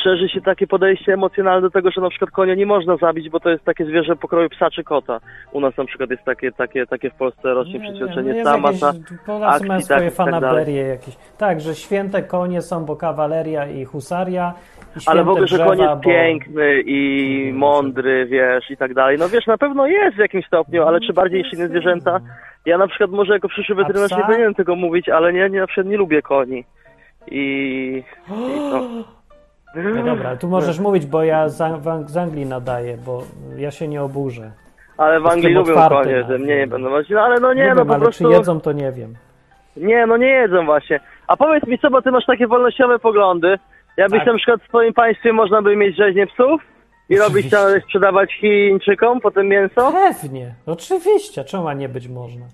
szerzy 0.04 0.30
się 0.30 0.41
takie 0.41 0.68
podejście 0.68 1.14
emocjonalne 1.14 1.62
do 1.62 1.70
tego, 1.70 1.91
że 1.91 2.02
na 2.02 2.10
przykład 2.10 2.32
konia 2.32 2.56
nie 2.56 2.66
można 2.66 2.98
zabić, 2.98 3.30
bo 3.30 3.40
to 3.40 3.50
jest 3.50 3.64
takie 3.64 3.86
zwierzę 3.86 4.16
pokroju 4.16 4.50
psa 4.50 4.70
czy 4.72 4.84
kota. 4.84 5.20
U 5.52 5.60
nas 5.60 5.78
na 5.78 5.86
przykład 5.86 6.10
jest 6.10 6.24
takie, 6.24 6.52
takie, 6.52 6.86
takie 6.86 7.10
w 7.10 7.16
Polsce 7.16 7.54
rośnie 7.54 7.80
Nie, 7.80 8.34
nie, 8.34 8.44
no 8.44 8.58
masa 8.58 8.94
Polacy 9.26 9.66
mają 9.66 9.82
swoje 9.82 10.00
takich 10.00 10.14
i 10.14 10.18
tak 10.18 10.26
fanaberie 10.26 10.88
jakieś. 10.88 11.18
Tak, 11.38 11.62
że 11.62 11.76
święte 11.76 12.24
konie 12.24 12.62
są, 12.62 12.86
bo 12.86 12.95
kawaleria 12.95 13.68
i 13.68 13.86
husaria. 13.86 14.54
Ale 15.06 15.24
w 15.24 15.30
ogóle, 15.30 15.48
że 15.48 15.57
jest 15.57 15.78
bo... 15.78 15.98
piękny 15.98 16.82
i 16.82 17.52
mądry, 17.53 18.26
wiesz, 18.26 18.72
i 18.72 18.78
tak 18.78 18.94
dalej. 18.94 19.18
No 19.20 19.30
wiesz, 19.30 19.48
na 19.48 19.57
pewno 19.57 19.88
jest 19.88 20.15
w 20.15 20.20
jakimś 20.20 20.45
stopniu, 20.45 20.84
ale 20.84 20.99
czy 20.99 21.14
bardziej 21.14 21.44
inne 21.53 21.68
zwierzęta? 21.68 22.20
Ja 22.65 22.78
na 22.78 22.88
przykład 22.88 23.11
może 23.11 23.34
jako 23.34 23.48
przyszły 23.48 23.76
weterynarz 23.76 24.11
nie 24.11 24.24
powinienem 24.24 24.53
tego 24.53 24.76
mówić, 24.76 25.10
ale 25.10 25.34
nie, 25.34 25.49
nie, 25.49 25.60
na 25.60 25.68
przykład 25.68 25.88
nie 25.88 25.98
lubię 25.98 26.22
koni. 26.22 26.65
I... 27.32 28.03
i 28.30 28.72
to. 28.72 28.82
No 29.76 30.03
dobra, 30.03 30.36
tu 30.36 30.48
możesz 30.48 30.80
mówić, 30.80 31.06
bo 31.06 31.24
ja 31.24 31.49
z, 31.49 31.60
Ang- 31.60 32.07
z 32.07 32.18
Anglii 32.18 32.45
nadaję, 32.45 32.98
bo 33.06 33.24
ja 33.57 33.72
się 33.72 33.88
nie 33.88 34.03
oburzę. 34.03 34.52
Ale 34.98 35.20
w 35.20 35.28
Anglii 35.28 35.53
lubią 35.53 35.90
konie, 35.90 36.24
że 36.30 36.38
mnie 36.38 36.57
nie 36.57 36.68
będą. 36.68 36.90
No 37.10 37.22
ale 37.22 37.40
no 37.40 37.53
nie, 37.53 37.74
no 37.76 37.86
po 37.86 37.94
ale 37.94 38.03
prostu... 38.03 38.24
czy 38.24 38.34
jedzą, 38.34 38.61
to 38.61 38.72
nie 38.72 38.91
wiem. 38.91 39.15
Nie, 39.78 40.06
no 40.06 40.18
nie 40.18 40.28
jedzą 40.28 40.65
właśnie. 40.65 40.99
A 41.28 41.38
powiedz 41.38 41.68
mi 41.68 41.80
co, 41.80 41.90
bo 41.90 42.02
ty 42.02 42.11
masz 42.11 42.26
takie 42.26 42.48
wolnościowe 42.48 42.99
poglądy. 42.99 43.60
Jakbyś 43.98 44.20
Tak. 44.20 44.28
na 44.28 44.34
przykład 44.38 44.61
w 44.61 44.68
swoim 44.68 44.94
państwie 44.94 45.34
można 45.34 45.61
by 45.61 45.76
mieć 45.76 45.98
rzeźnię 45.98 46.28
psów 46.28 46.61
i 47.10 47.18
robić 47.18 47.49
tam, 47.49 47.82
sprzedawać 47.82 48.34
Chińczykom 48.34 49.20
potem 49.22 49.48
mięso? 49.48 49.91
Pewnie, 50.22 50.56
oczywiście, 50.65 51.44
czemu 51.44 51.72
nie 51.72 51.90
być 51.90 52.07
można? 52.07 52.45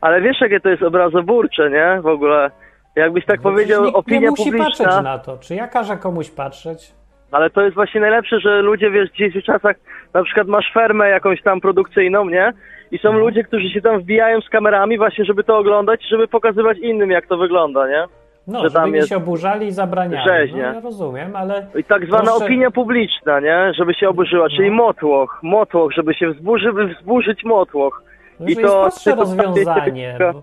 Ale 0.00 0.20
wiesz, 0.20 0.40
jakie 0.40 0.60
to 0.60 0.68
jest 0.68 0.82
obrazoburcze, 0.82 1.70
nie? 1.70 2.00
W 2.02 2.06
ogóle. 2.06 2.50
Jakbyś 2.96 3.26
tak 3.26 3.36
No 3.44 3.50
powiedział, 3.50 3.84
nikt 3.84 3.96
opinia 3.96 4.20
nie 4.20 4.30
musi 4.30 4.44
publiczna. 4.44 4.66
patrzeć 4.66 5.04
na 5.04 5.18
to. 5.18 5.38
Czy 5.38 5.54
ja 5.54 5.68
każę 5.68 5.96
komuś 5.96 6.30
patrzeć? 6.30 6.92
Ale 7.32 7.50
to 7.50 7.62
jest 7.62 7.74
właśnie 7.74 8.00
najlepsze, 8.00 8.40
że 8.40 8.62
ludzie, 8.62 8.90
wiesz, 8.90 9.08
w 9.08 9.12
dzisiejszych 9.12 9.44
czasach, 9.44 9.76
na 10.14 10.22
przykład 10.24 10.46
masz 10.48 10.72
fermę 10.74 11.08
jakąś 11.08 11.42
tam 11.42 11.60
produkcyjną, 11.60 12.24
nie? 12.28 12.52
I 12.90 12.98
są 12.98 13.08
Mhm. 13.08 13.24
ludzie, 13.26 13.44
którzy 13.44 13.70
się 13.70 13.80
tam 13.80 14.00
wbijają 14.00 14.40
z 14.40 14.48
kamerami 14.48 14.98
właśnie, 14.98 15.24
żeby 15.24 15.44
to 15.44 15.58
oglądać, 15.58 16.00
żeby 16.10 16.28
pokazywać 16.28 16.78
innym, 16.78 17.10
jak 17.10 17.26
to 17.26 17.36
wygląda, 17.36 17.88
nie? 17.88 18.04
No, 18.50 18.58
Że 18.58 18.68
żeby 18.68 18.74
tam 18.74 18.94
jest 18.94 19.08
się 19.08 19.16
oburzali 19.16 19.66
i 19.66 19.72
zabraniali. 19.72 20.28
rzeźnia. 20.28 20.68
No, 20.68 20.74
ja 20.74 20.80
rozumiem, 20.80 21.36
ale 21.36 21.66
I 21.78 21.84
tak 21.84 22.06
zwana 22.06 22.22
Proszę- 22.30 22.44
opinia 22.44 22.70
publiczna, 22.70 23.40
nie? 23.40 23.72
Żeby 23.78 23.94
się 23.94 24.08
oburzyła, 24.08 24.48
czyli 24.56 24.70
No. 24.70 24.76
motłoch, 24.76 25.38
motłoch, 25.42 25.92
żeby 25.92 26.14
się 26.14 26.30
wzburzy, 26.30 26.68
wzburzyć 26.98 27.44
motłoch. 27.44 28.02
no, 28.40 28.46
I 28.46 28.54
że 28.54 28.60
jest 28.60 28.72
to- 28.74 28.80
prostsze 28.80 29.10
to- 29.10 29.16
to- 29.16 29.22
rozwiązanie. 29.22 30.16
to- 30.18 30.42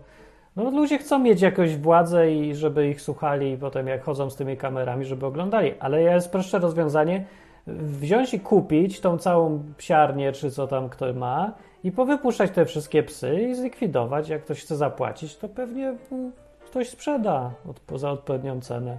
Bo, 0.55 0.63
no, 0.63 0.71
ludzie 0.71 0.97
chcą 0.97 1.19
mieć 1.19 1.41
jakąś 1.41 1.75
władzę 1.77 2.31
i 2.31 2.55
żeby 2.55 2.87
ich 2.87 3.01
słuchali 3.01 3.51
i 3.51 3.57
potem 3.57 3.87
jak 3.87 4.03
chodzą 4.03 4.29
z 4.29 4.35
tymi 4.35 4.57
kamerami, 4.57 5.05
żeby 5.05 5.25
oglądali. 5.25 5.73
Ale 5.79 6.01
jest 6.01 6.31
prostsze 6.31 6.59
rozwiązanie 6.59 7.23
wziąć 7.67 8.33
i 8.33 8.39
kupić 8.39 8.99
tą 9.01 9.17
całą 9.17 9.63
psiarnię, 9.77 10.31
czy 10.31 10.51
co 10.51 10.67
tam 10.67 10.89
kto 10.89 11.13
ma 11.13 11.51
i 11.83 11.91
powypuszczać 11.91 12.51
te 12.51 12.65
wszystkie 12.65 13.03
psy 13.03 13.35
i 13.49 13.55
zlikwidować. 13.55 14.29
Jak 14.29 14.41
ktoś 14.43 14.61
chce 14.61 14.75
zapłacić, 14.75 15.37
to 15.37 15.49
pewnie 15.49 15.93
mm, 16.11 16.31
ktoś 16.67 16.89
sprzeda 16.89 17.51
od, 17.69 17.99
za 17.99 18.11
odpowiednią 18.11 18.61
cenę. 18.61 18.97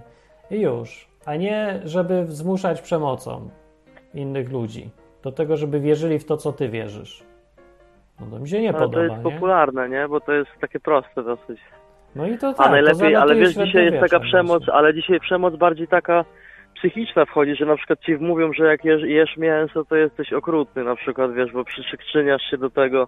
I 0.51 0.61
już. 0.61 1.07
a 1.25 1.35
nie 1.35 1.79
żeby 1.85 2.25
zmuszać 2.27 2.81
przemocą 2.81 3.49
innych 4.13 4.51
ludzi 4.51 4.89
do 5.23 5.31
tego, 5.31 5.57
żeby 5.57 5.79
wierzyli 5.79 6.19
w 6.19 6.25
to, 6.25 6.37
co 6.37 6.53
ty 6.53 6.69
wierzysz. 6.69 7.23
No 8.19 8.27
to 8.31 8.39
mi 8.39 8.49
się 8.49 8.61
nie 8.61 8.69
Ale 8.69 8.77
to 8.77 8.85
podoba, 8.85 9.03
jest 9.03 9.17
nie? 9.17 9.31
popularne, 9.31 9.89
nie? 9.89 10.07
Bo 10.07 10.21
to 10.21 10.33
jest 10.33 10.51
takie 10.61 10.79
proste 10.79 11.23
dosyć. 11.23 11.59
No 12.15 12.27
i 12.27 12.37
to 12.37 12.53
tak, 12.53 12.59
A 12.59 12.63
to 12.63 12.71
najlepiej, 12.71 13.15
ale 13.15 13.35
wiesz, 13.35 13.53
dzisiaj 13.53 13.85
jest 13.85 13.99
taka 13.99 14.19
przemoc, 14.19 14.57
właśnie. 14.57 14.73
ale 14.73 14.93
dzisiaj 14.93 15.19
przemoc 15.19 15.55
bardziej 15.55 15.87
taka 15.87 16.25
psychiczna 16.75 17.25
wchodzi, 17.25 17.55
że 17.55 17.65
na 17.65 17.75
przykład 17.75 17.99
ci 17.99 18.15
mówią, 18.15 18.53
że 18.53 18.65
jak 18.65 18.85
jesz, 18.85 19.01
jesz 19.01 19.37
mięso, 19.37 19.85
to 19.85 19.95
jesteś 19.95 20.33
okrutny 20.33 20.83
na 20.83 20.95
przykład, 20.95 21.33
wiesz, 21.33 21.51
bo 21.51 21.63
przyczyniasz 21.63 22.41
się 22.41 22.57
do 22.57 22.69
tego, 22.69 23.07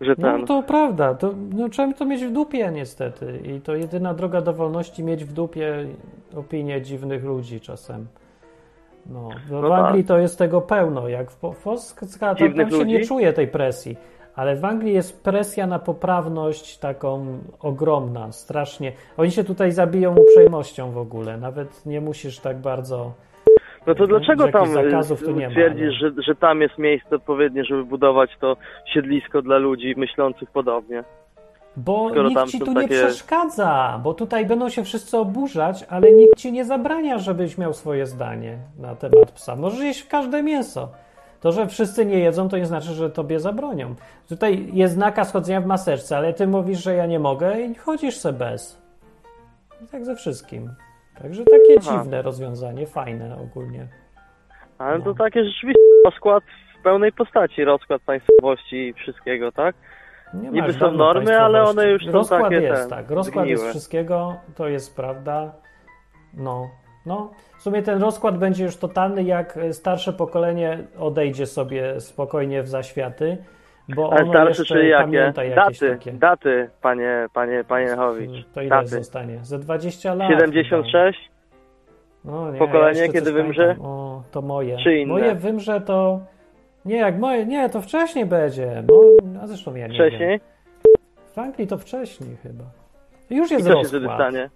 że 0.00 0.16
ten... 0.16 0.40
No 0.40 0.46
to 0.46 0.62
prawda, 0.62 1.14
to, 1.14 1.34
no, 1.54 1.68
trzeba 1.68 1.92
to 1.92 2.04
mieć 2.04 2.24
w 2.24 2.32
dupie 2.32 2.70
niestety 2.70 3.40
i 3.44 3.60
to 3.60 3.74
jedyna 3.74 4.14
droga 4.14 4.40
do 4.40 4.52
wolności 4.52 5.04
mieć 5.04 5.24
w 5.24 5.32
dupie 5.32 5.86
opinie 6.36 6.82
dziwnych 6.82 7.24
ludzi 7.24 7.60
czasem. 7.60 8.06
No, 9.06 9.28
w 9.48 9.50
No 9.50 9.74
Anglii 9.74 10.04
tak. 10.04 10.08
to 10.08 10.18
jest 10.18 10.38
tego 10.38 10.60
pełno, 10.60 11.08
jak 11.08 11.30
w, 11.30 11.36
w 11.52 11.62
Polsce 11.62 12.18
tam, 12.20 12.36
tam 12.36 12.70
się 12.70 12.84
nie 12.84 13.04
czuje 13.04 13.32
tej 13.32 13.48
presji, 13.48 13.96
ale 14.34 14.56
w 14.56 14.64
Anglii 14.64 14.94
jest 14.94 15.22
presja 15.22 15.66
na 15.66 15.78
poprawność 15.78 16.78
taką 16.78 17.38
ogromna, 17.60 18.32
strasznie. 18.32 18.92
Oni 19.16 19.30
się 19.30 19.44
tutaj 19.44 19.72
zabiją 19.72 20.16
uprzejmością 20.16 20.90
w 20.90 20.98
ogóle, 20.98 21.36
nawet 21.36 21.86
nie 21.86 22.00
musisz 22.00 22.38
tak 22.38 22.58
bardzo... 22.58 23.12
No 23.86 23.94
to 23.94 24.06
dlaczego 24.06 24.48
tam 24.48 24.68
nie 24.68 25.48
ma, 25.48 25.50
twierdzisz, 25.54 26.02
ale- 26.02 26.12
że, 26.14 26.22
że 26.22 26.34
tam 26.34 26.60
jest 26.60 26.78
miejsce 26.78 27.16
odpowiednie, 27.16 27.64
żeby 27.64 27.84
budować 27.84 28.30
to 28.40 28.56
siedlisko 28.94 29.42
dla 29.42 29.58
ludzi 29.58 29.94
myślących 29.96 30.50
podobnie? 30.50 31.04
Bo 31.76 32.08
Skoro 32.10 32.28
nikt 32.28 32.46
ci 32.46 32.58
tu 32.60 32.72
nie 32.72 32.74
takie- 32.74 32.88
przeszkadza, 33.06 34.00
bo 34.04 34.14
tutaj 34.14 34.46
będą 34.46 34.68
się 34.68 34.84
wszyscy 34.84 35.18
oburzać, 35.18 35.84
ale 35.88 36.12
nikt 36.12 36.36
ci 36.36 36.52
nie 36.52 36.64
zabrania, 36.64 37.18
żebyś 37.18 37.58
miał 37.58 37.72
swoje 37.72 38.06
zdanie 38.06 38.58
na 38.78 38.94
temat 38.96 39.30
psa. 39.32 39.56
Możesz 39.56 39.80
jeść 39.80 40.04
każde 40.06 40.42
mięso. 40.42 40.88
To, 41.40 41.52
że 41.52 41.66
wszyscy 41.66 42.06
nie 42.06 42.18
jedzą, 42.18 42.48
to 42.48 42.58
nie 42.58 42.66
znaczy, 42.66 42.92
że 42.92 43.10
tobie 43.10 43.40
zabronią. 43.40 43.94
Tutaj 44.28 44.68
jest 44.72 44.96
nakaz 44.96 45.32
chodzenia 45.32 45.60
w 45.60 45.66
maseczce, 45.66 46.16
ale 46.16 46.32
ty 46.32 46.46
mówisz, 46.46 46.82
że 46.82 46.94
ja 46.94 47.06
nie 47.06 47.18
mogę 47.18 47.60
i 47.60 47.74
chodzisz 47.74 48.16
se 48.16 48.32
bez. 48.32 48.82
I 49.84 49.86
tak 49.88 50.04
ze 50.04 50.16
wszystkim. 50.16 50.70
Także 51.22 51.44
takie 51.44 51.76
Aha. 51.78 51.98
dziwne 52.02 52.22
rozwiązanie, 52.22 52.86
fajne 52.86 53.36
ogólnie. 53.42 53.86
Ale 54.78 54.98
No. 54.98 55.04
to 55.04 55.14
takie 55.14 55.44
rzeczywiście 55.44 55.82
rozkład 56.04 56.44
w 56.78 56.82
pełnej 56.82 57.12
postaci, 57.12 57.64
rozkład 57.64 58.02
państwowości 58.02 58.76
i 58.76 58.92
wszystkiego, 58.92 59.52
tak? 59.52 59.74
Nie 60.34 60.50
Niby 60.50 60.72
są 60.72 60.92
normy, 60.92 61.40
ale 61.40 61.62
one 61.64 61.88
już 61.90 62.04
są 62.04 62.12
Rozkład 62.12 62.42
takie 62.42 62.54
jest, 62.56 62.80
ten, 62.80 62.90
tak. 62.90 63.10
Rozkład 63.10 63.46
jest 63.46 63.60
zgniłe. 63.60 63.70
wszystkiego, 63.72 64.36
to 64.56 64.68
jest 64.68 64.96
prawda. 64.96 65.52
No, 66.34 66.70
no. 67.06 67.30
W 67.58 67.62
sumie 67.62 67.82
ten 67.82 68.02
rozkład 68.02 68.38
będzie 68.38 68.64
już 68.64 68.76
totalny, 68.76 69.22
jak 69.22 69.58
starsze 69.72 70.12
pokolenie 70.12 70.78
odejdzie 70.98 71.46
sobie 71.46 72.00
spokojnie 72.00 72.62
w 72.62 72.68
zaświaty, 72.68 73.36
bo 73.88 74.12
Ale 74.12 74.28
starsze, 74.28 74.64
czyli 74.64 74.88
jakie? 74.88 75.32
Daty, 75.56 75.98
daty, 76.12 76.70
panie, 76.82 77.26
panie, 77.32 77.64
panie 77.68 77.96
Chowicz. 77.96 78.46
To 78.54 78.60
ile 78.60 78.70
Daty. 78.70 78.88
zostanie? 78.88 79.38
Ze 79.42 79.58
20 79.58 80.14
lat. 80.14 80.30
76? 80.30 81.30
No, 82.24 82.52
nie, 82.52 82.58
Pokolenie, 82.58 83.08
kiedy 83.08 83.32
wymrze? 83.32 83.76
O, 83.82 84.22
to 84.30 84.42
moje. 84.42 84.76
Czy 84.76 84.96
inne? 84.96 85.12
Moje 85.12 85.34
wymrze 85.34 85.80
to... 85.80 86.20
Nie, 86.84 86.96
jak 86.96 87.18
moje... 87.18 87.46
Nie, 87.46 87.68
to 87.68 87.80
wcześniej 87.80 88.26
będzie. 88.26 88.82
No, 88.88 89.40
a 89.42 89.46
zresztą 89.46 89.74
ja 89.74 89.86
nie 89.86 89.98
wiem. 89.98 90.08
Wcześniej? 90.08 90.40
W 91.34 91.38
Anglii 91.38 91.66
to 91.68 91.78
wcześniej 91.78 92.36
chyba. 92.42 92.64
Już 93.30 93.50
I 93.50 93.54
jest 93.54 93.66
się 93.66 93.72
rozkład. 93.72 93.88
wtedy 93.88 94.06
stanie? 94.14 94.50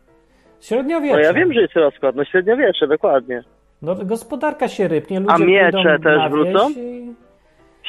Średniowiecze. 0.61 1.17
No 1.17 1.23
ja 1.23 1.33
wiem, 1.33 1.53
że 1.53 1.61
jest 1.61 1.75
rozkład, 1.77 2.17
no 2.17 2.25
średniowiecze, 2.25 2.87
dokładnie. 2.87 3.43
No, 3.83 3.95
gospodarka 3.95 4.69
się 4.69 4.89
rypnie, 4.89 5.21
ludzie 5.21 5.35
A 5.35 5.39
miecze 5.39 5.99
też 6.03 6.31
wrócą? 6.31 6.71
I... 6.71 7.15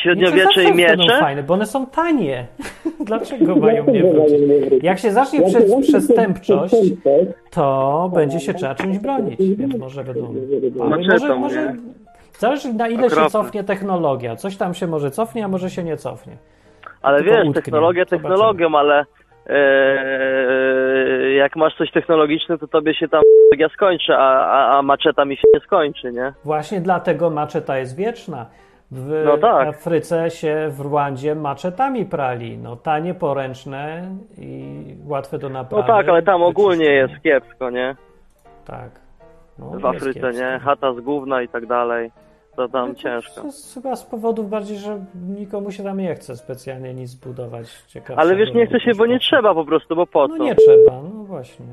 Średniowiecze 0.03 0.63
i 0.63 0.75
miecze? 0.75 1.19
fajne, 1.19 1.43
bo 1.43 1.53
one 1.53 1.65
są 1.65 1.85
tanie. 1.85 2.45
Dlaczego 3.07 3.55
mają 3.55 3.85
nie 3.85 4.03
wrócić? 4.03 4.83
Jak 4.83 4.99
się 4.99 5.11
zacznie 5.11 5.41
prze 5.41 5.61
przestępczość, 5.81 6.75
to 7.51 8.11
będzie 8.13 8.39
się 8.39 8.53
trzeba 8.53 8.75
czymś 8.75 8.99
bronić. 8.99 9.39
Więc 9.57 9.77
może 9.77 10.03
będą... 10.03 10.33
Ale 10.83 10.97
może, 10.97 11.35
może... 11.35 11.73
Zależy 12.37 12.73
na 12.73 12.87
ile 12.87 13.09
się 13.09 13.29
cofnie 13.29 13.63
technologia. 13.63 14.35
Coś 14.35 14.57
tam 14.57 14.73
się 14.73 14.87
może 14.87 15.11
cofnie, 15.11 15.45
a 15.45 15.47
może 15.47 15.69
się 15.69 15.83
nie 15.83 15.97
cofnie. 15.97 16.37
Ale 17.01 17.17
Tylko 17.17 17.35
wiesz, 17.35 17.47
utknie. 17.47 17.61
technologia 17.61 18.05
technologią, 18.05 18.75
ale 18.75 19.05
e, 19.47 21.31
jak 21.31 21.55
masz 21.55 21.75
coś 21.77 21.91
technologiczne, 21.91 22.57
to 22.57 22.67
tobie 22.67 22.95
się 22.95 23.07
tam 23.07 23.21
ja 23.57 23.69
skończy, 23.69 24.13
a, 24.13 24.45
a, 24.45 24.77
a 24.77 24.81
maczeta 24.81 25.25
mi 25.25 25.37
się 25.37 25.47
nie 25.53 25.59
skończy, 25.59 26.11
nie? 26.11 26.33
Właśnie 26.45 26.81
dlatego 26.81 27.29
maczeta 27.29 27.77
jest 27.77 27.97
wieczna. 27.97 28.45
W 28.91 29.23
No 29.25 29.37
tak. 29.37 29.67
Afryce 29.67 30.29
się 30.29 30.67
w 30.69 30.79
Rwandzie 30.81 31.35
maczetami 31.35 32.05
prali. 32.05 32.57
No 32.57 32.75
tanie, 32.75 33.13
poręczne 33.13 34.11
i 34.37 34.75
łatwe 35.05 35.37
do 35.39 35.49
No 35.49 35.53
naprawy. 35.53 35.87
tak, 35.87 36.09
ale 36.09 36.21
tam 36.23 36.43
ogólnie 36.43 36.85
jest 36.85 37.13
kiepsko, 37.23 37.69
nie? 37.69 37.95
Tak. 38.65 38.89
No, 39.59 39.65
W 39.69 39.85
Afryce, 39.85 40.13
kiepsko. 40.19 40.31
nie? 40.43 40.59
Chata 40.59 40.93
z 40.93 40.99
gówna 40.99 41.41
i 41.41 41.47
tak 41.47 41.65
dalej. 41.65 42.11
To 42.55 42.67
tam 42.69 42.95
to 42.95 43.01
ciężko. 43.01 43.43
jest 43.43 43.73
chyba 43.73 43.95
z 43.95 44.03
powodów 44.03 44.49
bardziej, 44.49 44.77
że 44.77 44.99
nikomu 45.29 45.71
się 45.71 45.83
tam 45.83 45.97
nie 45.97 46.15
chce 46.15 46.35
specjalnie 46.37 46.93
nic 46.93 47.15
budować 47.15 47.83
ciekawego. 47.87 48.21
Ale 48.21 48.35
wiesz, 48.35 48.53
nie 48.53 48.67
chce 48.67 48.79
się, 48.79 48.91
bo 48.97 49.05
nie 49.05 49.13
to. 49.19 49.19
trzeba 49.19 49.53
po 49.53 49.65
prostu, 49.65 49.95
bo 49.95 50.05
po 50.07 50.27
co? 50.27 50.35
No 50.35 50.43
nie 50.43 50.55
trzeba, 50.55 51.01
no 51.01 51.09
właśnie. 51.23 51.65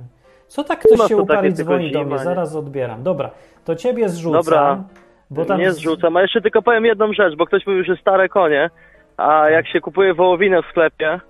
Co 0.47 0.65
tak 0.65 0.79
ktoś 0.79 0.99
No 0.99 1.09
się 1.09 1.17
to 1.17 1.23
uparł 1.23 1.39
takie 1.41 1.49
i 1.49 1.53
dzwoni 1.53 1.93
do 1.93 2.05
mnie, 2.05 2.19
zaraz 2.19 2.57
odbieram. 2.57 3.03
Dobra, 3.03 3.31
to 3.65 3.77
ciebie 3.77 4.09
zrzucam. 4.09 4.43
Dobra. 4.43 4.85
Bo 5.31 5.45
tam 5.45 5.59
Nie 5.61 5.73
zrzucam, 5.73 6.17
a 6.17 6.23
jeszcze 6.23 6.41
tylko 6.41 6.63
powiem 6.63 6.85
jedną 6.85 7.13
rzecz, 7.13 7.37
bo 7.37 7.47
ktoś 7.47 7.67
mówił, 7.67 7.85
że 7.85 7.97
stare 7.97 8.29
konie, 8.29 8.71
a 9.17 9.51
jak 9.51 9.69
się 9.69 9.81
kupuje 9.81 10.15
wołowinę 10.15 10.63
w 10.63 10.67
sklepie, 10.67 11.21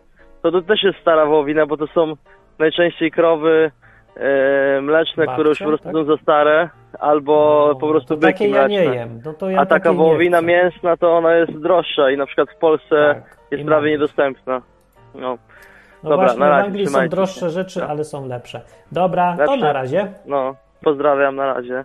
to 0.43 0.51
to 0.53 0.63
też 0.63 0.83
jest 0.83 0.99
stara 0.99 1.27
wołowina, 1.27 1.67
bo 1.67 1.77
to 1.77 1.87
są 1.87 2.13
najczęściej 2.59 3.11
krowy 3.11 3.71
e, 4.17 4.81
mleczne, 4.81 5.27
które 5.27 5.49
już 5.49 5.59
po 5.59 5.65
prostu 5.65 5.85
tak? 5.85 5.93
są 5.93 6.05
za 6.05 6.17
stare, 6.17 6.69
albo 7.01 7.67
No, 7.69 7.75
po 7.81 7.89
prostu 7.89 8.09
to 8.09 8.17
byki 8.17 8.33
takie 8.33 8.49
ja 8.49 8.67
mleczne. 8.69 8.87
nie 8.91 8.95
jem. 8.97 9.21
No 9.25 9.33
to 9.35 9.51
ja 9.51 9.61
a 9.61 9.67
taka 9.67 9.93
wołowina 9.93 10.43
mięsna 10.43 10.97
to 10.97 11.17
ona 11.17 11.35
jest 11.35 11.53
droższa 11.53 12.11
i 12.11 12.17
na 12.17 12.27
przykład 12.27 12.49
w 12.51 12.59
Polsce 12.59 13.15
Tak, 13.15 13.37
jest 13.51 13.65
prawie 13.65 13.81
ma 13.81 13.83
być. 13.83 13.91
niedostępna. 13.93 14.63
No, 15.15 15.39
No 16.03 16.11
Dobra, 16.11 16.17
właśnie, 16.27 16.41
na 16.41 16.47
w 16.47 16.51
razie, 16.51 16.65
Anglii 16.67 16.87
są 16.87 17.09
droższe 17.09 17.51
rzeczy, 17.51 17.81
No. 17.81 17.87
ale 17.89 18.05
są 18.05 18.27
lepsze. 18.29 18.61
Dobra, 18.93 19.33
to 19.37 19.43
Lepsze? 19.43 19.57
na 19.67 19.73
razie. 19.73 20.13
no, 20.27 20.55
pozdrawiam, 20.85 21.37
na 21.37 21.55
razie. 21.55 21.85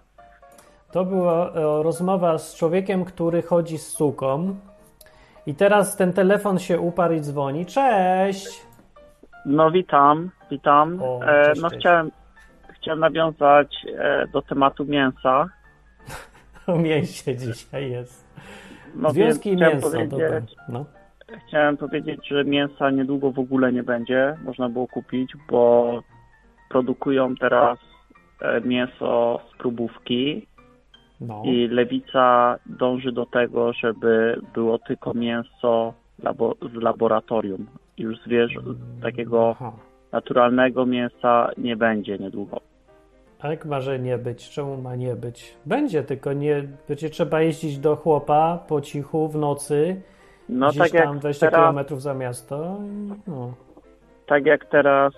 To 0.94 1.06
była 1.06 1.49
e, 1.49 1.84
rozmowa 1.84 2.38
z 2.38 2.56
człowiekiem, 2.56 3.06
który 3.06 3.41
chodzi 3.41 3.78
z 3.78 3.88
suką. 3.88 4.56
I 5.48 5.56
teraz 5.56 5.98
ten 5.98 6.14
telefon 6.14 6.60
się 6.60 6.80
uparł 6.80 7.14
i 7.14 7.22
dzwoni. 7.22 7.65
Cześć! 7.65 8.65
No 9.45 9.72
witam, 9.72 10.30
witam. 10.52 10.99
O, 11.02 11.20
e, 11.24 11.45
cześć, 11.45 11.61
no 11.61 11.70
cześć. 11.70 11.80
chciałem, 11.82 12.11
chciałem 12.76 12.99
nawiązać 12.99 13.86
e, 13.98 14.28
do 14.28 14.41
tematu 14.41 14.86
mięsa. 14.86 15.49
O 16.68 16.76
mięsie 16.76 17.36
dzisiaj 17.36 17.91
jest. 17.91 18.28
No 18.95 19.10
Związki 19.10 19.52
i 19.52 19.56
mięso, 19.57 19.90
powiedzieć, 19.90 20.10
dobra. 20.10 20.41
No. 20.70 20.86
Chciałem 21.48 21.78
powiedzieć, 21.78 22.28
że 22.28 22.44
mięsa 22.44 22.90
niedługo 22.90 23.32
w 23.32 23.40
ogóle 23.40 23.74
nie 23.74 23.84
będzie 23.84 24.38
można 24.44 24.70
było 24.70 24.88
kupić, 24.88 25.34
bo 25.49 25.99
produkują 26.70 27.36
teraz 27.36 27.80
mięso 28.64 29.40
z 29.49 29.57
próbówki 29.57 30.48
no. 31.22 31.41
i 31.45 31.68
lewica 31.68 32.56
dąży 32.65 33.11
do 33.11 33.26
tego, 33.26 33.73
żeby 33.73 34.41
było 34.53 34.80
tylko 34.80 35.14
mięso 35.14 35.94
labo 36.23 36.56
z 36.73 36.73
laboratorium. 36.84 37.68
Już 37.98 38.19
zwierz 38.26 38.53
takiego 39.02 39.49
Aha. 39.52 39.72
naturalnego 40.11 40.85
mięsa 40.85 41.49
nie 41.57 41.76
będzie 41.76 42.18
niedługo. 42.18 42.60
A 43.40 43.48
jak 43.48 43.65
ma, 43.65 43.81
że 43.81 43.99
nie 43.99 44.18
być? 44.18 44.49
Czemu 44.49 44.77
ma 44.77 44.95
nie 44.95 45.15
być? 45.15 45.57
Będzie, 45.65 46.03
tylko 46.03 46.34
nie 46.34 46.64
będzie 46.88 47.10
trzeba 47.10 47.41
jeździć 47.41 47.80
do 47.80 47.95
chłopa 47.95 48.60
po 48.68 48.81
cichu 48.81 49.27
w 49.27 49.35
nocy, 49.35 50.02
No 50.49 50.69
gdzieś 50.69 50.91
tak 50.91 51.03
tam 51.03 51.19
20 51.19 51.48
teraz, 51.48 51.61
kilometrów 51.61 52.02
za 52.02 52.14
miasto. 52.14 52.77
i 52.84 53.11
No. 53.31 53.53
tak 54.27 54.45
jak 54.45 54.65
teraz 54.65 55.14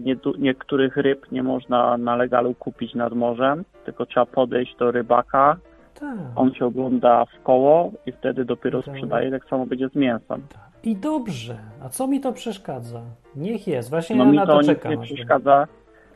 nie, 0.00 0.16
niektórych 0.38 0.96
ryb 0.96 1.32
nie 1.32 1.42
można 1.42 1.96
na 1.98 2.16
legalu 2.16 2.54
kupić 2.54 2.94
nad 2.94 3.12
morzem, 3.12 3.64
tylko 3.84 4.06
trzeba 4.06 4.26
podejść 4.26 4.76
do 4.76 4.90
rybaka, 4.90 5.56
Tak. 6.00 6.18
on 6.36 6.54
się 6.54 6.66
ogląda 6.66 7.24
w 7.24 7.42
koło 7.42 7.90
i 8.06 8.12
wtedy 8.12 8.44
dopiero 8.44 8.82
Tak. 8.82 8.94
sprzedaje, 8.94 9.30
tak 9.30 9.44
samo 9.44 9.66
będzie 9.66 9.88
z 9.88 9.94
mięsem. 9.94 10.42
I 10.84 10.96
dobrze. 10.96 11.56
A 11.84 11.88
co 11.88 12.06
mi 12.06 12.20
to 12.20 12.32
przeszkadza? 12.32 13.00
Niech 13.36 13.66
jest. 13.68 13.90
Właśnie 13.90 14.16
No 14.16 14.24
ja 14.24 14.30
mi 14.30 14.36
na 14.36 14.46
to 14.46 14.52
to 14.52 14.58
nic 14.60 14.66
czekam. 14.70 14.92
nie 14.92 14.98
aż 14.98 15.04
przeszkadza, 15.12 15.66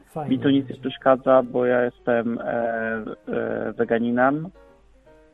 Fajnie 0.06 0.36
mi 0.36 0.42
to 0.42 0.50
nic 0.50 0.68
nie 0.68 0.74
przeszkadza, 0.76 1.42
bo 1.42 1.66
ja 1.66 1.84
jestem 1.84 2.38
e, 2.38 2.44
e, 3.28 3.72
weganinem 3.72 4.48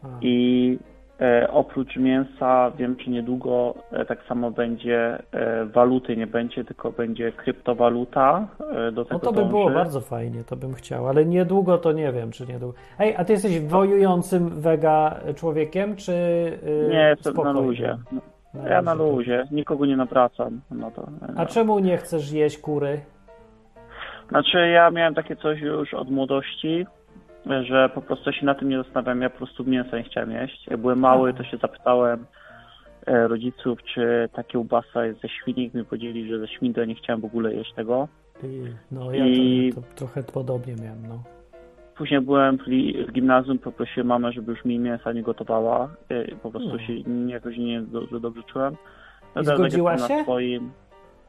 A, 0.02 0.06
i 0.20 0.78
E, 0.80 0.97
oprócz 1.50 1.96
mięsa 1.96 2.70
wiem, 2.70 2.96
że 3.04 3.10
niedługo 3.10 3.74
e, 3.92 4.04
tak 4.04 4.18
samo 4.28 4.50
będzie 4.50 5.22
e, 5.32 5.64
waluty, 5.64 6.16
nie 6.16 6.26
będzie, 6.26 6.64
tylko 6.64 6.92
będzie 6.92 7.32
kryptowaluta. 7.32 8.48
E, 8.88 8.92
do 8.92 9.04
tego 9.04 9.20
No 9.24 9.32
to 9.32 9.32
by 9.32 9.44
było 9.44 9.70
bardzo 9.70 10.00
fajnie, 10.00 10.44
to 10.44 10.56
bym 10.56 10.74
chciał, 10.74 11.08
ale 11.08 11.24
niedługo 11.24 11.78
to 11.78 11.92
nie 11.92 12.12
wiem, 12.12 12.30
czy 12.30 12.46
niedługo. 12.46 12.78
Ej, 12.98 13.14
a 13.16 13.24
ty 13.24 13.32
jesteś 13.32 13.60
wojującym 13.60 14.60
wega 14.60 15.20
człowiekiem, 15.36 15.96
czy 15.96 16.12
yy, 16.66 16.88
Nie, 16.90 17.14
jestem 17.16 17.34
na 17.34 17.52
luzie. 17.52 17.98
Ja 18.68 18.82
na 18.82 18.94
luzie. 18.94 19.44
nikogo 19.50 19.86
nie 19.86 19.96
nawracam. 19.96 20.60
No 20.70 20.90
to, 20.90 21.06
A 21.36 21.46
czemu 21.46 21.78
nie 21.78 21.96
chcesz 21.96 22.32
jeść 22.32 22.58
kury? 22.58 23.00
Znaczy 24.28 24.58
ja 24.68 24.90
miałem 24.90 25.14
takie 25.14 25.36
coś 25.36 25.60
już 25.60 25.94
od 25.94 26.10
młodości, 26.10 26.86
że 27.62 27.88
po 27.94 28.02
prostu 28.02 28.32
się 28.32 28.46
na 28.46 28.54
tym 28.54 28.68
nie 28.68 28.78
zastanawiam, 28.78 29.22
ja 29.22 29.30
po 29.30 29.36
prostu 29.38 29.64
mięsa 29.64 29.96
nie 29.96 30.02
chciałem 30.04 30.30
jeść. 30.30 30.66
Jak 30.66 30.80
byłem 30.80 30.98
mały, 30.98 31.34
to 31.34 31.44
się 31.44 31.56
zapytałem 31.56 32.26
e, 33.06 33.28
rodziców, 33.28 33.78
czy 33.94 34.28
ta 34.32 34.44
kiełbasa 34.44 35.04
jest 35.04 35.20
ze 35.20 35.28
świnik, 35.28 35.74
mi 35.74 35.84
powiedzieli, 35.84 36.28
że 36.28 36.38
ze 36.38 36.48
świn 36.48 36.74
to 36.74 36.80
ja 36.80 36.86
nie 36.86 36.94
chciałem 36.94 37.20
w 37.20 37.24
ogóle 37.24 37.54
jeść 37.54 37.72
tego. 37.74 38.08
No 38.92 39.12
ja 39.12 39.26
I- 39.26 39.72
to, 39.74 39.80
to 39.80 39.86
trochę 39.94 40.22
podobnie 40.22 40.74
miałem, 40.82 41.06
no. 41.08 41.22
Później 41.96 42.20
byłem 42.20 42.58
w, 42.58 43.12
gimnazjum, 43.12 43.58
poprosiłem 43.58 44.06
mamę, 44.06 44.32
żeby 44.32 44.52
już 44.52 44.64
mi 44.64 44.78
mięsa 44.78 45.12
nie 45.12 45.22
gotowała. 45.22 45.88
E, 46.08 46.34
Po 46.36 46.50
prostu 46.50 46.68
No. 46.72 46.78
się 46.78 46.92
jakoś 47.26 47.56
nie 47.58 47.80
dobrze, 47.80 48.20
dobrze 48.20 48.42
czułem. 48.42 48.76
No 49.34 49.42
I 49.42 49.44
zgodziła 49.44 49.98
się? 49.98 50.16
Na 50.16 50.22
swoim... 50.22 50.70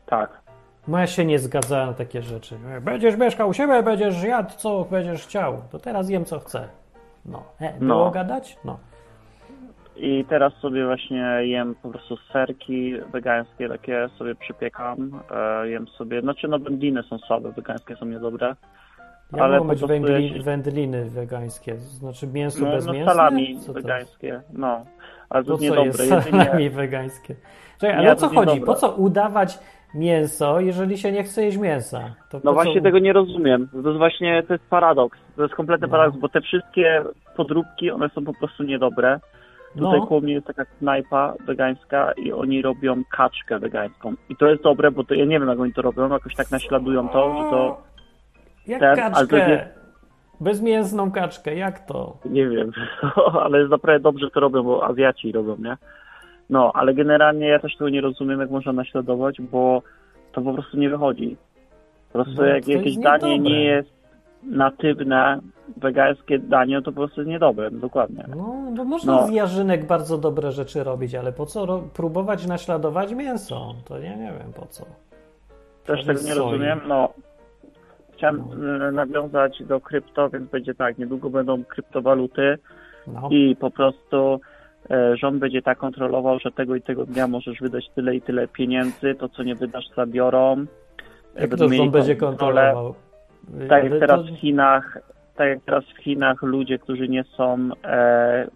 Tak. 0.05 0.41
No 0.89 0.97
ja 0.99 1.07
się 1.07 1.25
nie 1.25 1.39
zgadzałem 1.39 1.87
na 1.87 1.93
takie 1.93 2.21
rzeczy. 2.21 2.55
Będziesz 2.81 3.17
mieszkał 3.17 3.49
u 3.49 3.53
siebie, 3.53 3.83
będziesz 3.83 4.23
jadł 4.23 4.49
co 4.57 4.85
będziesz 4.91 5.23
chciał. 5.23 5.61
To 5.71 5.79
teraz 5.79 6.09
jem 6.09 6.25
co 6.25 6.39
chcę. 6.39 6.67
No. 7.25 7.43
E, 7.61 7.73
było 7.79 8.05
No. 8.05 8.11
gadać? 8.11 8.57
No. 8.65 8.79
I 9.95 10.25
teraz 10.29 10.53
sobie 10.53 10.85
właśnie 10.85 11.37
jem 11.41 11.75
po 11.75 11.89
prostu 11.89 12.17
serki 12.33 12.93
wegańskie, 13.11 13.69
takie 13.69 14.09
sobie 14.17 14.35
przypiekam. 14.35 15.19
E, 15.63 15.69
jem 15.69 15.87
sobie, 15.87 16.21
znaczy 16.21 16.47
no 16.47 16.59
wędliny 16.59 17.03
są 17.03 17.17
słabe, 17.17 17.51
wegańskie 17.51 17.95
są 17.95 18.05
niedobre. 18.05 18.55
Ja 19.35 19.43
Ale 19.43 19.57
mogą 19.59 19.69
po 19.69 19.73
być 19.75 19.85
wędli, 19.85 20.41
wędliny 20.43 21.09
wegańskie, 21.09 21.77
znaczy 21.77 22.27
mięso 22.27 22.65
No, 22.65 22.71
bez 22.71 22.85
no 22.85 22.93
mięsa? 22.93 23.11
salami 23.11 23.47
to 23.47 23.51
jest? 23.53 23.71
wegańskie, 23.71 24.41
no. 24.53 24.85
Ale 25.29 25.43
to 25.43 25.57
Po 25.57 25.63
jest 25.63 25.75
co 25.75 25.81
niedobre. 25.83 26.05
jest 26.05 26.25
Jedynie, 26.25 26.45
salami 26.45 26.69
wegańskie? 26.69 27.35
Czekaj, 27.79 27.95
ale 27.95 28.05
Nie, 28.05 28.11
o 28.11 28.15
to 28.15 28.19
co 28.19 28.25
jest 28.25 28.35
chodzi? 28.35 28.53
niedobre. 28.53 28.73
Po 28.73 28.79
co 28.79 28.91
udawać 28.95 29.59
mięso, 29.93 30.59
jeżeli 30.59 30.97
się 30.97 31.11
nie 31.11 31.23
chce 31.23 31.43
jeść 31.43 31.57
mięsa? 31.57 31.99
To 32.29 32.37
no 32.37 32.43
po 32.43 32.53
właśnie 32.53 32.75
co... 32.75 32.81
tego 32.83 32.99
nie 32.99 33.13
rozumiem. 33.13 33.67
To 33.71 33.77
jest 33.89 33.97
właśnie, 33.97 34.43
to 34.47 34.53
jest 34.53 34.65
paradoks. 34.69 35.19
To 35.35 35.43
jest 35.43 35.55
kompletny 35.55 35.87
No. 35.87 35.91
paradoks, 35.91 36.19
bo 36.19 36.29
te 36.29 36.41
wszystkie 36.41 37.03
podróbki, 37.35 37.91
one 37.91 38.09
są 38.09 38.25
po 38.25 38.33
prostu 38.33 38.63
niedobre. 38.63 39.19
Tutaj 39.77 39.99
No. 39.99 40.07
koło 40.07 40.21
mnie 40.21 40.33
jest 40.33 40.47
taka 40.47 40.65
knajpa 40.65 41.33
wegańska 41.45 42.11
i 42.11 42.31
oni 42.31 42.61
robią 42.61 43.03
kaczkę 43.11 43.59
wegańską. 43.59 44.13
I 44.29 44.35
to 44.35 44.47
jest 44.47 44.63
dobre, 44.63 44.91
bo 44.91 45.03
to 45.03 45.13
ja 45.13 45.25
nie 45.25 45.39
wiem 45.39 45.49
jak 45.49 45.59
oni 45.59 45.73
to 45.73 45.81
robią, 45.81 46.09
jakoś 46.09 46.35
tak 46.35 46.51
naśladują 46.51 47.09
to, 47.09 47.43
że 47.43 47.49
to 47.49 47.81
Jak 48.67 48.79
ten, 48.79 48.99
ale 48.99 49.27
to 49.27 49.35
kaczkę? 49.37 49.67
Bezmięsną 50.41 51.11
kaczkę, 51.11 51.55
jak 51.55 51.79
to? 51.85 52.17
Nie 52.25 52.47
wiem, 52.49 52.71
ale 53.43 53.59
jest 53.59 53.71
naprawdę 53.71 53.99
dobrze 54.03 54.29
to 54.29 54.39
robią, 54.39 54.63
bo 54.63 54.85
Azjaci 54.85 55.31
robią, 55.31 55.55
nie? 55.59 55.77
No, 56.49 56.71
ale 56.73 56.93
generalnie 56.93 57.47
ja 57.47 57.59
też 57.59 57.75
tego 57.77 57.89
nie 57.89 58.01
rozumiem, 58.01 58.39
jak 58.39 58.49
można 58.49 58.71
naśladować, 58.73 59.41
bo 59.41 59.81
to 60.31 60.41
po 60.41 60.53
prostu 60.53 60.77
nie 60.77 60.89
wychodzi. 60.89 61.37
Po 62.13 62.13
prostu 62.13 62.41
No, 62.41 62.47
jak 62.47 62.67
jakieś 62.67 62.97
danie 62.97 63.39
nie 63.39 63.63
jest 63.63 63.89
natywne, 64.43 65.39
wegańskie 65.77 66.39
danie, 66.39 66.81
to 66.81 66.91
po 66.91 66.97
prostu 66.97 67.21
jest 67.21 67.29
niedobre, 67.29 67.71
dokładnie. 67.71 68.25
No, 68.29 68.55
bo 68.77 68.83
można 68.83 69.15
No. 69.15 69.27
z 69.27 69.31
jarzynek 69.31 69.87
bardzo 69.87 70.17
dobre 70.17 70.51
rzeczy 70.51 70.83
robić, 70.83 71.15
ale 71.15 71.31
po 71.31 71.45
co 71.45 71.65
ro- 71.65 71.83
próbować 71.93 72.47
naśladować 72.47 73.13
mięso? 73.13 73.75
To 73.85 73.99
ja 73.99 74.15
nie 74.15 74.33
wiem 74.39 74.53
po 74.55 74.65
co. 74.65 74.85
Też 75.85 76.05
tego 76.05 76.21
nie 76.21 76.27
soi. 76.33 76.37
rozumiem, 76.39 76.79
no. 76.87 77.09
Chciałem 78.13 78.41
e, 78.87 78.91
nawiązać 78.91 79.63
do 79.63 79.79
krypto, 79.81 80.29
więc 80.29 80.49
będzie 80.49 80.75
tak, 80.75 80.97
niedługo 80.97 81.29
będą 81.29 81.63
kryptowaluty, 81.63 82.57
No. 83.07 83.29
i 83.31 83.55
po 83.55 83.71
prostu 83.71 84.39
rząd 85.13 85.39
będzie 85.39 85.61
tak 85.61 85.77
kontrolował, 85.77 86.39
że 86.39 86.51
tego 86.51 86.75
i 86.75 86.81
tego 86.81 87.05
dnia 87.05 87.27
możesz 87.27 87.59
wydać 87.59 87.89
tyle 87.95 88.15
i 88.15 88.21
tyle 88.21 88.47
pieniędzy, 88.47 89.15
to 89.15 89.29
co 89.29 89.43
nie 89.43 89.55
wydasz 89.55 89.85
zabiorą. 89.95 90.65
E, 91.35 91.41
Jak 91.41 91.55
to 91.55 91.69
rząd 91.69 91.91
będzie 91.91 92.15
kontrolował? 92.15 92.95
Tak 93.69 93.83
jak 93.83 93.99
teraz 93.99 94.25
w 94.25 94.35
Chinach, 94.35 94.97
tak 95.35 95.49
jak 95.49 95.59
teraz 95.65 95.83
w 95.85 96.03
Chinach 96.03 96.41
ludzie, 96.41 96.79
którzy 96.79 97.07
nie 97.07 97.23
są 97.23 97.69
e, 97.83 98.47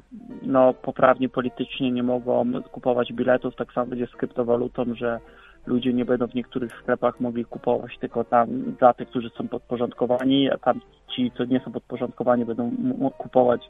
no, 0.42 0.74
poprawni 0.74 1.30
politycznie, 1.30 1.92
nie 1.92 2.04
mogą 2.04 2.46
kupować 2.72 3.14
biletów, 3.14 3.56
tak 3.56 3.74
samo 3.74 3.88
będzie 3.88 4.08
z 4.08 4.16
kryptowalutą, 4.16 4.84
że 4.96 5.20
ludzie 5.66 5.94
nie 5.94 6.06
będą 6.06 6.28
w 6.28 6.34
niektórych 6.36 6.72
sklepach 6.82 7.20
mogli 7.20 7.46
kupować 7.46 7.98
tylko 8.00 8.24
tam 8.24 8.48
dla 8.80 8.94
tych, 8.94 9.10
którzy 9.10 9.30
są 9.30 9.48
podporządkowani, 9.48 10.50
a 10.52 10.58
tam 10.58 10.80
ci, 11.16 11.32
co 11.38 11.46
nie 11.46 11.60
są 11.60 11.72
podporządkowani, 11.72 12.46
będą 12.46 12.72
kupować 13.18 13.70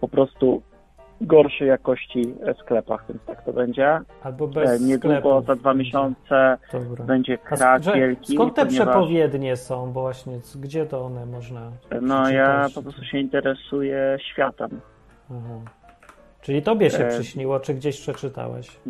po 0.00 0.08
prostu 0.08 0.62
gorszej 1.20 1.68
jakości 1.68 2.34
sklepach, 2.62 3.04
więc 3.08 3.22
tak 3.24 3.44
to 3.44 3.52
będzie. 3.52 3.98
Albo 4.22 4.44
E, 4.44 4.48
bez 4.48 4.80
Niedługo, 4.80 5.16
sklepów 5.18 5.46
za 5.46 5.56
dwa 5.56 5.74
miesiące 5.74 6.58
Dobra. 6.72 7.04
będzie 7.04 7.34
A 7.44 7.56
krak 7.56 7.82
że- 7.82 7.92
wielki. 7.94 8.34
skąd 8.34 8.54
te 8.54 8.66
ponieważ- 8.66 8.86
przepowiednie 8.88 9.56
są? 9.56 9.92
Bo 9.92 10.00
właśnie, 10.00 10.38
gdzie 10.60 10.86
to 10.86 11.04
one 11.04 11.26
można 11.26 11.60
No 12.02 12.30
ja 12.30 12.66
po 12.74 12.82
prostu 12.82 13.04
się 13.04 13.18
interesuję 13.18 14.16
światem. 14.32 14.80
Aha. 15.30 15.60
Czyli 16.40 16.62
tobie 16.62 16.90
się 16.90 17.04
E, 17.04 17.08
przyśniło, 17.08 17.60
czy 17.60 17.74
gdzieś 17.74 18.00
przeczytałeś? 18.00 18.80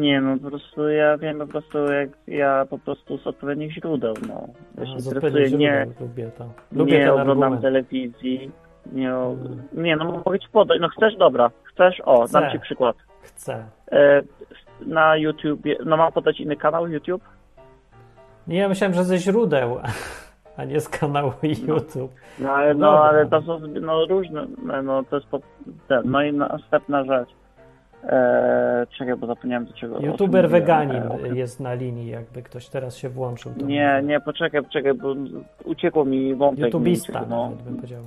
Nie 0.00 0.20
no, 0.20 0.36
po 0.38 0.50
prostu 0.50 0.88
ja 0.88 1.18
wiem 1.18 1.38
po 1.38 1.46
prostu 1.46 1.78
jak 1.92 2.08
ja 2.26 2.66
po 2.70 2.78
prostu 2.78 3.18
z 3.18 3.26
odpowiednich 3.26 3.72
źródeł, 3.74 4.14
no. 4.28 4.48
Ja 4.78 4.86
się 4.86 4.92
A, 4.96 4.98
z 5.00 5.06
interesuję, 5.06 5.50
nie, 5.50 5.86
lubię 6.00 6.30
to. 6.38 6.44
Lubię 6.72 6.98
nie 6.98 7.12
oglądam 7.12 7.30
argument. 7.42 7.62
telewizji, 7.62 8.50
nie, 8.92 9.14
o- 9.14 9.32
Mm. 9.32 9.62
nie 9.72 9.96
no 9.96 10.04
mogę 10.24 10.38
ci 10.38 10.48
podać, 10.52 10.78
no 10.80 10.88
chcesz, 10.88 11.16
dobra, 11.16 11.50
chcesz, 11.74 12.02
o, 12.04 12.26
Chcę. 12.26 12.40
dam 12.40 12.52
ci 12.52 12.60
przykład. 12.60 12.96
Chcę. 13.22 13.64
E, 13.92 14.22
na 14.80 15.16
YouTubie, 15.16 15.76
no 15.84 15.96
mam 15.96 16.12
podać 16.12 16.40
inny 16.40 16.56
kanał 16.56 16.88
YouTube? 16.88 17.22
Nie, 18.46 18.58
ja 18.58 18.68
myślałem, 18.68 18.94
że 18.94 19.04
ze 19.04 19.18
źródeł, 19.18 19.78
a 20.56 20.64
nie 20.64 20.80
z 20.80 20.88
kanału 20.88 21.32
YouTube. 21.42 22.12
No 22.38 22.50
ale, 22.52 22.74
Dobra. 22.74 22.90
no, 22.90 23.04
ale 23.04 23.26
to 23.26 23.42
są 23.42 23.58
no, 23.80 24.06
różne, 24.06 24.46
no, 24.64 24.82
no 24.82 25.04
to 25.04 25.16
jest 25.16 25.28
no 26.04 26.22
i 26.22 26.32
następna 26.32 27.04
rzecz. 27.04 27.28
E, 28.04 28.86
czekaj, 28.98 29.16
bo 29.16 29.26
zapomniałem 29.26 29.66
do 29.66 29.72
czego. 29.72 30.00
YouTuber 30.00 30.48
weganin 30.48 31.02
E, 31.02 31.36
jest 31.36 31.60
na 31.60 31.74
linii, 31.74 32.10
jakby 32.10 32.42
ktoś 32.42 32.68
teraz 32.68 32.96
się 32.96 33.08
włączył. 33.08 33.52
Nie, 33.64 34.02
nie, 34.04 34.20
poczekaj, 34.20 34.62
poczekaj, 34.62 34.94
bo 34.94 35.14
uciekło 35.64 36.04
mi 36.04 36.34
wątek. 36.34 36.64
YouTubista, 36.64 37.12
uciekł, 37.12 37.30
no. 37.30 37.52
bym 37.64 37.76
powiedział. 37.76 38.02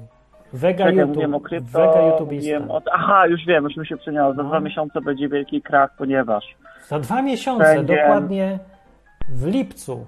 Wega 0.54 0.78
Czekaj, 0.78 0.96
YouTube. 0.96 1.08
mówiłem 1.10 1.36
o 1.36 1.40
krypto, 1.40 2.18
mówiłem 2.32 2.72
o... 2.72 2.82
Aha, 2.94 3.28
już 3.28 3.46
wiem, 3.46 3.64
już 3.64 3.78
mi 3.78 3.88
się 3.88 3.98
przeniało. 3.98 4.34
Za 4.34 4.44
No. 4.44 4.50
dwa 4.50 4.60
miesiące 4.60 5.02
będzie 5.02 5.30
wielki 5.30 5.62
krach, 5.62 5.90
ponieważ 5.98 6.46
Za 6.88 7.00
dwa 7.00 7.22
miesiące, 7.22 7.76
Będzie- 7.76 7.96
dokładnie 7.96 8.60
w 9.30 9.48
lipcu. 9.48 10.06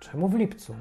Czemu 0.00 0.28
w 0.28 0.34
lipcu? 0.34 0.74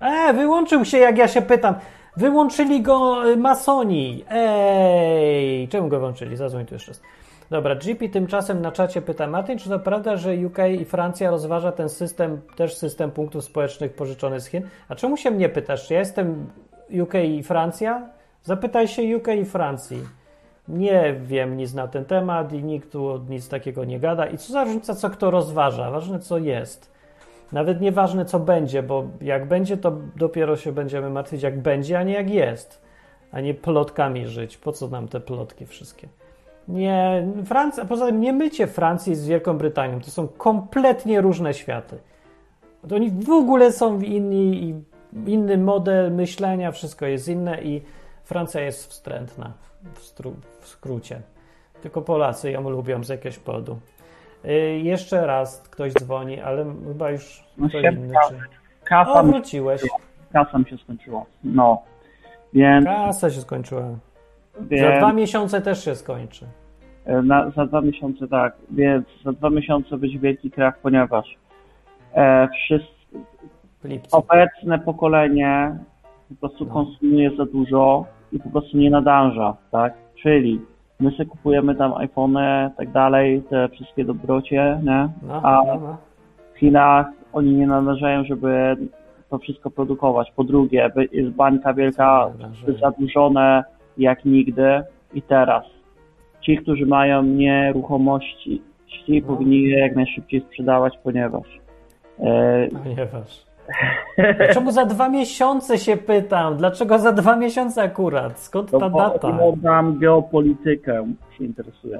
E, 0.00 0.32
wyłączył 0.32 0.84
się, 0.84 0.98
jak 0.98 1.18
ja 1.18 1.28
się 1.28 1.42
pytam. 1.42 1.74
Wyłączyli 2.16 2.82
go 2.82 3.28
y, 3.30 3.36
masoni. 3.36 4.24
Ej, 4.30 5.68
czemu 5.68 5.88
go 5.88 6.00
włączyli? 6.00 6.36
Zadzwoń 6.36 6.66
tu 6.66 6.74
jeszcze 6.74 6.90
raz. 6.90 7.02
Dobra, 7.50 7.74
GP 7.74 8.08
tymczasem 8.08 8.60
na 8.62 8.72
czacie 8.72 9.02
pyta, 9.02 9.26
Martin, 9.26 9.58
czy 9.58 9.68
to 9.68 9.78
prawda, 9.78 10.16
że 10.16 10.30
UK 10.46 10.58
i 10.80 10.84
Francja 10.84 11.30
rozważa 11.30 11.72
ten 11.72 11.88
system, 11.88 12.40
też 12.56 12.76
system 12.76 13.10
punktów 13.10 13.44
społecznych 13.44 13.92
pożyczony 13.94 14.40
z 14.40 14.46
Chin? 14.46 14.62
A 14.88 14.94
czemu 14.94 15.16
się 15.16 15.30
mnie 15.30 15.48
pytasz? 15.48 15.86
Czy 15.88 15.94
ja 15.94 16.00
jestem 16.00 16.46
UK 17.02 17.14
i 17.14 17.42
Francja? 17.42 18.08
Zapytaj 18.42 18.88
się 18.88 19.16
UK 19.16 19.28
i 19.28 19.44
Francji. 19.44 20.00
Nie 20.68 21.14
wiem 21.22 21.56
nic 21.56 21.74
na 21.74 21.88
ten 21.88 22.04
temat 22.04 22.52
i 22.52 22.64
nikt 22.64 22.92
tu 22.92 23.20
nic 23.28 23.48
takiego 23.48 23.84
nie 23.84 24.00
gada. 24.00 24.26
I 24.26 24.38
co 24.38 24.52
za 24.52 24.64
różnica, 24.64 24.94
co 24.94 25.10
kto 25.10 25.30
rozważa? 25.30 25.90
Ważne, 25.90 26.18
co 26.18 26.38
jest. 26.38 26.92
Nawet 27.52 27.80
nieważne, 27.80 28.24
co 28.24 28.40
będzie, 28.40 28.82
bo 28.82 29.04
jak 29.20 29.48
będzie, 29.48 29.76
to 29.76 29.92
dopiero 30.16 30.56
się 30.56 30.72
będziemy 30.72 31.10
martwić, 31.10 31.42
jak 31.42 31.60
będzie, 31.60 31.98
a 31.98 32.02
nie 32.02 32.12
jak 32.12 32.30
jest. 32.30 32.82
A 33.32 33.40
nie 33.40 33.54
plotkami 33.54 34.26
żyć. 34.26 34.56
Po 34.56 34.72
co 34.72 34.88
nam 34.88 35.08
te 35.08 35.20
plotki 35.20 35.66
wszystkie? 35.66 36.08
Nie, 36.68 37.26
Francja, 37.44 37.84
poza 37.84 38.06
tym 38.06 38.20
nie 38.20 38.32
mycie 38.32 38.66
Francji 38.66 39.14
z 39.14 39.26
Wielką 39.26 39.58
Brytanią. 39.58 40.00
To 40.00 40.10
są 40.10 40.28
kompletnie 40.28 41.20
różne 41.20 41.54
światy. 41.54 41.98
To 42.88 42.96
oni 42.96 43.10
w 43.10 43.30
ogóle 43.30 43.72
są 43.72 44.00
inni 44.00 44.64
i 44.64 44.74
inny 45.26 45.58
model 45.58 46.12
myślenia, 46.12 46.72
wszystko 46.72 47.06
jest 47.06 47.28
inne 47.28 47.62
i 47.62 47.82
Francja 48.24 48.60
jest 48.60 48.90
wstrętna 48.90 49.52
w, 49.94 49.98
stru, 49.98 50.34
w 50.60 50.68
skrócie. 50.68 51.20
Tylko 51.82 52.02
Polacy 52.02 52.50
ją 52.50 52.70
lubią 52.70 53.04
z 53.04 53.08
jakiegoś 53.08 53.38
powodu. 53.38 53.78
Y, 54.44 54.50
jeszcze 54.82 55.26
raz 55.26 55.62
ktoś 55.70 55.92
dzwoni, 55.92 56.40
ale 56.40 56.64
chyba 56.88 57.10
już 57.10 57.44
No 57.58 57.68
się- 57.68 57.78
inny. 57.80 58.14
Czy... 58.28 58.34
kasa, 58.84 59.12
O, 59.12 59.24
wróciłeś. 59.24 59.82
kasa 60.32 60.58
mi 60.58 60.64
się 60.64 60.78
skończyła. 60.78 61.24
No, 61.44 61.82
więc 62.52 62.84
Kasa 62.86 63.30
się 63.30 63.40
skończyła. 63.40 63.82
Więc, 64.60 64.82
Za 64.82 64.98
dwa 64.98 65.12
miesiące 65.12 65.60
też 65.60 65.84
się 65.84 65.94
skończy. 65.94 66.46
e, 67.04 67.22
na, 67.22 67.50
za 67.50 67.66
dwa 67.66 67.80
miesiące 67.80 68.28
tak, 68.28 68.52
więc 68.70 69.06
za 69.24 69.32
dwa 69.32 69.50
miesiące 69.50 69.96
będzie 69.98 70.18
wielki 70.18 70.50
krach, 70.50 70.78
ponieważ 70.78 71.38
e, 72.14 72.48
wszyscy, 72.48 72.99
W 73.80 73.84
lipcu. 73.88 74.16
obecne 74.16 74.78
pokolenie 74.78 75.78
po 76.28 76.34
prostu 76.48 76.64
No. 76.64 76.72
konsumuje 76.72 77.30
za 77.36 77.44
dużo 77.44 78.04
i 78.32 78.38
po 78.38 78.50
prostu 78.50 78.76
nie 78.78 78.90
nadąża, 78.90 79.56
tak? 79.70 79.94
Czyli 80.22 80.60
my 81.00 81.10
sobie 81.10 81.26
kupujemy 81.26 81.74
tam 81.74 81.94
iPhony, 81.94 82.70
tak 82.76 82.90
dalej, 82.90 83.42
te 83.50 83.68
wszystkie 83.68 84.04
dobrocie, 84.04 84.80
nie? 84.82 85.08
No, 85.28 85.40
A 85.42 85.62
no, 85.66 85.74
no. 85.80 85.96
w 86.54 86.58
Chinach 86.58 87.06
oni 87.32 87.52
nie 87.54 87.66
nadążają, 87.66 88.24
żeby 88.24 88.76
to 89.30 89.38
wszystko 89.38 89.70
produkować. 89.70 90.32
Po 90.36 90.44
drugie, 90.44 90.90
jest 91.12 91.30
bańka 91.30 91.74
wielka, 91.74 92.30
zadłużone 92.80 93.64
jak 93.98 94.24
nigdy 94.24 94.82
i 95.14 95.22
teraz. 95.22 95.64
Ci, 96.40 96.56
którzy 96.56 96.86
mają 96.86 97.22
nieruchomości, 97.22 98.62
ci 98.86 99.22
No. 99.22 99.26
powinni 99.28 99.62
je 99.62 99.78
jak 99.78 99.96
najszybciej 99.96 100.40
sprzedawać, 100.40 100.98
ponieważ 101.04 101.46
e, 102.20 102.68
Ponieważ. 102.84 103.49
A 104.50 104.52
Czemu 104.54 104.70
za 104.70 104.84
dwa 104.86 105.08
miesiące 105.08 105.78
się 105.78 105.96
pytam? 105.96 106.56
Dlaczego 106.56 106.98
za 106.98 107.12
dwa 107.12 107.36
miesiące 107.36 107.82
akurat? 107.82 108.38
Skąd 108.40 108.70
to 108.70 108.78
ta 108.78 108.90
bo 108.90 108.98
data? 108.98 109.28
oglądam 109.28 109.98
geopolitykę, 109.98 111.06
się 111.38 111.44
interesuje. 111.44 111.98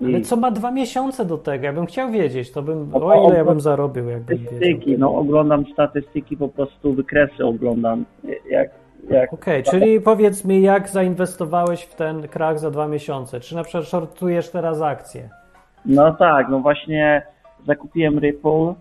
Ale 0.00 0.10
I 0.10 0.22
co 0.22 0.36
ma 0.36 0.50
dwa 0.50 0.70
miesiące 0.70 1.24
do 1.24 1.38
tego? 1.38 1.64
Ja 1.64 1.72
bym 1.72 1.86
chciał 1.86 2.10
wiedzieć, 2.10 2.52
to 2.52 2.62
bym. 2.62 2.90
No, 2.92 3.06
O 3.06 3.28
ile 3.28 3.36
ja 3.38 3.44
bym 3.44 3.60
zarobił, 3.60 4.08
jakbym 4.08 4.38
wiedział. 4.38 4.52
statystyki, 4.52 4.98
no 4.98 5.14
oglądam 5.14 5.64
statystyki, 5.72 6.36
po 6.36 6.48
prostu 6.48 6.94
wykresy 6.94 7.44
oglądam, 7.46 8.04
jak, 8.50 8.70
jak 9.10 9.32
Okej, 9.32 9.62
czyli 9.62 10.00
powiedz 10.00 10.44
mi, 10.44 10.62
jak 10.62 10.88
zainwestowałeś 10.88 11.82
w 11.82 11.94
ten 11.94 12.28
krach 12.28 12.58
za 12.58 12.70
dwa 12.70 12.88
miesiące? 12.88 13.40
Czy 13.40 13.54
na 13.54 13.62
przykład 13.62 13.84
shortujesz 13.84 14.50
teraz 14.50 14.82
akcje? 14.82 15.28
No 15.86 16.12
tak, 16.14 16.48
no 16.48 16.58
właśnie 16.60 17.22
zakupiłem 17.66 18.18
Ripple, 18.18 18.74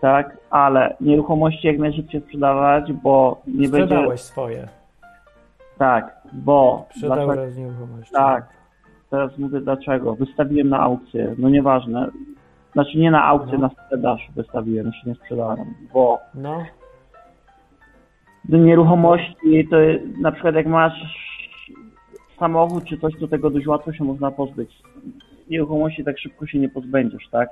tak, 0.00 0.36
ale 0.50 0.96
nieruchomości 1.00 1.66
jak 1.66 1.78
najszybciej 1.78 2.20
sprzedawać, 2.20 2.92
bo 2.92 3.42
nie 3.46 3.68
będzie. 3.68 3.68
Sprzedałeś 3.68 4.20
swoje. 4.20 4.68
Tak, 5.78 6.16
bo. 6.32 6.86
Sprzedałeś 6.90 7.24
dlaczego- 7.36 7.60
nieruchomości. 7.60 8.12
Tak, 8.12 8.46
teraz 9.10 9.38
mówię 9.38 9.60
dlaczego. 9.60 10.14
Wystawiłem 10.14 10.68
na 10.68 10.80
aukcję, 10.80 11.34
no 11.38 11.48
nieważne. 11.48 12.08
Znaczy 12.72 12.98
nie 12.98 13.10
na 13.10 13.24
aukcję, 13.24 13.58
No. 13.58 13.68
na 13.68 13.68
sprzedaż 13.84 14.28
wystawiłem, 14.36 14.86
jeszcze 14.86 15.08
nie 15.08 15.14
sprzedałem, 15.14 15.74
bo 15.92 16.18
No, 16.34 16.64
nieruchomości 18.48 19.68
to 19.70 19.76
na 20.20 20.32
przykład 20.32 20.54
jak 20.54 20.66
masz 20.66 20.92
samochód 22.38 22.84
czy 22.84 22.98
coś, 22.98 23.12
to 23.20 23.28
tego 23.28 23.50
dość 23.50 23.66
łatwo 23.66 23.92
się 23.92 24.04
można 24.04 24.30
pozbyć. 24.30 24.82
Nieruchomości 25.50 26.04
tak 26.04 26.18
szybko 26.18 26.46
się 26.46 26.58
nie 26.58 26.68
pozbędziesz, 26.68 27.28
tak? 27.30 27.48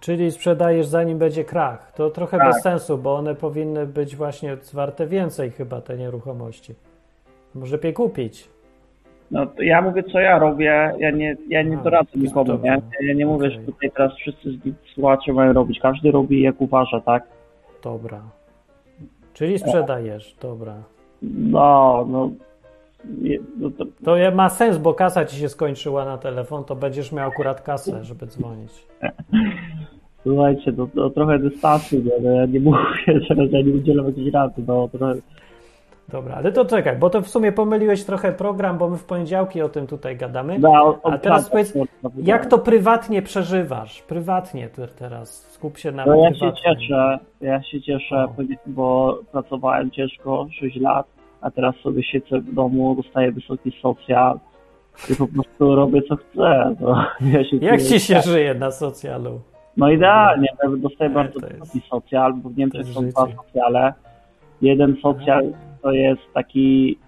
Czyli 0.00 0.30
sprzedajesz 0.30 0.86
zanim 0.86 1.18
będzie 1.18 1.44
krach. 1.44 1.92
To 1.92 2.10
trochę 2.10 2.38
Tak. 2.38 2.46
bez 2.52 2.62
sensu, 2.62 2.98
bo 2.98 3.14
one 3.16 3.34
powinny 3.34 3.86
być 3.86 4.16
właśnie 4.16 4.56
warte 4.72 5.06
więcej 5.06 5.50
chyba, 5.50 5.80
te 5.80 5.96
nieruchomości. 5.96 6.74
Może 7.54 7.76
lepiej 7.76 7.92
kupić. 7.92 8.48
No 9.30 9.46
to 9.46 9.62
ja 9.62 9.82
mówię, 9.82 10.02
co 10.02 10.20
ja 10.20 10.38
robię, 10.38 10.92
ja 10.98 11.10
nie, 11.10 11.36
ja 11.48 11.62
nie 11.62 11.78
A, 11.78 11.82
doradzę 11.82 12.10
nikomu, 12.14 12.58
nie? 12.62 12.82
Ja 13.00 13.14
nie 13.14 13.26
mówię, 13.26 13.46
Okej. 13.46 13.60
że 13.60 13.66
tutaj 13.66 13.90
teraz 13.90 14.14
wszyscy 14.14 14.48
słuchacze 14.94 15.32
mają 15.32 15.52
robić, 15.52 15.80
każdy 15.80 16.10
robi 16.10 16.42
jak 16.42 16.60
uważa, 16.60 17.00
tak? 17.00 17.22
Dobra. 17.82 18.20
Czyli 19.34 19.58
sprzedajesz, 19.58 20.36
dobra. 20.42 20.74
No, 21.22 22.04
no, 22.08 22.30
no 23.58 23.70
to, 23.70 23.84
To 24.04 24.16
ma 24.34 24.48
sens, 24.48 24.78
bo 24.78 24.94
kasa 24.94 25.24
ci 25.24 25.36
się 25.36 25.48
skończyła 25.48 26.04
na 26.04 26.18
telefon, 26.18 26.64
to 26.64 26.76
będziesz 26.76 27.12
miał 27.12 27.28
akurat 27.28 27.60
kasę, 27.60 28.04
żeby 28.04 28.26
dzwonić. 28.26 28.86
słuchajcie, 30.22 30.72
to, 30.72 30.86
to 30.94 31.10
trochę 31.10 31.38
dystansu, 31.38 31.96
nie? 31.96 32.30
Ja 32.32 32.46
nie 32.46 32.60
mówię, 32.60 32.78
że 33.30 33.34
ja 33.50 33.62
nie 33.62 33.72
udzielam 33.72 34.06
jakiejś 34.06 34.32
rady, 34.32 34.62
no 34.66 34.88
trochę, 34.88 35.14
Dobra, 36.08 36.34
ale 36.34 36.52
to 36.52 36.64
czekaj, 36.64 36.96
bo 36.96 37.10
to 37.10 37.22
w 37.22 37.28
sumie 37.28 37.52
pomyliłeś 37.52 38.04
trochę 38.04 38.32
program, 38.32 38.78
bo 38.78 38.88
my 38.90 38.96
w 38.96 39.04
poniedziałki 39.04 39.62
o 39.62 39.68
tym 39.68 39.86
tutaj 39.86 40.16
gadamy. 40.16 40.58
no, 40.58 40.98
A 41.02 41.18
teraz 41.18 41.42
tak, 41.42 41.52
powiedz, 41.52 41.74
no, 41.74 42.10
jak 42.16 42.46
to 42.46 42.58
prywatnie 42.58 43.22
przeżywasz? 43.22 44.02
Prywatnie 44.02 44.68
te- 44.68 44.88
teraz, 44.88 45.50
skup 45.50 45.78
się 45.78 45.92
na 45.92 46.06
No 46.06 46.16
ja 46.16 46.34
się 46.34 46.52
cieszę, 46.64 47.18
ja 47.40 47.62
się 47.62 47.80
cieszę, 47.82 48.26
bo 48.66 49.18
pracowałem 49.32 49.90
ciężko 49.90 50.46
6 50.60 50.76
lat, 50.76 51.06
a 51.44 51.50
teraz 51.50 51.74
sobie 51.76 52.02
siedzę 52.02 52.40
w 52.40 52.54
domu, 52.54 52.94
dostaję 53.02 53.32
wysoki 53.32 53.72
socjal 53.82 54.38
i 55.10 55.16
po 55.16 55.26
prostu 55.28 55.74
robię 55.74 56.02
co 56.02 56.16
chcę. 56.16 56.74
No, 56.80 57.06
ja 57.32 57.44
się 57.44 57.56
Jak 57.56 57.82
ci 57.82 58.00
się 58.00 58.20
żyje 58.20 58.54
na 58.54 58.70
socjalu? 58.70 59.40
No 59.76 59.90
idealnie, 59.90 60.48
nawet 60.64 60.80
dostaję 60.80 61.10
Nie, 61.10 61.14
bardzo 61.14 61.40
to 61.40 61.46
jest- 61.46 61.60
wysoki 61.60 61.80
socjal, 61.90 62.34
bo 62.34 62.48
w 62.50 62.56
Niemczech 62.56 62.86
są 62.86 63.00
życie. 63.00 63.12
dwa 63.12 63.26
socjale. 63.36 63.92
Jeden 64.62 64.96
socjal 65.02 65.44
to 65.82 65.92
jest 65.92 66.22
taki, 66.34 66.98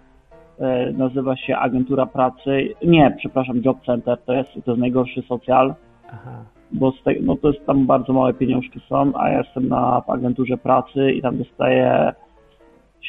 e, 0.60 0.92
nazywa 0.92 1.36
się 1.36 1.56
agentura 1.56 2.06
pracy, 2.06 2.68
nie, 2.84 3.14
przepraszam, 3.18 3.60
job 3.64 3.84
center, 3.86 4.18
to 4.26 4.32
jest, 4.32 4.50
to 4.64 4.70
jest 4.70 4.80
najgorszy 4.80 5.22
socjal, 5.22 5.74
Aha. 6.12 6.44
bo 6.72 6.92
te, 7.04 7.14
no 7.22 7.36
to 7.36 7.48
jest 7.50 7.66
tam 7.66 7.86
bardzo 7.86 8.12
małe 8.12 8.34
pieniążki 8.34 8.80
są, 8.88 9.12
a 9.14 9.28
ja 9.28 9.38
jestem 9.38 9.68
na 9.68 10.02
agenturze 10.06 10.56
pracy 10.56 11.12
i 11.12 11.22
tam 11.22 11.38
dostaję 11.38 12.12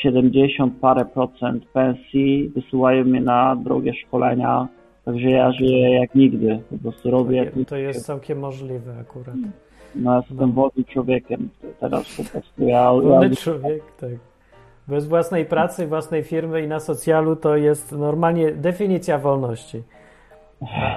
70 0.01 0.73
parę 0.81 1.05
procent 1.05 1.65
pensji, 1.65 2.51
wysyłają 2.55 3.03
mnie 3.03 3.21
na 3.21 3.55
drogie 3.55 3.93
szkolenia, 3.93 4.67
także 5.05 5.29
ja 5.29 5.51
żyję 5.51 5.93
jak 5.99 6.15
nigdy, 6.15 6.59
po 6.69 6.77
prostu 6.77 7.11
robię 7.11 7.37
jak 7.37 7.53
To 7.67 7.77
jest 7.77 8.05
całkiem 8.05 8.39
możliwe 8.39 8.95
akurat. 9.01 9.35
no, 9.95 10.11
ja 10.11 10.23
jestem 10.29 10.51
wolnym 10.51 10.85
człowiekiem 10.85 11.49
teraz 11.79 12.15
po 12.17 12.23
prostu, 12.23 12.63
ja, 12.63 12.67
ja 12.67 12.93
Wolny 12.93 13.35
człowiek, 13.35 13.83
tak. 13.99 14.11
Bez 14.87 15.07
własnej 15.07 15.45
pracy, 15.45 15.87
własnej 15.87 16.23
firmy 16.23 16.61
i 16.61 16.67
na 16.67 16.79
socjalu 16.79 17.35
to 17.35 17.55
jest 17.55 17.91
normalnie 17.91 18.51
definicja 18.51 19.17
wolności. 19.17 19.83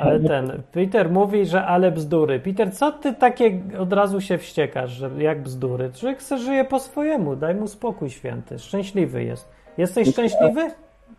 Ale 0.02 0.20
ten, 0.20 0.62
Peter 0.72 1.10
mówi, 1.10 1.46
że 1.46 1.64
ale 1.64 1.92
bzdury. 1.92 2.40
Peter, 2.40 2.72
co 2.72 2.92
ty 2.92 3.14
takie 3.14 3.60
od 3.78 3.92
razu 3.92 4.20
się 4.20 4.38
wściekasz, 4.38 4.90
że 4.90 5.10
jak 5.18 5.42
bzdury? 5.42 5.90
Człowiek 5.92 6.22
se 6.22 6.38
żyje 6.38 6.64
po 6.64 6.78
swojemu, 6.78 7.36
daj 7.36 7.54
mu 7.54 7.66
spokój 7.66 8.10
święty, 8.10 8.58
szczęśliwy 8.58 9.24
jest. 9.24 9.52
Jesteś 9.78 10.08
szczęśliwy? 10.08 10.60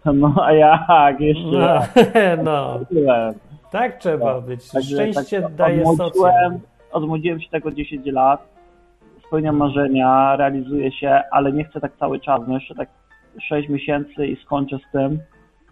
No 0.05 0.35
a 0.41 0.53
jak, 0.53 1.19
jeszcze 1.19 1.47
No, 1.51 1.81
no 2.43 2.79
tak 3.71 3.97
trzeba 3.97 4.41
być. 4.41 4.71
Także 4.71 4.95
Szczęście 4.95 5.41
tak 5.41 5.55
daje 5.55 5.85
socjal. 5.95 6.59
odmłodziłem, 6.91 7.41
się 7.41 7.49
tego 7.49 7.71
10 7.71 8.05
lat, 8.05 8.49
spełniam 9.27 9.57
marzenia, 9.57 10.35
realizuję 10.35 10.91
się, 10.91 11.21
ale 11.31 11.51
nie 11.51 11.63
chcę 11.63 11.79
tak 11.79 11.97
cały 11.99 12.19
czas, 12.19 12.41
no 12.47 12.53
jeszcze 12.53 12.75
tak 12.75 12.89
6 13.41 13.69
miesięcy 13.69 14.27
i 14.27 14.35
skończę 14.35 14.77
z 14.89 14.91
tym, 14.91 15.19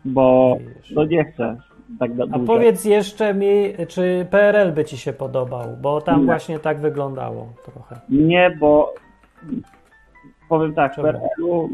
bo 0.05 0.57
no 0.95 1.05
nie 1.05 1.25
chcę 1.25 1.57
tak 1.99 2.11
A 2.31 2.39
powiedz 2.39 2.85
jeszcze 2.85 3.33
mi, 3.33 3.73
czy 3.87 4.27
PRL 4.31 4.71
by 4.71 4.85
ci 4.85 4.97
się 4.97 5.13
podobał, 5.13 5.77
bo 5.81 6.01
tam 6.01 6.19
Nie. 6.19 6.25
właśnie 6.25 6.59
tak 6.59 6.79
wyglądało 6.79 7.47
trochę. 7.65 7.99
Nie, 8.09 8.57
bo 8.59 8.93
powiem 10.49 10.73
tak, 10.73 10.95
Czemu? 10.95 11.07
PRL-u 11.07 11.69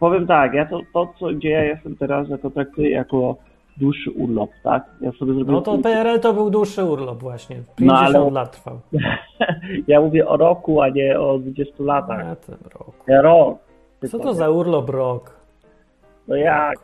powiem 0.00 0.26
tak, 0.26 0.54
ja 0.54 0.66
to, 0.66 0.80
to 0.94 1.12
co, 1.18 1.26
gdzie 1.26 1.50
ja 1.50 1.64
jestem 1.64 1.96
teraz, 1.96 2.28
ja 2.28 2.38
to 2.38 2.50
traktuję 2.50 2.90
jako 2.90 3.36
dłuższy 3.76 4.10
urlop, 4.10 4.50
tak? 4.64 4.84
Ja 5.00 5.12
sobie 5.12 5.34
zrobię 5.34 5.52
No 5.52 5.60
to 5.60 5.78
PRL 5.78 6.20
to 6.20 6.32
był 6.32 6.50
dłuższy 6.50 6.84
urlop 6.84 7.22
właśnie. 7.22 7.56
No, 7.56 7.64
50 7.76 8.16
ale- 8.16 8.30
lat 8.30 8.52
trwał. 8.52 8.80
Ja 9.88 10.00
mówię 10.00 10.28
o 10.28 10.36
roku, 10.36 10.80
a 10.80 10.88
nie 10.88 11.20
o 11.20 11.38
20 11.38 11.74
latach. 11.78 12.18
Na 12.24 12.36
ten 12.36 12.56
rok. 12.78 12.94
Ja 13.06 13.22
rok. 13.22 13.58
Co 14.10 14.18
to 14.18 14.34
za 14.34 14.50
urlop 14.50 14.88
rok? 14.90 15.41
No 16.32 16.36
jak? 16.38 16.78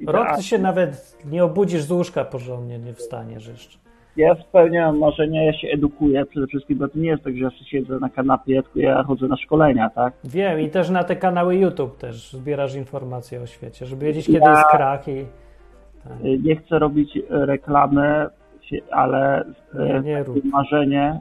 I 0.00 0.06
Rok 0.06 0.26
tak, 0.26 0.36
ty 0.36 0.42
się 0.42 0.58
nawet 0.58 1.18
nie 1.30 1.44
obudzisz 1.44 1.82
z 1.82 1.90
łóżka 1.90 2.24
porządnie, 2.24 2.78
nie 2.78 2.94
wstaniesz 2.94 3.48
jeszcze. 3.48 3.78
Ja 4.16 4.34
spełniam 4.34 4.98
marzenia, 4.98 5.42
ja 5.44 5.52
się 5.52 5.68
edukuję 5.68 6.24
przede 6.26 6.46
wszystkim, 6.46 6.78
bo 6.78 6.88
to 6.88 6.98
nie 6.98 7.08
jest 7.08 7.24
tak, 7.24 7.36
że 7.36 7.44
ja 7.44 7.50
siedzę 7.50 7.98
na 7.98 8.08
kanapie, 8.08 8.62
tylko 8.62 8.78
ja 8.80 9.02
chodzę 9.02 9.28
na 9.28 9.36
szkolenia, 9.36 9.90
tak? 9.90 10.12
Wiem 10.24 10.60
i 10.60 10.68
też 10.70 10.90
na 10.90 11.04
te 11.04 11.16
kanały 11.16 11.56
YouTube 11.56 11.98
też 11.98 12.32
zbierasz 12.32 12.74
informacje 12.74 13.40
o 13.42 13.46
świecie, 13.46 13.86
żeby 13.86 14.06
wiedzieć 14.06 14.26
kiedy 14.26 14.38
Ja- 14.38 14.50
jest 14.50 14.64
krach 14.70 15.08
i... 15.08 15.18
Y, 16.24 16.38
Nie 16.42 16.56
chcę 16.56 16.78
robić 16.78 17.16
y, 17.16 17.22
reklamy, 17.30 18.26
ale 18.90 19.40
y, 19.42 19.44
Nie, 19.78 20.00
nie 20.02 20.24
marzenie, 20.52 21.20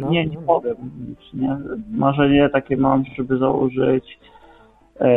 No, 0.00 0.10
nie, 0.10 0.26
nie 0.26 0.34
no. 0.36 0.42
powiem 0.46 0.76
nic, 1.08 1.18
nie? 1.34 1.56
Marzenie 1.90 2.48
takie 2.48 2.76
mam, 2.76 3.04
żeby 3.16 3.38
założyć 3.38 4.18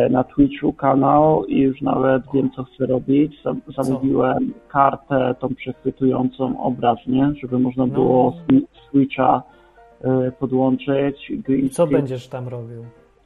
na 0.09 0.23
Twitchu 0.23 0.73
kanał 0.73 1.45
i 1.45 1.59
już 1.61 1.81
nawet 1.81 2.23
wiem, 2.33 2.49
co 2.55 2.63
chcę 2.63 2.85
robić. 2.85 3.41
Zam- 3.43 3.61
Zamówiłem 3.83 4.53
kartę 4.69 5.35
tą 5.39 5.55
przechwytującą 5.55 6.59
obraz, 6.63 6.97
nie? 7.07 7.33
Żeby 7.41 7.59
można 7.59 7.85
No. 7.85 7.93
było 7.93 8.33
z 8.57 8.91
Twitcha 8.91 9.43
y, 10.27 10.31
podłączyć. 10.31 11.31
I 11.47 11.69
co 11.69 11.87
będziesz 11.87 12.27
tam 12.27 12.47
robił? 12.47 12.85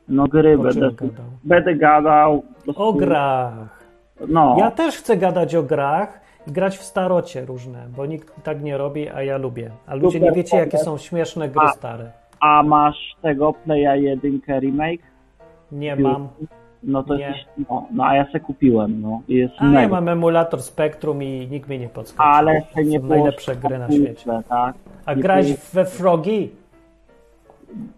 No 0.10 0.28
gry 0.28 0.58
będę, 0.58 0.92
gadał? 0.92 1.26
będę 1.44 1.76
gadał. 1.76 2.44
O 2.76 2.94
grach! 2.94 3.88
No, 4.30 4.56
Ja 4.60 4.72
też 4.72 4.98
chcę 4.98 5.18
gadać 5.18 5.56
o 5.56 5.64
grach 5.64 6.22
i 6.48 6.52
grać 6.52 6.78
w 6.78 6.84
starocie 6.84 7.46
różne, 7.46 7.88
bo 7.98 8.06
nikt 8.06 8.44
tak 8.44 8.64
nie 8.64 8.78
robi, 8.78 9.10
a 9.10 9.24
ja 9.24 9.38
lubię. 9.38 9.72
A 9.88 9.96
ludzie 9.96 10.20
nie 10.20 10.26
Super 10.26 10.38
wiecie, 10.38 10.58
jakie 10.58 10.78
są 10.78 10.98
śmieszne 10.98 11.50
gry 11.50 11.62
A. 11.66 11.68
stare. 11.68 12.12
a 12.40 12.64
masz 12.64 13.16
tego 13.22 13.54
Playa 13.54 13.96
1 14.02 14.42
remake? 14.60 15.02
Nie 15.72 15.96
mam. 15.96 16.28
No 16.84 17.04
to 17.04 17.16
Nie. 17.16 17.24
Jest, 17.24 17.70
no, 17.70 17.86
no 17.92 18.06
a 18.06 18.16
ja 18.16 18.32
se 18.32 18.40
kupiłem, 18.40 19.02
no. 19.02 19.22
I 19.28 19.36
jest 19.36 19.54
A 19.58 19.82
ja 19.82 19.88
mam 19.88 20.10
emulator 20.10 20.62
Spectrum 20.62 21.24
i 21.24 21.48
nikt 21.52 21.70
mnie 21.70 21.80
nie 21.80 21.90
podskoczy. 21.90 22.30
Ale 22.30 22.62
se 22.76 22.84
nie 22.84 23.00
są 23.00 23.06
najlepsze 23.06 23.56
gry 23.56 23.80
na 23.80 23.92
świecie. 23.92 24.44
Tak? 24.50 24.76
A 25.06 25.14
nie 25.14 25.22
grać 25.22 25.46
było- 25.46 25.58
we 25.74 25.86
Frogi? 25.86 26.50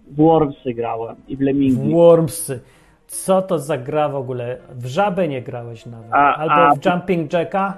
W 0.07 0.15
Wormsy 0.15 0.73
grałem 0.73 1.15
i 1.27 1.37
w 1.37 1.41
Lemmingi. 1.41 1.89
W 1.89 1.93
Wormsy. 1.93 2.59
Co 3.07 3.41
to 3.41 3.59
za 3.59 3.77
gra 3.77 4.09
w 4.09 4.15
ogóle? 4.15 4.57
W 4.69 4.85
żabę 4.85 5.27
nie 5.27 5.41
grałeś 5.41 5.85
nawet. 5.85 6.13
A- 6.13 6.35
Albo 6.35 6.53
a- 6.55 6.75
w 6.75 6.85
Jumping 6.85 7.33
Jacka? 7.33 7.77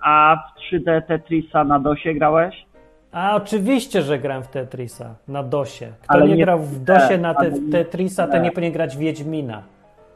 A 0.00 0.36
w 0.36 0.60
3D 0.60 1.02
Tetrisa 1.02 1.64
na 1.64 1.78
DOSie 1.78 2.14
grałeś? 2.14 2.66
A 3.12 3.36
oczywiście, 3.36 4.02
że 4.02 4.18
gram 4.18 4.42
w 4.42 4.48
Tetrisa 4.48 5.14
na 5.28 5.42
DOSie. 5.42 5.86
Kto 6.02 6.12
Ale 6.14 6.28
nie, 6.28 6.34
nie 6.36 6.44
grał 6.44 6.58
w 6.58 6.84
DOsie 6.84 7.18
na 7.18 7.34
te, 7.34 7.50
Tetrisa, 7.72 8.26
to 8.26 8.36
nie. 8.36 8.40
nie 8.42 8.52
powinien 8.52 8.72
grać 8.72 8.96
w 8.96 8.98
Wiedźmina. 8.98 9.62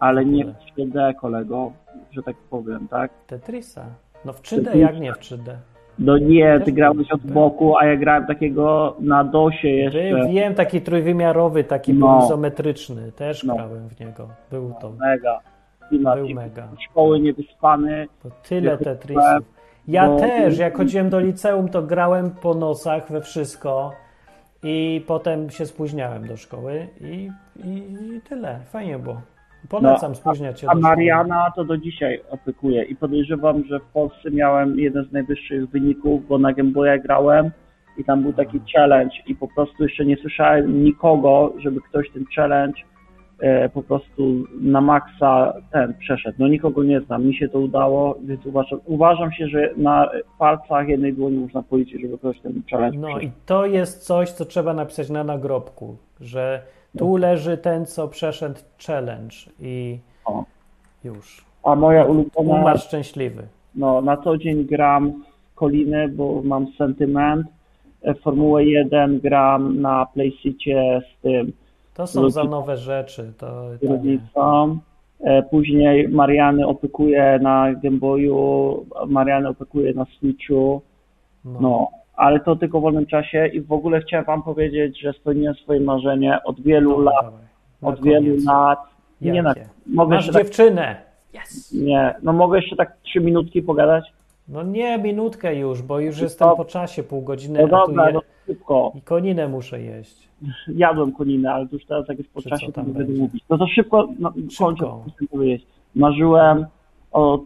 Ale 0.01 0.25
nie 0.25 0.45
w 0.45 0.49
ogóle. 0.49 0.87
3D, 0.89 1.15
kolego, 1.15 1.73
że 2.13 2.23
tak 2.23 2.37
powiem, 2.51 2.89
tak? 2.89 3.11
Tetrisa? 3.27 3.85
No 4.25 4.33
w 4.33 4.43
3D, 4.43 4.57
Tetrisa. 4.65 4.79
jak 4.79 5.01
nie 5.01 5.13
w 5.13 5.17
3D? 5.19 5.55
No 5.99 6.19
nie, 6.19 6.61
ty 6.65 6.73
grałeś 6.73 7.13
od 7.13 7.21
boku, 7.21 7.77
a 7.79 7.85
ja 7.87 7.97
grałem 7.97 8.27
takiego 8.27 8.97
na 9.01 9.25
DOSie 9.25 9.69
jeszcze. 9.69 10.29
Wiem, 10.31 10.55
taki 10.55 10.81
trójwymiarowy, 10.81 11.65
taki 11.65 11.95
No. 11.95 12.21
izometryczny. 12.25 13.13
Też 13.13 13.45
No. 13.45 13.55
grałem 13.55 13.89
w 13.89 14.01
niego. 14.01 14.29
Był 14.51 14.75
to. 14.81 14.91
Mega. 14.91 15.41
Był 15.91 16.29
mega. 16.35 16.69
Szkoły 16.91 17.21
niewyspany. 17.21 18.07
Bo 18.25 18.31
tyle 18.49 18.79
Tetrisów. 18.79 19.56
Ja 19.89 20.09
bo- 20.09 20.19
też, 20.19 20.59
jak 20.59 20.77
chodziłem 20.77 21.11
do 21.11 21.21
liceum, 21.21 21.69
to 21.69 21.83
grałem 21.83 22.31
po 22.31 22.55
nocach 22.55 23.11
we 23.13 23.21
wszystko 23.21 23.93
i 24.63 25.05
potem 25.07 25.51
się 25.51 25.67
spóźniałem 25.67 26.27
do 26.27 26.37
szkoły 26.37 26.87
i, 27.01 27.29
i, 27.65 27.69
i 28.17 28.21
tyle. 28.29 28.59
Fajnie 28.71 28.99
było. 28.99 29.21
Polecam 29.69 30.15
spóźniać 30.15 30.61
się 30.61 30.67
No, 30.67 30.73
A 30.73 30.77
szkoły. 30.77 30.83
Mariana 30.97 31.53
to 31.57 31.65
do 31.65 31.77
dzisiaj 31.79 32.21
opiekuje 32.31 32.83
i 32.85 32.97
podejrzewam, 32.97 33.65
że 33.65 33.81
w 33.81 33.85
Polsce 33.85 34.31
miałem 34.31 34.79
jeden 34.79 35.05
z 35.05 35.13
najwyższych 35.13 35.69
wyników, 35.71 36.29
bo 36.29 36.39
na 36.39 36.53
Game 36.53 36.71
Boya 36.71 36.99
grałem 37.03 37.51
i 37.99 38.05
tam 38.05 38.23
był 38.23 38.33
taki 38.33 38.61
challenge 38.77 39.15
i 39.27 39.35
po 39.35 39.49
prostu 39.49 39.83
jeszcze 39.83 40.05
nie 40.05 40.17
słyszałem 40.17 40.85
nikogo, 40.85 41.53
żeby 41.59 41.81
ktoś 41.81 42.11
ten 42.11 42.25
challenge 42.37 42.81
po 43.75 43.83
prostu 43.83 44.45
na 44.61 44.81
maksa 44.81 45.53
ten 45.73 45.95
przeszedł. 45.95 46.37
No 46.39 46.49
nikogo 46.49 46.83
nie 46.83 47.01
znam, 47.01 47.25
mi 47.27 47.35
się 47.37 47.49
to 47.49 47.61
udało, 47.61 48.19
więc 48.25 48.47
uważam, 48.47 48.81
uważam 48.85 49.33
się, 49.33 49.49
że 49.49 49.71
na 49.77 50.11
palcach 50.39 50.89
jednej 50.89 51.13
dłoni 51.15 51.37
można 51.39 51.63
policzyć, 51.63 52.01
żeby 52.03 52.19
ktoś 52.19 52.41
ten 52.41 52.63
challenge 52.71 52.99
No 52.99 53.07
przeszedł. 53.09 53.27
i 53.27 53.31
to 53.47 53.67
jest 53.67 54.07
coś, 54.07 54.31
co 54.31 54.45
trzeba 54.45 54.75
napisać 54.75 55.11
na 55.11 55.25
nagrobku, 55.25 55.97
że 56.21 56.63
tu 56.99 57.17
leży 57.17 57.57
ten, 57.59 57.87
co 57.87 58.09
przeszedł 58.09 58.61
challenge 58.87 59.37
i 59.61 59.99
O. 60.25 60.45
już. 61.05 61.45
A 61.65 61.75
moja 61.75 62.05
ulubiona... 62.05 62.55
Umarł 62.61 62.79
szczęśliwy. 62.79 63.43
No, 63.75 64.01
na 64.01 64.17
co 64.17 64.39
dzień 64.39 64.65
gram 64.65 65.25
Koliny, 65.55 66.09
bo 66.09 66.43
mam 66.45 66.67
sentyment. 66.79 67.47
E, 68.03 68.15
Formułę 68.15 68.65
1 68.65 69.21
gram 69.21 69.81
na 69.81 70.07
PlayStation 70.15 71.01
z 71.01 71.23
tym 71.23 71.53
To 71.97 72.07
są 72.07 72.31
za 72.31 72.45
nowe 72.45 72.77
rzeczy. 72.77 73.33
To, 73.39 73.47
to 73.47 73.73
nie. 73.73 73.79
kierownicą. 73.79 74.79
E, 75.21 75.43
Później 75.43 76.09
Mariany 76.09 76.67
opiekuje 76.67 77.39
na 77.43 77.75
Game 77.75 77.99
Boyu, 77.99 78.87
Mariany 79.07 79.49
opiekuje 79.49 79.95
na 79.95 80.05
Switchu. 80.19 80.83
No. 81.45 81.59
No, 81.61 81.89
ale 82.17 82.41
to 82.41 82.57
tylko 82.57 82.79
w 82.79 82.83
wolnym 82.83 83.07
czasie 83.07 83.47
i 83.47 83.61
w 83.61 83.73
ogóle 83.73 84.01
chciałem 84.01 84.27
wam 84.27 84.43
powiedzieć, 84.43 85.01
że 85.01 85.13
spełniłem 85.13 85.55
swoje 85.55 85.81
marzenie 85.81 86.39
od 86.45 86.61
wielu 86.61 86.91
Dobra, 86.91 87.13
lat, 87.13 87.33
od 87.83 88.03
wielu 88.03 88.27
koniec. 88.27 88.45
lat. 88.47 88.79
Nie 89.21 89.43
na, 89.43 89.49
Jakie? 89.49 89.69
mogę 89.87 90.15
Masz 90.15 90.27
tak, 90.27 90.35
dziewczynę. 90.43 90.97
Yes. 91.35 91.73
nie, 91.73 92.15
no 92.23 92.33
mogę 92.33 92.59
jeszcze 92.59 92.77
tak 92.77 92.97
trzy 93.03 93.21
minutki 93.21 93.63
pogadać? 93.63 94.13
No 94.49 94.63
nie, 94.63 94.99
minutkę 94.99 95.55
już, 95.55 95.83
bo 95.83 96.01
już 96.01 96.21
jestem 96.21 96.49
po 96.57 96.65
czasie, 96.65 97.03
pół 97.03 97.23
godziny, 97.23 97.59
No 97.63 97.69
dobra, 97.69 98.07
je... 98.07 98.13
no 98.15 98.21
szybko. 98.47 98.93
i 98.95 99.01
koninę 99.03 99.49
muszę 99.49 99.81
jeść. 99.81 100.26
Jadłem 100.69 101.13
koninę, 101.13 101.53
ale 101.53 101.67
już 101.73 101.85
teraz 101.85 102.09
jak 102.09 102.19
jest 102.19 102.31
po 102.33 102.43
Czy 102.43 102.49
czasie, 102.49 102.73
to 102.73 102.83
nie 102.83 102.93
będę 102.93 103.13
mówić. 103.21 103.45
No 103.51 103.59
to 103.59 103.67
szybko, 103.67 104.09
no, 104.19 104.33
Szybko. 104.51 104.65
kończę, 104.65 104.87
powiedzieć. 105.31 105.67
Marzyłem 105.95 106.67
od, 107.13 107.43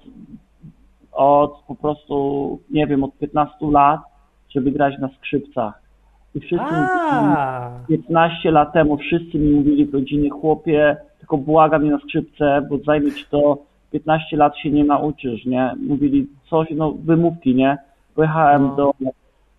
od 1.13 1.63
po 1.69 1.75
prostu, 1.75 2.59
nie 2.71 2.87
wiem, 2.87 3.05
od 3.05 3.19
15 3.19 3.57
lat, 3.71 4.01
żeby 4.51 4.71
grać 4.71 4.99
na 4.99 5.09
skrzypcach. 5.09 5.83
I 6.35 6.41
wszyscy, 6.41 6.65
A, 6.71 7.71
15 7.89 8.51
lat 8.51 8.73
temu 8.73 8.97
wszyscy 8.97 9.39
mi 9.39 9.51
mówili 9.53 9.87
w 9.87 9.95
rodzinie, 9.95 10.31
chłopie, 10.31 10.97
tylko 11.19 11.39
błagam 11.39 11.83
mnie 11.83 11.91
na 11.91 11.99
skrzypce, 11.99 12.67
bo 12.71 12.79
zajmie 12.79 13.13
ci 13.13 13.25
to 13.31 13.59
15 13.93 14.37
lat 14.37 14.59
się 14.59 14.71
nie 14.71 14.85
nauczysz, 14.85 15.45
nie? 15.45 15.75
Mówili 15.89 16.27
coś, 16.51 16.69
no 16.77 16.93
wymówki, 16.93 17.55
nie? 17.55 17.79
Pojechałem 18.15 18.63
No. 18.63 18.77
do 18.77 18.93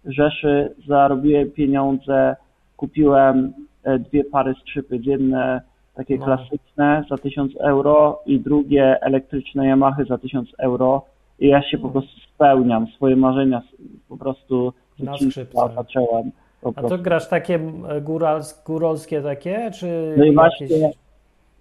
Rzeszy, 0.06 0.76
zarobiłem 0.88 1.52
pieniądze, 1.52 2.36
kupiłem 2.86 3.54
e, 3.84 4.00
dwie 4.00 4.24
pary 4.24 4.54
skrzypy 4.62 5.00
dzienne, 5.00 5.62
takie 5.96 6.18
No. 6.18 6.26
klasyczne 6.26 7.04
za 7.10 7.18
1000 7.18 7.56
euro 7.60 8.20
i 8.26 8.40
drugie 8.40 9.02
elektryczne 9.02 9.66
Yamahy 9.68 10.06
za 10.06 10.18
1000 10.18 10.50
euro 10.60 11.02
i 11.40 11.48
ja 11.48 11.62
się 11.62 11.78
po 11.78 11.90
prostu 11.90 12.20
spełniam, 12.34 12.88
swoje 12.88 13.16
marzenia 13.16 13.62
po 14.10 14.18
prostu 14.18 14.74
Na 15.00 15.18
skrzypcach. 15.18 15.74
zacząłem. 15.76 16.32
A 16.76 16.82
to 16.82 16.98
grasz 16.98 17.30
takie 17.30 17.60
e, 17.90 18.02
górals, 18.02 18.64
góralskie 18.68 19.22
takie, 19.22 19.72
czy 19.80 20.14
No 20.18 20.24
i 20.24 20.28
jakieś... 20.28 20.36
właśnie, 20.36 20.92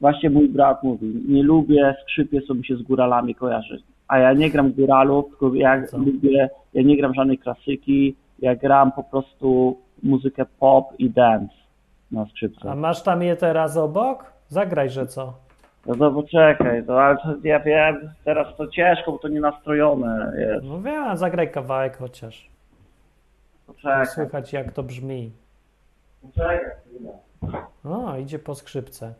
właśnie 0.00 0.30
mój 0.30 0.48
brat 0.48 0.82
mówi, 0.82 1.22
nie 1.28 1.42
lubię 1.42 1.94
skrzypie, 2.02 2.42
co 2.42 2.54
mi 2.54 2.64
się 2.64 2.76
z 2.76 2.82
góralami 2.82 3.34
kojarzy. 3.34 3.82
A 4.08 4.18
ja 4.18 4.32
nie 4.32 4.50
gram 4.50 4.72
góralów, 4.72 5.24
tylko 5.28 5.54
ja 5.54 5.86
Co? 5.86 5.98
lubię, 5.98 6.50
ja 6.74 6.82
nie 6.82 6.96
gram 6.96 7.14
żadnej 7.14 7.38
klasyki, 7.38 8.14
ja 8.38 8.56
gram 8.56 8.92
po 8.92 9.02
prostu 9.04 9.76
muzykę 10.02 10.44
pop 10.60 10.92
i 10.98 11.10
dance 11.10 11.54
na 12.10 12.22
A 12.22 12.26
skrzypce. 12.26 12.74
masz 12.74 13.02
tam 13.02 13.22
je 13.22 13.36
teraz 13.36 13.76
obok? 13.76 14.24
Zagraj, 14.48 14.90
że 14.90 15.06
co? 15.06 15.32
No 15.86 15.94
to 15.96 16.10
poczekaj, 16.10 16.84
to, 16.86 17.02
ale 17.04 17.16
to, 17.16 17.34
ja 17.44 17.60
wiem, 17.60 18.10
teraz 18.24 18.56
to 18.56 18.66
ciężko, 18.66 19.12
bo 19.12 19.18
to 19.18 19.28
nie 19.28 19.40
nastrojone 19.40 20.32
jest. 20.38 20.64
No 20.66 20.82
wiem, 20.82 21.02
a 21.04 21.16
zagraj 21.16 21.50
kawałek 21.52 21.96
chociaż. 21.96 22.50
Poczekaj, 23.66 24.06
Słychać 24.06 24.52
jak 24.52 24.72
to 24.72 24.82
brzmi. 24.82 25.32
poczekaj. 26.22 26.58
chwilę. 26.86 27.12
O, 27.84 28.16
idzie 28.16 28.38
po 28.38 28.54
skrzypce. 28.54 29.14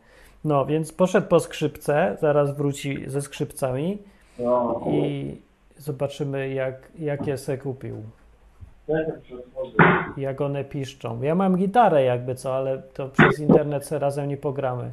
No, 0.45 0.65
więc 0.65 0.93
poszedł 0.93 1.27
po 1.27 1.39
skrzypce, 1.39 2.17
zaraz 2.19 2.57
wróci 2.57 3.09
ze 3.09 3.21
skrzypcami 3.21 3.97
No, 4.39 4.81
i 4.87 5.35
zobaczymy 5.77 6.49
jak, 6.49 6.91
jakie 6.99 7.37
se 7.37 7.57
kupił. 7.57 7.95
Jak 10.17 10.41
one 10.41 10.63
piszczą. 10.63 11.21
Ja 11.21 11.35
mam 11.35 11.55
gitarę 11.57 12.03
jakby 12.03 12.35
co, 12.35 12.55
ale 12.55 12.77
to 12.77 13.07
przez 13.09 13.39
internet 13.39 13.85
se 13.85 13.99
razem 13.99 14.29
nie 14.29 14.37
pogramy. 14.37 14.91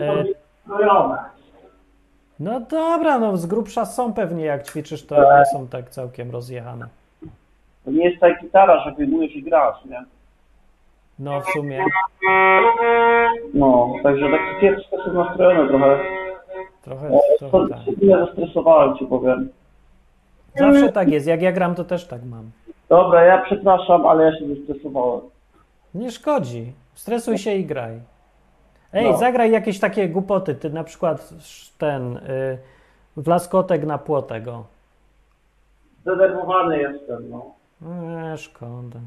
E. 0.00 0.24
No 2.40 2.60
dobra, 2.60 3.18
no 3.18 3.36
z 3.36 3.46
grubsza 3.46 3.86
są 3.86 4.12
pewnie 4.14 4.44
jak 4.44 4.62
ćwiczysz, 4.62 5.06
to 5.06 5.38
nie 5.38 5.46
są 5.52 5.68
tak 5.68 5.90
całkiem 5.90 6.30
rozjechane. 6.30 6.86
To 7.84 7.90
nie 7.90 8.08
jest 8.08 8.20
ta 8.20 8.34
gitara, 8.40 8.84
że 8.84 8.92
wyjmujesz 8.92 9.36
i 9.36 9.42
grasz, 9.42 9.84
nie? 9.84 10.04
No 11.18 11.40
w 11.40 11.44
sumie 11.46 11.84
No, 13.54 13.94
także 14.02 14.26
takie 14.30 14.60
kiepsko 14.60 14.96
są 15.04 15.12
nastrojone 15.12 15.68
trochę. 15.68 15.98
trochę, 16.82 17.10
To 17.38 17.48
trochę 17.50 17.68
tak. 17.68 17.84
się 17.84 17.92
tyle 17.92 18.26
zestresowałem, 18.26 18.98
ci 18.98 19.06
powiem. 19.06 19.48
Zawsze 20.56 20.92
tak 20.92 21.08
jest, 21.10 21.26
jak 21.26 21.42
ja 21.42 21.52
gram 21.52 21.74
to 21.74 21.84
też 21.84 22.06
tak 22.06 22.24
mam. 22.24 22.50
Dobra, 22.90 23.24
ja 23.24 23.38
przepraszam, 23.38 24.06
ale 24.06 24.24
ja 24.24 24.38
się 24.38 24.46
zestresowałem. 24.54 25.20
Nie 25.94 26.10
szkodzi. 26.10 26.72
Stresuj 26.94 27.38
się 27.38 27.54
i 27.54 27.64
graj. 27.64 28.00
Ej, 28.92 29.10
No. 29.10 29.16
zagraj 29.16 29.50
jakieś 29.50 29.80
takie 29.80 30.08
głupoty. 30.08 30.54
Ty 30.54 30.70
na 30.70 30.84
przykład 30.84 31.30
ten 31.78 32.16
y, 32.16 32.58
wlaskotek 33.16 33.84
na 33.86 33.98
płotego. 33.98 34.64
Zdenerwowany 36.02 36.78
jestem, 36.78 37.30
no. 37.30 37.44
Eee, 37.86 38.38
szkoda. 38.38 38.98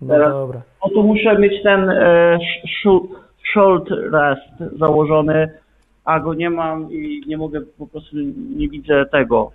No 0.00 0.08
Teraz- 0.14 0.32
dobra. 0.32 0.60
No 0.84 0.90
tu 0.90 1.02
muszę 1.02 1.38
mieć 1.38 1.62
ten 1.62 1.90
e, 1.90 2.38
sh- 2.64 3.08
shoulder 3.52 4.10
rest 4.12 4.78
założony, 4.78 5.58
a 6.04 6.20
go 6.20 6.34
nie 6.34 6.50
mam 6.50 6.92
i 6.92 7.22
nie 7.26 7.36
mogę, 7.38 7.60
po 7.78 7.86
prostu 7.86 8.16
nie 8.56 8.68
widzę 8.68 9.06
tego. 9.06 9.50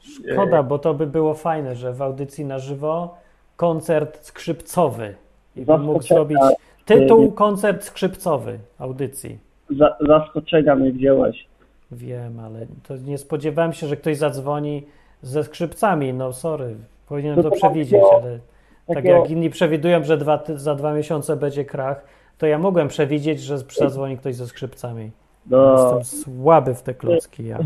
Szkoda, 0.00 0.62
bo 0.62 0.78
to 0.78 0.94
by 0.94 1.06
było 1.06 1.34
fajne, 1.34 1.74
że 1.76 1.92
w 1.92 2.02
audycji 2.02 2.44
na 2.44 2.58
żywo 2.58 3.14
koncert 3.56 4.24
skrzypcowy. 4.24 5.14
I 5.56 5.62
bym 5.64 5.80
mógł 5.82 6.02
zrobić 6.02 6.38
tytuł 6.84 7.32
koncert 7.32 7.84
skrzypcowy 7.84 8.58
audycji. 8.78 9.38
Za, 9.78 9.96
zaskoczenia 10.00 10.74
mnie 10.74 10.92
wziąłeś. 10.92 11.46
wiem, 11.92 12.40
ale 12.40 12.66
to 12.88 12.96
nie 12.96 13.18
spodziewałem 13.18 13.72
się, 13.72 13.86
że 13.86 13.96
ktoś 13.96 14.16
zadzwoni 14.16 14.86
ze 15.22 15.44
skrzypcami. 15.44 16.14
No 16.14 16.32
sorry, 16.32 16.76
powinienem 17.08 17.36
No 17.36 17.42
to 17.42 17.50
to 17.50 17.56
przewidzieć, 17.56 18.00
takiego- 18.02 18.22
ale 18.22 18.38
tak 18.86 18.96
takiego- 18.96 19.14
jak 19.18 19.30
inni 19.30 19.50
przewidują, 19.50 20.04
że 20.04 20.16
dwa, 20.16 20.42
za 20.54 20.74
dwa 20.74 20.94
miesiące 20.94 21.36
będzie 21.36 21.64
krach, 21.64 22.04
to 22.38 22.46
ja 22.46 22.58
mogłem 22.58 22.88
przewidzieć, 22.88 23.40
że 23.40 23.58
zadzwoni 23.58 24.18
ktoś 24.18 24.34
ze 24.34 24.46
skrzypcami. 24.46 25.10
No, 25.46 25.72
Jestem 25.98 26.04
słaby 26.24 26.74
w 26.74 26.82
te 26.82 26.94
klocki, 26.94 27.46
ja. 27.46 27.58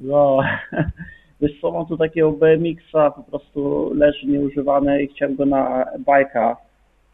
No. 0.00 0.38
Wiesz 1.40 1.60
co, 1.60 1.70
mam 1.72 1.86
tu 1.86 1.96
takiego 1.96 2.32
BMX-a, 2.32 3.10
po 3.10 3.22
prostu 3.22 3.90
leży 3.94 4.26
nieużywany 4.26 5.02
i 5.02 5.08
chciałem 5.08 5.36
go 5.36 5.46
na 5.46 5.84
bajka 6.06 6.56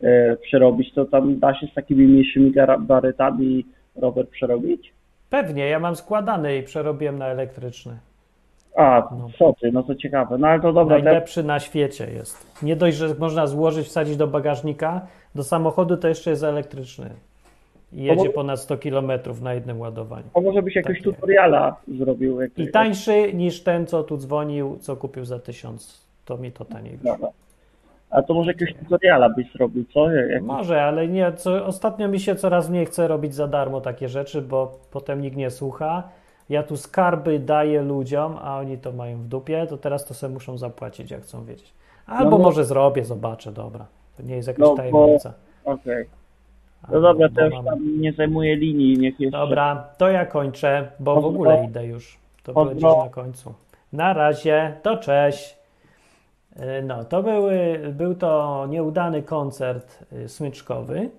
e, 0.03 0.37
przerobić, 0.37 0.95
to 0.95 1.05
tam 1.05 1.39
da 1.39 1.55
się 1.55 1.67
z 1.67 1.75
takimi 1.75 2.07
mniejszymi 2.07 2.53
gabarytami 2.53 3.67
rower 3.97 4.29
przerobić? 4.29 4.93
Pewnie, 5.31 5.69
ja 5.69 5.79
mam 5.79 5.97
składany 5.97 6.57
i 6.57 6.63
przerobiłem 6.63 7.19
na 7.19 7.27
elektryczny. 7.27 7.99
A, 8.77 9.09
No. 9.19 9.29
co 9.39 9.55
ty, 9.61 9.73
no 9.73 9.83
to 9.83 9.95
ciekawe. 9.95 10.39
No 10.39 10.49
ale 10.49 10.61
to 10.61 10.73
dobra, 10.73 10.99
Najlepszy 10.99 11.43
na 11.43 11.61
świecie 11.61 12.07
jest. 12.15 12.63
Nie 12.63 12.77
dość, 12.77 12.97
że 12.97 13.15
można 13.19 13.47
złożyć, 13.47 13.87
wsadzić 13.87 14.17
do 14.17 14.27
bagażnika, 14.27 15.07
do 15.35 15.45
samochodu 15.45 15.97
to 15.97 16.09
jeszcze 16.09 16.31
jest 16.31 16.45
elektryczny. 16.45 17.11
I 17.93 18.03
jedzie 18.05 18.17
może- 18.17 18.31
ponad 18.31 18.61
100 18.61 18.79
km 18.79 19.11
na 19.43 19.55
jednym 19.55 19.81
ładowaniu. 19.81 20.25
to 20.35 20.41
może 20.41 20.63
byś 20.63 20.77
jakiegoś 20.77 21.03
tutoriala 21.03 21.77
zrobił. 21.99 22.41
Jak, 22.41 22.59
I 22.59 22.71
tańszy 22.71 23.33
niż 23.35 23.63
ten, 23.63 23.87
co 23.87 24.03
tu 24.03 24.17
dzwonił, 24.17 24.79
co 24.81 24.97
kupił 24.97 25.25
za 25.25 25.39
1000. 25.39 26.07
To 26.25 26.37
mi 26.39 26.53
to 26.53 26.65
taniej 26.65 26.97
wyszło. 26.97 27.13
Dobra. 27.13 27.29
A 28.11 28.23
to 28.23 28.35
może 28.35 28.51
jakiegoś 28.51 28.75
tutoriala 28.75 29.29
byś 29.29 29.53
zrobił, 29.53 29.85
co? 29.95 30.11
Jak, 30.11 30.43
Może, 30.43 30.83
ale 30.83 31.09
nie. 31.09 31.33
Co, 31.33 31.67
ostatnio 31.67 32.09
mi 32.09 32.21
się 32.21 32.37
coraz 32.37 32.71
mniej 32.71 32.87
chce 32.87 33.09
robić 33.09 33.35
za 33.35 33.49
darmo 33.49 33.81
takie 33.81 34.09
rzeczy, 34.09 34.43
bo 34.43 34.79
potem 34.91 35.21
nikt 35.21 35.37
nie 35.37 35.51
słucha. 35.51 36.03
Ja 36.49 36.63
tu 36.63 36.77
skarby 36.77 37.39
daję 37.39 37.83
ludziom, 37.83 38.37
a 38.43 38.59
oni 38.59 38.79
to 38.79 38.93
mają 38.93 39.19
w 39.19 39.25
dupie, 39.27 39.67
to 39.67 39.77
teraz 39.77 40.05
to 40.05 40.15
sobie 40.15 40.35
muszą 40.35 40.59
zapłacić, 40.59 41.11
jak 41.11 41.23
chcą 41.23 41.45
wiedzieć. 41.45 41.73
Albo 42.07 42.31
No, 42.31 42.39
no. 42.39 42.45
może 42.45 42.65
zrobię, 42.65 43.05
zobaczę, 43.05 43.53
dobra. 43.53 43.87
To 44.17 44.23
nie 44.23 44.37
jest 44.37 44.49
jakaś 44.49 44.61
No, 44.61 44.71
bo- 44.71 44.77
tajemnica. 44.77 45.33
Okej. 45.65 46.03
A, 46.03 46.26
No 46.93 47.01
dobra, 47.01 47.29
to 47.29 47.45
już 47.45 47.55
tam 47.65 48.01
nie 48.01 48.13
zajmuję 48.13 48.57
linii, 48.57 48.99
niech 48.99 49.21
jeszcze... 49.21 49.39
Dobra, 49.39 49.89
to 49.99 50.09
ja 50.09 50.27
kończę, 50.27 50.91
bo 51.01 51.21
w 51.21 51.25
ogóle 51.25 51.65
idę 51.65 51.87
już. 51.87 52.19
To 52.43 52.53
Pozdro. 52.53 52.75
będzie 52.75 53.05
na 53.05 53.11
końcu. 53.11 53.55
Na 53.93 54.13
razie, 54.13 54.77
to 54.83 54.97
cześć. 54.97 55.57
Y, 56.57 56.83
No, 56.83 57.05
to 57.05 57.23
były, 57.23 57.79
był 57.93 58.15
to 58.15 58.67
nieudany 58.69 59.23
koncert 59.23 59.99
y, 60.13 60.29
smyczkowy, 60.29 61.11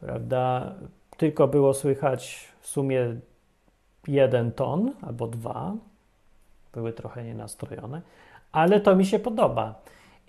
prawda? 0.00 0.72
Tylko 1.16 1.48
było 1.48 1.74
słychać 1.74 2.48
w 2.60 2.66
sumie 2.66 3.14
jeden 4.08 4.52
ton 4.52 4.92
albo 5.02 5.26
dwa. 5.26 5.72
Były 6.74 6.92
trochę 6.92 7.24
nienastrojone, 7.24 8.02
ale 8.52 8.80
to 8.80 8.96
mi 8.96 9.06
się 9.06 9.18
podoba. 9.18 9.74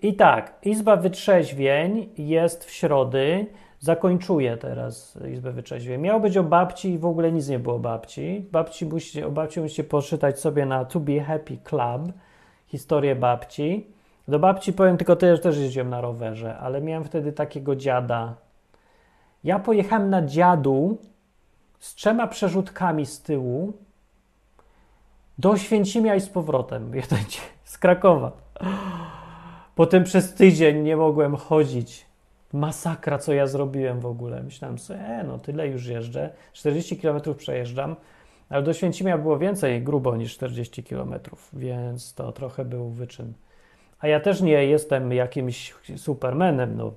I 0.02 0.14
tak, 0.14 0.52
Izba 0.62 0.96
Wytrzeźwień 0.96 2.08
jest 2.18 2.64
w 2.64 2.70
środy. 2.70 3.46
Zakończuję 3.80 4.56
teraz 4.56 5.18
Izbę 5.32 5.52
Wytrzeźwień. 5.52 6.00
Miało 6.00 6.20
być 6.20 6.36
o 6.36 6.44
babci 6.44 6.90
i 6.90 6.98
w 6.98 7.04
ogóle 7.04 7.32
nic 7.32 7.48
nie 7.48 7.58
było 7.58 7.76
o 7.76 7.78
babci. 7.78 8.46
babci 8.52 8.86
musicie, 8.86 9.26
o 9.26 9.30
babci 9.30 9.60
musicie 9.60 9.84
poczytać 9.84 10.40
sobie 10.40 10.66
na 10.66 10.84
To 10.84 11.00
Be 11.00 11.20
Happy 11.20 11.56
Club 11.56 12.12
historię 12.66 13.16
babci. 13.16 13.86
Do 14.28 14.38
babci 14.38 14.72
powiem 14.72 14.96
tylko 14.96 15.16
tyle, 15.16 15.36
że 15.36 15.42
też 15.42 15.58
jeździłem 15.58 15.90
na 15.90 16.00
rowerze, 16.00 16.58
ale 16.58 16.80
miałem 16.80 17.04
wtedy 17.04 17.32
takiego 17.32 17.76
dziada. 17.76 18.34
Ja 19.44 19.58
pojechałem 19.58 20.10
na 20.10 20.22
dziadu 20.22 20.98
z 21.78 21.94
trzema 21.94 22.26
przerzutkami 22.26 23.06
z 23.06 23.22
tyłu 23.22 23.72
do 25.38 25.56
Święcimia 25.56 26.14
i 26.14 26.20
z 26.20 26.28
powrotem. 26.28 26.92
Dzień, 26.92 27.40
z 27.64 27.78
Krakowa. 27.78 28.32
Potem 29.74 30.04
przez 30.04 30.34
tydzień 30.34 30.82
nie 30.82 30.96
mogłem 30.96 31.36
chodzić. 31.36 32.09
Masakra, 32.52 33.18
co 33.18 33.32
ja 33.32 33.46
zrobiłem 33.46 34.00
w 34.00 34.06
ogóle. 34.06 34.42
Myślałem 34.42 34.78
sobie, 34.78 35.00
e, 35.00 35.24
no 35.24 35.38
tyle 35.38 35.68
już 35.68 35.86
jeżdżę. 35.86 36.30
40 36.52 36.96
km 36.96 37.20
przejeżdżam, 37.36 37.96
ale 38.48 38.62
do 38.62 38.72
Święcimia 38.72 39.18
było 39.18 39.38
więcej 39.38 39.82
grubo 39.82 40.16
niż 40.16 40.34
40 40.34 40.84
km, 40.84 41.14
więc 41.52 42.14
to 42.14 42.32
trochę 42.32 42.64
był 42.64 42.90
wyczyn. 42.90 43.32
A 44.00 44.08
ja 44.08 44.20
też 44.20 44.40
nie 44.40 44.66
jestem 44.66 45.12
jakimś 45.12 45.74
supermenem, 45.96 46.76
no 46.76 46.92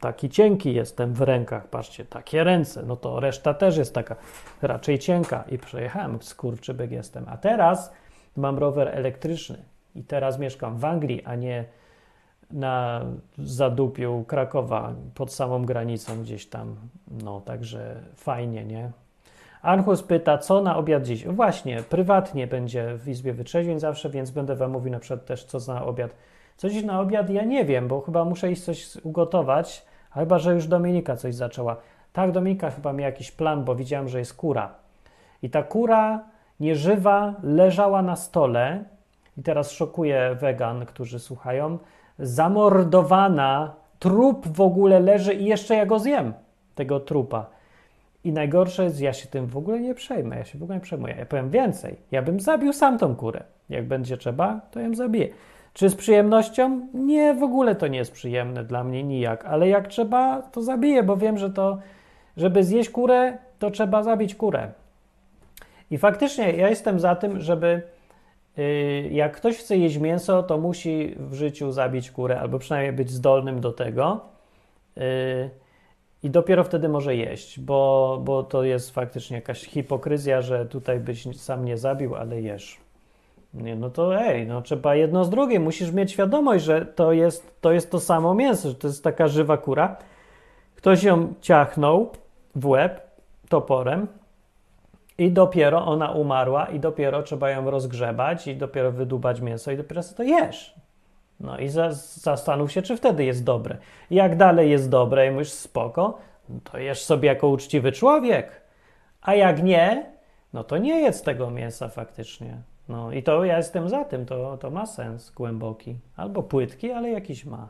taki 0.00 0.30
cienki 0.30 0.74
jestem 0.74 1.14
w 1.14 1.20
rękach, 1.20 1.68
patrzcie, 1.68 2.04
takie 2.04 2.44
ręce, 2.44 2.82
no 2.82 2.96
to 2.96 3.20
reszta 3.20 3.54
też 3.54 3.76
jest 3.76 3.94
taka 3.94 4.16
raczej 4.62 4.98
cienka 4.98 5.44
i 5.48 5.58
przejechałem, 5.58 6.22
skurczybyk 6.22 6.90
jestem. 6.90 7.24
A 7.28 7.36
teraz 7.36 7.92
mam 8.36 8.58
rower 8.58 8.88
elektryczny 8.88 9.58
i 9.94 10.04
teraz 10.04 10.38
mieszkam 10.38 10.78
w 10.78 10.84
Anglii, 10.84 11.24
a 11.24 11.34
nie 11.34 11.64
na 12.52 13.04
zadupiu 13.38 14.24
Krakowa 14.28 14.92
pod 15.14 15.32
samą 15.32 15.64
granicą 15.64 16.22
gdzieś 16.22 16.46
tam, 16.46 16.76
no 17.24 17.40
także 17.40 18.00
fajnie, 18.14 18.64
nie? 18.64 18.90
Anchus 19.62 20.02
pyta, 20.02 20.38
co 20.38 20.62
na 20.62 20.76
obiad 20.76 21.02
dziś? 21.02 21.26
Właśnie, 21.26 21.82
prywatnie 21.82 22.46
będzie 22.46 22.98
w 22.98 23.08
Izbie 23.08 23.32
Wytrzeźwień 23.32 23.80
zawsze, 23.80 24.10
więc 24.10 24.30
będę 24.30 24.56
wam 24.56 24.70
mówił 24.70 24.92
na 24.92 24.98
przykład 24.98 25.26
też, 25.26 25.44
co 25.44 25.72
na 25.72 25.84
obiad. 25.84 26.10
Co 26.56 26.68
dziś 26.68 26.84
na 26.84 27.00
obiad? 27.00 27.30
Ja 27.30 27.44
nie 27.44 27.64
wiem, 27.64 27.88
bo 27.88 28.00
chyba 28.00 28.24
muszę 28.24 28.52
iść 28.52 28.62
coś 28.64 28.96
ugotować, 28.96 29.86
chyba, 30.14 30.38
że 30.38 30.54
już 30.54 30.66
Dominika 30.66 31.16
coś 31.16 31.34
zaczęła. 31.34 31.76
Tak, 32.12 32.32
Dominika 32.32 32.70
chyba 32.70 32.92
miała 32.92 33.06
jakiś 33.10 33.30
plan, 33.30 33.64
bo 33.64 33.74
widziałem, 33.74 34.08
że 34.08 34.18
jest 34.18 34.34
kura. 34.34 34.74
I 35.42 35.50
ta 35.50 35.62
kura 35.62 36.24
nieżywa 36.60 37.34
leżała 37.42 38.02
na 38.02 38.16
stole 38.16 38.84
i 39.36 39.42
teraz 39.42 39.70
szokuje 39.70 40.36
wegan, 40.40 40.86
którzy 40.86 41.18
słuchają, 41.18 41.78
zamordowana, 42.22 43.74
trup 43.98 44.48
w 44.48 44.60
ogóle 44.60 45.00
leży 45.00 45.34
i 45.34 45.44
jeszcze 45.44 45.74
ja 45.74 45.86
go 45.86 45.98
zjem, 45.98 46.32
tego 46.74 47.00
trupa. 47.00 47.46
I 48.24 48.32
najgorsze 48.32 48.84
jest, 48.84 49.00
ja 49.00 49.12
się 49.12 49.28
tym 49.28 49.46
w 49.46 49.56
ogóle 49.56 49.80
nie 49.80 49.94
przejmę, 49.94 50.36
ja 50.36 50.44
się 50.44 50.58
w 50.58 50.62
ogóle 50.62 50.76
nie 50.76 50.82
przejmuję. 50.82 51.14
Ja 51.18 51.26
powiem 51.26 51.50
więcej, 51.50 51.96
ja 52.10 52.22
bym 52.22 52.40
zabił 52.40 52.72
sam 52.72 52.98
tą 52.98 53.16
kurę. 53.16 53.42
Jak 53.70 53.84
będzie 53.84 54.16
trzeba, 54.16 54.60
to 54.70 54.80
ją 54.80 54.94
zabiję. 54.94 55.28
Czy 55.74 55.88
z 55.88 55.94
przyjemnością? 55.94 56.88
Nie, 56.94 57.34
w 57.34 57.42
ogóle 57.42 57.74
to 57.74 57.86
nie 57.86 57.98
jest 57.98 58.12
przyjemne 58.12 58.64
dla 58.64 58.84
mnie 58.84 59.02
nijak, 59.02 59.44
ale 59.44 59.68
jak 59.68 59.88
trzeba, 59.88 60.42
to 60.42 60.62
zabiję, 60.62 61.02
bo 61.02 61.16
wiem, 61.16 61.38
że 61.38 61.50
to, 61.50 61.78
żeby 62.36 62.64
zjeść 62.64 62.90
kurę, 62.90 63.38
to 63.58 63.70
trzeba 63.70 64.02
zabić 64.02 64.34
kurę. 64.34 64.68
I 65.90 65.98
faktycznie 65.98 66.52
ja 66.52 66.68
jestem 66.68 67.00
za 67.00 67.16
tym, 67.16 67.40
żeby 67.40 67.82
jak 69.10 69.36
ktoś 69.36 69.56
chce 69.56 69.76
jeść 69.76 69.98
mięso, 69.98 70.42
to 70.42 70.58
musi 70.58 71.14
w 71.18 71.34
życiu 71.34 71.72
zabić 71.72 72.10
kurę, 72.10 72.40
albo 72.40 72.58
przynajmniej 72.58 72.92
być 72.92 73.10
zdolnym 73.10 73.60
do 73.60 73.72
tego. 73.72 74.20
Yy, 74.96 75.02
I 76.22 76.30
dopiero 76.30 76.64
wtedy 76.64 76.88
może 76.88 77.16
jeść, 77.16 77.60
bo, 77.60 78.20
bo 78.24 78.42
to 78.42 78.64
jest 78.64 78.90
faktycznie 78.90 79.36
jakaś 79.36 79.64
hipokryzja, 79.64 80.42
że 80.42 80.66
tutaj 80.66 81.00
byś 81.00 81.36
sam 81.36 81.64
nie 81.64 81.78
zabił, 81.78 82.14
ale 82.14 82.40
jesz. 82.40 82.80
Nie, 83.54 83.76
no 83.76 83.90
to 83.90 84.20
ej, 84.20 84.46
no 84.46 84.62
trzeba 84.62 84.94
jedno 84.94 85.24
z 85.24 85.30
drugim. 85.30 85.62
Musisz 85.62 85.92
mieć 85.92 86.12
świadomość, 86.12 86.64
że 86.64 86.86
to 86.86 87.12
jest, 87.12 87.60
to 87.60 87.72
jest 87.72 87.90
to 87.90 88.00
samo 88.00 88.34
mięso, 88.34 88.68
że 88.68 88.74
to 88.74 88.86
jest 88.86 89.04
taka 89.04 89.28
żywa 89.28 89.56
kura. 89.56 89.96
Ktoś 90.74 91.02
ją 91.02 91.34
ciachnął 91.40 92.10
w 92.54 92.66
łeb 92.66 93.00
toporem 93.48 94.06
i 95.22 95.30
dopiero 95.30 95.86
ona 95.86 96.10
umarła 96.10 96.66
i 96.66 96.80
dopiero 96.80 97.22
trzeba 97.22 97.50
ją 97.50 97.70
rozgrzebać 97.70 98.46
i 98.46 98.56
dopiero 98.56 98.92
wydubać 98.92 99.40
mięso 99.40 99.72
i 99.72 99.76
dopiero 99.76 100.02
sobie 100.02 100.16
to 100.16 100.22
jesz. 100.22 100.74
No 101.40 101.58
i 101.58 101.68
za, 101.68 101.92
zastanów 101.92 102.72
się, 102.72 102.82
czy 102.82 102.96
wtedy 102.96 103.24
jest 103.24 103.44
dobre. 103.44 103.76
Jak 104.10 104.36
dalej 104.36 104.70
jest 104.70 104.90
dobre 104.90 105.26
i 105.26 105.30
mówisz 105.30 105.52
spoko, 105.52 106.18
no 106.48 106.60
to 106.64 106.78
jesz 106.78 107.04
sobie 107.04 107.28
jako 107.28 107.48
uczciwy 107.48 107.92
człowiek. 107.92 108.62
A 109.22 109.34
jak 109.34 109.62
nie, 109.62 110.06
no 110.52 110.64
to 110.64 110.78
nie 110.78 111.00
jedz 111.00 111.22
tego 111.22 111.50
mięsa 111.50 111.88
faktycznie. 111.88 112.62
No 112.88 113.12
i 113.12 113.22
to 113.22 113.44
ja 113.44 113.56
jestem 113.56 113.88
za 113.88 114.04
tym, 114.04 114.26
to, 114.26 114.56
to 114.56 114.70
ma 114.70 114.86
sens 114.86 115.30
głęboki. 115.30 115.96
Albo 116.16 116.42
płytki, 116.42 116.92
ale 116.92 117.10
jakiś 117.10 117.44
ma. 117.44 117.68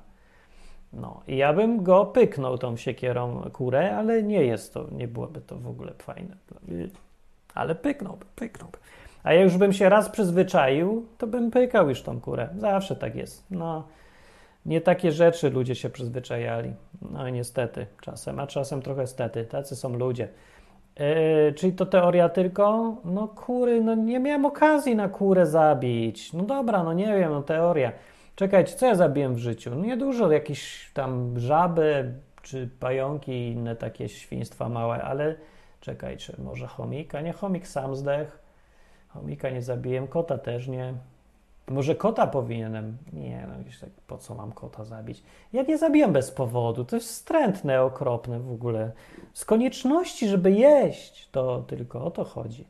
No 0.93 1.23
i 1.29 1.37
ja 1.37 1.53
bym 1.53 1.83
go 1.83 2.07
pyknął 2.07 2.59
tą 2.59 2.77
siekierą 2.77 3.43
kurę, 3.53 3.97
ale 3.97 4.23
nie 4.23 4.45
jest 4.45 4.75
to, 4.75 4.87
nie 4.93 5.09
byłoby 5.09 5.41
to 5.41 5.57
w 5.59 5.67
ogóle 5.67 5.93
fajne. 5.99 6.37
Ale 7.55 7.75
pyknąłby, 7.75 8.25
pyknąłby. 8.37 8.79
A 9.23 9.33
ja 9.33 9.43
już 9.43 9.57
bym 9.57 9.73
się 9.73 9.89
raz 9.89 10.09
przyzwyczaił, 10.09 11.07
to 11.19 11.27
bym 11.27 11.51
pykał 11.51 11.89
już 11.89 12.03
tą 12.03 12.21
kurę. 12.21 12.49
Zawsze 12.59 12.97
tak 12.97 13.15
jest. 13.15 13.45
No, 13.51 13.85
nie 14.67 14.81
takie 14.81 15.13
rzeczy 15.13 15.51
ludzie 15.51 15.75
się 15.75 15.91
przyzwyczajali. 15.91 16.73
No 17.11 17.29
i 17.29 17.33
niestety, 17.33 17.87
czasem, 18.01 18.41
a 18.41 18.47
czasem 18.47 18.83
trochę 18.83 19.07
stety. 19.07 19.45
Tacy 19.45 19.77
są 19.77 19.97
ludzie. 19.97 20.29
Yy, 20.99 21.53
czyli 21.57 21.73
to 21.73 21.87
teoria 21.87 22.29
tylko? 22.29 22.97
No 23.05 23.29
kury, 23.29 23.81
no 23.81 23.95
nie 23.95 24.21
miałem 24.21 24.45
okazji 24.45 24.97
na 24.97 25.09
kurę 25.09 25.47
zabić. 25.47 26.33
No 26.33 26.43
dobra, 26.43 26.83
no 26.83 26.93
nie 26.93 27.19
wiem, 27.19 27.33
no 27.33 27.43
teoria. 27.43 27.93
Czekajcie, 28.37 28.77
co 28.77 28.87
ja 28.87 28.95
zabiłem 28.95 29.35
w 29.35 29.39
życiu? 29.39 29.71
No 29.71 29.85
niedużo, 29.85 30.33
jakieś 30.33 30.91
tam 30.95 31.39
żaby, 31.39 32.13
czy 32.43 32.69
pająki 32.81 33.33
i 33.33 33.53
inne 33.53 33.77
takie 33.77 34.09
świństwa 34.09 34.69
małe, 34.69 35.03
ale 35.03 35.35
czekajcie, 35.83 36.35
może 36.39 36.67
chomik? 36.67 37.15
A 37.15 37.21
nie 37.21 37.33
chomik 37.33 37.69
sam 37.69 37.97
zdech? 37.97 38.39
Chomika 39.09 39.51
nie 39.51 39.63
zabiłem, 39.63 40.09
kota 40.09 40.39
też 40.39 40.69
nie. 40.69 40.95
Może 41.69 41.95
kota 41.95 42.27
powinienem? 42.27 42.97
Nie, 43.13 43.47
no 43.49 43.55
tak, 43.81 43.91
po 44.07 44.19
co 44.19 44.35
mam 44.35 44.53
kota 44.53 44.85
zabić? 44.85 45.23
Ja 45.53 45.63
nie 45.63 45.79
zabijam 45.79 46.13
bez 46.13 46.31
powodu, 46.31 46.85
to 46.85 46.97
jest 46.97 47.09
wstrętne, 47.09 47.83
okropne 47.83 48.41
w 48.41 48.53
ogóle. 48.53 48.93
Z 49.33 49.45
konieczności, 49.45 50.29
żeby 50.29 50.51
jeść, 50.51 51.29
to 51.31 51.65
tylko 51.67 52.05
o 52.05 52.11
to 52.11 52.25
chodzi. 52.25 52.67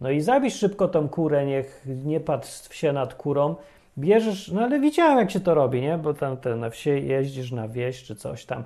No 0.00 0.10
i 0.10 0.20
zabierz 0.20 0.54
szybko 0.54 0.88
tą 0.88 1.08
kurę, 1.08 1.46
niech 1.46 1.86
nie 2.04 2.20
patrz 2.20 2.70
się 2.70 2.92
nad 2.92 3.14
kurą. 3.14 3.56
Bierzesz, 3.98 4.48
no 4.48 4.60
ale 4.60 4.80
widziałem 4.80 5.18
jak 5.18 5.30
się 5.30 5.40
to 5.40 5.54
robi, 5.54 5.80
nie? 5.80 5.98
Bo 5.98 6.14
tam 6.14 6.36
te, 6.36 6.56
na 6.56 6.70
wsi 6.70 6.90
jeździsz 6.90 7.52
na 7.52 7.68
wieś 7.68 8.04
czy 8.04 8.16
coś 8.16 8.44
tam. 8.44 8.64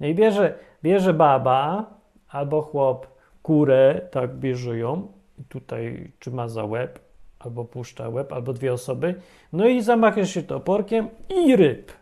No 0.00 0.06
i 0.06 0.14
bierze, 0.14 0.54
bierze 0.82 1.14
baba 1.14 1.86
albo 2.28 2.62
chłop 2.62 3.11
kurę, 3.42 4.00
tak 4.10 4.34
bierze 4.34 4.78
ją 4.78 5.08
i 5.38 5.44
tutaj 5.44 6.12
trzyma 6.18 6.48
za 6.48 6.64
łeb, 6.64 6.98
albo 7.38 7.64
puszcza 7.64 8.08
łeb, 8.08 8.32
albo 8.32 8.52
dwie 8.52 8.72
osoby. 8.72 9.14
No 9.52 9.68
i 9.68 9.82
zamachasz 9.82 10.30
się 10.30 10.42
toporkiem 10.42 11.08
i 11.28 11.56
ryb. 11.56 11.92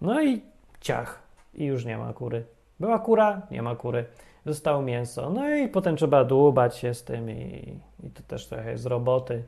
No 0.00 0.22
i 0.22 0.42
ciach. 0.80 1.22
I 1.54 1.64
już 1.64 1.84
nie 1.84 1.98
ma 1.98 2.12
kury. 2.12 2.44
Była 2.80 2.98
kura, 2.98 3.42
nie 3.50 3.62
ma 3.62 3.76
kury. 3.76 4.04
Zostało 4.46 4.82
mięso. 4.82 5.30
No 5.30 5.54
i 5.54 5.68
potem 5.68 5.96
trzeba 5.96 6.24
dłubać 6.24 6.76
się 6.76 6.94
z 6.94 7.04
tym 7.04 7.30
i, 7.30 7.78
i 8.02 8.10
to 8.10 8.22
też 8.22 8.46
trochę 8.46 8.70
jest 8.70 8.86
roboty. 8.86 9.42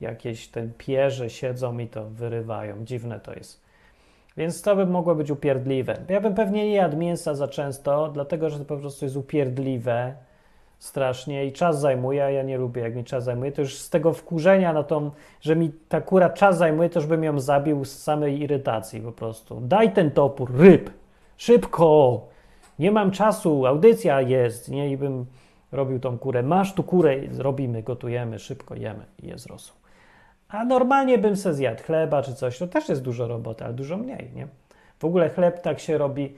Jakieś 0.00 0.48
ten 0.48 0.72
pierze 0.78 1.30
siedzą 1.30 1.78
i 1.78 1.86
to 1.86 2.04
wyrywają. 2.04 2.84
Dziwne 2.84 3.20
to 3.20 3.34
jest. 3.34 3.62
Więc 4.36 4.62
to 4.62 4.76
by 4.76 4.86
mogło 4.86 5.14
być 5.14 5.30
upierdliwe. 5.30 5.96
Ja 6.08 6.20
bym 6.20 6.34
pewnie 6.34 6.64
nie 6.64 6.74
jadł 6.74 6.96
mięsa 6.96 7.34
za 7.34 7.48
często, 7.48 8.08
dlatego 8.08 8.50
że 8.50 8.58
to 8.58 8.64
po 8.64 8.76
prostu 8.76 9.04
jest 9.04 9.16
upierdliwe 9.16 10.14
strasznie 10.82 11.46
i 11.46 11.52
czas 11.52 11.80
zajmuje, 11.80 12.24
a 12.24 12.30
ja 12.30 12.42
nie 12.42 12.58
lubię, 12.58 12.82
jak 12.82 12.94
mi 12.94 13.04
czas 13.04 13.24
zajmuje. 13.24 13.52
To 13.52 13.60
już 13.60 13.78
z 13.78 13.90
tego 13.90 14.12
wkurzenia 14.12 14.72
na 14.72 14.82
tą, 14.82 15.10
że 15.40 15.56
mi 15.56 15.72
ta 15.88 16.00
kura 16.00 16.30
czas 16.30 16.58
zajmuje, 16.58 16.90
to 16.90 17.00
już 17.00 17.08
bym 17.08 17.24
ją 17.24 17.40
zabił 17.40 17.84
z 17.84 17.98
samej 17.98 18.40
irytacji 18.40 19.00
po 19.00 19.12
prostu. 19.12 19.60
Daj 19.60 19.92
ten 19.92 20.10
topór, 20.10 20.56
ryb, 20.56 20.90
szybko, 21.36 22.20
nie 22.78 22.90
mam 22.90 23.10
czasu, 23.10 23.66
audycja 23.66 24.20
jest, 24.20 24.68
nie, 24.68 24.90
i 24.90 24.96
bym 24.96 25.26
robił 25.72 26.00
tą 26.00 26.18
kurę. 26.18 26.42
Masz 26.42 26.74
tu 26.74 26.82
kurę, 26.82 27.16
robimy, 27.38 27.82
gotujemy, 27.82 28.38
szybko 28.38 28.74
jemy 28.74 29.04
i 29.22 29.26
jest 29.26 29.46
rosół. 29.46 29.76
A 30.48 30.64
normalnie 30.64 31.18
bym 31.18 31.36
se 31.36 31.54
zjadł 31.54 31.82
chleba 31.82 32.22
czy 32.22 32.34
coś, 32.34 32.58
to 32.58 32.66
też 32.66 32.88
jest 32.88 33.02
dużo 33.02 33.28
roboty, 33.28 33.64
ale 33.64 33.74
dużo 33.74 33.96
mniej, 33.96 34.30
nie? 34.34 34.46
W 34.98 35.04
ogóle 35.04 35.30
chleb 35.30 35.62
tak 35.62 35.80
się 35.80 35.98
robi, 35.98 36.34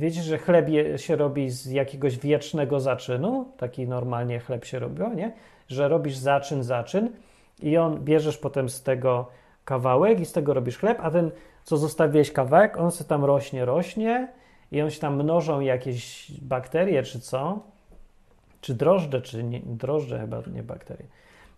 wiecie, 0.00 0.22
że 0.22 0.38
chleb 0.38 0.68
je, 0.68 0.98
się 0.98 1.16
robi 1.16 1.50
z 1.50 1.66
jakiegoś 1.66 2.18
wiecznego 2.18 2.80
zaczynu, 2.80 3.52
taki 3.56 3.88
normalnie 3.88 4.40
chleb 4.40 4.64
się 4.64 4.78
robiło, 4.78 5.08
nie? 5.14 5.32
Że 5.68 5.88
robisz 5.88 6.16
zaczyn, 6.16 6.62
zaczyn 6.62 7.08
i 7.62 7.76
on, 7.76 8.04
bierzesz 8.04 8.38
potem 8.38 8.68
z 8.68 8.82
tego 8.82 9.28
kawałek 9.64 10.20
i 10.20 10.26
z 10.26 10.32
tego 10.32 10.54
robisz 10.54 10.78
chleb, 10.78 10.98
a 11.02 11.10
ten, 11.10 11.30
co 11.64 11.76
zostawiłeś 11.76 12.32
kawałek, 12.32 12.76
on 12.76 12.90
se 12.90 13.04
tam 13.04 13.24
rośnie, 13.24 13.64
rośnie 13.64 14.28
i 14.72 14.82
on 14.82 14.90
się 14.90 15.00
tam 15.00 15.14
mnożą 15.22 15.60
jakieś 15.60 16.32
bakterie 16.42 17.02
czy 17.02 17.20
co, 17.20 17.58
czy 18.60 18.74
drożdże, 18.74 19.22
czy 19.22 19.44
nie, 19.44 19.60
drożdże 19.60 20.18
chyba, 20.20 20.42
nie 20.54 20.62
bakterie. 20.62 21.06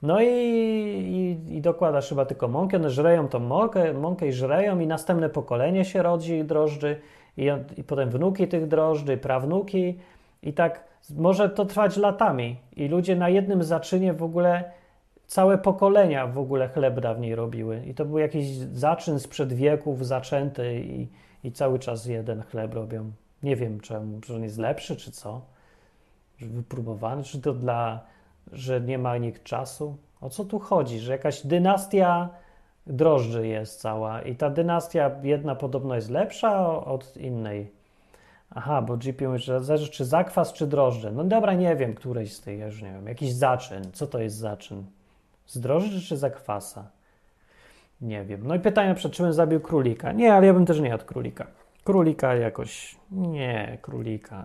No 0.02 0.23
i, 0.23 0.27
i, 0.28 1.56
i 1.56 1.60
dokładasz 1.60 2.09
chyba 2.09 2.24
tylko 2.24 2.48
mąkę, 2.48 2.77
one 2.77 2.90
żreją 2.90 3.28
tą 3.28 3.39
mąkę, 3.39 3.93
mąkę 3.93 4.27
i 4.28 4.32
żreją 4.32 4.78
i 4.78 4.86
następne 4.86 5.28
pokolenie 5.28 5.85
się 5.85 6.02
rodzi 6.02 6.44
drożdży 6.44 7.01
i, 7.36 7.50
i 7.76 7.84
potem 7.84 8.10
wnuki 8.10 8.48
tych 8.48 8.68
drożdży, 8.68 9.16
prawnuki 9.16 9.98
i 10.42 10.52
tak 10.52 10.84
może 11.16 11.50
to 11.50 11.64
trwać 11.64 11.96
latami 11.96 12.56
i 12.76 12.88
ludzie 12.88 13.16
na 13.16 13.28
jednym 13.28 13.62
zaczynie 13.62 14.12
w 14.12 14.22
ogóle 14.22 14.64
całe 15.26 15.59
pokolenia 15.59 16.26
w 16.26 16.38
ogóle 16.38 16.68
chleb 16.68 17.00
dawniej 17.00 17.34
robiły 17.34 17.82
i 17.86 17.94
to 17.94 18.04
był 18.04 18.18
jakiś 18.18 18.46
zaczyn 18.56 19.20
sprzed 19.20 19.52
wieków 19.52 20.06
zaczęty 20.06 20.80
i, 20.80 21.09
i 21.44 21.52
cały 21.52 21.78
czas 21.78 22.06
jeden 22.06 22.42
chleb 22.42 22.74
robią. 22.74 23.12
Nie 23.42 23.56
wiem 23.56 23.80
czemu, 23.80 24.20
że 24.26 24.34
on 24.34 24.42
jest 24.42 24.59
lepszy 24.59 24.96
czy 24.96 25.10
co, 25.10 25.40
wypróbowany, 26.40 27.22
czy 27.22 27.40
to 27.40 27.52
dla 27.52 28.00
że 28.52 28.80
nie 28.80 28.98
ma 28.98 29.18
nikt 29.18 29.44
czasu? 29.44 29.96
O 30.20 30.30
co 30.30 30.44
tu 30.44 30.59
chodzi? 30.59 30.98
Że 30.98 31.12
jakaś 31.12 31.46
dynastia 31.46 32.28
drożdży 32.86 33.46
jest 33.46 33.80
cała 33.80 34.22
i 34.22 34.36
ta 34.36 34.50
dynastia 34.50 35.10
jedna 35.22 35.54
podobno 35.54 35.94
jest 35.94 36.10
lepsza 36.10 36.68
od 36.84 37.16
innej. 37.16 37.72
Aha, 38.54 38.82
bo 38.82 38.96
GP 38.96 39.28
mówi, 39.28 39.38
że 39.38 39.64
zależy 39.64 39.90
czy 39.90 40.04
zakwas, 40.04 40.52
czy 40.52 40.66
drożdże. 40.66 41.12
No 41.12 41.24
dobra, 41.24 41.54
nie 41.54 41.76
wiem, 41.76 41.94
któreś 41.94 42.32
z 42.32 42.40
tych, 42.40 42.59
ja 42.59 42.66
już 42.66 42.82
nie 42.82 42.92
wiem. 42.92 43.06
Jakiś 43.06 43.32
zaczyn. 43.32 43.92
Co 43.92 44.06
to 44.06 44.18
jest 44.18 44.36
zaczyn? 44.36 44.84
Z 45.46 45.60
drożdży 45.60 46.02
czy 46.02 46.16
zakwasa? 46.16 46.84
Nie 48.00 48.24
wiem. 48.24 48.46
No 48.46 48.54
i 48.54 48.60
pytanie 48.60 48.94
przed 48.94 49.12
czym 49.12 49.32
zabił 49.32 49.60
królika. 49.60 50.12
Nie, 50.12 50.34
ale 50.34 50.46
ja 50.46 50.54
bym 50.54 50.66
też 50.66 50.80
nie 50.80 50.88
jadł 50.88 51.04
królika. 51.04 51.46
Królika 51.84 52.34
jakoś... 52.34 52.96
Nie, 53.10 53.78
królika. 53.82 54.44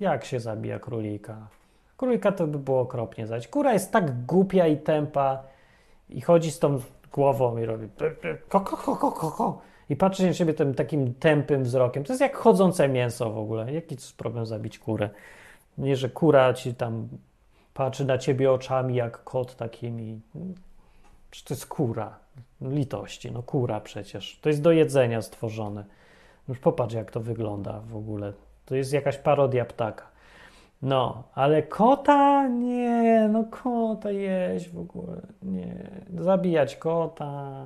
Jak 0.00 0.24
się 0.24 0.40
zabija 0.40 0.78
królika? 0.78 1.48
Królika 1.96 2.32
to 2.32 2.46
by 2.46 2.58
było 2.58 2.80
okropnie 2.80 3.26
zaś. 3.26 3.48
Kura 3.48 3.72
jest 3.72 3.92
tak 3.92 4.26
głupia 4.26 4.66
i 4.66 4.76
tempa 4.76 5.42
i 6.08 6.20
chodzi 6.20 6.50
z 6.50 6.58
tą 6.58 6.80
głową 7.14 7.58
i 7.58 7.64
robi 7.64 7.88
ko, 8.48 8.60
ko, 8.60 8.76
ko, 8.76 8.96
ko, 8.96 9.12
ko, 9.12 9.30
ko. 9.30 9.60
i 9.90 9.96
patrzy 9.96 10.26
na 10.26 10.32
siebie 10.32 10.54
tym 10.54 10.74
takim 10.74 11.14
tępym 11.14 11.62
wzrokiem. 11.62 12.04
To 12.04 12.12
jest 12.12 12.20
jak 12.20 12.36
chodzące 12.36 12.88
mięso 12.88 13.30
w 13.30 13.38
ogóle. 13.38 13.72
Jaki 13.72 13.94
jest 13.94 14.16
problem 14.16 14.46
zabić 14.46 14.78
kurę? 14.78 15.10
Nie, 15.78 15.96
że 15.96 16.08
kura 16.08 16.54
ci 16.54 16.74
tam 16.74 17.08
patrzy 17.74 18.04
na 18.04 18.18
ciebie 18.18 18.52
oczami 18.52 18.94
jak 18.94 19.24
kot 19.24 19.56
takimi. 19.56 20.20
Czy 21.30 21.44
to 21.44 21.54
jest 21.54 21.66
kura? 21.66 22.18
Litości, 22.60 23.32
no 23.32 23.42
kura 23.42 23.80
przecież. 23.80 24.38
To 24.40 24.48
jest 24.48 24.62
do 24.62 24.72
jedzenia 24.72 25.22
stworzone. 25.22 25.84
Już 26.48 26.58
popatrz 26.58 26.94
jak 26.94 27.10
to 27.10 27.20
wygląda 27.20 27.80
w 27.80 27.96
ogóle. 27.96 28.32
To 28.66 28.74
jest 28.74 28.92
jakaś 28.92 29.18
parodia 29.18 29.64
ptaka. 29.64 30.13
No, 30.84 31.22
ale 31.34 31.62
kota? 31.62 32.48
Nie, 32.48 33.28
no 33.32 33.44
kota 33.44 34.10
jeść 34.10 34.68
w 34.70 34.78
ogóle. 34.78 35.20
Nie, 35.42 35.90
zabijać 36.18 36.76
kota. 36.76 37.64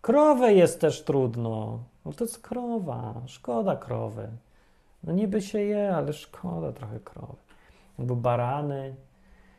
Krowę 0.00 0.52
jest 0.52 0.80
też 0.80 1.04
trudno. 1.04 1.78
No 2.04 2.12
to 2.12 2.24
jest 2.24 2.42
krowa, 2.42 3.14
szkoda 3.26 3.76
krowy. 3.76 4.28
No 5.04 5.12
niby 5.12 5.42
się 5.42 5.60
je, 5.60 5.96
ale 5.96 6.12
szkoda 6.12 6.72
trochę 6.72 7.00
krowy. 7.00 7.36
Albo 7.98 8.16
barany. 8.16 8.94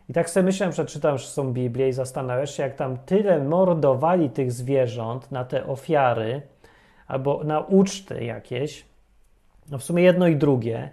I 0.09 0.13
tak 0.13 0.29
sobie 0.29 0.43
myślałem, 0.43 0.73
przeczytam, 0.73 1.17
że 1.17 1.27
są 1.27 1.53
Biblię 1.53 1.89
i 1.89 1.93
zastanawiasz 1.93 2.57
się, 2.57 2.63
jak 2.63 2.75
tam 2.75 2.97
tyle 2.97 3.43
mordowali 3.43 4.29
tych 4.29 4.51
zwierząt 4.51 5.31
na 5.31 5.45
te 5.45 5.65
ofiary, 5.65 6.41
albo 7.07 7.43
na 7.43 7.59
uczty 7.59 8.23
jakieś. 8.23 8.85
No 9.71 9.77
w 9.77 9.83
sumie 9.83 10.03
jedno 10.03 10.27
i 10.27 10.35
drugie 10.35 10.89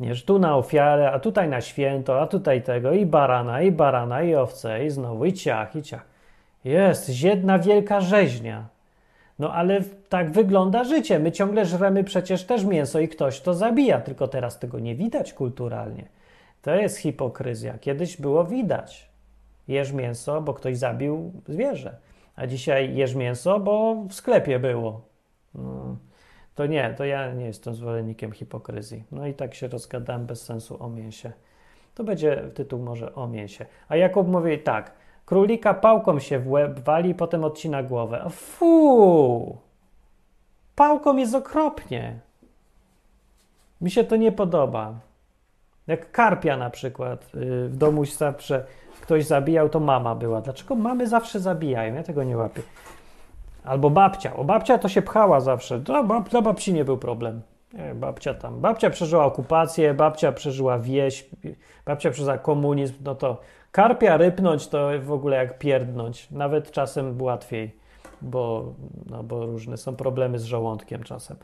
nie, 0.00 0.14
że 0.14 0.22
tu 0.22 0.38
na 0.38 0.56
ofiarę, 0.56 1.12
a 1.12 1.18
tutaj 1.18 1.48
na 1.48 1.60
święto, 1.60 2.20
a 2.20 2.26
tutaj 2.26 2.62
tego 2.62 2.92
i 2.92 3.06
barana, 3.06 3.62
i 3.62 3.72
barana, 3.72 4.22
i 4.22 4.34
owce, 4.34 4.84
i 4.84 4.90
znowu 4.90 5.24
i 5.24 5.32
ciach, 5.32 5.76
i 5.76 5.82
ciach. 5.82 6.04
Jest 6.64 7.22
jedna 7.22 7.58
wielka 7.58 8.00
rzeźnia. 8.00 8.68
No 9.38 9.52
ale 9.52 9.80
tak 10.08 10.30
wygląda 10.30 10.84
życie. 10.84 11.18
My 11.18 11.32
ciągle 11.32 11.66
żremy 11.66 12.04
przecież 12.04 12.44
też 12.44 12.64
mięso 12.64 13.00
i 13.00 13.08
ktoś 13.08 13.40
to 13.40 13.54
zabija, 13.54 14.00
tylko 14.00 14.28
teraz 14.28 14.58
tego 14.58 14.78
nie 14.78 14.94
widać 14.94 15.32
kulturalnie. 15.32 16.04
To 16.62 16.74
jest 16.74 16.96
hipokryzja. 16.96 17.78
Kiedyś 17.78 18.20
było 18.20 18.44
widać. 18.44 19.10
Jesz 19.68 19.92
mięso, 19.92 20.40
bo 20.40 20.54
ktoś 20.54 20.76
zabił 20.76 21.32
zwierzę. 21.48 21.96
A 22.36 22.46
dzisiaj 22.46 22.94
jesz 22.94 23.14
mięso, 23.14 23.60
bo 23.60 23.94
w 24.08 24.14
sklepie 24.14 24.58
było. 24.58 25.00
No 25.54 25.96
to 26.60 26.66
nie, 26.66 26.94
to 26.94 27.04
ja 27.04 27.32
nie 27.32 27.46
jestem 27.46 27.74
zwolennikiem 27.74 28.32
hipokryzji. 28.32 29.04
No 29.12 29.26
i 29.26 29.34
tak 29.34 29.54
się 29.54 29.68
rozgadałem 29.68 30.26
bez 30.26 30.42
sensu 30.42 30.82
o 30.82 30.88
mięsie. 30.88 31.32
To 31.94 32.04
będzie 32.04 32.36
tytuł 32.54 32.82
może 32.82 33.14
o 33.14 33.26
mięsie. 33.28 33.66
A 33.88 33.96
Jakub 33.96 34.28
mówi 34.28 34.58
tak, 34.58 34.92
królika 35.26 35.74
pałką 35.74 36.18
się 36.18 36.38
w 36.38 36.50
łeb 36.50 36.80
wali, 36.80 37.14
potem 37.14 37.44
odcina 37.44 37.82
głowę. 37.82 38.26
Fu! 38.30 39.56
Pałką 40.76 41.16
jest 41.16 41.34
okropnie. 41.34 42.20
Mi 43.80 43.90
się 43.90 44.04
to 44.04 44.16
nie 44.16 44.32
podoba. 44.32 44.94
Jak 45.86 46.12
karpia 46.12 46.56
na 46.56 46.70
przykład 46.70 47.34
y, 47.34 47.68
w 47.68 47.76
domu 47.76 48.04
zawsze 48.04 48.64
ktoś 49.00 49.26
zabijał, 49.26 49.68
to 49.68 49.80
mama 49.80 50.14
była. 50.14 50.40
Dlaczego 50.40 50.74
mamy 50.74 51.06
zawsze 51.06 51.40
zabijają? 51.40 51.94
Ja 51.94 52.02
tego 52.02 52.24
nie 52.24 52.36
łapię. 52.36 52.62
Albo 53.64 53.90
babcia. 53.90 54.36
O 54.36 54.44
babcia 54.44 54.78
to 54.78 54.88
się 54.88 55.02
pchała 55.02 55.40
zawsze. 55.40 55.78
Dla, 55.78 56.02
bab, 56.02 56.28
dla 56.28 56.42
babci 56.42 56.72
nie 56.72 56.84
był 56.84 56.98
problem. 56.98 57.42
Nie, 57.72 57.94
babcia 57.94 58.34
tam. 58.34 58.60
Babcia 58.60 58.90
przeżyła 58.90 59.24
okupację, 59.24 59.94
babcia 59.94 60.32
przeżyła 60.32 60.78
wieś, 60.78 61.30
babcia 61.84 62.10
przeżyła 62.10 62.38
komunizm. 62.38 62.94
No 63.04 63.14
to 63.14 63.40
karpia 63.72 64.16
rypnąć 64.16 64.68
to 64.68 64.88
w 65.02 65.12
ogóle 65.12 65.36
jak 65.36 65.58
pierdnąć. 65.58 66.30
Nawet 66.30 66.70
czasem 66.70 67.22
łatwiej, 67.22 67.76
bo, 68.22 68.74
no, 69.06 69.22
bo 69.22 69.46
różne 69.46 69.76
są 69.76 69.96
problemy 69.96 70.38
z 70.38 70.44
żołądkiem 70.44 71.02
czasem. 71.02 71.36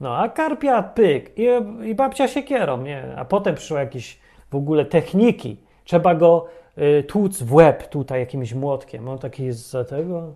No 0.00 0.16
a 0.16 0.28
karpia 0.28 0.82
pyk 0.82 1.38
i, 1.38 1.46
i 1.90 1.94
babcia 1.94 2.28
się 2.28 2.42
kierą, 2.42 2.82
nie? 2.82 3.14
A 3.16 3.24
potem 3.24 3.54
przyszły 3.54 3.78
jakieś 3.78 4.18
w 4.50 4.54
ogóle 4.54 4.84
techniki. 4.84 5.56
Trzeba 5.84 6.14
go 6.14 6.46
y, 6.78 7.02
tłuc 7.02 7.42
w 7.42 7.54
łeb 7.54 7.88
tutaj 7.88 8.20
jakimś 8.20 8.54
młotkiem. 8.54 9.08
On 9.08 9.18
taki 9.18 9.44
jest 9.44 9.70
za 9.70 9.84
tego 9.84 10.32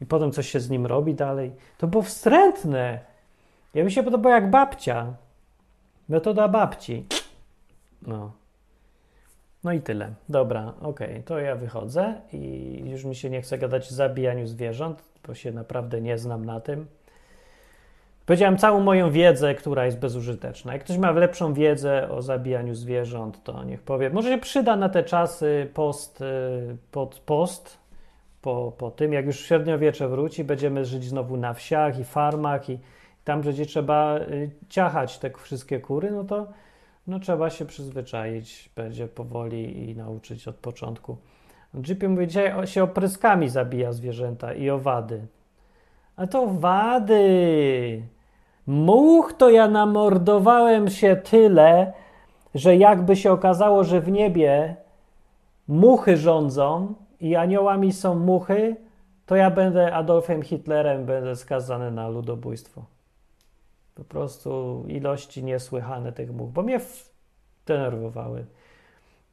i 0.00 0.06
potem 0.06 0.32
coś 0.32 0.48
się 0.48 0.60
z 0.60 0.70
nim 0.70 0.86
robi 0.86 1.14
dalej. 1.14 1.52
To 1.78 1.86
było 1.86 2.02
wstrętne. 2.02 3.00
Ja 3.74 3.84
mi 3.84 3.92
się 3.92 4.02
podobało 4.02 4.34
jak 4.34 4.50
babcia. 4.50 5.14
Metoda 6.08 6.48
babci. 6.48 7.06
No. 8.06 8.32
No 9.64 9.72
i 9.72 9.80
tyle. 9.80 10.12
Dobra, 10.28 10.72
okej, 10.82 11.22
to 11.22 11.38
ja 11.38 11.56
wychodzę 11.56 12.14
i 12.32 12.82
już 12.86 13.04
mi 13.04 13.14
się 13.14 13.30
nie 13.30 13.42
chce 13.42 13.58
gadać 13.58 13.88
o 13.92 13.94
zabijaniu 13.94 14.46
zwierząt, 14.46 15.02
bo 15.26 15.34
się 15.34 15.52
naprawdę 15.52 16.00
nie 16.00 16.18
znam 16.18 16.44
na 16.44 16.60
tym. 16.60 16.86
Powiedziałem 18.26 18.58
całą 18.58 18.80
moją 18.80 19.10
wiedzę, 19.10 19.54
która 19.54 19.86
jest 19.86 19.98
bezużyteczna. 19.98 20.72
Jak 20.72 20.84
ktoś 20.84 20.98
ma 20.98 21.10
lepszą 21.10 21.54
wiedzę 21.54 22.08
o 22.10 22.22
zabijaniu 22.22 22.74
zwierząt, 22.74 23.44
to 23.44 23.64
niech 23.64 23.82
powie. 23.82 24.10
Może 24.10 24.28
się 24.28 24.38
przyda 24.38 24.76
na 24.76 24.88
te 24.88 25.02
czasy 25.02 25.70
post, 25.74 26.20
y, 26.20 26.76
pod 26.92 27.18
post, 27.18 27.78
po, 28.48 28.72
po 28.78 28.90
tym, 28.90 29.12
jak 29.12 29.26
już 29.26 29.40
średniowiecze 29.40 30.08
wróci, 30.08 30.44
będziemy 30.44 30.84
żyć 30.84 31.04
znowu 31.04 31.36
na 31.36 31.54
wsiach 31.54 31.98
i 31.98 32.04
farmach 32.04 32.70
i 32.70 32.78
tam, 33.24 33.40
gdzie 33.40 33.66
trzeba 33.66 34.18
y, 34.18 34.50
ciachać 34.68 35.18
te 35.18 35.30
wszystkie 35.30 35.80
kury, 35.80 36.10
no 36.10 36.24
to 36.24 36.46
no, 37.06 37.18
trzeba 37.18 37.50
się 37.50 37.64
przyzwyczaić, 37.64 38.70
będzie 38.76 39.08
powoli 39.08 39.90
i 39.90 39.96
nauczyć 39.96 40.48
od 40.48 40.56
początku. 40.56 41.16
Jeepie 41.88 42.08
mówi, 42.08 42.26
dzisiaj 42.26 42.66
się 42.66 42.82
opryskami 42.82 43.48
zabija 43.48 43.92
zwierzęta 43.92 44.54
i 44.54 44.70
owady. 44.70 45.26
A 46.16 46.26
to 46.26 46.46
wady! 46.46 48.02
Much 48.66 49.32
to 49.32 49.50
ja 49.50 49.68
namordowałem 49.68 50.90
się 50.90 51.16
tyle, 51.16 51.92
że 52.54 52.76
jakby 52.76 53.16
się 53.16 53.32
okazało, 53.32 53.84
że 53.84 54.00
w 54.00 54.10
niebie 54.10 54.76
muchy 55.68 56.16
rządzą 56.16 56.94
i 57.20 57.36
aniołami 57.36 57.92
są 57.92 58.14
muchy, 58.14 58.76
to 59.26 59.36
ja 59.36 59.50
będę 59.50 59.94
Adolfem 59.94 60.42
Hitlerem, 60.42 61.04
będę 61.06 61.36
skazany 61.36 61.90
na 61.90 62.08
ludobójstwo. 62.08 62.84
Po 63.94 64.04
prostu 64.04 64.84
ilości 64.88 65.44
niesłychane 65.44 66.12
tych 66.12 66.32
much, 66.32 66.50
bo 66.52 66.62
mnie 66.62 66.80
denerwowały. 67.66 68.44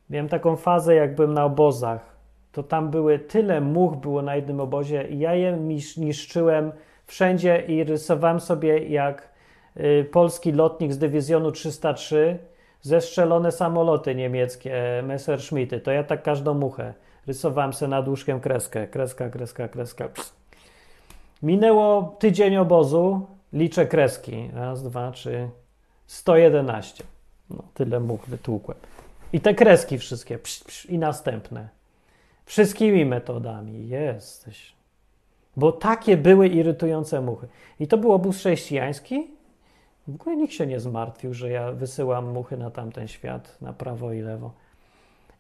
Miałem 0.10 0.30
taką 0.30 0.56
fazę, 0.56 0.96
jak 0.96 1.16
byłem 1.16 1.34
na 1.34 1.46
obozach. 1.46 2.16
To 2.52 2.64
tam 2.64 2.92
były 2.92 3.20
tyle 3.20 3.62
much 3.62 3.96
było 3.96 4.22
na 4.22 4.36
jednym 4.36 4.60
obozie 4.60 5.08
i 5.08 5.20
ja 5.20 5.34
je 5.34 5.58
niszczyłem 5.98 6.72
wszędzie 7.06 7.64
i 7.68 7.84
rysowałem 7.84 8.40
sobie 8.40 8.88
jak 8.88 9.30
y, 9.78 10.10
polski 10.12 10.52
lotnik 10.52 10.94
z 10.94 10.98
dywizjonu 10.98 11.52
303 11.52 12.40
zestrzelone 12.82 13.52
samoloty 13.52 14.16
niemieckie, 14.16 14.74
Messerschmitty. 15.04 15.80
To 15.80 15.92
ja 15.92 16.04
tak 16.04 16.24
każdą 16.24 16.54
muchę 16.54 16.94
rysowałem 17.28 17.74
sobie 17.74 17.90
nad 17.90 18.08
łóżkiem 18.08 18.40
kreskę. 18.40 18.88
Kreska, 18.88 19.30
kreska, 19.30 19.68
kreska. 19.68 20.10
Minęło 21.44 22.16
tydzień 22.20 22.58
obozu, 22.58 23.28
liczę 23.54 23.86
kreski. 23.86 24.50
Raz, 24.54 24.84
dwa, 24.84 25.12
trzy, 25.12 25.50
111. 26.08 27.04
No, 27.50 27.64
tyle 27.74 28.00
much 28.00 28.26
wytłukłem. 28.28 28.78
I 29.34 29.42
te 29.42 29.54
kreski 29.54 29.98
wszystkie, 29.98 30.38
psz, 30.38 30.64
psz, 30.64 30.86
i 30.86 30.98
następne. 30.98 31.70
Wszystkimi 32.46 33.06
metodami. 33.06 33.88
Jesteś. 33.88 34.76
Bo 35.58 35.72
takie 35.72 36.18
były 36.18 36.48
irytujące 36.48 37.22
muchy. 37.22 37.48
I 37.80 37.88
to 37.88 37.98
był 37.98 38.14
obóz 38.14 38.38
chrześcijański. 38.38 39.28
W 40.08 40.16
ogóle 40.16 40.36
nikt 40.36 40.54
się 40.54 40.68
nie 40.68 40.80
zmartwił, 40.80 41.34
że 41.34 41.50
ja 41.50 41.72
wysyłam 41.72 42.32
muchy 42.32 42.58
na 42.58 42.72
tamten 42.72 43.08
świat, 43.08 43.62
na 43.62 43.74
prawo 43.74 44.14
i 44.14 44.22
lewo. 44.22 44.52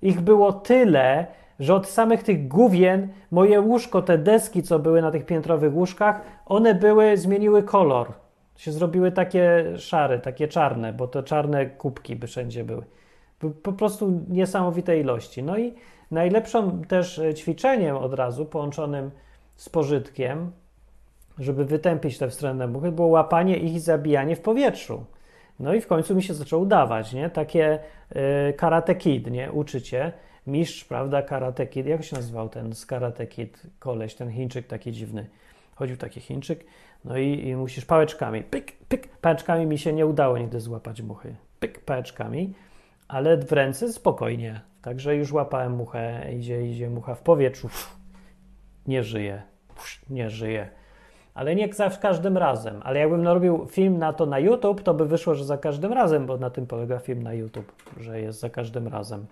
Ich 0.01 0.21
było 0.21 0.53
tyle, 0.53 1.27
że 1.59 1.75
od 1.75 1.87
samych 1.87 2.23
tych 2.23 2.47
główien 2.47 3.07
moje 3.31 3.61
łóżko, 3.61 4.01
te 4.01 4.17
deski, 4.17 4.63
co 4.63 4.79
były 4.79 5.01
na 5.01 5.11
tych 5.11 5.25
piętrowych 5.25 5.73
łóżkach, 5.73 6.21
one 6.45 6.75
były, 6.75 7.17
zmieniły 7.17 7.63
kolor. 7.63 8.11
Się 8.55 8.71
zrobiły 8.71 9.11
takie 9.11 9.63
szare, 9.77 10.19
takie 10.19 10.47
czarne, 10.47 10.93
bo 10.93 11.07
to 11.07 11.23
czarne 11.23 11.65
kubki 11.65 12.15
by 12.15 12.27
wszędzie 12.27 12.63
były. 12.63 12.83
Po- 13.39 13.49
Po 13.49 13.73
prostu 13.73 14.21
niesamowite 14.29 14.99
ilości. 14.99 15.43
No 15.43 15.57
i 15.57 15.73
najlepszą 16.11 16.81
też 16.81 17.19
e, 17.19 17.33
ćwiczeniem 17.33 17.97
od 17.97 18.13
razu, 18.13 18.45
połączonym 18.45 19.11
z 19.55 19.69
pożytkiem, 19.69 20.51
żeby 21.39 21.65
wytępić 21.65 22.17
te 22.17 22.29
wstrętne 22.29 22.67
muchy, 22.67 22.91
było 22.91 23.07
łapanie 23.07 23.57
ich 23.57 23.73
i 23.73 23.79
zabijanie 23.79 24.35
w 24.35 24.41
powietrzu. 24.41 25.05
No 25.59 25.73
i 25.73 25.81
w 25.81 25.87
końcu 25.87 26.15
mi 26.15 26.23
się 26.23 26.33
zaczęło 26.33 26.61
udawać, 26.61 27.13
nie? 27.13 27.29
Takie 27.29 27.79
y, 28.49 28.53
karate 28.53 28.95
kid, 28.95 29.31
nie? 29.31 29.51
Uczycie. 29.51 30.11
Mistrz, 30.47 30.83
prawda? 30.83 31.21
Karate 31.21 31.67
kid. 31.67 31.85
Jak 31.85 32.03
się 32.03 32.15
nazywał 32.15 32.49
ten 32.49 32.73
z 32.73 32.85
karate 32.85 33.27
kid 33.27 33.63
koleś, 33.79 34.15
ten 34.15 34.31
Chińczyk 34.31 34.67
taki 34.67 34.91
dziwny. 34.91 35.29
Chodził 35.75 35.97
taki 35.97 36.19
Chińczyk, 36.21 36.65
no 37.05 37.17
i, 37.17 37.47
i 37.47 37.55
musisz 37.55 37.85
pałeczkami, 37.85 38.43
pyk, 38.43 38.73
pyk. 38.89 39.07
Pałeczkami 39.07 39.65
mi 39.65 39.77
się 39.77 39.93
nie 39.93 40.05
udało 40.05 40.37
nigdy 40.37 40.59
złapać 40.59 41.01
muchy. 41.01 41.35
Pyk, 41.59 41.79
pałeczkami, 41.79 42.53
ale 43.07 43.37
w 43.37 43.51
ręce 43.51 43.93
spokojnie. 43.93 44.61
Także 44.81 45.15
już 45.15 45.31
łapałem 45.31 45.73
muchę, 45.73 46.33
idzie, 46.33 46.67
idzie 46.67 46.89
mucha 46.89 47.15
w 47.15 47.21
powietrzu. 47.21 47.67
Pff, 47.67 47.95
nie 48.87 49.03
żyje, 49.03 49.41
Pff, 49.75 50.09
nie 50.09 50.29
żyje. 50.29 50.69
Ale 51.33 51.55
nie 51.55 51.73
za 51.73 51.89
każdym 51.89 52.37
razem. 52.37 52.81
Ale 52.83 52.99
jakbym 52.99 53.23
narobił 53.23 53.67
film 53.69 53.97
na 53.97 54.13
to 54.13 54.25
na 54.25 54.39
YouTube, 54.39 54.83
to 54.83 54.93
by 54.93 55.05
wyszło, 55.05 55.35
że 55.35 55.45
za 55.45 55.57
każdym 55.57 55.93
razem, 55.93 56.25
bo 56.25 56.37
na 56.37 56.49
tym 56.49 56.67
polega 56.67 56.99
film 56.99 57.23
na 57.23 57.33
YouTube, 57.33 57.71
że 57.99 58.21
jest 58.21 58.39
za 58.39 58.49
każdym 58.49 58.87
razem. 58.87 59.25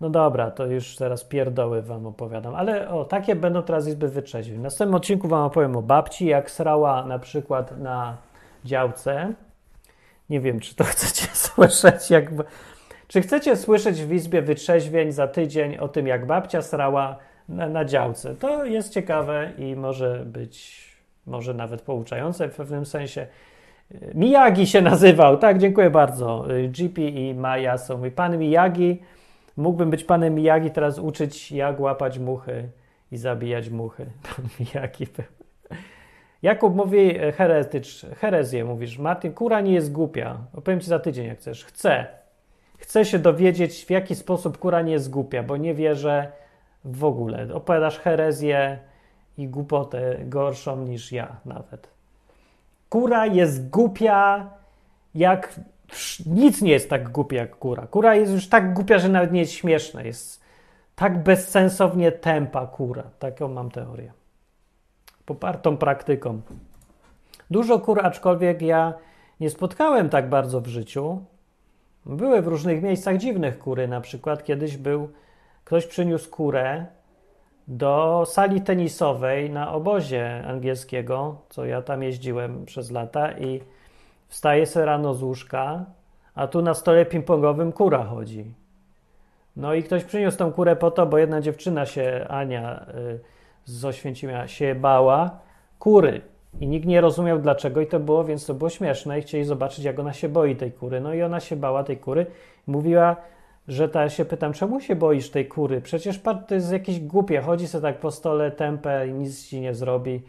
No 0.00 0.10
dobra, 0.10 0.50
to 0.50 0.66
już 0.66 0.96
teraz 0.96 1.24
pierdoły 1.24 1.82
wam 1.82 2.06
opowiadam. 2.06 2.54
Ale 2.54 2.88
o, 2.88 3.04
takie 3.04 3.36
będą 3.36 3.62
teraz 3.62 3.88
izby 3.88 4.08
wytrzeźwień. 4.08 4.58
W 4.58 4.62
następnym 4.62 4.94
odcinku 4.94 5.28
wam 5.28 5.44
opowiem 5.44 5.76
o 5.76 5.82
babci, 5.82 6.26
jak 6.26 6.50
srała 6.50 7.04
na 7.04 7.18
przykład 7.18 7.78
na 7.78 8.16
działce. 8.64 9.32
Nie 10.30 10.40
wiem, 10.40 10.60
czy 10.60 10.74
to 10.74 10.84
chcecie 10.94 11.26
słyszeć, 11.32 12.10
jak... 12.10 12.30
Czy 13.08 13.20
chcecie 13.20 13.56
słyszeć 13.56 14.02
w 14.02 14.12
Izbie 14.12 14.42
Wytrzeźwień 14.42 15.12
za 15.12 15.28
tydzień 15.28 15.78
o 15.78 15.88
tym, 15.88 16.06
jak 16.06 16.26
babcia 16.26 16.62
srała 16.62 17.16
na, 17.48 17.68
na 17.68 17.84
działce? 17.84 18.34
To 18.34 18.64
jest 18.64 18.92
ciekawe 18.92 19.52
i 19.58 19.76
może 19.76 20.24
być, 20.26 20.86
może 21.26 21.54
nawet 21.54 21.82
pouczające 21.82 22.48
w 22.48 22.56
pewnym 22.56 22.86
sensie. 22.86 23.26
Miyagi 24.14 24.66
się 24.66 24.82
nazywał, 24.82 25.38
tak, 25.38 25.58
dziękuję 25.58 25.90
bardzo. 25.90 26.44
GP 26.68 27.02
i 27.02 27.34
Maja 27.34 27.78
są 27.78 27.98
mój 27.98 28.10
pan 28.10 28.38
Miyagi. 28.38 29.02
Mógłbym 29.56 29.90
być 29.90 30.04
panem 30.04 30.34
Miyagi, 30.34 30.70
teraz 30.70 30.98
uczyć, 30.98 31.52
jak 31.52 31.80
łapać 31.80 32.18
muchy 32.18 32.68
i 33.12 33.16
zabijać 33.16 33.68
muchy. 33.68 34.06
Miyagi. 34.60 35.06
Jakub 36.42 36.74
mówi 36.74 37.16
e, 37.16 37.32
heretycz, 37.32 38.06
herezję, 38.16 38.64
mówisz. 38.64 38.98
Martin, 38.98 39.32
kura 39.32 39.60
nie 39.60 39.72
jest 39.72 39.92
głupia. 39.92 40.38
Opowiem 40.54 40.80
ci 40.80 40.86
za 40.86 40.98
tydzień, 40.98 41.26
jak 41.26 41.38
chcesz. 41.38 41.64
Chcę. 41.64 42.06
Chcę 42.78 43.04
się 43.04 43.18
dowiedzieć, 43.18 43.84
w 43.84 43.90
jaki 43.90 44.14
sposób 44.14 44.58
kura 44.58 44.82
nie 44.82 44.92
jest 44.92 45.10
głupia, 45.10 45.42
bo 45.42 45.56
nie 45.56 45.74
wierzę 45.74 46.32
w 46.84 47.04
ogóle. 47.04 47.54
Opowiadasz 47.54 47.98
herezję 47.98 48.78
i 49.38 49.48
głupotę 49.48 50.16
gorszą 50.24 50.76
niż 50.84 51.12
ja 51.12 51.36
nawet. 51.44 51.88
Kura 52.88 53.26
jest 53.26 53.70
głupia 53.70 54.50
jak... 55.14 55.60
Nic 56.26 56.62
nie 56.62 56.72
jest 56.72 56.90
tak 56.90 57.08
głupia 57.08 57.36
jak 57.36 57.56
kura. 57.56 57.86
Kura 57.86 58.14
jest 58.14 58.32
już 58.32 58.48
tak 58.48 58.74
głupia, 58.74 58.98
że 58.98 59.08
nawet 59.08 59.32
nie 59.32 59.40
jest 59.40 59.52
śmieszna. 59.52 60.02
Jest 60.02 60.40
tak 60.96 61.22
bezsensownie 61.22 62.12
tępa 62.12 62.66
kura. 62.66 63.02
Taką 63.18 63.48
mam 63.48 63.70
teorię. 63.70 64.12
Popartą 65.26 65.76
praktyką. 65.76 66.40
Dużo 67.50 67.78
kur, 67.78 68.06
aczkolwiek 68.06 68.62
ja 68.62 68.94
nie 69.40 69.50
spotkałem 69.50 70.08
tak 70.08 70.28
bardzo 70.28 70.60
w 70.60 70.66
życiu. 70.66 71.24
Były 72.06 72.42
w 72.42 72.46
różnych 72.46 72.82
miejscach 72.82 73.16
dziwnych 73.16 73.58
kury. 73.58 73.88
Na 73.88 74.00
przykład 74.00 74.44
kiedyś 74.44 74.76
był, 74.76 75.08
ktoś 75.64 75.86
przyniósł 75.86 76.30
kurę 76.30 76.86
do 77.68 78.24
sali 78.26 78.60
tenisowej 78.60 79.50
na 79.50 79.72
obozie 79.72 80.44
angielskiego, 80.46 81.36
co 81.48 81.64
ja 81.64 81.82
tam 81.82 82.02
jeździłem 82.02 82.66
przez 82.66 82.90
lata 82.90 83.32
i 83.32 83.60
wstaje 84.30 84.66
se 84.66 84.84
rano 84.84 85.14
z 85.14 85.22
łóżka, 85.22 85.84
a 86.34 86.46
tu 86.46 86.62
na 86.62 86.74
stole 86.74 87.04
ping-pongowym 87.04 87.72
kura 87.72 88.04
chodzi. 88.04 88.54
No 89.56 89.74
i 89.74 89.82
ktoś 89.82 90.04
przyniósł 90.04 90.38
tą 90.38 90.52
kurę 90.52 90.76
po 90.76 90.90
to, 90.90 91.06
bo 91.06 91.18
jedna 91.18 91.40
dziewczyna 91.40 91.86
się, 91.86 92.26
Ania 92.28 92.86
y, 92.94 93.20
z 93.64 93.84
Oświęcimia, 93.84 94.48
się 94.48 94.74
bała 94.74 95.38
kury. 95.78 96.20
I 96.60 96.66
nikt 96.66 96.86
nie 96.86 97.00
rozumiał 97.00 97.38
dlaczego 97.38 97.80
i 97.80 97.86
to 97.86 98.00
było, 98.00 98.24
więc 98.24 98.46
to 98.46 98.54
było 98.54 98.70
śmieszne 98.70 99.18
i 99.18 99.22
chcieli 99.22 99.44
zobaczyć, 99.44 99.84
jak 99.84 99.98
ona 99.98 100.12
się 100.12 100.28
boi 100.28 100.56
tej 100.56 100.72
kury. 100.72 101.00
No 101.00 101.14
i 101.14 101.22
ona 101.22 101.40
się 101.40 101.56
bała 101.56 101.84
tej 101.84 101.96
kury. 101.96 102.26
Mówiła, 102.66 103.16
że 103.68 103.88
ta 103.88 104.08
się 104.08 104.24
pytam, 104.24 104.52
czemu 104.52 104.80
się 104.80 104.96
boisz 104.96 105.30
tej 105.30 105.48
kury? 105.48 105.80
Przecież 105.80 106.20
to 106.48 106.54
jest 106.54 106.72
jakieś 106.72 107.00
głupie, 107.00 107.40
chodzi 107.40 107.68
sobie 107.68 107.82
tak 107.82 108.00
po 108.00 108.10
stole 108.10 108.50
tępe 108.50 109.08
i 109.08 109.12
nic 109.12 109.46
ci 109.46 109.60
nie 109.60 109.74
zrobi. 109.74 110.22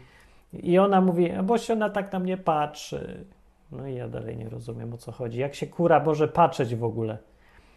I 0.52 0.78
ona 0.78 1.00
mówi, 1.00 1.32
bo 1.42 1.58
się 1.58 1.72
ona 1.72 1.90
tak 1.90 2.12
na 2.12 2.18
mnie 2.18 2.36
patrzy. 2.36 3.24
No 3.72 3.86
i 3.86 3.94
ja 3.94 4.08
dalej 4.08 4.36
nie 4.36 4.48
rozumiem, 4.48 4.94
o 4.94 4.96
co 4.96 5.12
chodzi. 5.12 5.38
Jak 5.38 5.54
się 5.54 5.66
kura 5.66 6.04
może 6.04 6.28
patrzeć 6.28 6.74
w 6.74 6.84
ogóle? 6.84 7.18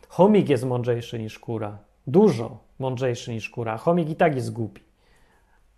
Chomik 0.08 0.50
jest 0.50 0.64
mądrzejszy 0.64 1.20
niż 1.20 1.40
kura. 1.40 1.78
Dużo 2.08 2.58
mądrzejszy 2.80 3.34
niż 3.34 3.50
kura. 3.50 3.78
Chomik 3.78 4.10
i 4.10 4.16
tak 4.16 4.36
jest 4.36 4.54
głupi. 4.54 4.82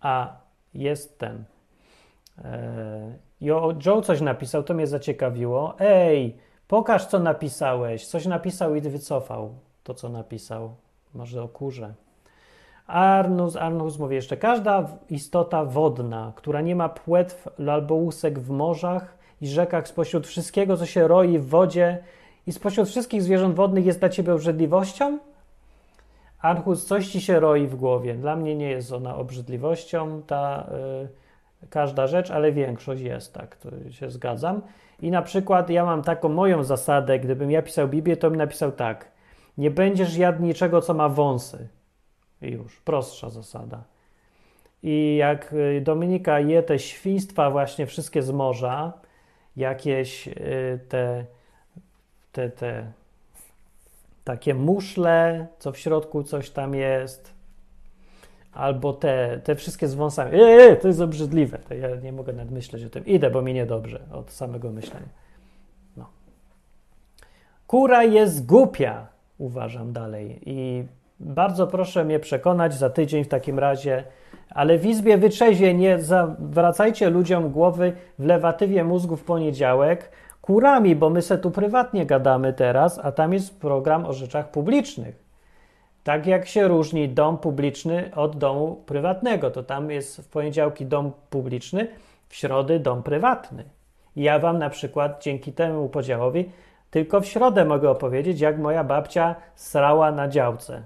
A 0.00 0.36
jest 0.74 1.18
ten. 1.18 1.44
E, 2.44 3.28
Jo, 3.40 3.74
Joe 3.86 4.02
coś 4.02 4.20
napisał, 4.20 4.62
to 4.62 4.74
mnie 4.74 4.86
zaciekawiło. 4.86 5.74
Ej, 5.78 6.36
pokaż 6.68 7.06
co 7.06 7.18
napisałeś. 7.18 8.06
Coś 8.06 8.26
napisał 8.26 8.74
i 8.74 8.80
wycofał 8.80 9.54
to, 9.84 9.94
co 9.94 10.08
napisał. 10.08 10.74
Może 11.14 11.42
o 11.42 11.48
kurze. 11.48 11.94
Arnus, 12.86 13.56
Arnus 13.56 13.98
mówi 13.98 14.14
jeszcze, 14.14 14.36
każda 14.36 14.86
istota 15.10 15.64
wodna, 15.64 16.32
która 16.36 16.60
nie 16.60 16.76
ma 16.76 16.88
płetw 16.88 17.48
albo 17.68 17.94
łusek 17.94 18.38
w 18.38 18.50
morzach 18.50 19.17
i 19.40 19.48
rzekach 19.48 19.88
spośród 19.88 20.26
wszystkiego, 20.26 20.76
co 20.76 20.86
się 20.86 21.08
roi 21.08 21.38
w 21.38 21.48
wodzie 21.48 21.98
i 22.46 22.52
spośród 22.52 22.88
wszystkich 22.88 23.22
zwierząt 23.22 23.54
wodnych 23.54 23.86
jest 23.86 23.98
dla 23.98 24.08
ciebie 24.08 24.34
obrzydliwością? 24.34 25.18
Arnus, 26.40 26.86
coś 26.86 27.08
ci 27.08 27.20
się 27.20 27.40
roi 27.40 27.66
w 27.66 27.76
głowie. 27.76 28.14
Dla 28.14 28.36
mnie 28.36 28.56
nie 28.56 28.70
jest 28.70 28.92
ona 28.92 29.16
obrzydliwością, 29.16 30.22
ta 30.22 30.70
y, 31.62 31.68
każda 31.68 32.06
rzecz, 32.06 32.30
ale 32.30 32.52
większość 32.52 33.02
jest, 33.02 33.34
tak, 33.34 33.56
to 33.56 33.70
się 33.90 34.10
zgadzam. 34.10 34.62
I 35.02 35.10
na 35.10 35.22
przykład 35.22 35.70
ja 35.70 35.84
mam 35.84 36.02
taką 36.02 36.28
moją 36.28 36.64
zasadę, 36.64 37.18
gdybym 37.18 37.50
ja 37.50 37.62
pisał 37.62 37.88
Biblię, 37.88 38.16
to 38.16 38.30
bym 38.30 38.38
napisał 38.38 38.72
tak, 38.72 39.10
nie 39.58 39.70
będziesz 39.70 40.16
jadł 40.16 40.42
niczego, 40.42 40.80
co 40.80 40.94
ma 40.94 41.08
wąsy. 41.08 41.68
I 42.42 42.50
już, 42.50 42.80
prostsza 42.80 43.30
zasada. 43.30 43.84
I 44.82 45.16
jak 45.16 45.52
y, 45.52 45.80
Dominika 45.80 46.40
je 46.40 46.62
te 46.62 46.78
świństwa 46.78 47.50
właśnie 47.50 47.86
wszystkie 47.86 48.22
z 48.22 48.30
morza, 48.30 48.92
jakieś 49.58 50.28
y, 50.28 50.80
te, 50.88 51.24
te, 52.32 52.50
te 52.50 52.92
takie 54.24 54.54
muszle, 54.54 55.46
co 55.58 55.72
w 55.72 55.78
środku 55.78 56.22
coś 56.22 56.50
tam 56.50 56.74
jest, 56.74 57.32
albo 58.52 58.92
te, 58.92 59.40
te 59.44 59.54
wszystkie 59.54 59.88
z 59.88 59.94
wąsami. 59.94 60.30
Eee, 60.42 60.76
to 60.76 60.88
jest 60.88 61.00
obrzydliwe. 61.00 61.58
To 61.58 61.74
ja 61.74 61.96
nie 61.96 62.12
mogę 62.12 62.32
nawet 62.32 62.50
myśleć 62.50 62.84
o 62.84 62.90
tym. 62.90 63.06
Idę, 63.06 63.30
bo 63.30 63.42
mi 63.42 63.54
niedobrze 63.54 64.00
od 64.12 64.30
samego 64.30 64.70
myślenia. 64.70 65.08
No. 65.96 66.06
Kura 67.66 68.04
jest 68.04 68.46
głupia, 68.46 69.06
uważam 69.38 69.92
dalej. 69.92 70.40
I 70.46 70.84
bardzo 71.20 71.66
proszę 71.66 72.04
mnie 72.04 72.18
przekonać 72.20 72.74
za 72.74 72.90
tydzień 72.90 73.24
w 73.24 73.28
takim 73.28 73.58
razie, 73.58 74.04
ale 74.50 74.78
w 74.78 74.86
Izbie 74.86 75.18
Wytrzeźwie 75.18 75.74
nie 75.74 75.98
zawracajcie 75.98 77.10
ludziom 77.10 77.50
głowy 77.50 77.92
w 78.18 78.24
lewatywie 78.24 78.84
mózgu 78.84 79.16
w 79.16 79.24
poniedziałek 79.24 80.10
kurami, 80.40 80.96
bo 80.96 81.10
my 81.10 81.22
se 81.22 81.38
tu 81.38 81.50
prywatnie 81.50 82.06
gadamy 82.06 82.52
teraz, 82.52 83.00
a 83.02 83.12
tam 83.12 83.32
jest 83.32 83.60
program 83.60 84.06
o 84.06 84.12
rzeczach 84.12 84.50
publicznych. 84.50 85.28
Tak 86.04 86.26
jak 86.26 86.46
się 86.46 86.68
różni 86.68 87.08
dom 87.08 87.38
publiczny 87.38 88.10
od 88.14 88.36
domu 88.36 88.82
prywatnego, 88.86 89.50
to 89.50 89.62
tam 89.62 89.90
jest 89.90 90.16
w 90.20 90.28
poniedziałki 90.28 90.86
dom 90.86 91.12
publiczny, 91.30 91.88
w 92.28 92.36
środy 92.36 92.80
dom 92.80 93.02
prywatny. 93.02 93.64
Ja 94.16 94.38
wam 94.38 94.58
na 94.58 94.70
przykład 94.70 95.22
dzięki 95.22 95.52
temu 95.52 95.88
podziałowi 95.88 96.50
tylko 96.90 97.20
w 97.20 97.26
środę 97.26 97.64
mogę 97.64 97.90
opowiedzieć, 97.90 98.40
jak 98.40 98.58
moja 98.58 98.84
babcia 98.84 99.34
srała 99.54 100.12
na 100.12 100.28
działce 100.28 100.82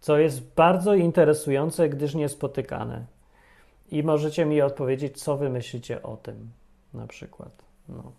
co 0.00 0.18
jest 0.18 0.54
bardzo 0.54 0.94
interesujące, 0.94 1.88
gdyż 1.88 2.14
niespotykane. 2.14 3.04
I 3.90 4.02
możecie 4.02 4.44
mi 4.44 4.62
odpowiedzieć, 4.62 5.22
co 5.22 5.36
wy 5.36 5.48
myślicie 5.48 6.02
o 6.02 6.16
tym, 6.16 6.50
na 6.94 7.06
przykład. 7.06 7.50
No. 7.88 8.12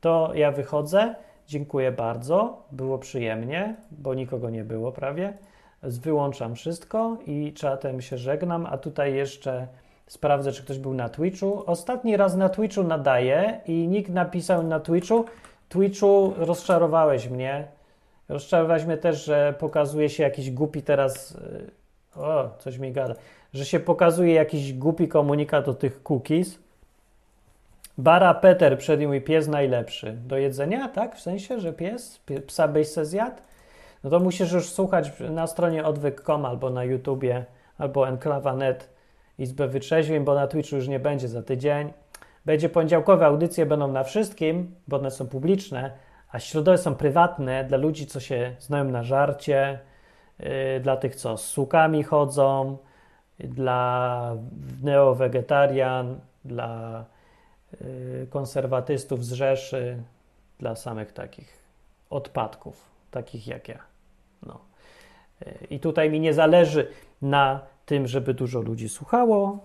To 0.00 0.30
ja 0.34 0.52
wychodzę. 0.52 1.14
Dziękuję 1.46 1.92
bardzo. 1.92 2.62
Było 2.72 2.98
przyjemnie, 2.98 3.76
bo 3.90 4.14
nikogo 4.14 4.50
nie 4.50 4.64
było 4.64 4.92
prawie. 4.92 5.38
Wyłączam 5.82 6.54
wszystko 6.54 7.16
i 7.26 7.52
czatem 7.52 8.02
się 8.02 8.18
żegnam. 8.18 8.66
A 8.66 8.78
tutaj 8.78 9.14
jeszcze 9.14 9.66
sprawdzę, 10.06 10.52
czy 10.52 10.62
ktoś 10.62 10.78
był 10.78 10.94
na 10.94 11.08
Twitchu. 11.08 11.62
Ostatni 11.66 12.16
raz 12.16 12.36
na 12.36 12.48
Twitchu 12.48 12.82
nadaję 12.82 13.60
i 13.66 13.88
nikt 13.88 14.10
napisał 14.10 14.62
na 14.62 14.80
Twitchu. 14.80 15.24
Twitchu, 15.68 16.34
rozczarowałeś 16.36 17.28
mnie. 17.28 17.68
Rozczarowałeś 18.28 18.84
mnie 18.84 18.96
też, 18.96 19.24
że 19.24 19.54
pokazuje 19.58 20.08
się 20.10 20.22
jakiś 20.22 20.50
głupi 20.50 20.82
teraz. 20.82 21.30
y, 21.34 21.70
O, 22.16 22.50
coś 22.58 22.78
mi 22.78 22.92
gada. 22.92 23.14
Że 23.54 23.64
się 23.64 23.80
pokazuje 23.80 24.34
jakiś 24.34 24.72
głupi 24.72 25.08
komunikat 25.08 25.68
o 25.68 25.74
tych 25.74 26.02
cookies. 26.02 26.58
Bara 27.98 28.34
Peter 28.34 28.78
przednił 28.78 29.10
mi 29.10 29.20
pies 29.20 29.48
najlepszy. 29.48 30.12
Do 30.12 30.36
jedzenia, 30.38 30.88
tak? 30.88 31.16
W 31.16 31.20
sensie, 31.20 31.60
że 31.60 31.72
pies? 31.72 32.20
Pie- 32.26 32.40
Psa 32.40 32.68
byś 32.68 32.88
se 32.88 33.04
zjadł? 33.06 33.36
No 34.04 34.10
to 34.10 34.20
musisz 34.20 34.52
już 34.52 34.68
słuchać 34.70 35.12
na 35.30 35.46
stronie 35.46 35.84
odwyk.com 35.84 36.44
albo 36.44 36.70
na 36.70 36.84
YouTubie, 36.84 37.44
albo 37.78 38.08
enklawa.net 38.08 38.88
Izbę 39.38 39.68
Wytrzeźwień, 39.68 40.24
bo 40.24 40.34
na 40.34 40.46
Twitchu 40.46 40.76
już 40.76 40.88
nie 40.88 40.98
będzie 41.00 41.28
za 41.28 41.42
tydzień. 41.42 41.92
Będzie 42.44 42.68
poniedziałkowe 42.68 43.26
audycje, 43.26 43.66
będą 43.66 43.92
na 43.92 44.04
wszystkim, 44.04 44.74
bo 44.88 44.96
one 44.96 45.10
są 45.10 45.26
publiczne, 45.26 45.90
a 46.34 46.40
środowe 46.40 46.78
są 46.78 46.94
prywatne 46.94 47.64
dla 47.64 47.78
ludzi, 47.78 48.06
co 48.06 48.20
się 48.20 48.56
znają 48.58 48.84
na 48.84 49.02
żarcie, 49.02 49.78
yy, 50.38 50.80
dla 50.80 50.96
tych, 50.96 51.16
co 51.16 51.36
z 51.36 51.46
sukami 51.46 52.02
chodzą, 52.02 52.78
dla 53.38 54.32
neowegetarian, 54.82 56.20
dla 56.44 57.04
yy, 57.80 58.26
konserwatystów 58.30 59.24
z 59.24 59.32
Rzeszy, 59.32 60.02
dla 60.58 60.76
samych 60.76 61.12
takich 61.12 61.58
odpadków, 62.10 62.90
takich 63.10 63.46
jak 63.46 63.68
ja. 63.68 63.78
No. 64.42 64.60
Yy, 65.46 65.54
I 65.70 65.80
tutaj 65.80 66.10
mi 66.10 66.20
nie 66.20 66.34
zależy 66.34 66.88
na 67.22 67.60
tym, 67.86 68.06
żeby 68.06 68.34
dużo 68.34 68.60
ludzi 68.60 68.88
słuchało. 68.88 69.58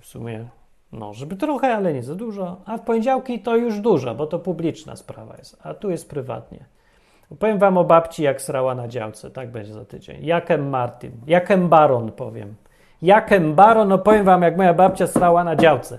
W 0.00 0.06
sumie, 0.06 0.48
no, 0.92 1.14
żeby 1.14 1.36
trochę, 1.36 1.74
ale 1.74 1.94
nie 1.94 2.02
za 2.02 2.14
dużo. 2.14 2.56
A 2.66 2.76
w 2.76 2.80
poniedziałki 2.80 3.38
to 3.38 3.56
już 3.56 3.80
dużo, 3.80 4.14
bo 4.14 4.26
to 4.26 4.38
publiczna 4.38 4.96
sprawa 4.96 5.36
jest, 5.36 5.56
a 5.62 5.74
tu 5.74 5.90
jest 5.90 6.10
prywatnie. 6.10 6.64
Powiem 7.38 7.58
wam 7.58 7.78
o 7.78 7.84
babci, 7.84 8.22
jak 8.22 8.42
srała 8.42 8.74
na 8.74 8.88
działce. 8.88 9.30
Tak 9.30 9.50
będzie 9.50 9.72
za 9.72 9.84
tydzień. 9.84 10.26
Jakem 10.26 10.68
Martin. 10.68 11.12
Jakem 11.26 11.68
Baron 11.68 12.12
powiem. 12.12 12.54
Jakem 13.02 13.54
Baron 13.54 13.92
opowiem 13.92 14.24
wam, 14.24 14.42
jak 14.42 14.56
moja 14.56 14.74
babcia 14.74 15.06
srała 15.06 15.44
na 15.44 15.56
działce. 15.56 15.98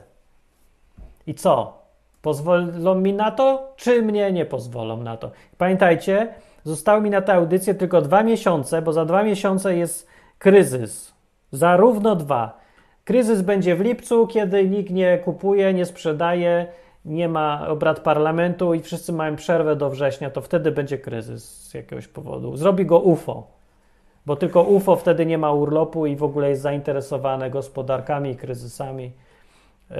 I 1.28 1.34
co? 1.34 1.82
Pozwolą 2.22 2.96
mi 2.96 3.14
na 3.14 3.32
to, 3.32 3.74
czy 3.76 4.02
mnie 4.02 4.32
nie 4.32 4.46
pozwolą 4.46 4.98
na 4.98 5.18
to? 5.18 5.32
Pamiętajcie, 5.58 6.34
zostały 6.64 7.02
mi 7.02 7.10
na 7.10 7.22
tę 7.22 7.34
audycję 7.34 7.76
tylko 7.76 8.02
dwa 8.02 8.24
miesiące, 8.24 8.82
bo 8.82 8.94
za 8.94 9.06
dwa 9.06 9.24
miesiące 9.24 9.76
jest 9.76 10.08
kryzys. 10.40 11.14
Zarówno 11.52 12.16
dwa. 12.16 12.61
Kryzys 13.12 13.42
będzie 13.42 13.76
w 13.76 13.82
lipcu, 13.82 14.28
kiedy 14.28 14.70
nikt 14.70 14.92
nie 14.92 15.18
kupuje, 15.18 15.74
nie 15.74 15.86
sprzedaje, 15.86 16.68
nie 17.06 17.30
ma 17.30 17.68
obrad 17.68 18.00
parlamentu 18.00 18.74
i 18.74 18.82
wszyscy 18.82 19.14
mają 19.14 19.36
przerwę 19.36 19.76
do 19.76 19.90
września, 19.90 20.30
to 20.30 20.42
wtedy 20.42 20.72
będzie 20.72 20.98
kryzys 20.98 21.68
z 21.68 21.74
jakiegoś 21.74 22.08
powodu. 22.08 22.58
Zrobi 22.58 22.86
go 22.86 23.00
UFO, 23.00 23.48
bo 24.26 24.36
tylko 24.36 24.64
UFO 24.64 24.96
wtedy 24.96 25.26
nie 25.26 25.38
ma 25.38 25.52
urlopu 25.52 26.06
i 26.06 26.16
w 26.16 26.24
ogóle 26.24 26.50
jest 26.50 26.62
zainteresowane 26.62 27.50
gospodarkami 27.50 28.32
i 28.32 28.36
kryzysami. 28.36 29.12
Yy, 29.90 29.98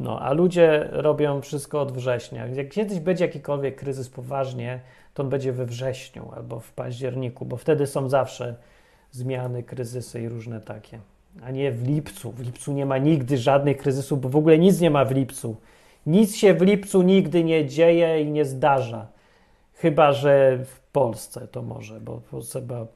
No, 0.00 0.20
a 0.20 0.32
ludzie 0.32 0.88
robią 0.92 1.40
wszystko 1.40 1.80
od 1.80 1.92
września. 1.92 2.46
Jak 2.46 2.68
kiedyś 2.68 3.00
będzie 3.00 3.24
jakikolwiek 3.24 3.76
kryzys 3.76 4.08
poważnie, 4.08 4.80
to 5.14 5.22
on 5.22 5.28
będzie 5.28 5.52
we 5.52 5.66
wrześniu 5.66 6.32
albo 6.36 6.60
w 6.60 6.72
październiku, 6.72 7.44
bo 7.44 7.56
wtedy 7.56 7.86
są 7.86 8.08
zawsze 8.08 8.54
zmiany, 9.10 9.62
kryzysy 9.62 10.20
i 10.20 10.28
różne 10.28 10.60
takie. 10.60 10.98
A 11.42 11.50
nie 11.50 11.72
w 11.72 11.88
lipcu. 11.88 12.32
W 12.32 12.40
lipcu 12.40 12.72
nie 12.72 12.86
ma 12.86 12.98
nigdy 12.98 13.38
żadnych 13.38 13.76
kryzysów, 13.76 14.20
bo 14.20 14.28
w 14.28 14.36
ogóle 14.36 14.58
nic 14.58 14.80
nie 14.80 14.90
ma 14.90 15.04
w 15.04 15.10
lipcu. 15.10 15.56
Nic 16.06 16.36
się 16.36 16.54
w 16.54 16.62
lipcu 16.62 17.02
nigdy 17.02 17.44
nie 17.44 17.66
dzieje 17.66 18.22
i 18.22 18.30
nie 18.30 18.44
zdarza. 18.44 19.06
Chyba, 19.74 20.12
że 20.12 20.58
w 20.64 20.80
Polsce 20.80 21.48
to 21.48 21.62
może, 21.62 22.00
bo 22.00 22.20
chyba 22.52 22.86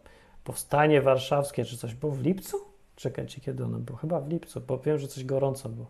powstanie 0.44 1.02
warszawskie 1.02 1.64
czy 1.64 1.76
coś 1.76 1.94
było 1.94 2.12
w 2.12 2.22
lipcu? 2.22 2.56
Czekajcie, 2.96 3.40
kiedy 3.40 3.64
ono 3.64 3.78
było? 3.78 3.98
Chyba 3.98 4.20
w 4.20 4.28
lipcu, 4.28 4.60
bo 4.60 4.78
wiem, 4.78 4.98
że 4.98 5.08
coś 5.08 5.24
gorąco 5.24 5.68
było. 5.68 5.86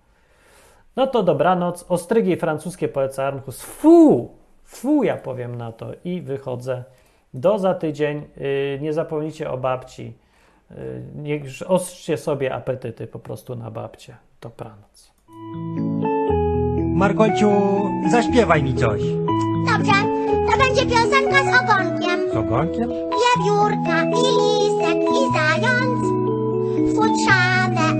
No 0.97 1.07
to 1.07 1.23
dobranoc. 1.23 1.85
Ostrygi 1.89 2.37
francuskie 2.37 2.89
poleca 2.89 3.25
Arnhus. 3.25 3.63
Fu! 3.63 4.31
Fu, 4.65 5.05
ja 5.05 5.17
powiem 5.17 5.55
na 5.55 5.73
to. 5.73 5.91
I 6.05 6.21
wychodzę. 6.21 6.85
Do 7.35 7.59
za 7.59 7.75
tydzień. 7.75 8.23
Yy, 8.37 8.79
nie 8.81 8.93
zapomnijcie 8.93 9.51
o 9.51 9.59
babci. 9.59 10.15
Yy, 10.71 11.03
niech 11.15 11.43
ostrzycie 11.67 12.17
sobie 12.17 12.55
apetyty 12.55 13.07
po 13.07 13.19
prostu 13.19 13.57
na 13.57 13.71
babcie. 13.71 14.17
Dobranoc. 14.41 15.13
Markociu, 16.95 17.51
zaśpiewaj 18.11 18.63
mi 18.63 18.75
coś. 18.75 19.01
Dobrze, 19.67 19.93
to 20.51 20.59
będzie 20.59 20.87
piosenka 20.87 21.45
z 21.45 21.63
ogonkiem. 21.63 22.31
Z 22.33 22.37
ogonkiem? 22.37 22.89
Wiewiórka 22.91 24.05
i 24.05 24.23
lisek 24.41 24.99
i 24.99 25.33
zając 25.33 26.01
futrzane 26.97 28.00